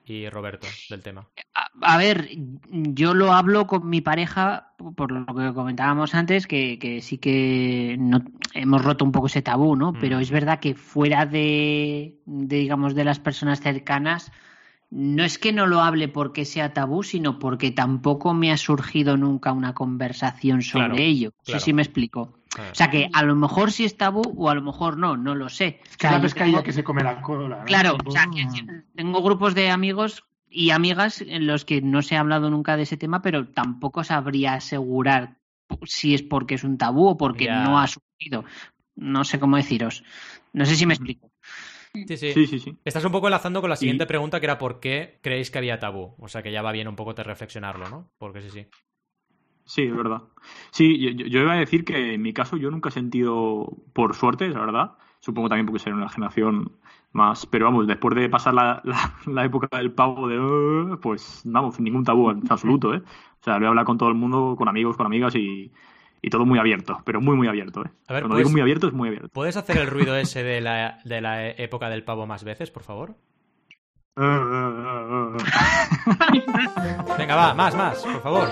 y 0.05 0.29
Roberto, 0.29 0.67
del 0.91 1.03
tema? 1.03 1.29
A, 1.55 1.95
a 1.95 1.99
ver, 1.99 2.29
yo 2.71 3.15
lo 3.15 3.33
hablo 3.33 3.67
con 3.67 3.89
mi 3.89 4.01
pareja, 4.01 4.73
por 4.97 5.13
lo 5.13 5.27
que 5.27 5.55
comentábamos 5.55 6.15
antes, 6.15 6.47
que, 6.47 6.79
que 6.79 7.01
sí 7.01 7.19
que 7.19 7.97
no, 7.99 8.23
hemos 8.55 8.85
roto 8.85 9.05
un 9.05 9.13
poco 9.13 9.27
ese 9.27 9.43
tabú, 9.43 9.77
¿no? 9.77 9.93
Mm. 9.93 9.99
Pero 10.01 10.19
es 10.19 10.31
verdad 10.31 10.59
que 10.59 10.75
fuera 10.75 11.27
de, 11.27 12.19
de, 12.27 12.57
digamos, 12.57 12.95
de 12.95 13.05
las 13.05 13.21
personas 13.21 13.61
cercanas, 13.61 14.33
no 14.91 15.23
es 15.25 15.39
que 15.39 15.53
no 15.53 15.67
lo 15.67 15.81
hable 15.83 16.09
porque 16.09 16.45
sea 16.45 16.73
tabú, 16.73 17.03
sino 17.03 17.39
porque 17.39 17.71
tampoco 17.71 18.33
me 18.35 18.51
ha 18.53 18.57
surgido 18.57 19.17
nunca 19.17 19.53
una 19.53 19.75
conversación 19.75 20.63
sobre 20.63 20.87
Claro, 20.87 21.03
ello. 21.03 21.31
No 21.37 21.45
claro. 21.45 21.61
sé 21.61 21.65
si 21.67 21.73
me 21.75 21.83
explico. 21.83 22.39
Ah. 22.59 22.69
O 22.73 22.75
sea 22.75 22.91
que 22.91 23.11
a 23.13 23.23
lo 23.23 23.37
mejor 23.37 23.71
sí 23.71 23.85
es 23.85 23.97
tabú 23.99 24.23
o 24.37 24.49
a 24.49 24.55
lo 24.55 24.63
mejor 24.63 24.97
no, 24.97 25.17
no 25.17 25.35
lo 25.35 25.49
sé. 25.51 25.81
Es 25.91 25.97
que 25.99 26.09
tengo- 26.35 26.63
que 26.63 26.73
se 26.73 26.83
come 26.83 27.03
la 27.03 27.21
cola. 27.21 27.59
¿no? 27.59 27.65
Claro, 27.67 27.99
o 28.05 28.11
sea, 28.11 28.27
decir, 28.35 28.87
tengo 28.95 29.23
grupos 29.23 29.55
de 29.55 29.71
amigos 29.71 30.25
y 30.49 30.71
amigas 30.71 31.21
en 31.21 31.47
los 31.47 31.67
que 31.67 31.83
no 31.83 32.01
se 32.01 32.17
ha 32.17 32.21
hablado 32.21 32.49
nunca 32.49 32.77
de 32.79 32.85
ese 32.85 32.97
tema, 32.97 33.21
pero 33.21 33.49
tampoco 33.49 34.03
sabría 34.05 34.55
asegurar 34.55 35.37
si 35.85 36.15
es 36.15 36.23
porque 36.23 36.55
es 36.55 36.65
un 36.65 36.79
tabú 36.79 37.09
o 37.09 37.17
porque 37.19 37.51
no 37.51 37.79
ha 37.79 37.87
surgido. 37.87 38.47
No 38.97 39.25
sé 39.25 39.39
cómo 39.39 39.57
deciros. 39.59 40.03
No 40.55 40.65
sé 40.65 40.75
si 40.77 40.87
me 40.87 40.95
explico. 40.95 41.31
Sí, 41.95 42.17
sí. 42.17 42.33
Sí, 42.33 42.47
sí, 42.47 42.59
sí. 42.59 42.77
Estás 42.85 43.05
un 43.05 43.13
poco 43.13 43.27
enlazando 43.29 43.61
con 43.61 43.71
la 43.71 43.77
siguiente 43.77 44.05
Y- 44.05 44.07
pregunta, 44.07 44.41
que 44.41 44.47
era 44.47 44.59
¿por 44.59 44.81
qué 44.81 45.19
creéis 45.23 45.51
que 45.51 45.59
había 45.59 45.79
tabú? 45.79 46.15
O 46.19 46.29
sea 46.29 46.43
que 46.43 46.53
ya 46.53 46.63
va 46.63 46.73
bien 46.73 46.89
un 46.89 46.97
poco 46.97 47.15
de 47.15 47.25
reflexionarlo, 47.25 47.89
¿no? 47.89 48.11
Porque 48.19 48.41
sí, 48.43 48.51
sí. 48.51 48.67
Sí, 49.65 49.83
es 49.83 49.95
verdad. 49.95 50.23
Sí, 50.71 51.15
yo, 51.17 51.41
iba 51.43 51.53
a 51.53 51.57
decir 51.59 51.85
que 51.85 52.15
en 52.15 52.23
mi 52.23 52.33
caso 52.33 52.57
yo 52.57 52.71
nunca 52.71 52.89
he 52.89 52.93
sentido, 52.93 53.67
por 53.93 54.15
suerte, 54.15 54.49
la 54.49 54.61
verdad, 54.61 54.93
supongo 55.21 55.49
también 55.51 55.67
porque 55.67 55.81
soy 55.81 55.93
una 55.93 56.09
generación 56.09 56.73
más, 57.13 57.45
pero 57.47 57.67
vamos, 57.67 57.87
después 57.87 58.15
de 58.15 58.29
pasar 58.31 58.55
la, 58.55 58.81
la- 58.85 59.15
la 59.27 59.45
época 59.45 59.69
del 59.77 59.93
pavo 59.93 60.27
de, 60.29 60.97
pues 60.99 61.43
vamos, 61.45 61.79
ningún 61.81 62.05
tabú 62.05 62.31
en 62.31 62.43
absoluto, 62.51 62.95
¿eh? 62.95 63.03
O 63.41 63.45
sea, 63.45 63.57
voy 63.59 63.67
a 63.67 63.69
hablar 63.69 63.85
con 63.85 63.99
todo 63.99 64.09
el 64.09 64.15
mundo, 64.15 64.55
con 64.57 64.69
amigos, 64.69 64.97
con 64.97 65.05
amigas 65.07 65.35
y, 65.35 65.71
y 66.23 66.31
todo 66.31 66.45
muy 66.47 66.59
abierto, 66.59 67.01
pero 67.05 67.21
muy, 67.21 67.37
muy 67.37 67.49
abierto, 67.49 67.83
¿eh? 67.85 67.91
A 68.09 68.13
ver, 68.15 68.23
Cuando 68.23 68.35
pues- 68.37 68.39
digo 68.39 68.51
muy 68.51 68.61
abierto 68.61 68.89
es 68.89 68.93
muy 68.93 69.09
abierto. 69.09 69.29
¿Puedes 69.33 69.57
hacer 69.57 69.79
el 69.79 69.87
ruido 69.87 70.17
ese 70.19 70.43
de 70.43 70.61
la, 70.61 70.99
de 71.05 71.21
la 71.21 71.49
época 71.49 71.89
del 71.89 72.05
pavo 72.05 72.27
más 72.27 72.45
veces, 72.45 72.71
por 72.71 72.83
favor? 72.83 73.15
Venga, 77.19 77.37
va, 77.37 77.55
más, 77.55 77.75
más, 77.77 78.03
por 78.05 78.21
favor. 78.23 78.49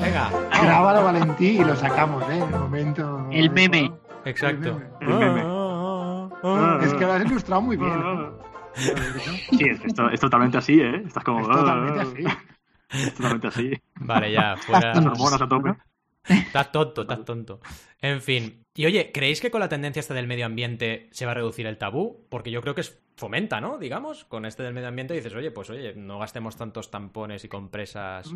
Venga. 0.00 0.30
Grábalo, 0.62 1.04
Valentí, 1.04 1.60
y 1.60 1.64
lo 1.64 1.76
sacamos, 1.76 2.22
¿eh? 2.30 2.36
En 2.38 2.42
el 2.54 2.58
momento. 2.60 3.26
El 3.30 3.50
meme. 3.50 3.92
Exacto. 4.24 4.80
El 5.00 5.08
meme. 5.08 5.40
Es 6.84 6.94
que 6.94 7.04
lo 7.06 7.12
has 7.12 7.24
ilustrado 7.24 7.62
muy 7.62 7.76
bien. 7.76 7.92
¿eh? 7.92 8.30
Sí, 9.50 9.64
es, 9.68 9.84
esto- 9.84 10.10
es 10.10 10.20
totalmente 10.20 10.58
así, 10.58 10.80
¿eh? 10.80 11.02
Estás 11.06 11.24
como... 11.24 11.40
Es 11.40 11.48
totalmente 11.48 12.00
así. 12.00 12.24
Es 12.90 13.14
totalmente 13.14 13.46
así. 13.48 13.72
Vale, 13.96 14.32
ya, 14.32 14.56
fuera. 14.56 14.94
Las 14.94 15.06
hormonas 15.06 15.42
a 15.42 15.48
tope. 15.48 15.74
Estás 16.28 16.72
tonto, 16.72 17.02
estás 17.02 17.24
tonto. 17.24 17.60
En 18.00 18.20
fin. 18.20 18.62
Y 18.74 18.86
oye, 18.86 19.10
¿creéis 19.12 19.40
que 19.40 19.50
con 19.50 19.60
la 19.60 19.68
tendencia 19.68 20.00
esta 20.00 20.14
del 20.14 20.26
medio 20.26 20.46
ambiente 20.46 21.08
se 21.12 21.26
va 21.26 21.32
a 21.32 21.34
reducir 21.34 21.66
el 21.66 21.78
tabú? 21.78 22.26
Porque 22.28 22.50
yo 22.50 22.62
creo 22.62 22.74
que 22.74 22.82
es 22.82 23.00
fomenta, 23.16 23.60
¿no? 23.60 23.78
Digamos, 23.78 24.24
con 24.24 24.46
este 24.46 24.62
del 24.62 24.72
medio 24.74 24.88
ambiente 24.88 25.14
dices, 25.14 25.34
oye, 25.34 25.50
pues 25.50 25.68
oye, 25.70 25.94
no 25.94 26.18
gastemos 26.18 26.56
tantos 26.56 26.90
tampones 26.90 27.44
y 27.44 27.48
compresas. 27.48 28.32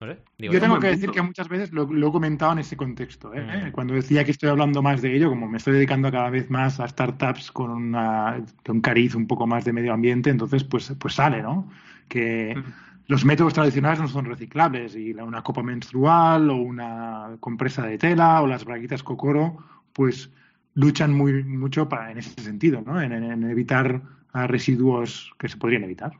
No 0.00 0.06
sé. 0.06 0.18
Digo, 0.38 0.52
Yo 0.52 0.60
tengo 0.60 0.78
que 0.78 0.88
decir 0.88 1.10
que 1.10 1.22
muchas 1.22 1.48
veces 1.48 1.72
lo, 1.72 1.84
lo 1.92 2.08
he 2.08 2.12
comentado 2.12 2.52
en 2.52 2.60
ese 2.60 2.76
contexto. 2.76 3.34
¿eh? 3.34 3.66
Mm. 3.66 3.72
Cuando 3.72 3.94
decía 3.94 4.24
que 4.24 4.30
estoy 4.30 4.48
hablando 4.48 4.80
más 4.80 5.02
de 5.02 5.16
ello, 5.16 5.28
como 5.28 5.48
me 5.48 5.58
estoy 5.58 5.74
dedicando 5.74 6.12
cada 6.12 6.30
vez 6.30 6.50
más 6.50 6.78
a 6.78 6.86
startups 6.86 7.50
con 7.50 7.70
una, 7.70 8.44
con 8.64 8.76
un 8.76 8.82
cariz 8.82 9.16
un 9.16 9.26
poco 9.26 9.46
más 9.48 9.64
de 9.64 9.72
medio 9.72 9.92
ambiente, 9.92 10.30
entonces 10.30 10.62
pues, 10.62 10.92
pues 10.98 11.14
sale, 11.14 11.42
¿no? 11.42 11.68
Que 12.08 12.54
Mm. 12.54 12.87
Los 13.08 13.24
métodos 13.24 13.54
tradicionales 13.54 14.00
no 14.00 14.08
son 14.08 14.26
reciclables 14.26 14.94
y 14.94 15.12
la- 15.14 15.24
una 15.24 15.42
copa 15.42 15.62
menstrual 15.62 16.50
o 16.50 16.56
una 16.56 17.36
compresa 17.40 17.84
de 17.86 17.98
tela 17.98 18.40
o 18.42 18.46
las 18.46 18.64
braguitas 18.64 19.02
cocoro, 19.02 19.58
pues 19.92 20.30
luchan 20.74 21.12
muy 21.12 21.42
mucho 21.42 21.88
para, 21.88 22.12
en 22.12 22.18
ese 22.18 22.40
sentido, 22.40 22.82
¿no? 22.82 23.00
En, 23.02 23.12
evitar 23.50 24.02
residuos 24.32 25.32
que 25.38 25.48
se 25.48 25.56
podrían 25.56 25.84
evitar. 25.84 26.12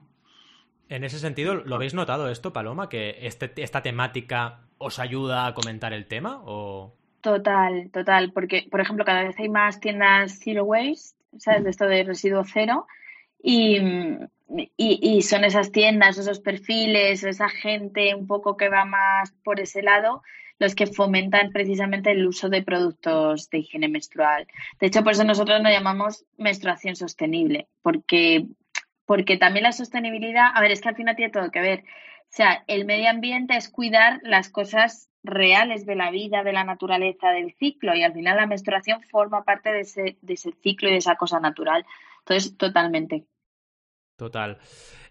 En 0.88 1.04
ese 1.04 1.18
sentido, 1.18 1.54
¿lo 1.54 1.76
habéis 1.76 1.94
notado 1.94 2.30
esto, 2.30 2.52
Paloma? 2.52 2.88
¿Que 2.88 3.18
este, 3.20 3.52
esta 3.62 3.82
temática 3.82 4.60
os 4.78 4.98
ayuda 4.98 5.46
a 5.46 5.54
comentar 5.54 5.92
el 5.92 6.06
tema? 6.06 6.40
¿O.? 6.44 6.94
Total, 7.20 7.90
total, 7.92 8.32
porque, 8.32 8.66
por 8.70 8.80
ejemplo, 8.80 9.04
cada 9.04 9.24
vez 9.24 9.38
hay 9.38 9.48
más 9.48 9.80
tiendas 9.80 10.40
zero 10.42 10.64
waste, 10.64 11.16
¿sabes? 11.36 11.64
De 11.64 11.70
esto 11.70 11.84
de 11.84 12.04
residuo 12.04 12.42
cero, 12.44 12.86
y, 13.42 13.78
y, 14.76 15.22
son 15.22 15.44
esas 15.44 15.72
tiendas, 15.72 16.18
esos 16.18 16.40
perfiles, 16.40 17.22
esa 17.22 17.48
gente 17.48 18.14
un 18.14 18.26
poco 18.26 18.56
que 18.56 18.68
va 18.68 18.84
más 18.84 19.32
por 19.44 19.60
ese 19.60 19.82
lado, 19.82 20.22
los 20.58 20.74
que 20.74 20.86
fomentan 20.86 21.52
precisamente 21.52 22.10
el 22.10 22.26
uso 22.26 22.48
de 22.48 22.62
productos 22.62 23.48
de 23.50 23.58
higiene 23.58 23.88
menstrual. 23.88 24.46
De 24.80 24.88
hecho, 24.88 25.04
por 25.04 25.12
eso 25.12 25.24
nosotros 25.24 25.62
nos 25.62 25.72
llamamos 25.72 26.24
menstruación 26.36 26.96
sostenible, 26.96 27.68
porque, 27.82 28.46
porque 29.06 29.36
también 29.36 29.64
la 29.64 29.72
sostenibilidad, 29.72 30.50
a 30.52 30.60
ver, 30.60 30.72
es 30.72 30.80
que 30.80 30.88
al 30.88 30.96
final 30.96 31.16
tiene 31.16 31.32
todo 31.32 31.50
que 31.50 31.60
ver. 31.60 31.84
O 32.22 32.30
sea, 32.30 32.64
el 32.66 32.84
medio 32.84 33.08
ambiente 33.08 33.56
es 33.56 33.68
cuidar 33.68 34.20
las 34.22 34.48
cosas 34.50 35.08
reales 35.22 35.86
de 35.86 35.94
la 35.94 36.10
vida, 36.10 36.42
de 36.42 36.52
la 36.52 36.64
naturaleza, 36.64 37.30
del 37.30 37.54
ciclo, 37.54 37.94
y 37.94 38.02
al 38.02 38.12
final 38.12 38.36
la 38.36 38.46
menstruación 38.46 39.02
forma 39.02 39.44
parte 39.44 39.72
de 39.72 39.80
ese, 39.80 40.16
de 40.20 40.34
ese 40.34 40.52
ciclo 40.62 40.88
y 40.88 40.92
de 40.92 40.98
esa 40.98 41.16
cosa 41.16 41.38
natural. 41.40 41.84
Entonces, 42.28 42.56
totalmente. 42.58 43.26
Total. 44.16 44.58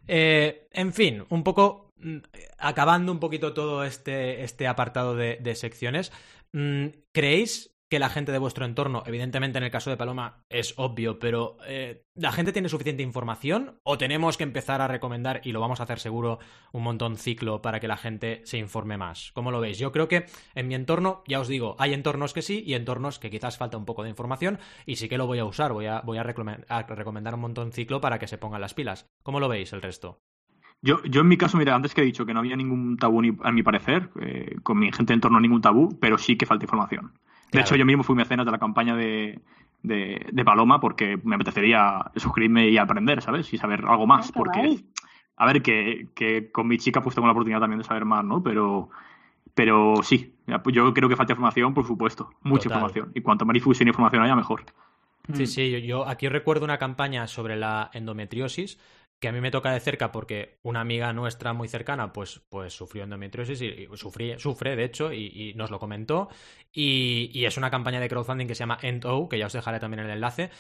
Eh, 0.08 0.68
en 0.72 0.94
fin, 0.94 1.26
un 1.30 1.44
poco 1.44 1.92
mm, 1.98 2.18
acabando 2.60 3.12
un 3.12 3.20
poquito 3.20 3.54
todo 3.54 3.84
este, 3.84 4.44
este 4.44 4.68
apartado 4.68 5.16
de, 5.16 5.38
de 5.38 5.56
secciones, 5.56 6.12
mm, 6.54 6.88
¿creéis 7.12 7.77
que 7.90 8.00
la 8.00 8.10
gente 8.10 8.32
de 8.32 8.38
vuestro 8.38 8.66
entorno, 8.66 9.04
evidentemente 9.06 9.58
en 9.58 9.64
el 9.64 9.72
caso 9.72 9.90
de 9.90 9.98
Paloma 9.98 10.44
es 10.50 10.74
obvio, 10.78 11.20
pero 11.20 11.58
eh, 11.66 12.04
¿la 12.16 12.32
gente 12.32 12.52
tiene 12.52 12.68
suficiente 12.68 13.04
información 13.04 13.80
o 13.84 13.98
tenemos 13.98 14.38
que 14.38 14.44
empezar 14.44 14.82
a 14.82 14.88
recomendar, 14.88 15.42
y 15.44 15.54
lo 15.54 15.62
vamos 15.62 15.80
a 15.80 15.84
hacer 15.84 16.00
seguro, 16.00 16.40
un 16.74 16.84
montón 16.84 17.16
ciclo 17.16 17.62
para 17.62 17.80
que 17.80 17.88
la 17.88 17.96
gente 17.98 18.42
se 18.44 18.58
informe 18.58 18.98
más? 18.98 19.32
¿Cómo 19.34 19.52
lo 19.52 19.62
veis? 19.62 19.80
Yo 19.80 19.92
creo 19.92 20.08
que 20.08 20.26
en 20.54 20.68
mi 20.68 20.76
entorno, 20.76 21.24
ya 21.28 21.40
os 21.40 21.48
digo, 21.48 21.76
hay 21.80 21.94
entornos 21.94 22.34
que 22.34 22.42
sí 22.42 22.64
y 22.66 22.74
entornos 22.74 23.20
que 23.20 23.30
quizás 23.30 23.58
falta 23.58 23.78
un 23.78 23.86
poco 23.86 24.04
de 24.04 24.10
información 24.10 24.60
y 24.86 24.98
sí 24.98 25.08
que 25.08 25.18
lo 25.18 25.28
voy 25.28 25.40
a 25.40 25.46
usar, 25.46 25.72
voy 25.72 25.88
a, 25.88 26.24
recomendar 26.24 27.36
un 27.36 27.42
montón 27.42 27.72
ciclo 27.72 28.02
para 28.02 28.20
que 28.20 28.28
se 28.28 28.38
pongan 28.38 28.62
las 28.62 28.74
pilas. 28.74 29.10
¿Cómo 29.24 29.40
lo 29.40 29.48
veis 29.48 29.72
el 29.72 29.82
resto? 29.82 30.20
Yo, 30.82 31.02
yo 31.06 31.22
en 31.22 31.28
mi 31.28 31.38
caso, 31.38 31.58
mira, 31.58 31.74
antes 31.74 31.94
que 31.94 32.02
he 32.02 32.06
dicho 32.06 32.26
que 32.26 32.34
no 32.34 32.40
había 32.42 32.56
ningún 32.56 32.98
tabú, 32.98 33.22
ni, 33.22 33.36
a 33.42 33.52
mi 33.52 33.64
parecer, 33.64 34.10
eh, 34.22 34.58
con 34.62 34.78
mi 34.78 34.92
gente 34.92 35.14
en 35.14 35.22
torno 35.22 35.40
ningún 35.40 35.62
tabú, 35.62 35.98
pero 36.00 36.18
sí 36.18 36.38
que 36.38 36.46
falta 36.46 36.66
información. 36.66 37.14
De 37.52 37.62
hecho, 37.62 37.76
yo 37.76 37.86
mismo 37.86 38.04
fui 38.04 38.16
mecenas 38.16 38.46
de 38.46 38.52
la 38.52 38.58
campaña 38.60 38.96
de, 38.96 39.40
de, 39.84 40.26
de 40.32 40.46
Paloma 40.46 40.80
porque 40.80 41.18
me 41.24 41.36
apetecería 41.36 42.12
suscribirme 42.16 42.70
y 42.70 42.78
aprender, 42.78 43.22
¿sabes? 43.22 43.54
Y 43.54 43.58
saber 43.58 43.86
algo 43.86 44.06
más. 44.08 44.28
Ah, 44.28 44.32
qué 44.34 44.38
Porque, 44.38 44.60
guay. 44.60 44.86
a 45.38 45.46
ver, 45.46 45.62
que, 45.62 46.10
que 46.16 46.52
con 46.52 46.68
mi 46.68 46.78
chica 46.78 47.02
pues 47.02 47.16
tengo 47.16 47.28
la 47.28 47.32
oportunidad 47.32 47.60
también 47.62 47.80
de 47.80 47.86
saber 47.86 48.06
más, 48.06 48.24
¿no? 48.26 48.44
Pero, 48.44 48.90
pero 49.54 49.96
sí, 50.04 50.34
pues 50.64 50.76
yo 50.76 50.94
creo 50.94 51.10
que 51.10 51.16
falta 51.16 51.34
información, 51.34 51.74
por 51.74 51.86
supuesto. 51.86 52.30
Mucha 52.44 52.64
Total. 52.64 52.78
información. 52.80 53.12
Y 53.16 53.22
cuanto 53.22 53.46
más 53.46 53.54
difusión 53.54 53.88
e 53.88 53.92
información 53.92 54.24
haya, 54.24 54.36
mejor. 54.36 54.66
Sí, 55.34 55.46
sí, 55.46 55.72
yo, 55.72 55.78
yo 55.80 56.08
aquí 56.08 56.30
recuerdo 56.30 56.64
una 56.64 56.78
campaña 56.78 57.28
sobre 57.28 57.58
la 57.58 57.90
endometriosis 57.94 58.80
que 59.20 59.28
a 59.28 59.32
mí 59.32 59.42
me 59.42 59.52
toca 59.52 59.72
de 59.72 59.80
cerca 59.80 60.12
porque 60.12 60.60
una 60.64 60.82
amiga 60.82 61.12
nuestra 61.14 61.54
muy 61.54 61.68
cercana 61.68 62.14
pues, 62.14 62.42
pues 62.50 62.74
sufrió 62.74 63.04
endometriosis 63.04 63.62
y, 63.62 63.66
y 63.66 63.88
sufrí- 63.88 64.38
sufre, 64.38 64.76
de 64.76 64.84
hecho, 64.84 65.12
y, 65.12 65.28
y 65.34 65.54
nos 65.56 65.72
lo 65.72 65.80
comentó. 65.80 66.30
Y, 66.72 67.32
y 67.34 67.46
es 67.46 67.58
una 67.58 67.72
campaña 67.72 68.00
de 68.00 68.10
crowdfunding 68.10 68.48
que 68.48 68.56
se 68.56 68.60
llama 68.60 68.78
EndO, 68.82 69.28
que 69.30 69.40
ya 69.40 69.48
os 69.48 69.54
dejaré 69.54 69.80
también 69.80 70.04
el 70.06 70.12
enlace. 70.12 70.52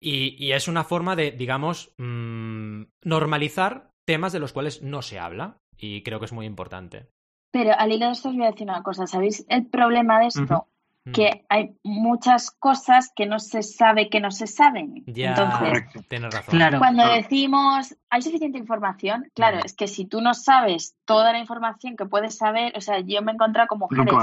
Y, 0.00 0.36
y 0.44 0.52
es 0.52 0.68
una 0.68 0.84
forma 0.84 1.16
de, 1.16 1.32
digamos, 1.32 1.92
mm, 1.98 2.82
normalizar 3.04 3.90
temas 4.06 4.32
de 4.32 4.38
los 4.40 4.52
cuales 4.52 4.82
no 4.82 5.02
se 5.02 5.18
habla. 5.18 5.58
Y 5.78 6.02
creo 6.02 6.18
que 6.18 6.24
es 6.26 6.32
muy 6.32 6.46
importante. 6.46 7.08
Pero 7.52 7.72
al 7.78 7.92
hilo 7.92 8.06
de 8.06 8.12
esto 8.12 8.30
os 8.30 8.34
voy 8.36 8.44
a 8.46 8.50
decir 8.50 8.68
una 8.68 8.82
cosa. 8.82 9.06
¿Sabéis 9.06 9.44
el 9.48 9.66
problema 9.66 10.20
de 10.20 10.26
esto? 10.28 10.68
Que 11.12 11.44
hay 11.48 11.76
muchas 11.84 12.50
cosas 12.50 13.12
que 13.14 13.26
no 13.26 13.38
se 13.38 13.62
sabe 13.62 14.08
que 14.08 14.20
no 14.20 14.30
se 14.32 14.46
saben. 14.46 15.04
Ya, 15.06 15.30
Entonces, 15.30 15.58
Correcto. 15.58 16.00
tienes 16.08 16.34
razón. 16.34 16.54
Claro. 16.56 16.78
Cuando 16.78 17.04
Claro. 17.04 17.22
decimos 17.22 17.94
hay 18.10 18.22
suficiente 18.22 18.58
información, 18.58 19.30
claro, 19.34 19.58
Mm. 19.58 19.66
es 19.66 19.74
que 19.74 19.86
si 19.86 20.04
tú 20.06 20.20
no 20.20 20.34
sabes 20.34 20.96
toda 21.04 21.32
la 21.32 21.38
información 21.38 21.96
que 21.96 22.06
puedes 22.06 22.36
saber, 22.36 22.72
o 22.76 22.80
sea, 22.80 22.98
yo 23.00 23.22
me 23.22 23.30
he 23.32 23.34
encontrado 23.34 23.68
con 23.68 23.78
mujeres 23.78 24.14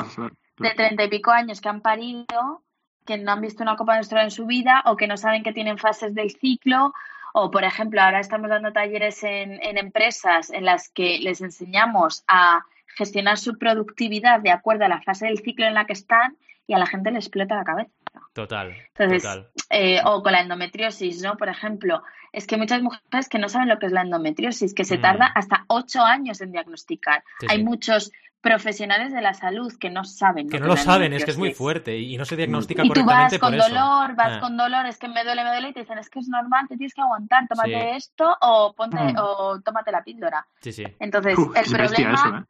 de 0.59 0.69
treinta 0.71 1.03
y 1.05 1.09
pico 1.09 1.31
años 1.31 1.61
que 1.61 1.69
han 1.69 1.81
parido, 1.81 2.61
que 3.05 3.17
no 3.17 3.31
han 3.31 3.41
visto 3.41 3.63
una 3.63 3.75
copa 3.75 3.95
menstrual 3.95 4.25
en 4.25 4.31
su 4.31 4.45
vida 4.45 4.81
o 4.85 4.95
que 4.97 5.07
no 5.07 5.17
saben 5.17 5.43
que 5.43 5.53
tienen 5.53 5.77
fases 5.77 6.13
del 6.13 6.31
ciclo. 6.31 6.93
O, 7.33 7.49
por 7.49 7.63
ejemplo, 7.63 8.01
ahora 8.01 8.19
estamos 8.19 8.49
dando 8.49 8.71
talleres 8.73 9.23
en, 9.23 9.53
en 9.63 9.77
empresas 9.77 10.49
en 10.51 10.65
las 10.65 10.89
que 10.89 11.17
les 11.19 11.41
enseñamos 11.41 12.23
a 12.27 12.65
gestionar 12.95 13.37
su 13.39 13.57
productividad 13.57 14.39
de 14.41 14.51
acuerdo 14.51 14.85
a 14.85 14.87
la 14.89 15.01
fase 15.01 15.25
del 15.25 15.39
ciclo 15.39 15.65
en 15.65 15.73
la 15.73 15.85
que 15.85 15.93
están 15.93 16.37
y 16.67 16.73
a 16.73 16.77
la 16.79 16.85
gente 16.85 17.11
le 17.11 17.19
explota 17.19 17.55
la 17.55 17.63
cabeza. 17.63 17.91
Total, 18.33 18.73
Entonces, 18.97 19.23
total. 19.23 19.49
eh, 19.69 19.99
o 20.05 20.21
con 20.23 20.31
la 20.31 20.41
endometriosis, 20.41 21.21
¿no? 21.23 21.35
Por 21.37 21.49
ejemplo, 21.49 22.03
es 22.31 22.47
que 22.47 22.55
hay 22.55 22.61
muchas 22.61 22.81
mujeres 22.81 23.27
que 23.29 23.39
no 23.39 23.49
saben 23.49 23.69
lo 23.69 23.79
que 23.79 23.87
es 23.87 23.91
la 23.91 24.01
endometriosis, 24.01 24.73
que 24.73 24.85
se 24.85 24.97
Mm. 24.97 25.01
tarda 25.01 25.25
hasta 25.35 25.65
ocho 25.67 26.01
años 26.03 26.41
en 26.41 26.51
diagnosticar. 26.51 27.23
Sí, 27.39 27.47
hay 27.49 27.57
sí. 27.59 27.63
muchos 27.63 28.11
profesionales 28.41 29.13
de 29.13 29.21
la 29.21 29.33
salud 29.33 29.71
que 29.79 29.89
no 29.89 30.03
saben. 30.03 30.49
Que 30.49 30.59
no 30.59 30.67
lo 30.67 30.75
saben, 30.75 31.13
es 31.13 31.23
que 31.23 31.31
es 31.31 31.37
muy 31.37 31.53
fuerte 31.53 31.97
y 31.97 32.17
no 32.17 32.25
se 32.25 32.35
diagnostica 32.35 32.83
Y 32.83 32.89
tú 32.89 33.05
vas 33.05 33.05
correctamente 33.05 33.39
con 33.39 33.51
por 33.51 33.59
eso. 33.59 33.69
dolor, 33.69 34.15
vas 34.15 34.31
Ah. 34.33 34.39
con 34.41 34.57
dolor, 34.57 34.85
es 34.85 34.97
que 34.99 35.07
me 35.07 35.23
duele, 35.23 35.43
me 35.45 35.49
duele, 35.51 35.69
y 35.69 35.73
te 35.73 35.79
dicen, 35.81 35.97
es 35.97 36.09
que 36.09 36.19
es 36.19 36.27
normal, 36.27 36.67
te 36.67 36.75
tienes 36.75 36.93
que 36.93 37.01
aguantar, 37.01 37.47
tómate 37.47 37.69
Sí. 37.69 37.95
esto 37.95 38.35
o 38.41 38.73
ponte 38.75 38.97
Mm. 38.97 39.15
o 39.17 39.61
tómate 39.61 39.91
la 39.93 40.03
píldora. 40.03 40.45
Sí, 40.61 40.73
sí. 40.73 40.83
Entonces, 40.99 41.37
Uf, 41.37 41.55
el 41.55 41.65
problema 41.71 42.13
eso, 42.15 42.35
¿eh? 42.35 42.43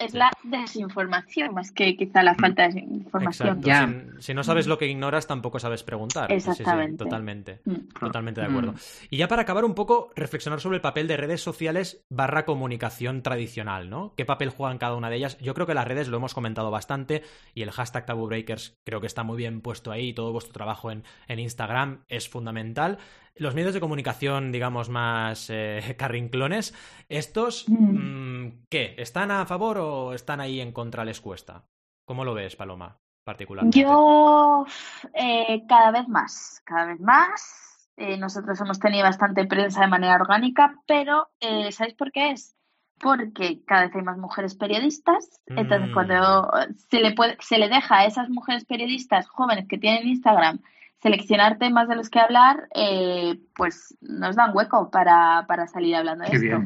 Es 0.00 0.14
la 0.14 0.30
desinformación 0.42 1.54
más 1.54 1.70
que 1.70 1.94
quizá 1.94 2.22
la 2.22 2.34
falta 2.34 2.68
de 2.68 2.80
información. 2.80 3.58
Exacto. 3.58 3.68
Ya. 3.68 3.86
Si, 4.18 4.22
si 4.28 4.34
no 4.34 4.42
sabes 4.42 4.66
lo 4.66 4.78
que 4.78 4.86
ignoras, 4.86 5.26
tampoco 5.26 5.58
sabes 5.58 5.82
preguntar. 5.82 6.30
Sí, 6.30 6.40
sí, 6.40 6.46
sí, 6.46 6.62
Exactamente. 6.62 7.04
totalmente. 7.04 7.60
Mm. 7.66 7.88
Totalmente 8.00 8.40
de 8.40 8.46
acuerdo. 8.46 8.74
Y 9.10 9.18
ya 9.18 9.28
para 9.28 9.42
acabar 9.42 9.64
un 9.64 9.74
poco, 9.74 10.10
reflexionar 10.16 10.60
sobre 10.60 10.76
el 10.76 10.80
papel 10.80 11.06
de 11.06 11.18
redes 11.18 11.42
sociales 11.42 12.04
barra 12.08 12.46
comunicación 12.46 13.22
tradicional, 13.22 13.90
¿no? 13.90 14.14
¿Qué 14.16 14.24
papel 14.24 14.48
juegan 14.48 14.78
cada 14.78 14.96
una 14.96 15.10
de 15.10 15.16
ellas? 15.16 15.36
Yo 15.38 15.52
creo 15.52 15.66
que 15.66 15.74
las 15.74 15.86
redes 15.86 16.08
lo 16.08 16.16
hemos 16.16 16.32
comentado 16.32 16.70
bastante 16.70 17.22
y 17.54 17.62
el 17.62 17.70
hashtag 17.70 18.06
Taboo 18.06 18.26
Breakers 18.26 18.80
creo 18.84 19.02
que 19.02 19.06
está 19.06 19.22
muy 19.22 19.36
bien 19.36 19.60
puesto 19.60 19.92
ahí. 19.92 20.14
Todo 20.14 20.32
vuestro 20.32 20.54
trabajo 20.54 20.90
en, 20.90 21.04
en 21.28 21.38
Instagram 21.38 22.04
es 22.08 22.26
fundamental. 22.26 22.98
Los 23.36 23.54
medios 23.54 23.72
de 23.74 23.80
comunicación, 23.80 24.52
digamos, 24.52 24.88
más 24.88 25.48
eh, 25.50 25.94
carrinclones, 25.98 26.74
¿estos 27.08 27.68
Mm. 27.68 28.44
mm, 28.46 28.66
qué? 28.68 28.94
¿Están 28.98 29.30
a 29.30 29.46
favor 29.46 29.78
o 29.78 30.12
están 30.14 30.40
ahí 30.40 30.60
en 30.60 30.72
contra? 30.72 31.04
¿Les 31.04 31.20
cuesta? 31.20 31.64
¿Cómo 32.04 32.24
lo 32.24 32.34
ves, 32.34 32.56
Paloma, 32.56 32.98
particularmente? 33.24 33.78
Yo 33.80 34.66
eh, 35.14 35.62
cada 35.68 35.90
vez 35.92 36.08
más, 36.08 36.60
cada 36.64 36.86
vez 36.86 37.00
más. 37.00 37.88
Eh, 37.96 38.16
nosotros 38.16 38.58
hemos 38.60 38.78
tenido 38.80 39.04
bastante 39.04 39.44
prensa 39.44 39.82
de 39.82 39.86
manera 39.88 40.14
orgánica, 40.16 40.74
pero 40.86 41.28
eh, 41.38 41.70
¿sabéis 41.70 41.94
por 41.94 42.10
qué 42.12 42.30
es? 42.30 42.56
Porque 42.98 43.62
cada 43.66 43.82
vez 43.86 43.94
hay 43.94 44.02
más 44.02 44.16
mujeres 44.18 44.54
periodistas, 44.54 45.28
entonces 45.46 45.88
Mm. 45.90 45.92
cuando 45.92 46.50
se 46.90 47.00
le, 47.00 47.12
puede, 47.12 47.36
se 47.40 47.58
le 47.58 47.68
deja 47.68 47.98
a 47.98 48.04
esas 48.06 48.28
mujeres 48.30 48.64
periodistas 48.64 49.28
jóvenes 49.28 49.66
que 49.68 49.78
tienen 49.78 50.08
Instagram 50.08 50.60
seleccionar 51.02 51.58
temas 51.58 51.88
de 51.88 51.96
los 51.96 52.10
que 52.10 52.20
hablar, 52.20 52.68
eh, 52.74 53.38
pues 53.56 53.96
nos 54.00 54.36
dan 54.36 54.50
hueco 54.54 54.90
para, 54.90 55.44
para 55.48 55.66
salir 55.66 55.96
hablando 55.96 56.24
de 56.24 56.30
Qué 56.30 56.36
esto. 56.36 56.62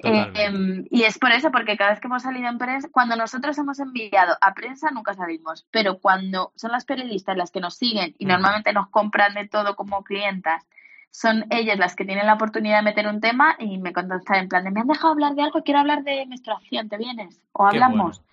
Eh, 0.00 0.32
em, 0.34 0.84
y 0.90 1.04
es 1.04 1.18
por 1.18 1.32
eso, 1.32 1.50
porque 1.50 1.76
cada 1.76 1.90
vez 1.90 2.00
que 2.00 2.06
hemos 2.06 2.22
salido 2.22 2.48
en 2.48 2.58
prensa, 2.58 2.88
cuando 2.92 3.16
nosotros 3.16 3.56
hemos 3.58 3.80
enviado 3.80 4.36
a 4.40 4.52
prensa 4.52 4.90
nunca 4.90 5.14
salimos, 5.14 5.66
pero 5.70 5.98
cuando 5.98 6.52
son 6.54 6.70
las 6.70 6.84
periodistas 6.84 7.36
las 7.36 7.50
que 7.50 7.60
nos 7.60 7.76
siguen 7.76 8.14
y 8.18 8.26
Mm. 8.26 8.28
normalmente 8.28 8.72
nos 8.72 8.88
compran 8.88 9.34
de 9.34 9.48
todo 9.48 9.74
como 9.74 10.04
clientas, 10.04 10.66
son 11.10 11.46
ellas 11.48 11.78
las 11.78 11.96
que 11.96 12.04
tienen 12.04 12.26
la 12.26 12.34
oportunidad 12.34 12.76
de 12.76 12.82
meter 12.82 13.08
un 13.08 13.20
tema 13.20 13.56
y 13.58 13.78
me 13.78 13.94
contestan 13.94 14.40
en 14.40 14.48
plan 14.48 14.64
de 14.64 14.70
me 14.70 14.80
han 14.80 14.86
dejado 14.86 15.14
hablar 15.14 15.34
de 15.34 15.42
algo, 15.42 15.62
quiero 15.62 15.80
hablar 15.80 16.04
de 16.04 16.26
menstruación, 16.26 16.90
¿te 16.90 16.98
vienes? 16.98 17.40
O 17.52 17.66
hablamos. 17.66 18.18
bueno. 18.18 18.30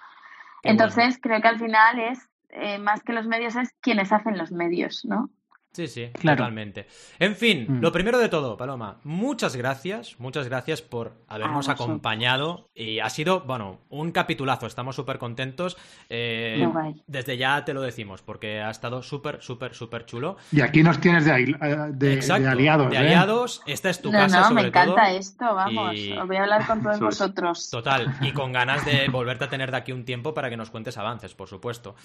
Entonces 0.64 1.18
creo 1.22 1.42
que 1.42 1.48
al 1.48 1.60
final 1.60 1.98
es, 2.00 2.30
eh, 2.56 2.80
más 2.80 3.04
que 3.04 3.14
los 3.14 3.28
medios, 3.28 3.56
es 3.56 3.74
quienes 3.82 4.12
hacen 4.12 4.38
los 4.38 4.52
medios, 4.52 5.06
¿no? 5.06 5.30
Sí, 5.74 5.88
sí, 5.88 6.10
Claro. 6.14 6.38
totalmente. 6.38 6.86
En 7.18 7.36
fin, 7.36 7.66
Mm. 7.68 7.82
lo 7.82 7.92
primero 7.92 8.20
de 8.20 8.30
todo, 8.30 8.56
Paloma, 8.58 8.98
muchas 9.04 9.56
gracias, 9.56 10.20
muchas 10.20 10.48
gracias 10.48 10.84
por 10.84 11.14
habernos 11.28 11.68
acompañado 11.68 12.70
y 12.76 13.00
ha 13.00 13.10
sido, 13.10 13.42
bueno, 13.42 13.80
un 13.90 14.12
capitulazo, 14.12 14.68
estamos 14.68 14.96
súper 14.96 15.18
contentos. 15.18 15.76
Eh, 16.10 16.64
desde 17.08 17.38
ya 17.38 17.66
te 17.66 17.74
lo 17.74 17.82
decimos, 17.82 18.22
porque 18.22 18.62
ha 18.62 18.70
estado 18.70 19.02
súper, 19.02 19.42
súper, 19.42 19.74
súper 19.74 20.06
chulo. 20.06 20.38
Y 20.52 20.62
aquí 20.62 20.84
nos 20.84 21.00
tienes 21.02 21.26
de, 21.26 21.32
ahí- 21.32 21.56
eh, 21.60 21.76
de- 21.90 22.14
Exacto, 22.14 22.44
de 22.44 22.50
aliados. 22.50 22.90
de 22.92 22.96
¿eh? 22.96 23.00
aliados, 23.00 23.62
esta 23.66 23.90
es 23.90 24.00
tu 24.00 24.12
no, 24.12 24.20
casa 24.20 24.42
no, 24.42 24.48
sobre 24.50 24.62
me 24.62 24.68
encanta 24.68 25.06
todo. 25.08 25.18
esto, 25.18 25.56
vamos. 25.56 25.96
y- 25.96 26.14
voy 26.28 26.36
a 26.36 26.44
hablar 26.44 26.68
con 26.68 26.84
todos 26.84 27.00
vosotros. 27.00 27.70
Total, 27.72 28.16
y 28.22 28.32
con 28.32 28.52
ganas 28.52 28.86
de 28.86 29.08
volverte 29.12 29.46
a 29.46 29.50
tener 29.50 29.72
de 29.72 29.78
aquí 29.78 29.92
un 29.92 30.06
tiempo 30.06 30.36
para 30.36 30.52
que 30.52 30.58
nos 30.58 30.70
cuentes 30.70 31.00
avances, 31.00 31.34
por 31.34 31.48
supuesto. 31.48 31.96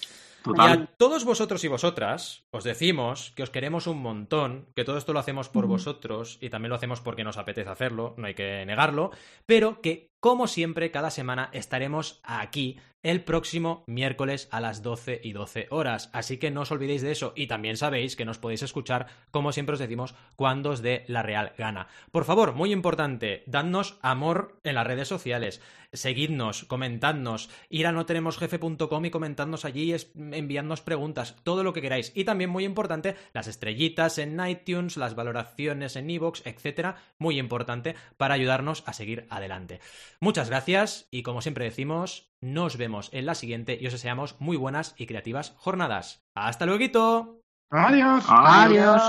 Y 0.45 0.59
a 0.61 0.85
todos 0.97 1.23
vosotros 1.25 1.63
y 1.65 1.67
vosotras 1.67 2.43
os 2.51 2.63
decimos 2.63 3.31
que 3.35 3.43
os 3.43 3.49
queremos 3.59 3.87
un 3.87 4.01
montón, 4.01 4.67
que 4.73 4.85
todo 4.85 4.97
esto 4.97 5.11
lo 5.11 5.19
hacemos 5.19 5.49
por 5.49 5.67
vosotros 5.67 6.37
y 6.39 6.49
también 6.49 6.69
lo 6.69 6.77
hacemos 6.77 7.01
porque 7.01 7.25
nos 7.25 7.35
apetece 7.35 7.69
hacerlo, 7.69 8.13
no 8.15 8.27
hay 8.27 8.33
que 8.33 8.65
negarlo, 8.65 9.11
pero 9.45 9.81
que 9.81 10.11
como 10.19 10.47
siempre 10.47 10.91
cada 10.91 11.11
semana 11.11 11.49
estaremos 11.53 12.19
aquí 12.23 12.77
el 13.01 13.23
próximo 13.23 13.83
miércoles 13.87 14.49
a 14.51 14.59
las 14.59 14.83
12 14.83 15.21
y 15.23 15.31
12 15.31 15.67
horas, 15.71 16.09
así 16.11 16.37
que 16.37 16.51
no 16.51 16.61
os 16.61 16.71
olvidéis 16.71 17.01
de 17.01 17.11
eso 17.11 17.31
y 17.35 17.47
también 17.47 17.77
sabéis 17.77 18.15
que 18.15 18.25
nos 18.25 18.39
podéis 18.39 18.63
escuchar 18.63 19.07
como 19.31 19.53
siempre 19.53 19.73
os 19.73 19.79
decimos 19.79 20.15
cuando 20.35 20.71
os 20.71 20.81
dé 20.81 21.05
la 21.07 21.23
real 21.23 21.53
gana. 21.57 21.87
Por 22.11 22.25
favor, 22.25 22.53
muy 22.53 22.73
importante, 22.73 23.43
dadnos 23.47 23.97
amor 24.01 24.59
en 24.63 24.75
las 24.75 24.85
redes 24.85 25.07
sociales, 25.07 25.61
seguidnos, 25.93 26.65
comentadnos, 26.65 27.49
ir 27.69 27.87
a 27.87 27.91
notenemosjefe.com 27.91 29.05
y 29.05 29.09
comentadnos 29.09 29.65
allí, 29.65 29.95
enviadnos 30.15 30.81
preguntas, 30.81 31.35
todo 31.43 31.63
lo 31.63 31.73
que 31.73 31.81
queráis. 31.81 32.11
Y 32.15 32.25
también 32.25 32.49
muy 32.49 32.65
importante, 32.65 33.15
las 33.33 33.47
estrellitas 33.47 34.17
en 34.17 34.39
iTunes, 34.45 34.97
las 34.97 35.15
valoraciones 35.15 35.95
en 35.95 36.09
iVoox, 36.09 36.45
etcétera, 36.45 36.97
muy 37.17 37.39
importante 37.39 37.95
para 38.17 38.33
ayudarnos 38.35 38.83
a 38.85 38.93
seguir 38.93 39.25
adelante. 39.29 39.79
Muchas 40.21 40.49
gracias 40.49 41.07
y 41.11 41.23
como 41.23 41.41
siempre 41.41 41.63
decimos, 41.63 42.33
nos 42.41 42.75
vemos 42.77 43.09
en 43.13 43.25
la 43.25 43.35
siguiente 43.35 43.77
y 43.79 43.87
os 43.87 43.93
deseamos 43.93 44.35
muy 44.39 44.57
buenas 44.57 44.93
y 44.97 45.05
creativas 45.05 45.53
jornadas. 45.57 46.25
¡Hasta 46.35 46.65
luego! 46.65 47.39
Adiós. 47.71 48.25
Adiós. 48.27 49.01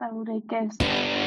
Adiós. 0.00 1.25